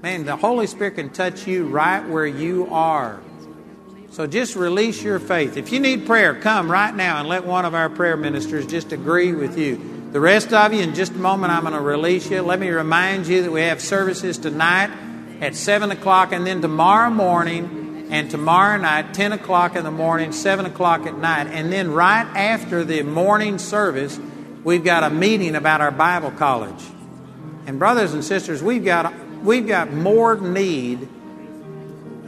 Man, 0.04 0.26
the 0.26 0.36
Holy 0.36 0.66
Spirit 0.66 0.96
can 0.96 1.08
touch 1.08 1.46
you 1.46 1.64
right 1.64 2.06
where 2.06 2.26
you 2.26 2.66
are. 2.70 3.22
So 4.10 4.26
just 4.26 4.54
release 4.54 5.02
your 5.02 5.18
faith. 5.18 5.56
If 5.56 5.72
you 5.72 5.80
need 5.80 6.04
prayer, 6.04 6.34
come 6.34 6.70
right 6.70 6.94
now 6.94 7.20
and 7.20 7.26
let 7.26 7.46
one 7.46 7.64
of 7.64 7.74
our 7.74 7.88
prayer 7.88 8.14
ministers 8.14 8.66
just 8.66 8.92
agree 8.92 9.32
with 9.32 9.56
you. 9.56 10.10
The 10.12 10.20
rest 10.20 10.52
of 10.52 10.74
you, 10.74 10.82
in 10.82 10.94
just 10.94 11.12
a 11.12 11.16
moment, 11.16 11.54
I'm 11.54 11.62
going 11.62 11.72
to 11.72 11.80
release 11.80 12.30
you. 12.30 12.42
Let 12.42 12.60
me 12.60 12.68
remind 12.68 13.26
you 13.26 13.44
that 13.44 13.50
we 13.50 13.62
have 13.62 13.80
services 13.80 14.36
tonight 14.36 14.90
at 15.40 15.54
7 15.54 15.90
o'clock 15.90 16.32
and 16.32 16.46
then 16.46 16.60
tomorrow 16.60 17.08
morning 17.08 18.08
and 18.10 18.30
tomorrow 18.30 18.76
night, 18.76 19.14
10 19.14 19.32
o'clock 19.32 19.74
in 19.74 19.84
the 19.84 19.90
morning, 19.90 20.32
7 20.32 20.66
o'clock 20.66 21.06
at 21.06 21.16
night. 21.16 21.46
And 21.46 21.72
then 21.72 21.92
right 21.92 22.26
after 22.36 22.84
the 22.84 23.04
morning 23.04 23.56
service, 23.56 24.20
we've 24.64 24.84
got 24.84 25.02
a 25.02 25.08
meeting 25.08 25.56
about 25.56 25.80
our 25.80 25.90
Bible 25.90 26.30
college. 26.30 26.84
And 27.66 27.78
brothers 27.78 28.12
and 28.12 28.22
sisters, 28.22 28.62
we've 28.62 28.84
got 28.84 29.23
we've 29.44 29.66
got 29.66 29.92
more 29.92 30.36
need 30.36 31.06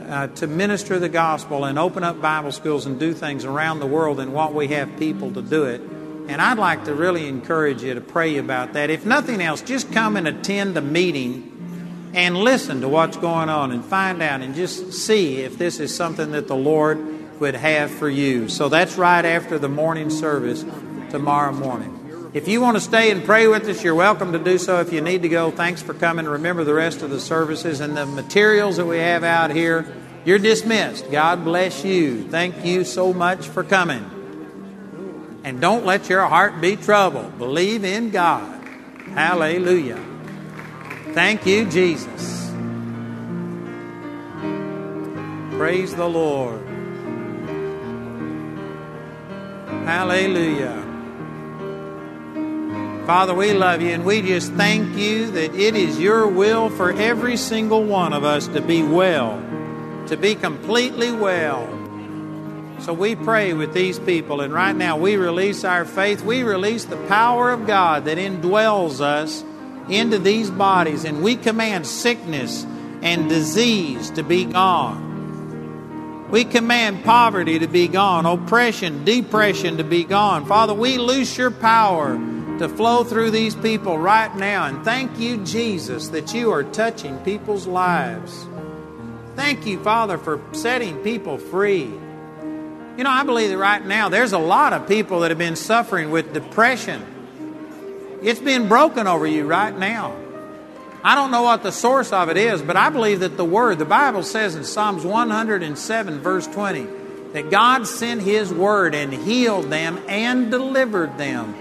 uh, 0.06 0.28
to 0.28 0.46
minister 0.46 0.98
the 0.98 1.08
gospel 1.08 1.64
and 1.64 1.78
open 1.78 2.04
up 2.04 2.20
Bible 2.20 2.52
schools 2.52 2.86
and 2.86 3.00
do 3.00 3.12
things 3.12 3.44
around 3.44 3.80
the 3.80 3.86
world 3.86 4.18
than 4.18 4.32
what 4.32 4.54
we 4.54 4.68
have 4.68 4.96
people 4.98 5.32
to 5.32 5.42
do 5.42 5.64
it. 5.64 5.80
And 5.80 6.40
I'd 6.40 6.58
like 6.58 6.84
to 6.84 6.94
really 6.94 7.26
encourage 7.26 7.82
you 7.82 7.94
to 7.94 8.00
pray 8.00 8.36
about 8.36 8.74
that. 8.74 8.90
If 8.90 9.06
nothing 9.06 9.40
else, 9.40 9.62
just 9.62 9.90
come 9.92 10.16
and 10.16 10.28
attend 10.28 10.76
a 10.76 10.80
meeting 10.80 12.12
and 12.14 12.36
listen 12.36 12.80
to 12.82 12.88
what's 12.88 13.16
going 13.16 13.48
on 13.48 13.72
and 13.72 13.84
find 13.84 14.22
out 14.22 14.42
and 14.42 14.54
just 14.54 14.92
see 14.92 15.40
if 15.40 15.58
this 15.58 15.80
is 15.80 15.94
something 15.94 16.32
that 16.32 16.48
the 16.48 16.56
Lord 16.56 17.40
would 17.40 17.54
have 17.54 17.90
for 17.90 18.08
you. 18.08 18.48
So 18.48 18.68
that's 18.68 18.96
right 18.96 19.24
after 19.24 19.58
the 19.58 19.68
morning 19.68 20.10
service 20.10 20.64
tomorrow 21.10 21.52
morning. 21.52 21.95
If 22.32 22.48
you 22.48 22.60
want 22.60 22.76
to 22.76 22.80
stay 22.80 23.10
and 23.10 23.24
pray 23.24 23.46
with 23.46 23.68
us, 23.68 23.82
you're 23.84 23.94
welcome 23.94 24.32
to 24.32 24.38
do 24.38 24.58
so. 24.58 24.80
If 24.80 24.92
you 24.92 25.00
need 25.00 25.22
to 25.22 25.28
go, 25.28 25.50
thanks 25.50 25.80
for 25.80 25.94
coming. 25.94 26.26
Remember 26.26 26.64
the 26.64 26.74
rest 26.74 27.02
of 27.02 27.10
the 27.10 27.20
services 27.20 27.80
and 27.80 27.96
the 27.96 28.04
materials 28.04 28.76
that 28.76 28.86
we 28.86 28.98
have 28.98 29.24
out 29.24 29.50
here. 29.50 29.86
You're 30.24 30.38
dismissed. 30.38 31.10
God 31.10 31.44
bless 31.44 31.84
you. 31.84 32.28
Thank 32.28 32.64
you 32.64 32.84
so 32.84 33.12
much 33.12 33.46
for 33.46 33.62
coming. 33.62 34.10
And 35.44 35.60
don't 35.60 35.86
let 35.86 36.08
your 36.10 36.26
heart 36.26 36.60
be 36.60 36.74
troubled. 36.76 37.38
Believe 37.38 37.84
in 37.84 38.10
God. 38.10 38.66
Hallelujah. 39.14 40.04
Thank 41.12 41.46
you, 41.46 41.64
Jesus. 41.70 42.50
Praise 45.56 45.94
the 45.94 46.08
Lord. 46.08 46.66
Hallelujah. 49.86 50.85
Father, 53.06 53.34
we 53.34 53.52
love 53.52 53.82
you 53.82 53.90
and 53.90 54.04
we 54.04 54.20
just 54.20 54.52
thank 54.54 54.96
you 54.96 55.30
that 55.30 55.54
it 55.54 55.76
is 55.76 56.00
your 56.00 56.26
will 56.26 56.70
for 56.70 56.90
every 56.90 57.36
single 57.36 57.84
one 57.84 58.12
of 58.12 58.24
us 58.24 58.48
to 58.48 58.60
be 58.60 58.82
well, 58.82 59.40
to 60.08 60.16
be 60.16 60.34
completely 60.34 61.12
well. 61.12 61.68
So 62.80 62.92
we 62.92 63.14
pray 63.14 63.52
with 63.52 63.72
these 63.72 64.00
people, 64.00 64.40
and 64.40 64.52
right 64.52 64.74
now 64.74 64.96
we 64.96 65.16
release 65.16 65.62
our 65.62 65.84
faith. 65.84 66.22
We 66.22 66.42
release 66.42 66.84
the 66.84 66.96
power 67.06 67.52
of 67.52 67.68
God 67.68 68.06
that 68.06 68.18
indwells 68.18 69.00
us 69.00 69.44
into 69.88 70.18
these 70.18 70.50
bodies, 70.50 71.04
and 71.04 71.22
we 71.22 71.36
command 71.36 71.86
sickness 71.86 72.64
and 73.02 73.28
disease 73.28 74.10
to 74.10 74.24
be 74.24 74.46
gone. 74.46 76.28
We 76.32 76.44
command 76.44 77.04
poverty 77.04 77.60
to 77.60 77.68
be 77.68 77.86
gone, 77.86 78.26
oppression, 78.26 79.04
depression 79.04 79.76
to 79.76 79.84
be 79.84 80.02
gone. 80.02 80.44
Father, 80.44 80.74
we 80.74 80.98
loose 80.98 81.38
your 81.38 81.52
power 81.52 82.18
to 82.58 82.68
flow 82.68 83.04
through 83.04 83.30
these 83.30 83.54
people 83.54 83.98
right 83.98 84.34
now. 84.34 84.66
And 84.66 84.84
thank 84.84 85.18
you, 85.18 85.44
Jesus, 85.44 86.08
that 86.08 86.34
you 86.34 86.50
are 86.52 86.64
touching 86.64 87.18
people's 87.18 87.66
lives. 87.66 88.46
Thank 89.34 89.66
you, 89.66 89.78
Father, 89.82 90.16
for 90.16 90.40
setting 90.52 90.96
people 90.98 91.38
free. 91.38 91.84
You 91.84 93.04
know, 93.04 93.10
I 93.10 93.24
believe 93.24 93.50
that 93.50 93.58
right 93.58 93.84
now 93.84 94.08
there's 94.08 94.32
a 94.32 94.38
lot 94.38 94.72
of 94.72 94.88
people 94.88 95.20
that 95.20 95.30
have 95.30 95.38
been 95.38 95.56
suffering 95.56 96.10
with 96.10 96.32
depression. 96.32 97.04
It's 98.22 98.40
being 98.40 98.68
broken 98.68 99.06
over 99.06 99.26
you 99.26 99.46
right 99.46 99.76
now. 99.76 100.16
I 101.04 101.14
don't 101.14 101.30
know 101.30 101.42
what 101.42 101.62
the 101.62 101.72
source 101.72 102.12
of 102.12 102.30
it 102.30 102.36
is, 102.38 102.62
but 102.62 102.76
I 102.76 102.88
believe 102.88 103.20
that 103.20 103.36
the 103.36 103.44
Word, 103.44 103.78
the 103.78 103.84
Bible 103.84 104.22
says 104.22 104.56
in 104.56 104.64
Psalms 104.64 105.04
107, 105.04 106.20
verse 106.20 106.46
20, 106.46 106.86
that 107.34 107.50
God 107.50 107.86
sent 107.86 108.22
His 108.22 108.52
Word 108.52 108.94
and 108.94 109.12
healed 109.12 109.66
them 109.66 110.02
and 110.08 110.50
delivered 110.50 111.18
them 111.18 111.54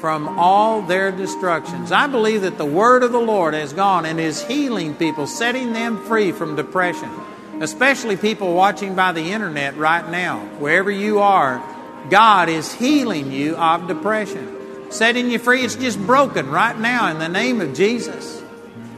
from 0.00 0.38
all 0.38 0.82
their 0.82 1.10
destructions. 1.10 1.92
I 1.92 2.06
believe 2.06 2.42
that 2.42 2.58
the 2.58 2.66
Word 2.66 3.02
of 3.02 3.12
the 3.12 3.20
Lord 3.20 3.54
has 3.54 3.72
gone 3.72 4.06
and 4.06 4.20
is 4.20 4.42
healing 4.42 4.94
people, 4.94 5.26
setting 5.26 5.72
them 5.72 6.04
free 6.04 6.32
from 6.32 6.56
depression, 6.56 7.10
especially 7.60 8.16
people 8.16 8.54
watching 8.54 8.94
by 8.94 9.12
the 9.12 9.32
internet 9.32 9.76
right 9.76 10.08
now. 10.08 10.40
Wherever 10.58 10.90
you 10.90 11.18
are, 11.18 11.62
God 12.10 12.48
is 12.48 12.72
healing 12.72 13.32
you 13.32 13.56
of 13.56 13.88
depression, 13.88 14.90
setting 14.90 15.30
you 15.30 15.38
free. 15.38 15.64
It's 15.64 15.76
just 15.76 15.98
broken 16.06 16.48
right 16.50 16.78
now 16.78 17.10
in 17.10 17.18
the 17.18 17.28
name 17.28 17.60
of 17.60 17.74
Jesus. 17.74 18.42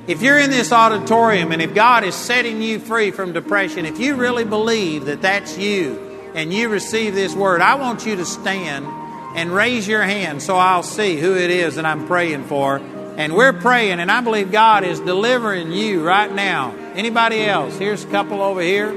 If 0.07 0.23
you're 0.23 0.39
in 0.39 0.51
this 0.51 0.73
auditorium 0.73 1.53
and 1.53 1.63
if 1.63 1.75
God 1.75 2.05
is 2.05 2.15
setting 2.15 2.61
you 2.61 2.79
free 2.79 3.11
from 3.11 3.33
depression, 3.33 3.87
if 3.87 3.99
you 3.99 4.17
really 4.17 4.45
believe 4.45 5.05
that 5.07 5.23
that's 5.23 5.57
you 5.57 5.99
and 6.35 6.53
you 6.53 6.69
receive 6.69 7.15
this 7.15 7.35
word, 7.35 7.61
I 7.61 7.75
want 7.77 8.07
you 8.07 8.17
to 8.17 8.25
stand 8.25 8.87
and 9.35 9.53
raise 9.53 9.87
your 9.87 10.03
hand 10.03 10.43
so 10.43 10.57
I'll 10.57 10.83
see 10.83 11.17
who 11.17 11.37
it 11.37 11.51
is 11.51 11.77
that 11.77 11.87
I'm 11.87 12.07
praying 12.07 12.45
for. 12.45 12.77
And 12.79 13.35
we're 13.35 13.53
praying, 13.53 14.01
and 14.01 14.11
I 14.11 14.21
believe 14.21 14.51
God 14.51 14.83
is 14.85 14.99
delivering 15.01 15.73
you 15.73 16.03
right 16.03 16.33
now. 16.33 16.75
Anybody 16.95 17.45
else? 17.45 17.77
Here's 17.77 18.05
a 18.05 18.09
couple 18.09 18.41
over 18.41 18.61
here. 18.61 18.93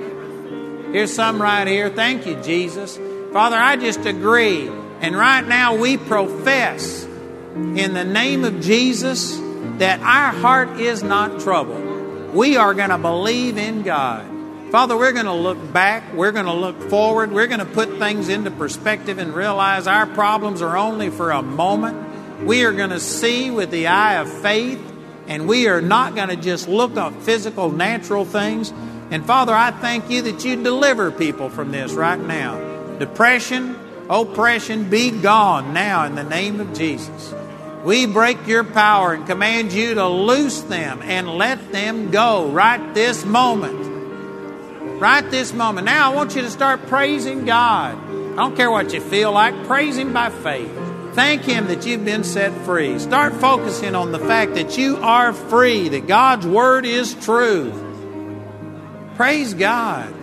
Here's 0.91 1.13
some 1.13 1.41
right 1.41 1.67
here. 1.67 1.89
Thank 1.89 2.25
you, 2.25 2.41
Jesus. 2.41 2.97
Father, 3.33 3.57
I 3.57 3.75
just 3.75 4.05
agree. 4.05 4.69
And 5.01 5.17
right 5.17 5.45
now 5.45 5.75
we 5.75 5.97
profess 5.97 7.03
in 7.03 7.93
the 7.93 8.05
name 8.05 8.45
of 8.45 8.61
Jesus 8.61 9.37
that 9.79 9.99
our 9.99 10.31
heart 10.39 10.79
is 10.79 11.03
not 11.03 11.41
troubled. 11.41 12.33
We 12.33 12.57
are 12.57 12.73
going 12.73 12.91
to 12.91 12.97
believe 12.97 13.57
in 13.57 13.81
God. 13.81 14.32
Father, 14.73 14.97
we're 14.97 15.11
going 15.11 15.27
to 15.27 15.33
look 15.33 15.71
back. 15.71 16.15
We're 16.15 16.31
going 16.31 16.47
to 16.47 16.51
look 16.51 16.89
forward. 16.89 17.31
We're 17.31 17.45
going 17.45 17.59
to 17.59 17.65
put 17.65 17.99
things 17.99 18.27
into 18.27 18.49
perspective 18.49 19.19
and 19.19 19.35
realize 19.35 19.85
our 19.85 20.07
problems 20.07 20.63
are 20.63 20.75
only 20.75 21.11
for 21.11 21.29
a 21.29 21.43
moment. 21.43 22.43
We 22.43 22.65
are 22.65 22.71
going 22.71 22.89
to 22.89 22.99
see 22.99 23.51
with 23.51 23.69
the 23.69 23.85
eye 23.85 24.15
of 24.15 24.27
faith, 24.41 24.81
and 25.27 25.47
we 25.47 25.67
are 25.67 25.79
not 25.79 26.15
going 26.15 26.29
to 26.29 26.35
just 26.35 26.67
look 26.67 26.97
at 26.97 27.13
physical, 27.21 27.69
natural 27.69 28.25
things. 28.25 28.73
And 29.11 29.23
Father, 29.23 29.53
I 29.53 29.69
thank 29.69 30.09
you 30.09 30.23
that 30.23 30.43
you 30.43 30.63
deliver 30.63 31.11
people 31.11 31.51
from 31.51 31.71
this 31.71 31.93
right 31.93 32.19
now. 32.19 32.97
Depression, 32.97 33.77
oppression, 34.09 34.89
be 34.89 35.11
gone 35.11 35.75
now 35.75 36.03
in 36.05 36.15
the 36.15 36.23
name 36.23 36.59
of 36.59 36.73
Jesus. 36.73 37.31
We 37.83 38.07
break 38.07 38.47
your 38.47 38.63
power 38.63 39.13
and 39.13 39.27
command 39.27 39.71
you 39.71 39.93
to 39.93 40.07
loose 40.07 40.61
them 40.61 41.03
and 41.03 41.29
let 41.29 41.71
them 41.71 42.09
go 42.09 42.49
right 42.49 42.95
this 42.95 43.23
moment. 43.23 43.92
Right 45.03 45.29
this 45.29 45.51
moment. 45.51 45.83
Now 45.83 46.09
I 46.09 46.15
want 46.15 46.33
you 46.33 46.43
to 46.43 46.49
start 46.49 46.87
praising 46.87 47.43
God. 47.43 47.97
I 47.97 48.35
don't 48.37 48.55
care 48.55 48.71
what 48.71 48.93
you 48.93 49.01
feel 49.01 49.33
like, 49.33 49.67
praise 49.67 49.97
Him 49.97 50.13
by 50.13 50.29
faith. 50.29 50.71
Thank 51.13 51.41
Him 51.41 51.67
that 51.67 51.85
you've 51.85 52.05
been 52.05 52.23
set 52.23 52.53
free. 52.63 52.97
Start 52.99 53.33
focusing 53.33 53.95
on 53.95 54.13
the 54.13 54.19
fact 54.19 54.53
that 54.53 54.77
you 54.77 54.95
are 54.95 55.33
free, 55.33 55.89
that 55.89 56.07
God's 56.07 56.47
Word 56.47 56.85
is 56.85 57.15
true. 57.15 57.73
Praise 59.15 59.53
God. 59.53 60.15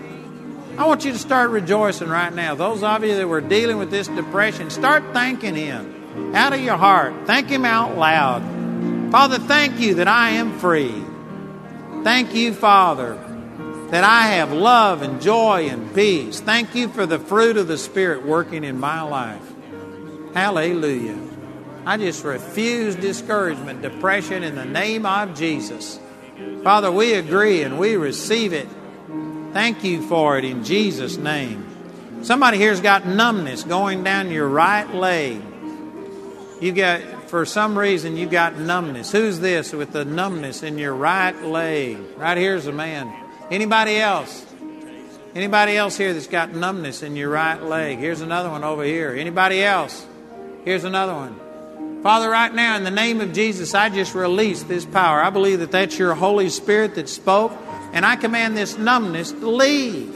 I 0.78 0.86
want 0.86 1.04
you 1.04 1.12
to 1.12 1.18
start 1.18 1.50
rejoicing 1.50 2.08
right 2.08 2.32
now. 2.32 2.54
Those 2.54 2.82
of 2.82 3.04
you 3.04 3.14
that 3.16 3.28
were 3.28 3.42
dealing 3.42 3.76
with 3.76 3.90
this 3.90 4.08
depression, 4.08 4.70
start 4.70 5.04
thanking 5.12 5.56
Him 5.56 6.34
out 6.34 6.54
of 6.54 6.60
your 6.62 6.78
heart. 6.78 7.12
Thank 7.26 7.48
Him 7.48 7.66
out 7.66 7.98
loud. 7.98 9.12
Father, 9.12 9.38
thank 9.40 9.78
you 9.78 9.96
that 9.96 10.08
I 10.08 10.30
am 10.30 10.58
free. 10.58 11.04
Thank 12.02 12.34
you, 12.34 12.54
Father, 12.54 13.18
that 13.90 14.04
I 14.04 14.22
have 14.34 14.52
love 14.52 15.02
and 15.02 15.20
joy 15.20 15.68
and 15.68 15.92
peace. 15.94 16.40
Thank 16.40 16.74
you 16.74 16.88
for 16.88 17.06
the 17.06 17.18
fruit 17.18 17.56
of 17.56 17.66
the 17.66 17.78
Spirit 17.78 18.24
working 18.24 18.62
in 18.62 18.78
my 18.78 19.02
life. 19.02 19.42
Hallelujah. 20.32 21.18
I 21.84 21.96
just 21.96 22.24
refuse 22.24 22.94
discouragement, 22.94 23.82
depression 23.82 24.44
in 24.44 24.54
the 24.54 24.64
name 24.64 25.06
of 25.06 25.36
Jesus. 25.36 25.98
Father, 26.62 26.92
we 26.92 27.14
agree 27.14 27.62
and 27.62 27.78
we 27.78 27.96
receive 27.96 28.52
it. 28.52 28.68
Thank 29.52 29.82
you 29.82 30.06
for 30.06 30.38
it 30.38 30.44
in 30.44 30.62
Jesus' 30.62 31.16
name. 31.16 31.66
Somebody 32.22 32.58
here's 32.58 32.80
got 32.80 33.06
numbness 33.06 33.64
going 33.64 34.04
down 34.04 34.30
your 34.30 34.46
right 34.46 34.88
leg. 34.94 35.42
You 36.60 36.72
got, 36.72 37.28
for 37.28 37.44
some 37.46 37.76
reason, 37.76 38.16
you 38.16 38.26
got 38.26 38.56
numbness. 38.56 39.10
Who's 39.10 39.40
this 39.40 39.72
with 39.72 39.92
the 39.92 40.04
numbness 40.04 40.62
in 40.62 40.78
your 40.78 40.94
right 40.94 41.42
leg? 41.42 41.98
Right 42.16 42.36
here's 42.36 42.66
a 42.66 42.72
man. 42.72 43.19
Anybody 43.50 43.96
else? 43.96 44.46
Anybody 45.34 45.76
else 45.76 45.96
here 45.96 46.12
that's 46.12 46.28
got 46.28 46.54
numbness 46.54 47.02
in 47.02 47.16
your 47.16 47.30
right 47.30 47.60
leg? 47.60 47.98
Here's 47.98 48.20
another 48.20 48.48
one 48.48 48.62
over 48.62 48.84
here. 48.84 49.10
Anybody 49.10 49.62
else? 49.62 50.06
Here's 50.64 50.84
another 50.84 51.14
one. 51.14 52.02
Father, 52.02 52.30
right 52.30 52.54
now, 52.54 52.76
in 52.76 52.84
the 52.84 52.90
name 52.90 53.20
of 53.20 53.32
Jesus, 53.32 53.74
I 53.74 53.88
just 53.88 54.14
release 54.14 54.62
this 54.62 54.84
power. 54.84 55.20
I 55.20 55.30
believe 55.30 55.58
that 55.58 55.72
that's 55.72 55.98
your 55.98 56.14
Holy 56.14 56.48
Spirit 56.48 56.94
that 56.94 57.08
spoke, 57.08 57.52
and 57.92 58.06
I 58.06 58.16
command 58.16 58.56
this 58.56 58.78
numbness 58.78 59.32
to 59.32 59.50
leave 59.50 60.14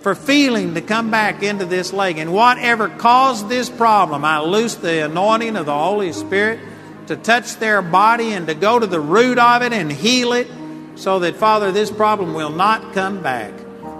for 0.00 0.14
feeling 0.14 0.74
to 0.74 0.80
come 0.80 1.10
back 1.10 1.42
into 1.42 1.66
this 1.66 1.92
leg. 1.92 2.16
And 2.16 2.32
whatever 2.32 2.88
caused 2.88 3.48
this 3.50 3.68
problem, 3.68 4.24
I 4.24 4.40
loose 4.40 4.76
the 4.76 5.04
anointing 5.04 5.56
of 5.56 5.66
the 5.66 5.76
Holy 5.76 6.12
Spirit 6.12 6.60
to 7.08 7.16
touch 7.16 7.56
their 7.56 7.82
body 7.82 8.32
and 8.32 8.46
to 8.46 8.54
go 8.54 8.78
to 8.78 8.86
the 8.86 9.00
root 9.00 9.38
of 9.38 9.62
it 9.62 9.72
and 9.72 9.92
heal 9.92 10.32
it 10.32 10.48
so 10.96 11.18
that, 11.20 11.36
Father, 11.36 11.70
this 11.70 11.90
problem 11.90 12.34
will 12.34 12.50
not 12.50 12.94
come 12.94 13.22
back. 13.22 13.52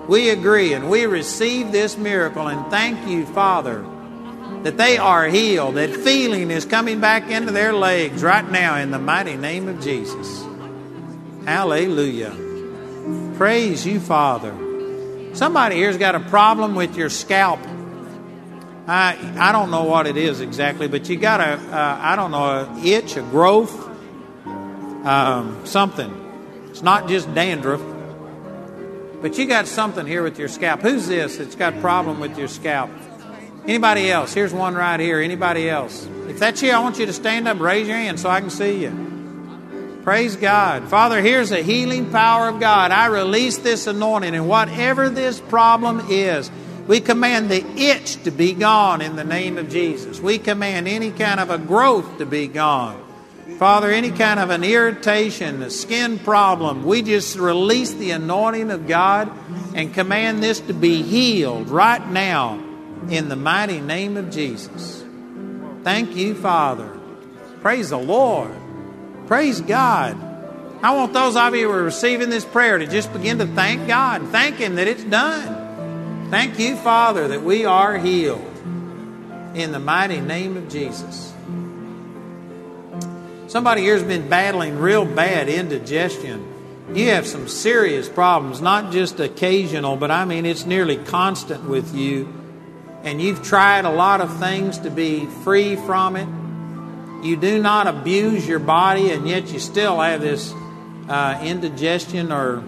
We 0.09 0.31
agree 0.31 0.73
and 0.73 0.89
we 0.89 1.06
receive 1.06 1.70
this 1.70 1.97
miracle 1.97 2.48
and 2.48 2.70
thank 2.70 3.06
you, 3.09 3.27
Father, 3.27 3.85
that 4.62 4.77
they 4.77 4.98
are 4.98 5.27
healed, 5.27 5.77
that 5.77 5.94
feeling 5.94 6.51
is 6.51 6.64
coming 6.64 7.01
back 7.01 7.31
into 7.31 7.52
their 7.52 7.73
legs 7.73 8.23
right 8.23 8.48
now 8.51 8.77
in 8.77 8.90
the 8.90 8.98
mighty 8.98 9.36
name 9.36 9.68
of 9.68 9.81
Jesus. 9.81 10.44
Hallelujah. 11.44 12.35
Praise 13.36 13.86
you, 13.86 14.01
Father. 14.01 14.55
Somebody 15.35 15.77
here's 15.77 15.98
got 15.98 16.14
a 16.14 16.20
problem 16.20 16.74
with 16.74 16.97
your 16.97 17.10
scalp. 17.10 17.60
I 18.89 19.18
I 19.39 19.52
don't 19.52 19.70
know 19.70 19.85
what 19.85 20.06
it 20.06 20.16
is 20.16 20.40
exactly, 20.40 20.89
but 20.89 21.09
you 21.09 21.16
got 21.16 21.40
a 21.40 21.52
uh, 21.52 21.98
I 22.01 22.16
don't 22.16 22.31
know 22.31 22.44
a 22.44 22.81
itch, 22.82 23.16
a 23.16 23.23
growth, 23.23 23.74
um, 25.05 25.60
something. 25.64 26.26
It's 26.77 26.82
not 26.82 27.09
just 27.09 27.32
dandruff, 27.32 27.81
but 29.23 29.39
you 29.39 29.47
got 29.47 29.66
something 29.66 30.07
here 30.07 30.23
with 30.23 30.39
your 30.39 30.48
scalp. 30.48 30.82
Who's 30.82 31.09
this 31.09 31.39
that's 31.39 31.55
got 31.55 31.73
a 31.73 31.81
problem 31.81 32.20
with 32.20 32.36
your 32.36 32.48
scalp? 32.48 32.90
Anybody 33.66 34.11
else? 34.11 34.35
Here's 34.35 34.53
one 34.53 34.74
right 34.74 35.01
here. 35.01 35.19
Anybody 35.19 35.70
else? 35.70 36.07
If 36.28 36.39
that's 36.39 36.61
you, 36.61 36.73
I 36.73 36.81
want 36.81 36.98
you 36.98 37.07
to 37.07 37.15
stand 37.15 37.48
up, 37.48 37.61
raise 37.61 37.89
your 37.89 37.97
hand 37.97 38.20
so 38.20 38.28
I 38.28 38.43
can 38.43 38.51
see 38.51 38.82
you. 38.82 40.01
Praise 40.05 40.36
God. 40.36 40.86
Father, 40.90 41.23
here's 41.23 41.48
the 41.48 41.62
healing 41.62 42.11
power 42.11 42.51
of 42.51 42.61
God. 42.61 42.90
I 42.90 43.07
release 43.07 43.57
this 43.57 43.86
anointing, 43.86 44.35
and 44.35 44.47
whatever 44.47 45.09
this 45.09 45.40
problem 45.40 46.09
is, 46.11 46.51
we 46.86 47.01
command 47.01 47.51
the 47.51 47.65
itch 47.81 48.23
to 48.24 48.31
be 48.31 48.53
gone 48.53 49.01
in 49.01 49.16
the 49.16 49.24
name 49.24 49.57
of 49.57 49.70
Jesus. 49.70 50.20
We 50.20 50.36
command 50.36 50.89
any 50.89 51.11
kind 51.11 51.40
of 51.40 51.48
a 51.48 51.57
growth 51.57 52.19
to 52.19 52.27
be 52.27 52.48
gone. 52.48 53.03
Father, 53.59 53.91
any 53.91 54.11
kind 54.11 54.39
of 54.39 54.51
an 54.51 54.62
irritation, 54.62 55.62
a 55.62 55.70
skin 55.70 56.19
problem, 56.19 56.85
we 56.85 57.01
just 57.01 57.39
release 57.39 57.95
the 57.95 58.11
anointing 58.11 58.70
of 58.70 58.87
God 58.87 59.33
and 59.74 59.95
command 59.95 60.43
this 60.43 60.61
to 60.61 60.74
be 60.74 61.03
healed 61.03 61.70
right 61.70 62.07
now 62.11 62.62
in 63.09 63.31
the 63.31 63.37
mighty 63.37 63.81
name 63.81 64.19
of 64.19 64.31
Jesus. 64.31 65.03
Thank 65.85 66.16
you, 66.16 66.35
Father. 66.35 66.99
Praise 67.62 67.91
the 67.91 67.99
Lord. 67.99 68.53
Praise 69.27 69.62
God. 69.62 70.23
I 70.83 70.95
want 70.95 71.15
those 71.15 71.35
of 71.35 71.55
you 71.55 71.69
who 71.69 71.74
are 71.74 71.83
receiving 71.83 72.28
this 72.28 72.45
prayer 72.45 72.77
to 72.77 72.87
just 72.87 73.11
begin 73.12 73.39
to 73.39 73.47
thank 73.47 73.87
God. 73.87 74.28
Thank 74.28 74.57
Him 74.57 74.74
that 74.74 74.87
it's 74.87 75.05
done. 75.05 76.28
Thank 76.31 76.59
you, 76.59 76.77
Father, 76.77 77.28
that 77.28 77.43
we 77.43 77.65
are 77.65 77.97
healed. 77.97 78.53
In 79.55 79.73
the 79.73 79.81
mighty 79.81 80.20
name 80.20 80.59
of 80.59 80.69
Jesus. 80.69 81.33
Somebody 83.57 83.81
here 83.81 83.95
has 83.95 84.03
been 84.03 84.28
battling 84.28 84.78
real 84.78 85.07
bad 85.07 85.49
indigestion. 85.49 86.47
You 86.95 87.09
have 87.09 87.27
some 87.27 87.49
serious 87.49 88.07
problems, 88.07 88.61
not 88.61 88.93
just 88.93 89.19
occasional, 89.19 89.97
but 89.97 90.11
I 90.11 90.27
mean 90.27 90.45
it's 90.45 90.66
nearly 90.66 90.99
constant 90.99 91.65
with 91.65 91.95
you. 91.95 92.31
And 93.03 93.19
you've 93.19 93.43
tried 93.43 93.87
a 93.87 93.91
lot 93.91 94.20
of 94.20 94.39
things 94.39 94.77
to 94.81 94.91
be 94.91 95.24
free 95.43 95.74
from 95.74 96.16
it 96.16 96.28
you 97.24 97.37
do 97.39 97.62
not 97.62 97.87
abuse 97.87 98.47
your 98.47 98.59
body, 98.59 99.11
and 99.11 99.27
yet 99.27 99.51
you 99.51 99.59
still 99.59 100.01
have 100.01 100.20
this 100.20 100.53
uh, 101.09 101.41
indigestion 101.43 102.31
or 102.31 102.62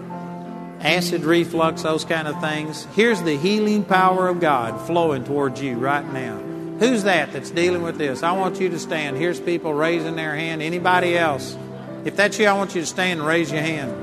acid 0.79 1.21
reflux, 1.21 1.83
those 1.83 2.03
kind 2.03 2.27
of 2.27 2.41
things. 2.41 2.85
Here's 2.95 3.21
the 3.21 3.37
healing 3.37 3.83
power 3.83 4.27
of 4.27 4.39
God 4.39 4.87
flowing 4.87 5.23
towards 5.23 5.61
you 5.61 5.77
right 5.77 6.05
now. 6.11 6.48
Who's 6.79 7.03
that 7.03 7.33
that's 7.33 7.51
dealing 7.51 7.81
with 7.81 7.97
this? 7.97 8.23
I 8.23 8.31
want 8.31 8.59
you 8.61 8.69
to 8.69 8.79
stand. 8.79 9.17
Here's 9.17 9.39
people 9.39 9.73
raising 9.73 10.15
their 10.15 10.33
hand. 10.33 10.61
Anybody 10.61 11.17
else? 11.17 11.57
If 12.05 12.15
that's 12.15 12.39
you, 12.39 12.47
I 12.47 12.53
want 12.53 12.73
you 12.73 12.81
to 12.81 12.87
stand 12.87 13.19
and 13.19 13.27
raise 13.27 13.51
your 13.51 13.61
hand. 13.61 13.93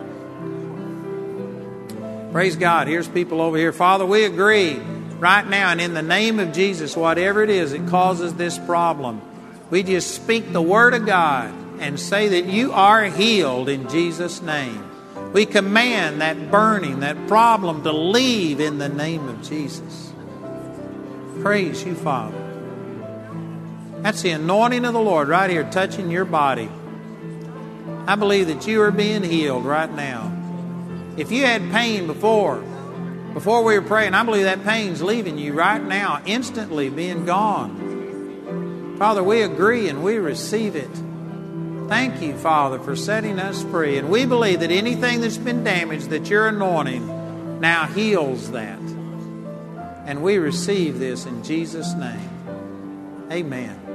Praise 2.32 2.56
God. 2.56 2.86
Here's 2.86 3.08
people 3.08 3.40
over 3.40 3.56
here. 3.56 3.72
Father, 3.72 4.04
we 4.04 4.24
agree 4.24 4.74
right 5.18 5.46
now, 5.48 5.70
and 5.70 5.80
in 5.80 5.94
the 5.94 6.02
name 6.02 6.38
of 6.38 6.52
Jesus, 6.52 6.94
whatever 6.94 7.42
it 7.42 7.48
is 7.48 7.72
that 7.72 7.88
causes 7.88 8.34
this 8.34 8.58
problem, 8.58 9.22
we 9.70 9.82
just 9.82 10.14
speak 10.14 10.52
the 10.52 10.60
Word 10.60 10.92
of 10.92 11.06
God 11.06 11.54
and 11.80 11.98
say 11.98 12.28
that 12.28 12.44
you 12.44 12.72
are 12.72 13.04
healed 13.04 13.70
in 13.70 13.88
Jesus' 13.88 14.42
name. 14.42 14.82
We 15.32 15.46
command 15.46 16.20
that 16.20 16.50
burning, 16.50 17.00
that 17.00 17.26
problem 17.26 17.82
to 17.84 17.92
leave 17.92 18.60
in 18.60 18.76
the 18.76 18.90
name 18.90 19.28
of 19.28 19.42
Jesus. 19.42 20.12
Praise 21.40 21.82
you, 21.84 21.94
Father. 21.94 22.45
That's 24.06 24.22
the 24.22 24.30
anointing 24.30 24.84
of 24.84 24.92
the 24.92 25.00
Lord 25.00 25.26
right 25.26 25.50
here 25.50 25.64
touching 25.64 26.12
your 26.12 26.24
body. 26.24 26.70
I 28.06 28.14
believe 28.14 28.46
that 28.46 28.64
you 28.64 28.80
are 28.82 28.92
being 28.92 29.24
healed 29.24 29.64
right 29.64 29.92
now. 29.92 30.32
If 31.16 31.32
you 31.32 31.44
had 31.44 31.72
pain 31.72 32.06
before, 32.06 32.62
before 33.34 33.64
we 33.64 33.76
were 33.76 33.84
praying, 33.84 34.14
I 34.14 34.22
believe 34.22 34.44
that 34.44 34.62
pain's 34.62 35.02
leaving 35.02 35.38
you 35.38 35.54
right 35.54 35.82
now, 35.82 36.22
instantly 36.24 36.88
being 36.88 37.24
gone. 37.24 38.94
Father, 38.96 39.24
we 39.24 39.42
agree 39.42 39.88
and 39.88 40.04
we 40.04 40.18
receive 40.18 40.76
it. 40.76 41.02
Thank 41.88 42.22
you, 42.22 42.36
Father, 42.36 42.78
for 42.78 42.94
setting 42.94 43.40
us 43.40 43.64
free. 43.64 43.98
And 43.98 44.08
we 44.08 44.24
believe 44.24 44.60
that 44.60 44.70
anything 44.70 45.20
that's 45.20 45.36
been 45.36 45.64
damaged, 45.64 46.10
that 46.10 46.30
your 46.30 46.46
anointing 46.46 47.60
now 47.60 47.86
heals 47.86 48.52
that. 48.52 48.78
And 50.06 50.22
we 50.22 50.38
receive 50.38 51.00
this 51.00 51.26
in 51.26 51.42
Jesus' 51.42 51.92
name. 51.94 53.26
Amen. 53.32 53.85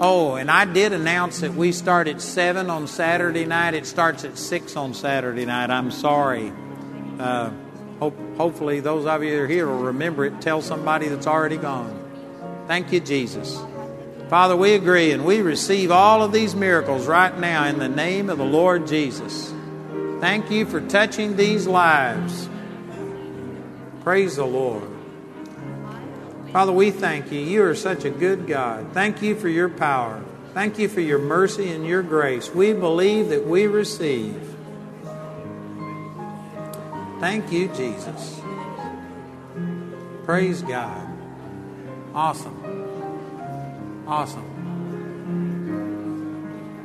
Oh, 0.00 0.34
and 0.34 0.50
I 0.50 0.64
did 0.64 0.92
announce 0.92 1.40
that 1.40 1.54
we 1.54 1.72
start 1.72 2.06
at 2.06 2.20
7 2.20 2.70
on 2.70 2.86
Saturday 2.86 3.46
night. 3.46 3.74
It 3.74 3.86
starts 3.86 4.24
at 4.24 4.38
6 4.38 4.76
on 4.76 4.94
Saturday 4.94 5.44
night. 5.44 5.70
I'm 5.70 5.90
sorry. 5.90 6.52
Uh, 7.18 7.50
hope, 7.98 8.16
hopefully, 8.36 8.80
those 8.80 9.06
of 9.06 9.24
you 9.24 9.30
that 9.30 9.42
are 9.42 9.48
here 9.48 9.66
will 9.66 9.84
remember 9.84 10.24
it. 10.24 10.40
Tell 10.40 10.62
somebody 10.62 11.08
that's 11.08 11.26
already 11.26 11.56
gone. 11.56 11.96
Thank 12.68 12.92
you, 12.92 13.00
Jesus. 13.00 13.58
Father, 14.28 14.54
we 14.54 14.74
agree 14.74 15.12
and 15.12 15.24
we 15.24 15.40
receive 15.40 15.90
all 15.90 16.22
of 16.22 16.32
these 16.32 16.54
miracles 16.54 17.06
right 17.06 17.36
now 17.38 17.64
in 17.64 17.78
the 17.78 17.88
name 17.88 18.28
of 18.28 18.36
the 18.36 18.44
Lord 18.44 18.86
Jesus. 18.86 19.54
Thank 20.20 20.50
you 20.50 20.66
for 20.66 20.82
touching 20.82 21.36
these 21.36 21.66
lives. 21.66 22.48
Praise 24.02 24.36
the 24.36 24.44
Lord. 24.44 24.88
Father, 26.52 26.72
we 26.72 26.90
thank 26.90 27.32
you. 27.32 27.40
You 27.40 27.64
are 27.64 27.74
such 27.74 28.04
a 28.04 28.10
good 28.10 28.46
God. 28.46 28.92
Thank 28.92 29.22
you 29.22 29.34
for 29.34 29.48
your 29.48 29.70
power. 29.70 30.22
Thank 30.52 30.78
you 30.78 30.88
for 30.88 31.00
your 31.00 31.18
mercy 31.18 31.70
and 31.70 31.86
your 31.86 32.02
grace. 32.02 32.50
We 32.50 32.74
believe 32.74 33.30
that 33.30 33.46
we 33.46 33.66
receive. 33.66 34.56
Thank 37.20 37.50
you, 37.50 37.68
Jesus. 37.68 38.40
Praise 40.24 40.62
God. 40.62 41.06
Awesome. 42.14 42.57
Awesome. 44.08 44.44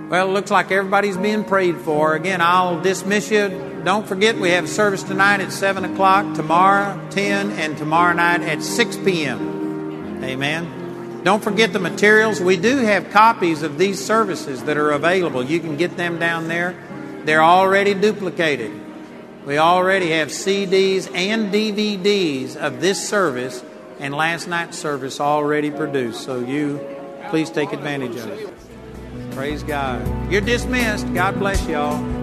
Well, 0.10 0.28
it 0.28 0.32
looks 0.34 0.52
like 0.52 0.70
everybody's 0.72 1.16
being 1.16 1.46
prayed 1.46 1.78
for. 1.78 2.16
Again, 2.16 2.42
I'll 2.42 2.82
dismiss 2.82 3.32
you. 3.32 3.82
Don't 3.86 4.06
forget, 4.06 4.38
we 4.38 4.50
have 4.50 4.68
service 4.68 5.04
tonight 5.04 5.40
at 5.40 5.54
7 5.54 5.86
o'clock, 5.86 6.36
tomorrow 6.36 7.00
10, 7.12 7.52
and 7.52 7.78
tomorrow 7.78 8.12
night 8.14 8.42
at 8.42 8.62
6 8.62 8.98
p.m. 8.98 10.22
Amen. 10.22 11.22
Don't 11.24 11.42
forget 11.42 11.72
the 11.72 11.80
materials. 11.80 12.42
We 12.42 12.58
do 12.58 12.80
have 12.80 13.10
copies 13.12 13.64
of 13.64 13.78
these 13.78 14.04
services 14.04 14.64
that 14.64 14.76
are 14.76 14.92
available. 14.92 15.46
You 15.46 15.62
can 15.62 15.78
get 15.78 15.96
them 15.96 16.20
down 16.20 16.50
there. 16.50 16.76
They're 17.24 17.44
already 17.44 17.94
duplicated. 17.94 18.72
We 19.46 19.58
already 19.58 20.10
have 20.10 20.28
CDs 20.28 21.10
and 21.16 21.54
DVDs 21.54 22.58
of 22.58 22.82
this 22.82 23.08
service 23.08 23.64
and 24.00 24.14
last 24.14 24.50
night's 24.50 24.78
service 24.78 25.22
already 25.22 25.72
produced. 25.72 26.22
So 26.22 26.42
you 26.42 26.93
please 27.30 27.50
take 27.50 27.74
advantage 27.74 28.16
of 28.16 28.28
it. 28.28 29.32
Praise 29.32 29.64
God. 29.64 30.32
You're 30.32 30.42
dismissed. 30.42 31.12
God 31.14 31.40
bless 31.40 31.68
y'all. 31.68 32.23